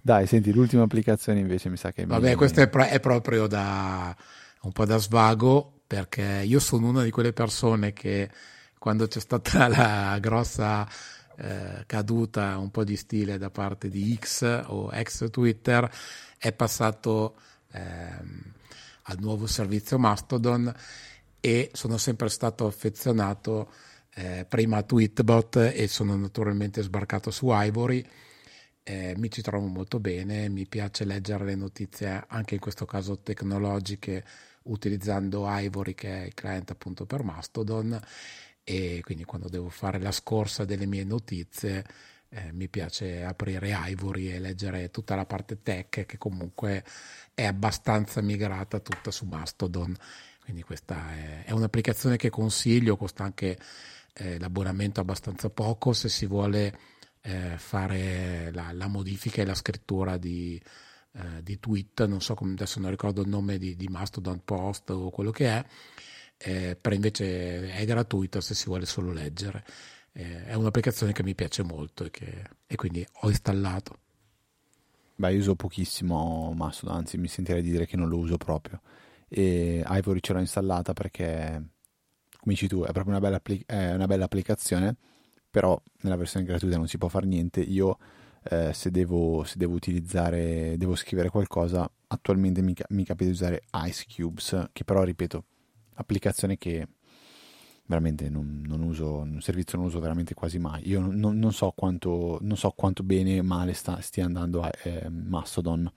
Dai, 0.00 0.26
senti, 0.26 0.52
l'ultima 0.52 0.82
applicazione 0.82 1.38
invece 1.38 1.68
mi 1.68 1.76
sa 1.76 1.92
che... 1.92 2.06
Vabbè, 2.06 2.34
questo 2.34 2.60
è, 2.60 2.68
pro- 2.68 2.84
è, 2.84 3.00
proprio 3.00 3.46
da 3.46 4.14
un 4.62 4.72
po' 4.72 4.84
da 4.86 4.96
svago, 4.96 5.80
perché 5.86 6.42
io 6.44 6.60
sono 6.60 6.88
una 6.88 7.02
di 7.02 7.10
quelle 7.10 7.32
persone 7.32 7.92
che 7.92 8.30
quando 8.78 9.06
c'è 9.06 9.20
stata 9.20 9.68
la 9.68 10.18
grossa 10.18 10.88
eh, 11.36 11.84
caduta 11.86 12.56
un 12.58 12.70
po' 12.70 12.84
di 12.84 12.96
stile 12.96 13.38
da 13.38 13.50
parte 13.50 13.88
di 13.88 14.16
X 14.18 14.64
o 14.66 14.90
ex 14.92 15.30
Twitter, 15.30 15.90
è 16.38 16.52
passato 16.52 17.36
ehm, 17.72 18.52
al 19.02 19.16
nuovo 19.20 19.46
servizio 19.46 19.98
Mastodon 19.98 20.72
e 21.40 21.70
sono 21.74 21.98
sempre 21.98 22.28
stato 22.28 22.66
affezionato 22.66 23.70
eh, 24.14 24.44
prima 24.48 24.82
Tweetbot 24.82 25.56
e 25.74 25.88
sono 25.88 26.16
naturalmente 26.16 26.82
sbarcato 26.82 27.30
su 27.30 27.48
Ivory. 27.50 28.04
Eh, 28.82 29.14
mi 29.16 29.30
ci 29.30 29.40
trovo 29.42 29.66
molto 29.66 29.98
bene, 29.98 30.48
mi 30.48 30.66
piace 30.66 31.04
leggere 31.04 31.44
le 31.44 31.54
notizie 31.54 32.24
anche 32.28 32.54
in 32.54 32.60
questo 32.60 32.84
caso 32.84 33.18
tecnologiche 33.20 34.24
utilizzando 34.64 35.46
Ivory 35.48 35.94
che 35.94 36.22
è 36.22 36.26
il 36.26 36.34
client 36.34 36.70
appunto 36.70 37.06
per 37.06 37.22
Mastodon 37.22 37.98
e 38.62 39.00
quindi 39.02 39.24
quando 39.24 39.48
devo 39.48 39.68
fare 39.68 39.98
la 39.98 40.12
scorsa 40.12 40.64
delle 40.64 40.86
mie 40.86 41.04
notizie 41.04 41.84
eh, 42.28 42.52
mi 42.52 42.68
piace 42.68 43.24
aprire 43.24 43.74
Ivory 43.88 44.30
e 44.30 44.38
leggere 44.38 44.90
tutta 44.90 45.14
la 45.14 45.26
parte 45.26 45.62
tech 45.62 46.04
che 46.06 46.18
comunque 46.18 46.84
è 47.34 47.44
abbastanza 47.44 48.20
migrata 48.22 48.80
tutta 48.80 49.10
su 49.10 49.24
Mastodon 49.26 49.94
quindi 50.44 50.62
questa 50.62 51.10
è, 51.14 51.44
è 51.44 51.52
un'applicazione 51.52 52.16
che 52.16 52.28
consiglio, 52.28 52.96
costa 52.96 53.24
anche 53.24 53.58
eh, 54.14 54.38
l'abbonamento 54.38 55.00
abbastanza 55.00 55.50
poco 55.50 55.92
se 55.92 56.08
si 56.08 56.26
vuole 56.26 56.78
eh, 57.20 57.56
fare 57.58 58.50
la, 58.52 58.72
la, 58.72 58.86
modifica 58.86 59.42
e 59.42 59.44
la 59.44 59.54
scrittura 59.54 60.16
di, 60.16 60.60
eh, 61.12 61.42
di, 61.42 61.58
tweet, 61.58 62.04
non 62.06 62.20
so 62.20 62.34
come 62.34 62.52
adesso 62.52 62.80
non 62.80 62.90
ricordo 62.90 63.22
il 63.22 63.28
nome 63.28 63.58
di, 63.58 63.76
di 63.76 63.88
Mastodon 63.88 64.42
Post 64.44 64.90
o 64.90 65.10
quello 65.10 65.30
che 65.30 65.46
è, 65.48 65.64
eh, 66.36 66.76
però 66.80 66.94
invece 66.94 67.72
è 67.72 67.84
gratuita 67.84 68.40
se 68.40 68.54
si 68.54 68.66
vuole 68.66 68.86
solo 68.86 69.12
leggere. 69.12 69.64
Eh, 70.12 70.44
è 70.44 70.54
un'applicazione 70.54 71.12
che 71.12 71.24
mi 71.24 71.34
piace 71.34 71.64
molto 71.64 72.04
e, 72.04 72.10
che, 72.10 72.44
e 72.66 72.76
quindi 72.76 73.04
ho 73.22 73.28
installato. 73.28 73.98
Beh, 75.16 75.32
io 75.32 75.38
uso 75.38 75.54
pochissimo 75.54 76.52
Mastodon, 76.54 76.96
anzi 76.96 77.18
mi 77.18 77.28
sentirei 77.28 77.62
di 77.62 77.70
dire 77.70 77.86
che 77.86 77.96
non 77.96 78.08
lo 78.08 78.18
uso 78.18 78.36
proprio 78.36 78.80
e 79.28 79.82
Ivory 79.84 80.20
ce 80.20 80.32
l'ho 80.32 80.38
installata 80.38 80.92
perché 80.92 81.60
come 82.44 82.54
dici 82.54 82.68
tu, 82.68 82.82
è 82.82 82.92
proprio 82.92 83.14
una 83.14 83.20
bella, 83.20 83.36
appli- 83.36 83.62
è 83.64 83.94
una 83.94 84.06
bella 84.06 84.26
applicazione, 84.26 84.94
però 85.50 85.80
nella 86.02 86.16
versione 86.16 86.44
gratuita 86.44 86.76
non 86.76 86.86
si 86.86 86.98
può 86.98 87.08
fare 87.08 87.24
niente. 87.24 87.60
Io 87.60 87.96
eh, 88.50 88.74
se, 88.74 88.90
devo, 88.90 89.44
se, 89.44 89.54
devo, 89.56 89.74
utilizzare, 89.74 90.76
devo 90.76 90.94
scrivere 90.94 91.30
qualcosa, 91.30 91.90
attualmente 92.08 92.60
mi, 92.60 92.74
mi 92.90 93.04
capita 93.04 93.24
di 93.24 93.30
usare 93.30 93.62
Ice 93.86 94.04
Cubes, 94.14 94.68
che 94.72 94.84
però, 94.84 95.02
ripeto, 95.02 95.44
applicazione 95.94 96.58
che 96.58 96.86
veramente 97.86 98.28
non, 98.28 98.62
non, 98.66 98.82
uso, 98.82 99.16
un 99.16 99.40
servizio 99.40 99.78
non 99.78 99.86
uso 99.86 99.98
veramente 100.00 100.34
quasi 100.34 100.58
mai. 100.58 100.86
Io 100.86 101.00
non, 101.00 101.38
non, 101.38 101.52
so, 101.54 101.72
quanto, 101.74 102.36
non 102.42 102.58
so 102.58 102.72
quanto 102.76 103.02
bene 103.02 103.40
o 103.40 103.42
male 103.42 103.72
sta, 103.72 104.02
stia 104.02 104.26
andando 104.26 104.60
a 104.60 104.70
eh, 104.82 105.08
Mastodon, 105.08 105.90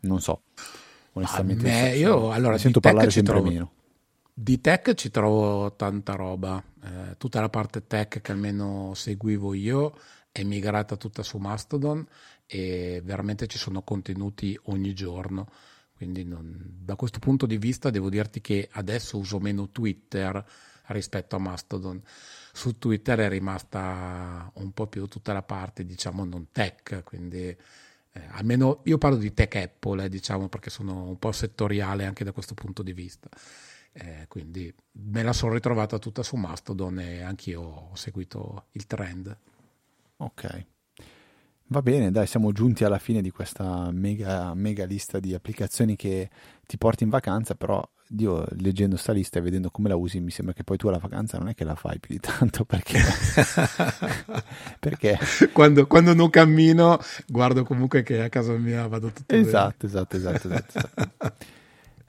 non 0.00 0.20
so. 0.20 0.42
Onestamente, 1.12 1.62
me, 1.62 1.90
so, 1.92 1.96
io 1.98 2.30
allora, 2.30 2.58
sento 2.58 2.80
parlare 2.80 3.10
sempre 3.10 3.32
trovo, 3.32 3.48
meno. 3.48 3.72
Di 4.34 4.62
tech 4.62 4.94
ci 4.94 5.10
trovo 5.10 5.76
tanta 5.76 6.14
roba, 6.14 6.62
eh, 6.82 7.16
tutta 7.18 7.40
la 7.40 7.50
parte 7.50 7.86
tech 7.86 8.22
che 8.22 8.32
almeno 8.32 8.94
seguivo 8.94 9.52
io 9.52 9.94
è 10.32 10.42
migrata 10.42 10.96
tutta 10.96 11.22
su 11.22 11.36
Mastodon 11.36 12.06
e 12.46 13.02
veramente 13.04 13.46
ci 13.46 13.58
sono 13.58 13.82
contenuti 13.82 14.58
ogni 14.64 14.94
giorno. 14.94 15.48
Quindi 15.94 16.24
non, 16.24 16.78
da 16.82 16.96
questo 16.96 17.18
punto 17.18 17.44
di 17.44 17.58
vista 17.58 17.90
devo 17.90 18.08
dirti 18.08 18.40
che 18.40 18.70
adesso 18.72 19.18
uso 19.18 19.38
meno 19.38 19.68
Twitter 19.68 20.42
rispetto 20.86 21.36
a 21.36 21.38
Mastodon. 21.38 22.02
Su 22.52 22.78
Twitter 22.78 23.18
è 23.18 23.28
rimasta 23.28 24.50
un 24.54 24.72
po' 24.72 24.86
più 24.86 25.06
tutta 25.08 25.34
la 25.34 25.42
parte, 25.42 25.84
diciamo, 25.84 26.24
non 26.24 26.48
tech, 26.50 27.02
quindi 27.04 27.48
eh, 27.48 27.56
almeno 28.30 28.80
io 28.84 28.96
parlo 28.96 29.18
di 29.18 29.34
tech 29.34 29.54
Apple, 29.56 30.04
eh, 30.04 30.08
diciamo, 30.08 30.48
perché 30.48 30.70
sono 30.70 31.04
un 31.04 31.18
po' 31.18 31.32
settoriale 31.32 32.06
anche 32.06 32.24
da 32.24 32.32
questo 32.32 32.54
punto 32.54 32.82
di 32.82 32.94
vista. 32.94 33.28
Eh, 33.94 34.24
quindi 34.28 34.72
me 34.92 35.22
la 35.22 35.32
sono 35.32 35.52
ritrovata 35.52 35.98
tutta 35.98 36.22
su 36.22 36.36
Mastodon 36.36 36.98
e 36.98 37.22
anch'io 37.22 37.60
ho 37.60 37.94
seguito 37.94 38.66
il 38.72 38.86
trend. 38.86 39.36
Ok. 40.16 40.66
Va 41.66 41.80
bene, 41.80 42.10
dai, 42.10 42.26
siamo 42.26 42.52
giunti 42.52 42.84
alla 42.84 42.98
fine 42.98 43.22
di 43.22 43.30
questa 43.30 43.90
mega, 43.92 44.52
mega 44.54 44.84
lista 44.84 45.18
di 45.18 45.32
applicazioni 45.32 45.96
che 45.96 46.28
ti 46.66 46.76
porti 46.76 47.04
in 47.04 47.10
vacanza, 47.10 47.54
però 47.54 47.82
io 48.18 48.46
leggendo 48.58 48.96
sta 48.96 49.12
lista 49.12 49.38
e 49.38 49.42
vedendo 49.42 49.70
come 49.70 49.88
la 49.88 49.96
usi 49.96 50.20
mi 50.20 50.30
sembra 50.30 50.52
che 50.52 50.64
poi 50.64 50.76
tu 50.76 50.90
la 50.90 50.98
vacanza 50.98 51.38
non 51.38 51.48
è 51.48 51.54
che 51.54 51.64
la 51.64 51.74
fai 51.74 51.98
più 51.98 52.14
di 52.14 52.20
tanto 52.20 52.64
perché, 52.66 53.00
perché... 54.78 55.18
Quando, 55.52 55.86
quando, 55.86 56.12
non 56.12 56.28
cammino 56.28 56.98
guardo 57.26 57.64
comunque 57.64 58.02
che 58.02 58.22
a 58.22 58.28
casa 58.28 58.52
mia 58.52 58.86
vado 58.86 59.10
tutto 59.10 59.34
esatto, 59.34 59.86
esatto, 59.86 60.16
esatto, 60.16 60.48
esatto, 60.48 60.78
esatto. 60.78 61.50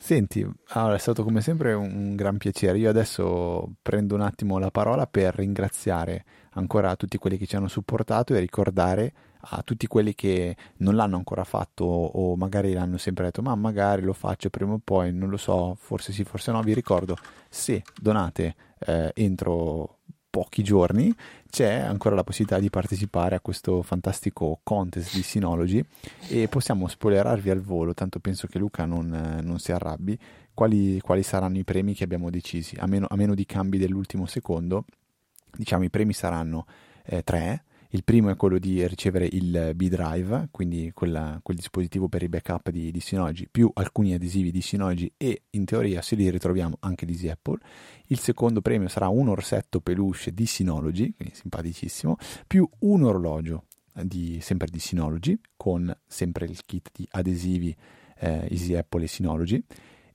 Senti, 0.04 0.46
allora 0.72 0.96
è 0.96 1.00
stato 1.00 1.24
come 1.24 1.40
sempre 1.40 1.72
un, 1.72 2.14
gran 2.14 2.36
piacere. 2.36 2.78
Io 2.78 2.90
adesso 2.90 3.76
prendo 3.82 4.16
un 4.16 4.20
attimo 4.20 4.58
la 4.58 4.70
parola 4.70 5.08
per 5.08 5.34
ringraziare 5.34 6.26
ancora 6.56 6.98
tutti 6.98 7.18
quelli 7.18 7.38
che 7.38 7.46
ci 7.46 7.56
hanno 7.56 7.70
supportato 7.70 8.36
e 8.36 8.40
ricordare 8.42 9.14
a 9.40 9.62
tutti 9.64 9.88
quelli 9.88 10.14
che 10.14 10.58
non 10.80 10.96
l'hanno 10.96 11.16
ancora 11.16 11.46
fatto 11.46 11.86
o 11.86 12.36
magari 12.36 12.74
l'hanno 12.74 12.98
sempre 12.98 13.24
detto 13.24 13.42
ma 13.42 13.56
magari 13.56 14.02
lo 14.02 14.12
faccio 14.12 14.50
prima 14.50 14.74
o 14.74 14.82
poi, 14.84 15.14
non 15.14 15.30
lo 15.30 15.38
so, 15.38 15.74
forse 15.80 16.12
sì, 16.12 16.26
forse 16.26 16.52
no, 16.52 16.62
vi 16.62 16.74
ricordo 16.74 17.16
se 17.48 17.82
donate 17.96 18.56
eh, 18.80 19.10
entro 19.16 20.00
pochi 20.34 20.64
giorni 20.64 21.14
c'è 21.48 21.74
ancora 21.74 22.16
la 22.16 22.24
possibilità 22.24 22.60
di 22.60 22.72
partecipare 22.72 23.36
a 23.36 23.40
questo 23.40 23.84
fantastico 23.84 24.62
contest 24.64 25.14
di 25.14 25.22
Synology 25.22 25.86
e 26.28 26.48
possiamo 26.48 26.88
spoilerarvi 26.88 27.52
al 27.52 27.62
volo, 27.62 27.94
tanto 27.94 28.18
penso 28.18 28.48
che 28.48 28.58
Luca 28.58 28.86
non, 28.86 29.42
non 29.44 29.60
si 29.60 29.72
arrabbi, 29.72 30.18
quali, 30.56 31.00
quali, 31.02 31.22
saranno 31.22 31.60
i 31.60 31.64
premi 31.64 31.94
che 31.94 32.04
abbiamo 32.04 32.32
decisi, 32.32 32.76
a 32.80 32.88
meno, 32.88 33.06
a 33.08 33.16
meno 33.16 33.36
di 33.36 33.46
cambi 33.46 33.78
dell'ultimo 33.78 34.26
secondo, 34.26 34.86
diciamo 35.56 35.84
i 35.84 35.92
premi 35.92 36.14
saranno 36.14 36.66
eh, 37.06 37.22
tre, 37.22 37.66
il 37.94 38.04
primo 38.04 38.32
è 38.32 38.36
quello 38.36 38.58
di 38.58 38.86
ricevere 38.88 39.28
il 39.32 39.74
B-Drive, 39.76 40.48
quindi 40.50 40.92
quella, 40.96 41.40
quel 41.44 41.58
dispositivo 41.58 42.08
per 42.08 42.24
i 42.24 42.28
backup 42.28 42.72
di, 42.72 42.90
di 42.90 43.00
Synology, 43.00 43.48
più 43.50 43.70
alcuni 43.72 44.16
adesivi 44.16 44.50
di 44.50 44.62
Synology 44.62 45.14
e 45.16 45.44
in 45.52 45.64
teoria 45.66 46.02
se 46.02 46.16
li 46.16 46.28
ritroviamo 46.32 46.78
anche 46.80 47.06
di 47.06 47.30
Apple. 47.30 47.60
Il 48.08 48.18
secondo 48.18 48.62
premio 48.62 48.88
sarà 48.88 49.10
un 49.10 49.28
orsetto 49.28 49.80
peluche 49.80 50.34
di 50.34 50.48
Synology, 50.48 51.14
quindi 51.16 51.36
simpaticissimo, 51.36 52.18
più 52.48 52.68
un 52.80 53.04
orologio 53.04 53.66
di, 53.94 54.40
sempre 54.42 54.70
di 54.72 54.80
Synology, 54.80 55.40
con 55.56 55.96
sempre 56.08 56.46
il 56.46 56.60
kit 56.66 56.90
di 56.92 57.08
adesivi 57.12 57.76
eh, 58.18 58.48
Easy 58.50 58.74
Apple 58.74 59.04
e 59.04 59.08
Synology. 59.08 59.64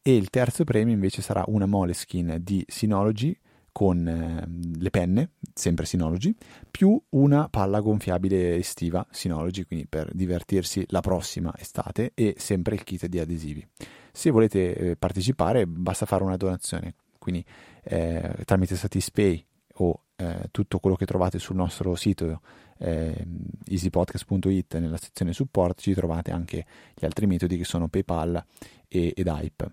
E 0.02 0.16
il 0.16 0.30
terzo 0.30 0.64
premio 0.64 0.94
invece 0.94 1.22
sarà 1.22 1.44
una 1.46 1.66
Moleskin 1.66 2.38
di 2.40 2.64
Synology 2.66 3.38
con 3.78 4.09
eh, 4.09 4.44
le 4.80 4.90
penne, 4.90 5.34
sempre 5.55 5.86
Synology, 5.86 6.34
più 6.68 7.00
una 7.10 7.48
palla 7.48 7.78
gonfiabile 7.78 8.56
estiva 8.56 9.06
Synology, 9.09 9.62
quindi 9.62 9.86
per 9.86 10.12
divertirsi 10.12 10.84
la 10.88 10.98
prossima 10.98 11.55
estate 11.56 12.10
e 12.14 12.34
sempre 12.38 12.74
il 12.74 12.82
kit 12.82 13.06
di 13.06 13.20
adesivi. 13.20 13.64
Se 14.10 14.30
volete 14.30 14.74
eh, 14.74 14.96
partecipare 14.96 15.68
basta 15.68 16.06
fare 16.06 16.24
una 16.24 16.36
donazione, 16.36 16.96
quindi 17.20 17.44
eh, 17.84 18.42
tramite 18.44 18.74
Satispay 18.74 19.46
o 19.74 20.02
eh, 20.16 20.48
tutto 20.50 20.80
quello 20.80 20.96
che 20.96 21.06
trovate 21.06 21.38
sul 21.38 21.55
nostro 21.55 21.94
sito 21.94 22.40
eh, 22.78 23.26
easypodcast.it 23.64 24.76
nella 24.78 24.96
sezione 24.96 25.32
support 25.32 25.80
ci 25.80 25.94
trovate 25.94 26.32
anche 26.32 26.66
gli 26.96 27.05
altri 27.05 27.28
metodi 27.28 27.56
che 27.56 27.64
sono 27.64 27.86
PayPal 27.86 28.44
e, 28.88 29.12
ed 29.14 29.26
Hype 29.28 29.70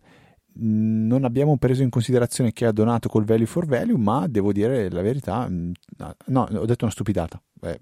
non 0.57 1.23
abbiamo 1.25 1.57
preso 1.57 1.83
in 1.83 1.89
considerazione 1.89 2.51
chi 2.51 2.65
ha 2.65 2.71
donato 2.71 3.09
col 3.09 3.25
value 3.25 3.45
for 3.45 3.65
value, 3.65 3.97
ma 3.97 4.27
devo 4.27 4.51
dire 4.53 4.89
la 4.89 5.01
verità, 5.01 5.47
no, 5.49 6.47
ho 6.49 6.65
detto 6.65 6.85
una 6.85 6.93
stupidata, 6.93 7.41
eh, 7.61 7.79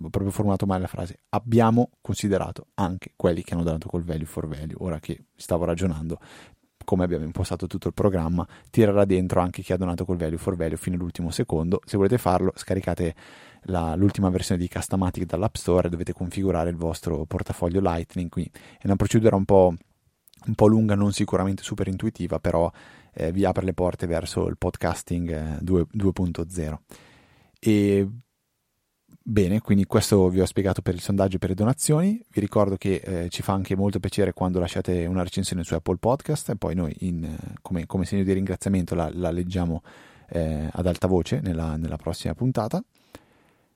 ho 0.00 0.08
proprio 0.08 0.30
formulato 0.30 0.66
male 0.66 0.82
la 0.82 0.86
frase, 0.88 1.20
abbiamo 1.30 1.90
considerato 2.00 2.68
anche 2.74 3.12
quelli 3.16 3.42
che 3.42 3.54
hanno 3.54 3.64
donato 3.64 3.88
col 3.88 4.02
value 4.02 4.24
for 4.24 4.46
value, 4.46 4.74
ora 4.78 4.98
che 4.98 5.24
stavo 5.34 5.64
ragionando, 5.64 6.18
come 6.84 7.04
abbiamo 7.04 7.24
impostato 7.24 7.66
tutto 7.66 7.88
il 7.88 7.94
programma, 7.94 8.46
tirerà 8.70 9.04
dentro 9.04 9.40
anche 9.40 9.62
chi 9.62 9.72
ha 9.72 9.76
donato 9.76 10.04
col 10.04 10.16
value 10.16 10.38
for 10.38 10.56
value 10.56 10.76
fino 10.76 10.96
all'ultimo 10.96 11.30
secondo, 11.30 11.80
se 11.84 11.96
volete 11.96 12.16
farlo 12.16 12.52
scaricate 12.54 13.14
la, 13.64 13.94
l'ultima 13.94 14.30
versione 14.30 14.60
di 14.60 14.68
Customatic 14.68 15.24
dall'App 15.24 15.54
Store 15.56 15.88
e 15.88 15.90
dovete 15.90 16.14
configurare 16.14 16.70
il 16.70 16.76
vostro 16.76 17.26
portafoglio 17.26 17.80
Lightning, 17.80 18.30
quindi 18.30 18.50
è 18.78 18.86
una 18.86 18.96
procedura 18.96 19.36
un 19.36 19.44
po' 19.44 19.74
un 20.46 20.54
po' 20.54 20.66
lunga, 20.66 20.94
non 20.94 21.12
sicuramente 21.12 21.62
super 21.62 21.88
intuitiva, 21.88 22.38
però 22.38 22.70
eh, 23.12 23.32
vi 23.32 23.44
apre 23.44 23.64
le 23.64 23.74
porte 23.74 24.06
verso 24.06 24.46
il 24.46 24.56
podcasting 24.56 25.30
eh, 25.30 25.58
2, 25.60 25.86
2.0. 25.94 26.76
E 27.58 28.08
bene, 29.22 29.60
quindi 29.60 29.84
questo 29.84 30.28
vi 30.28 30.40
ho 30.40 30.46
spiegato 30.46 30.82
per 30.82 30.94
il 30.94 31.00
sondaggio 31.00 31.36
e 31.36 31.38
per 31.38 31.50
le 31.50 31.54
donazioni. 31.54 32.24
Vi 32.28 32.40
ricordo 32.40 32.76
che 32.76 32.94
eh, 33.04 33.28
ci 33.28 33.42
fa 33.42 33.52
anche 33.52 33.76
molto 33.76 34.00
piacere 34.00 34.32
quando 34.32 34.58
lasciate 34.58 35.06
una 35.06 35.22
recensione 35.22 35.62
su 35.64 35.74
Apple 35.74 35.98
Podcast 35.98 36.50
e 36.50 36.56
poi 36.56 36.74
noi 36.74 36.94
in, 37.00 37.24
eh, 37.24 37.54
come, 37.60 37.86
come, 37.86 38.04
segno 38.04 38.24
di 38.24 38.32
ringraziamento 38.32 38.94
la, 38.94 39.10
la 39.12 39.30
leggiamo 39.30 39.82
eh, 40.28 40.68
ad 40.70 40.86
alta 40.86 41.06
voce 41.06 41.40
nella, 41.40 41.76
nella 41.76 41.96
prossima 41.96 42.34
puntata. 42.34 42.82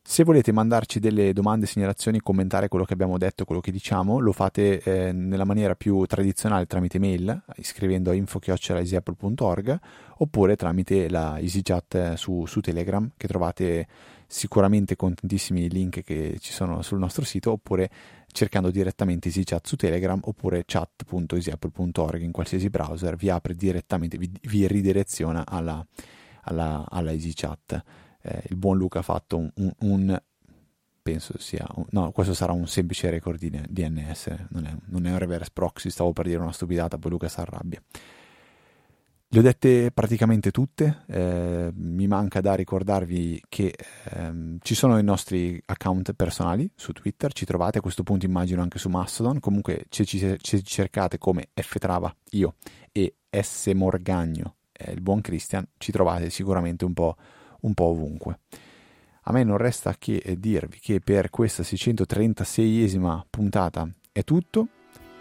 Se 0.07 0.23
volete 0.23 0.53
mandarci 0.53 1.01
delle 1.01 1.33
domande, 1.33 1.65
segnalazioni, 1.65 2.21
commentare 2.21 2.69
quello 2.69 2.85
che 2.85 2.93
abbiamo 2.93 3.17
detto, 3.17 3.47
quello 3.47 3.63
che 3.63 3.73
diciamo, 3.73 4.19
lo 4.19 4.33
fate 4.33 4.81
eh, 4.83 5.13
nella 5.13 5.45
maniera 5.47 5.75
più 5.75 6.05
tradizionale 6.05 6.67
tramite 6.67 6.99
mail, 6.99 7.43
iscrivendo 7.57 8.11
a 8.11 8.15
info.easyapple.org 8.15 9.81
oppure 10.19 10.57
tramite 10.57 11.09
la 11.09 11.39
EasyChat 11.39 11.95
eh, 11.95 12.17
su, 12.19 12.45
su 12.45 12.61
Telegram, 12.61 13.11
che 13.17 13.27
trovate 13.27 13.89
sicuramente 14.27 14.95
con 14.95 15.15
tantissimi 15.15 15.71
link 15.71 16.03
che 16.03 16.37
ci 16.39 16.53
sono 16.53 16.83
sul 16.83 16.99
nostro 16.99 17.25
sito, 17.25 17.53
oppure 17.53 17.91
cercando 18.27 18.71
direttamente 18.71 19.29
EasyChat 19.29 19.67
su 19.67 19.77
Telegram 19.77 20.21
oppure 20.23 20.65
chat.easyapple.org 20.67 22.21
in 22.21 22.31
qualsiasi 22.31 22.69
browser, 22.69 23.17
vi 23.17 23.31
apre 23.31 23.55
direttamente, 23.55 24.19
vi, 24.19 24.31
vi 24.43 24.67
ridireziona 24.67 25.47
alla, 25.47 25.85
alla, 26.43 26.85
alla 26.91 27.11
EasyChat 27.11 27.83
eh, 28.25 28.43
il 28.49 28.57
buon 28.57 28.79
Luca 28.79 29.01
ha 29.01 29.03
fatto 29.03 29.37
un, 29.37 29.51
un, 29.55 29.73
un 29.79 30.23
penso 31.03 31.35
sia 31.39 31.67
un, 31.75 31.85
no 31.91 32.11
questo 32.13 32.33
sarà 32.33 32.53
un 32.53 32.67
semplice 32.67 33.11
record 33.11 33.39
di 33.39 33.51
DNS 33.51 34.47
non 34.49 34.65
è, 34.65 34.75
non 34.87 35.07
è 35.07 35.11
un 35.11 35.19
reverse 35.19 35.51
proxy 35.53 35.91
stavo 35.91 36.13
per 36.13 36.25
dire 36.27 36.41
una 36.41 36.53
stupidata 36.53 36.99
poi 36.99 37.11
Luca 37.11 37.29
si 37.29 37.41
arrabbia. 37.41 37.83
Le 39.35 39.41
ho 39.41 39.43
dette 39.43 39.91
praticamente 39.91 40.53
tutte, 40.53 41.03
eh, 41.09 41.69
mi 41.75 42.07
manca 42.07 42.41
da 42.41 42.55
ricordarvi 42.55 43.43
che 43.49 43.75
ehm, 44.13 44.59
ci 44.63 44.77
sono 44.77 44.97
i 44.97 45.03
nostri 45.03 45.61
account 45.67 46.13
personali 46.13 46.71
su 46.77 46.93
Twitter, 46.93 47.33
ci 47.33 47.45
trovate 47.45 47.79
a 47.79 47.81
questo 47.81 48.05
punto 48.05 48.27
immagino 48.27 48.63
anche 48.63 48.79
su 48.79 48.89
Mastodon, 48.89 49.41
comunque 49.41 49.87
se 49.89 50.05
ci, 50.05 50.37
ci 50.39 50.63
cercate 50.63 51.19
come 51.19 51.49
Ftrava, 51.53 52.15
io 52.31 52.55
e 52.93 53.17
S 53.29 53.73
Morgagno, 53.75 54.55
eh, 54.71 54.93
il 54.93 55.01
buon 55.01 55.21
Christian, 55.21 55.67
ci 55.79 55.91
trovate 55.91 56.31
sicuramente 56.31 56.85
un 56.85 56.93
po' 56.93 57.17
un 57.65 57.75
po' 57.75 57.85
ovunque. 57.85 58.41
A 59.23 59.33
me 59.33 59.43
non 59.43 59.57
resta 59.57 59.95
che 59.99 60.37
dirvi 60.39 60.79
che 60.81 61.01
per 61.01 61.31
questa 61.31 61.63
636esima 61.63 63.23
puntata 63.29 63.89
è 64.13 64.23
tutto. 64.23 64.69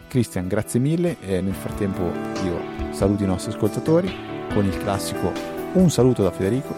Cristian, 0.08 0.48
grazie 0.48 0.80
mille 0.80 1.20
e 1.22 1.42
nel 1.42 1.54
frattempo 1.54 2.04
io 2.44 2.94
saluto 2.94 3.24
i 3.24 3.28
nostri 3.28 3.52
ascoltatori 3.54 4.14
con 4.54 4.66
il 4.66 4.78
classico 4.78 5.32
Un 5.74 5.90
saluto 5.90 6.22
da 6.22 6.32
Federico. 6.32 6.76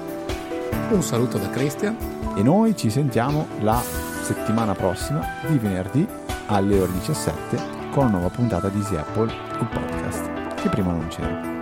Un 0.91 1.01
saluto 1.01 1.37
da 1.37 1.49
Christian. 1.49 1.97
E 2.37 2.43
noi 2.43 2.75
ci 2.75 2.89
sentiamo 2.89 3.47
la 3.61 3.81
settimana 3.81 4.73
prossima, 4.73 5.21
di 5.47 5.57
venerdì 5.57 6.07
alle 6.47 6.79
ore 6.79 6.91
17, 6.91 7.57
con 7.91 8.05
una 8.05 8.17
nuova 8.17 8.29
puntata 8.29 8.69
di 8.69 8.77
Easy 8.79 8.95
Apple, 8.95 9.31
il 9.31 9.67
podcast, 9.67 10.61
che 10.61 10.69
prima 10.69 10.91
non 10.91 11.07
c'era. 11.07 11.54